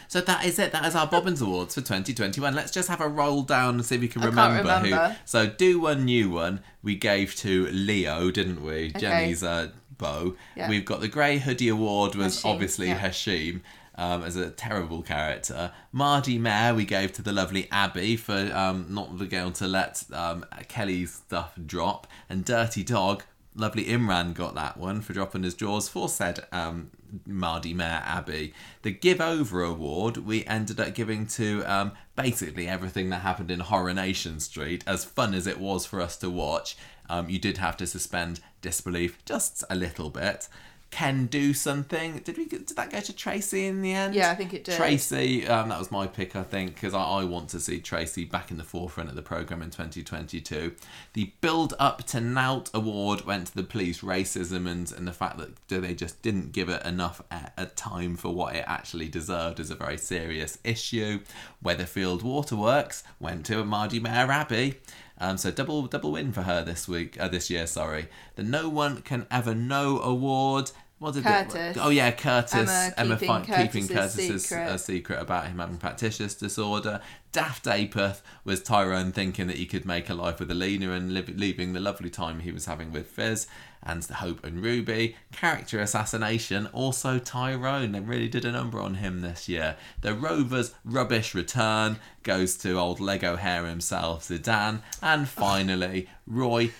So 0.07 0.21
that 0.21 0.45
is 0.45 0.59
it. 0.59 0.73
That 0.73 0.85
is 0.85 0.95
our 0.95 1.07
Bobbins 1.07 1.41
Awards 1.41 1.75
for 1.75 1.81
2021. 1.81 2.55
Let's 2.55 2.71
just 2.71 2.89
have 2.89 3.01
a 3.01 3.09
roll 3.09 3.43
down 3.43 3.77
and 3.77 3.85
see 3.85 3.95
if 3.95 4.01
we 4.03 4.09
can 4.09 4.21
can't 4.21 4.35
remember, 4.35 5.09
who. 5.09 5.15
So 5.25 5.47
do 5.47 5.81
one 5.81 6.05
new 6.05 6.31
one. 6.31 6.61
We 6.83 6.95
gave 6.95 7.35
to 7.37 7.67
Leo, 7.69 8.31
didn't 8.31 8.63
we? 8.63 8.91
Jenny's 8.93 9.43
uh, 9.43 9.69
beau. 9.97 10.37
Yeah. 10.57 10.69
We've 10.69 10.85
got 10.85 11.01
the 11.01 11.09
Grey 11.09 11.39
Hoodie 11.39 11.69
Award 11.69 12.15
was 12.15 12.39
Hashim, 12.43 12.51
obviously 12.51 12.89
yeah. 12.89 12.99
Hashim. 13.01 13.61
Um, 13.99 14.23
as 14.23 14.37
a 14.37 14.51
terrible 14.51 15.03
character, 15.03 15.73
Mardy 15.91 16.39
Mayer 16.39 16.73
we 16.73 16.85
gave 16.85 17.13
to 17.15 17.23
the 17.23 17.33
lovely 17.33 17.69
Abi 17.73 18.17
for 18.17 18.51
um, 18.55 18.87
not 18.89 19.19
being 19.19 19.35
able 19.35 19.51
to 19.51 19.67
let 19.67 20.05
um, 20.13 20.47
Kelly's 20.69 21.15
stuff 21.15 21.59
drop, 21.67 22.07
and 22.31 22.45
Dirty 22.45 22.85
Dog 22.85 23.25
lovely 23.59 23.87
Imran 23.87 24.35
got 24.35 24.55
that 24.55 24.77
one 24.77 25.01
for 25.01 25.13
dropping 25.13 25.43
his 25.43 25.55
jaws 25.55 25.89
for 25.89 26.09
said 26.09 26.47
um, 26.53 26.91
Mardy 27.27 27.75
Mayer 27.75 28.03
Abi. 28.07 28.55
The 28.83 28.93
Give 28.93 29.21
Over 29.21 29.63
Award 29.65 30.19
we 30.19 30.45
ended 30.47 30.79
up 30.79 30.95
giving 30.95 31.27
to 31.29 31.65
um, 31.65 31.93
basically 32.15 32.69
everything 32.69 33.11
that 33.11 33.23
happened 33.23 33.51
in 33.51 33.61
Coronation 33.61 34.39
Street. 34.41 34.85
As 34.87 35.05
fun 35.05 35.35
as 35.35 35.47
it 35.47 35.59
was 35.59 35.85
for 35.85 36.01
us 36.01 36.17
to 36.19 36.31
watch, 36.31 36.77
um, 37.11 37.29
you 37.29 37.39
did 37.39 37.59
have 37.59 37.77
to 37.79 37.87
suspend 37.87 38.41
disbelief 38.61 39.25
just 39.25 39.65
a 39.69 39.75
little 39.75 40.11
bit. 40.11 40.49
Can 40.91 41.27
do 41.27 41.53
something. 41.53 42.19
Did 42.25 42.39
we? 42.39 42.47
Did 42.47 42.69
that 42.69 42.91
go 42.91 43.01
to 43.01 43.13
Tracy 43.13 43.67
in 43.67 43.83
the 43.83 43.93
end? 43.93 44.15
Yeah, 44.15 44.31
I 44.31 44.35
think 44.35 44.55
it 44.55 44.65
did. 44.65 44.75
Tracy, 44.75 45.47
um, 45.47 45.69
that 45.69 45.79
was 45.79 45.91
my 45.91 46.07
pick, 46.07 46.35
I 46.35 46.43
think, 46.43 46.75
because 46.75 46.95
I, 46.95 47.03
I 47.03 47.25
want 47.25 47.51
to 47.51 47.61
see 47.61 47.79
Tracy 47.79 48.25
back 48.25 48.51
in 48.51 48.57
the 48.57 48.65
forefront 48.65 49.11
of 49.11 49.15
the 49.15 49.23
programme 49.23 49.61
in 49.61 49.71
2022. 49.71 50.75
The 51.13 51.33
Build 51.43 51.75
Up 51.79 52.05
to 52.05 52.21
Nout 52.21 52.71
Award 52.73 53.27
went 53.27 53.49
to 53.49 53.55
the 53.55 53.63
police 53.63 54.01
racism 54.01 54.67
and, 54.67 54.91
and 54.93 55.07
the 55.07 55.13
fact 55.13 55.39
that 55.39 55.69
they 55.69 55.95
just 55.95 56.23
didn't 56.23 56.53
give 56.53 56.71
it 56.71 56.85
enough 56.87 57.21
a, 57.31 57.51
a 57.59 57.67
time 57.67 58.17
for 58.17 58.35
what 58.35 58.57
it 58.57 58.65
actually 58.67 59.09
deserved 59.09 59.61
is 59.61 59.71
a 59.71 59.75
very 59.75 59.99
serious 59.99 60.59
issue. 60.65 61.21
Weatherfield 61.63 62.23
Waterworks 62.23 63.05
went 63.21 63.45
to 63.47 63.63
Mardy 63.65 64.01
Mayer 64.01 64.33
Abi. 64.33 64.77
Um, 65.21 65.37
so 65.37 65.51
double 65.51 65.87
double 65.87 66.13
win 66.13 66.33
for 66.33 66.43
her 66.43 66.63
this 66.65 66.87
week, 66.89 67.21
uh, 67.21 67.29
this 67.29 67.51
year. 67.51 67.67
Sorry, 67.67 68.09
the 68.37 68.43
No 68.43 68.69
One 68.69 69.03
Can 69.03 69.27
Ever 69.31 69.55
Know 69.55 70.01
Award. 70.01 70.71
What 71.01 71.15
did 71.15 71.23
Curtis. 71.25 71.77
it? 71.77 71.81
Oh 71.81 71.91
yeah, 71.91 72.11
Curtis. 72.11 72.69
Emma 72.97 73.15
keeping 73.17 73.29
fi- 73.29 73.63
keeping 73.63 73.87
Curtis's 73.87 74.17
Curtis's 74.17 74.47
secret. 74.47 74.69
uh, 74.69 74.77
secret 74.79 75.21
about 75.21 75.47
him 75.47 75.59
having 75.59 75.79
factitious 75.79 76.35
disorder. 76.35 77.01
Daft 77.31 77.67
Apeth 77.67 78.21
was 78.45 78.63
Tyrone 78.63 79.13
thinking 79.13 79.47
that 79.47 79.57
he 79.57 79.67
could 79.67 79.85
make 79.85 80.11
a 80.11 80.15
life 80.15 80.41
with 80.41 80.51
Alina 80.51 80.91
and 80.93 81.15
live, 81.15 81.29
leaving 81.29 81.73
the 81.73 81.79
lovely 81.81 82.11
time 82.11 82.41
he 82.41 82.51
was 82.51 82.65
having 82.67 82.91
with 82.91 83.07
Fiz. 83.07 83.47
And 83.83 84.05
Hope 84.05 84.45
and 84.45 84.63
Ruby. 84.63 85.17
Character 85.33 85.81
assassination, 85.81 86.67
also 86.73 87.19
Tyrone. 87.19 87.93
They 87.93 88.01
really 88.01 88.29
did 88.29 88.45
a 88.45 88.53
number 88.53 88.81
on 88.81 88.97
him 88.97 89.21
this 89.21 89.49
year. 89.49 89.77
The 90.01 90.15
Rovers' 90.15 90.75
rubbish 90.85 91.35
return 91.35 91.99
goes 92.23 92.57
to 92.59 92.79
old 92.79 93.01
Lego 93.01 93.37
hair 93.37 93.67
himself, 93.67 94.29
Zeedan. 94.29 94.83
And 95.03 95.29
finally, 95.29 96.09
Roy 96.27 96.73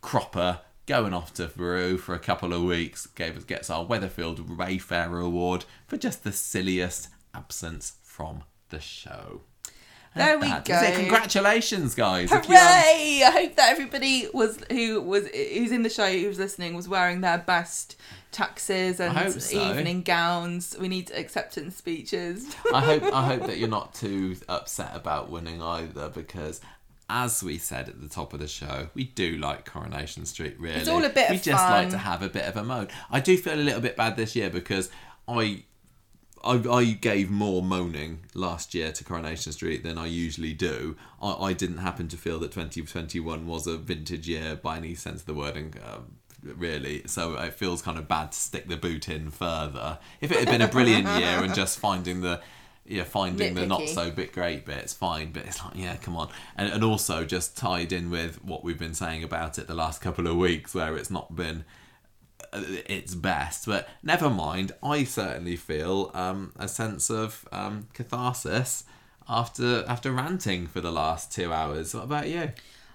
Cropper 0.00 0.60
going 0.86 1.14
off 1.14 1.32
to 1.34 1.46
Peru 1.46 1.96
for 1.96 2.14
a 2.14 2.18
couple 2.18 2.52
of 2.52 2.62
weeks 2.62 3.06
gave 3.06 3.36
us 3.36 3.44
gets 3.44 3.70
our 3.70 3.84
Weatherfield 3.84 4.56
Wayfarer 4.56 5.20
Award 5.20 5.64
for 5.86 5.96
just 5.96 6.24
the 6.24 6.32
silliest 6.32 7.08
absence 7.32 7.92
from 8.02 8.42
the 8.70 8.80
show. 8.80 9.42
There 10.14 10.38
we 10.38 10.48
is 10.48 10.52
it. 10.52 10.64
go. 10.64 10.92
Congratulations, 10.96 11.94
guys! 11.94 12.30
Hooray! 12.30 13.22
I 13.24 13.30
hope 13.30 13.56
that 13.56 13.70
everybody 13.70 14.28
was 14.32 14.58
who 14.70 15.00
was 15.00 15.28
who's 15.28 15.70
in 15.70 15.82
the 15.82 15.90
show 15.90 16.10
who's 16.10 16.38
listening 16.38 16.74
was 16.74 16.88
wearing 16.88 17.20
their 17.20 17.38
best 17.38 17.96
taxes 18.32 19.00
and 19.00 19.40
so. 19.40 19.70
evening 19.70 20.02
gowns. 20.02 20.76
We 20.78 20.88
need 20.88 21.10
acceptance 21.12 21.76
speeches. 21.76 22.54
I 22.72 22.80
hope 22.80 23.02
I 23.04 23.24
hope 23.24 23.46
that 23.46 23.58
you're 23.58 23.68
not 23.68 23.94
too 23.94 24.36
upset 24.48 24.90
about 24.94 25.30
winning 25.30 25.62
either 25.62 26.08
because 26.08 26.60
as 27.08 27.42
we 27.42 27.58
said 27.58 27.88
at 27.88 28.00
the 28.00 28.08
top 28.08 28.32
of 28.32 28.40
the 28.40 28.48
show, 28.48 28.88
we 28.94 29.04
do 29.04 29.36
like 29.36 29.64
Coronation 29.64 30.24
Street 30.26 30.58
really. 30.58 30.76
It's 30.76 30.88
all 30.88 31.04
a 31.04 31.08
bit 31.08 31.30
we 31.30 31.38
just 31.38 31.68
like 31.68 31.90
to 31.90 31.98
have 31.98 32.22
a 32.22 32.28
bit 32.28 32.44
of 32.44 32.56
a 32.56 32.64
moan. 32.64 32.88
I 33.10 33.20
do 33.20 33.36
feel 33.36 33.54
a 33.54 33.56
little 33.56 33.80
bit 33.80 33.96
bad 33.96 34.16
this 34.16 34.34
year 34.34 34.50
because 34.50 34.90
I 35.28 35.64
I, 36.42 36.54
I 36.70 36.84
gave 36.92 37.30
more 37.30 37.62
moaning 37.62 38.20
last 38.34 38.74
year 38.74 38.92
to 38.92 39.04
Coronation 39.04 39.52
Street 39.52 39.82
than 39.82 39.98
I 39.98 40.06
usually 40.06 40.54
do. 40.54 40.96
I, 41.20 41.32
I 41.32 41.52
didn't 41.52 41.78
happen 41.78 42.08
to 42.08 42.16
feel 42.16 42.38
that 42.40 42.52
2021 42.52 43.46
was 43.46 43.66
a 43.66 43.76
vintage 43.76 44.28
year 44.28 44.56
by 44.56 44.78
any 44.78 44.94
sense 44.94 45.20
of 45.20 45.26
the 45.26 45.34
wording, 45.34 45.74
um, 45.84 46.16
really. 46.42 47.02
So 47.06 47.34
it 47.34 47.54
feels 47.54 47.82
kind 47.82 47.98
of 47.98 48.08
bad 48.08 48.32
to 48.32 48.38
stick 48.38 48.68
the 48.68 48.76
boot 48.76 49.08
in 49.08 49.30
further. 49.30 49.98
If 50.20 50.32
it 50.32 50.38
had 50.38 50.48
been 50.48 50.62
a 50.62 50.68
brilliant 50.68 51.06
year 51.18 51.42
and 51.42 51.54
just 51.54 51.78
finding 51.78 52.22
the 52.22 52.40
yeah, 52.86 53.04
finding 53.04 53.54
the 53.54 53.66
not 53.66 53.88
so 53.88 54.10
bit 54.10 54.32
great 54.32 54.66
bits, 54.66 54.92
fine. 54.92 55.30
But 55.30 55.44
it's 55.44 55.62
like, 55.62 55.76
yeah, 55.76 55.96
come 55.96 56.16
on, 56.16 56.28
and 56.56 56.72
and 56.72 56.82
also 56.82 57.24
just 57.24 57.56
tied 57.56 57.92
in 57.92 58.10
with 58.10 58.42
what 58.42 58.64
we've 58.64 58.78
been 58.78 58.94
saying 58.94 59.22
about 59.22 59.58
it 59.58 59.68
the 59.68 59.74
last 59.74 60.00
couple 60.00 60.26
of 60.26 60.36
weeks, 60.36 60.74
where 60.74 60.96
it's 60.96 61.10
not 61.10 61.36
been 61.36 61.64
its 62.52 63.14
best. 63.14 63.66
But 63.66 63.88
never 64.02 64.30
mind. 64.30 64.72
I 64.82 65.04
certainly 65.04 65.56
feel 65.56 66.10
um, 66.14 66.52
a 66.58 66.68
sense 66.68 67.10
of 67.10 67.46
um, 67.52 67.88
catharsis 67.94 68.84
after 69.28 69.84
after 69.86 70.12
ranting 70.12 70.66
for 70.66 70.80
the 70.80 70.90
last 70.92 71.32
two 71.32 71.52
hours. 71.52 71.94
What 71.94 72.04
about 72.04 72.28
you? 72.28 72.50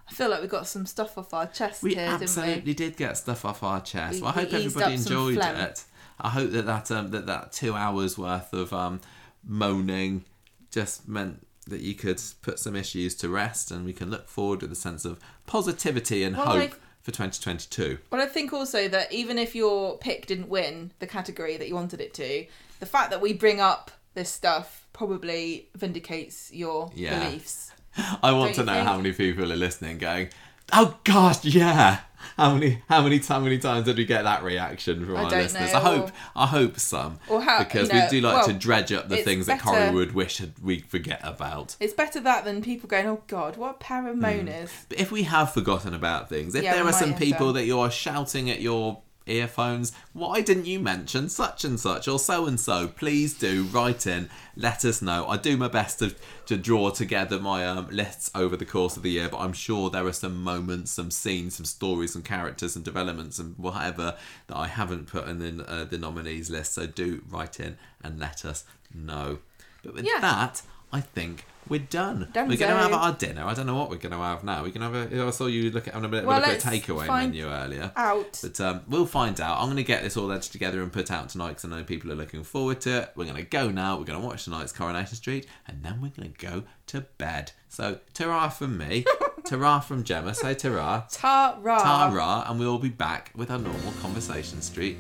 I 0.08 0.14
feel 0.14 0.30
like 0.30 0.42
we 0.42 0.48
got 0.48 0.68
some 0.68 0.86
stuff 0.86 1.18
off 1.18 1.34
our 1.34 1.48
chest 1.48 1.82
We 1.82 1.96
here, 1.96 2.06
absolutely 2.08 2.54
didn't 2.56 2.66
we? 2.68 2.74
did 2.76 2.98
get 2.98 3.18
stuff 3.18 3.44
off 3.44 3.64
our 3.64 3.82
chest. 3.82 4.16
We- 4.18 4.22
well, 4.22 4.30
I 4.30 4.34
hope 4.42 4.54
everybody 4.54 4.94
enjoyed 4.94 5.38
it. 5.40 5.84
I 6.20 6.30
hope 6.30 6.52
that 6.52 6.66
that 6.68 6.92
um, 6.92 7.12
that 7.12 7.26
that 7.26 7.52
two 7.52 7.74
hours 7.74 8.18
worth 8.18 8.54
of 8.54 8.72
um, 8.72 9.02
moaning 9.44 10.26
just 10.72 11.08
meant 11.08 11.46
that 11.68 11.82
you 11.82 11.96
could 11.96 12.22
put 12.42 12.60
some 12.60 12.76
issues 12.76 13.16
to 13.16 13.30
rest, 13.30 13.72
and 13.72 13.86
we 13.86 13.94
can 13.94 14.12
look 14.12 14.28
forward 14.30 14.62
with 14.62 14.72
a 14.72 14.76
sense 14.76 15.06
of 15.06 15.20
positivity 15.48 16.24
and 16.24 16.38
Well, 16.38 16.46
hope 16.46 16.72
I- 16.74 16.76
for 17.06 17.12
2022. 17.12 18.00
But 18.10 18.20
I 18.20 18.26
think 18.26 18.52
also 18.52 18.88
that 18.88 19.14
even 19.14 19.38
if 19.38 19.54
your 19.54 19.98
pick 20.00 20.26
didn't 20.26 20.50
win 20.50 20.92
the 20.98 21.06
category 21.06 21.56
that 21.56 21.68
you 21.68 21.76
wanted 21.76 22.02
it 22.02 22.16
to, 22.16 22.48
the 22.80 22.86
fact 22.88 23.12
that 23.12 23.22
we 23.22 23.32
bring 23.32 23.62
up 23.62 23.92
this 24.16 24.30
stuff 24.32 24.88
probably 24.92 25.70
vindicates 25.76 26.52
your 26.52 26.92
Yeah. 26.96 27.20
beliefs. 27.24 27.72
I 28.24 28.32
want 28.32 28.56
Don't 28.56 28.56
to 28.56 28.62
you 28.62 28.66
know 28.66 28.74
think? 28.74 28.88
how 28.88 28.98
many 28.98 29.12
people 29.14 29.52
are 29.54 29.56
listening, 29.56 30.00
going, 30.00 30.30
"Oh 30.74 30.98
gosh, 31.04 31.46
yeah." 31.46 32.00
How 32.38 32.54
many, 32.54 32.82
how 32.90 33.02
many, 33.02 33.20
how 33.20 33.40
many 33.40 33.58
times 33.58 33.86
did 33.86 33.98
we 33.98 34.06
get 34.06 34.24
that 34.24 34.44
reaction 34.44 35.06
from 35.06 35.16
I 35.18 35.24
our 35.24 35.30
listeners? 35.30 35.72
know, 35.72 35.78
I 35.80 35.82
hope, 35.82 36.08
or- 36.10 36.12
I 36.36 36.46
hope 36.48 36.80
some, 36.80 37.20
or 37.30 37.42
how- 37.42 37.60
because 37.60 37.88
you 37.90 37.96
know, 37.96 38.04
we 38.06 38.10
do 38.10 38.22
like 38.22 38.46
to 38.48 38.54
dredge 38.54 38.92
up 38.92 39.10
the 39.10 39.18
things 39.18 39.46
that 39.46 39.64
better- 39.64 39.78
Corrie 39.78 39.92
would 39.96 40.14
wish 40.14 40.40
had- 40.40 40.54
we 40.62 40.80
forget 40.80 41.20
about. 41.24 41.76
It's 41.80 41.94
better 41.94 42.20
that 42.22 42.44
than 42.46 42.62
people 42.62 42.88
going, 42.90 43.08
"Oh 43.08 43.22
God, 43.28 43.58
what 43.58 43.80
of 44.08 44.16
hmm. 44.16 44.26
moaners." 44.26 44.70
But 44.90 45.00
if 45.00 45.12
we 45.12 45.24
have 45.24 45.54
forgotten 45.54 45.94
about 45.94 46.30
things, 46.30 46.56
if 46.56 46.64
Yeah, 46.64 46.74
there 46.76 46.86
are 46.86 46.94
some 46.94 47.14
people 47.14 47.48
done. 47.48 47.56
that 47.56 47.66
you're 47.66 47.92
shouting 47.92 48.50
at 48.50 48.62
your 48.62 49.02
earphones, 49.26 49.92
why 50.14 50.42
didn't 50.42 50.66
you 50.66 50.80
mention 50.80 51.30
such 51.30 51.64
and 51.64 51.80
such 51.80 52.08
or 52.08 52.20
so 52.20 52.46
and 52.46 52.60
so? 52.60 52.88
Please 52.88 53.34
do 53.34 53.64
write 53.64 54.06
in, 54.08 54.30
let 54.56 54.86
us 54.86 55.02
know. 55.02 55.28
I 55.28 55.38
do 55.38 55.58
my 55.58 55.68
best 55.68 56.00
to, 56.00 56.16
to 56.46 56.58
draw 56.58 56.90
together 56.90 57.40
my 57.40 57.66
um, 57.66 57.88
lists 57.90 58.30
over 58.36 58.56
the 58.56 58.66
course 58.66 58.98
of 58.98 59.04
the 59.04 59.12
year, 59.12 59.30
but 59.30 59.40
I'm 59.40 59.54
sure 59.54 59.90
there 59.90 60.06
are 60.06 60.14
some 60.14 60.44
moments, 60.44 60.92
some 60.92 61.12
scenes, 61.12 61.56
some 61.56 61.66
stories, 61.66 62.14
some 62.14 62.22
characters, 62.24 62.76
and 62.76 62.86
developments, 62.86 63.40
and 63.40 63.58
whatever 63.58 64.16
that 64.48 64.58
I 64.58 64.68
haven't 64.68 65.08
put 65.08 65.28
in 65.28 65.40
the, 65.58 65.66
uh, 65.70 65.84
the 65.86 65.98
nominees 65.98 66.50
list. 66.50 66.74
So 66.74 66.86
do 66.86 67.24
write 67.30 67.60
in 67.60 67.78
and 68.04 68.20
let 68.20 68.46
us 68.46 68.64
know. 68.94 69.40
But 69.84 69.94
with 69.94 70.06
Yeah. 70.06 70.20
that, 70.22 70.62
I 70.94 71.02
think 71.02 71.46
we're 71.68 71.80
done. 71.80 72.28
Donezo. 72.34 72.48
We're 72.50 72.58
going 72.58 72.72
to 72.72 72.78
have 72.78 72.94
our 72.94 73.14
dinner. 73.14 73.44
I 73.46 73.54
don't 73.54 73.66
know 73.66 73.76
what 73.76 73.90
we're 73.90 73.98
going 73.98 74.12
to 74.12 74.18
have 74.20 74.44
now. 74.44 74.64
We 74.64 74.72
can 74.72 74.82
have 74.82 74.94
a. 74.96 75.26
I 75.26 75.30
saw 75.32 75.48
you 75.48 75.72
look 75.72 75.88
at 75.88 75.94
having 75.94 76.08
a 76.08 76.12
bit, 76.12 76.26
Well, 76.26 76.40
look 76.40 76.48
at 76.50 76.64
a 76.64 76.68
takeaway 76.68 77.08
menu 77.08 77.48
earlier. 77.48 77.92
Out. 77.96 78.40
But 78.42 78.60
um, 78.62 78.82
we'll 78.88 79.06
find 79.06 79.40
out. 79.42 79.58
I'm 79.60 79.66
going 79.66 79.78
to 79.78 79.84
get 79.84 80.04
this 80.04 80.16
all 80.18 80.32
edged 80.32 80.52
together 80.52 80.82
and 80.82 80.92
put 80.94 81.10
out 81.12 81.30
tonight 81.30 81.50
because 81.50 81.66
I 81.66 81.70
know 81.70 81.84
people 81.84 82.12
are 82.12 82.16
looking 82.16 82.44
forward 82.44 82.82
to 82.82 83.02
it. 83.02 83.12
We're 83.16 83.26
going 83.26 83.38
to 83.38 83.44
go 83.44 83.70
now. 83.70 83.98
We're 83.98 84.06
going 84.06 84.20
to 84.22 84.26
watch 84.26 84.44
tonight's 84.46 84.72
Coronation 84.72 85.16
Street 85.16 85.48
and 85.68 85.84
then 85.84 86.02
we're 86.02 86.10
going 86.10 86.32
to 86.34 86.46
go 86.46 86.64
to 86.88 87.02
bed. 87.18 87.52
So, 87.70 88.00
ta 88.14 88.50
from 88.50 88.78
me, 88.78 89.06
ta 89.46 89.80
from 89.80 90.04
Gemma. 90.04 90.34
Say 90.34 90.54
ta 90.54 91.06
Ta 91.12 91.58
ra. 91.62 91.80
ta 91.80 92.46
and 92.50 92.60
we'll 92.60 92.78
be 92.80 92.90
back 92.90 93.32
with 93.36 93.52
our 93.52 93.58
normal 93.60 93.92
Conversation 94.02 94.62
Street 94.62 94.98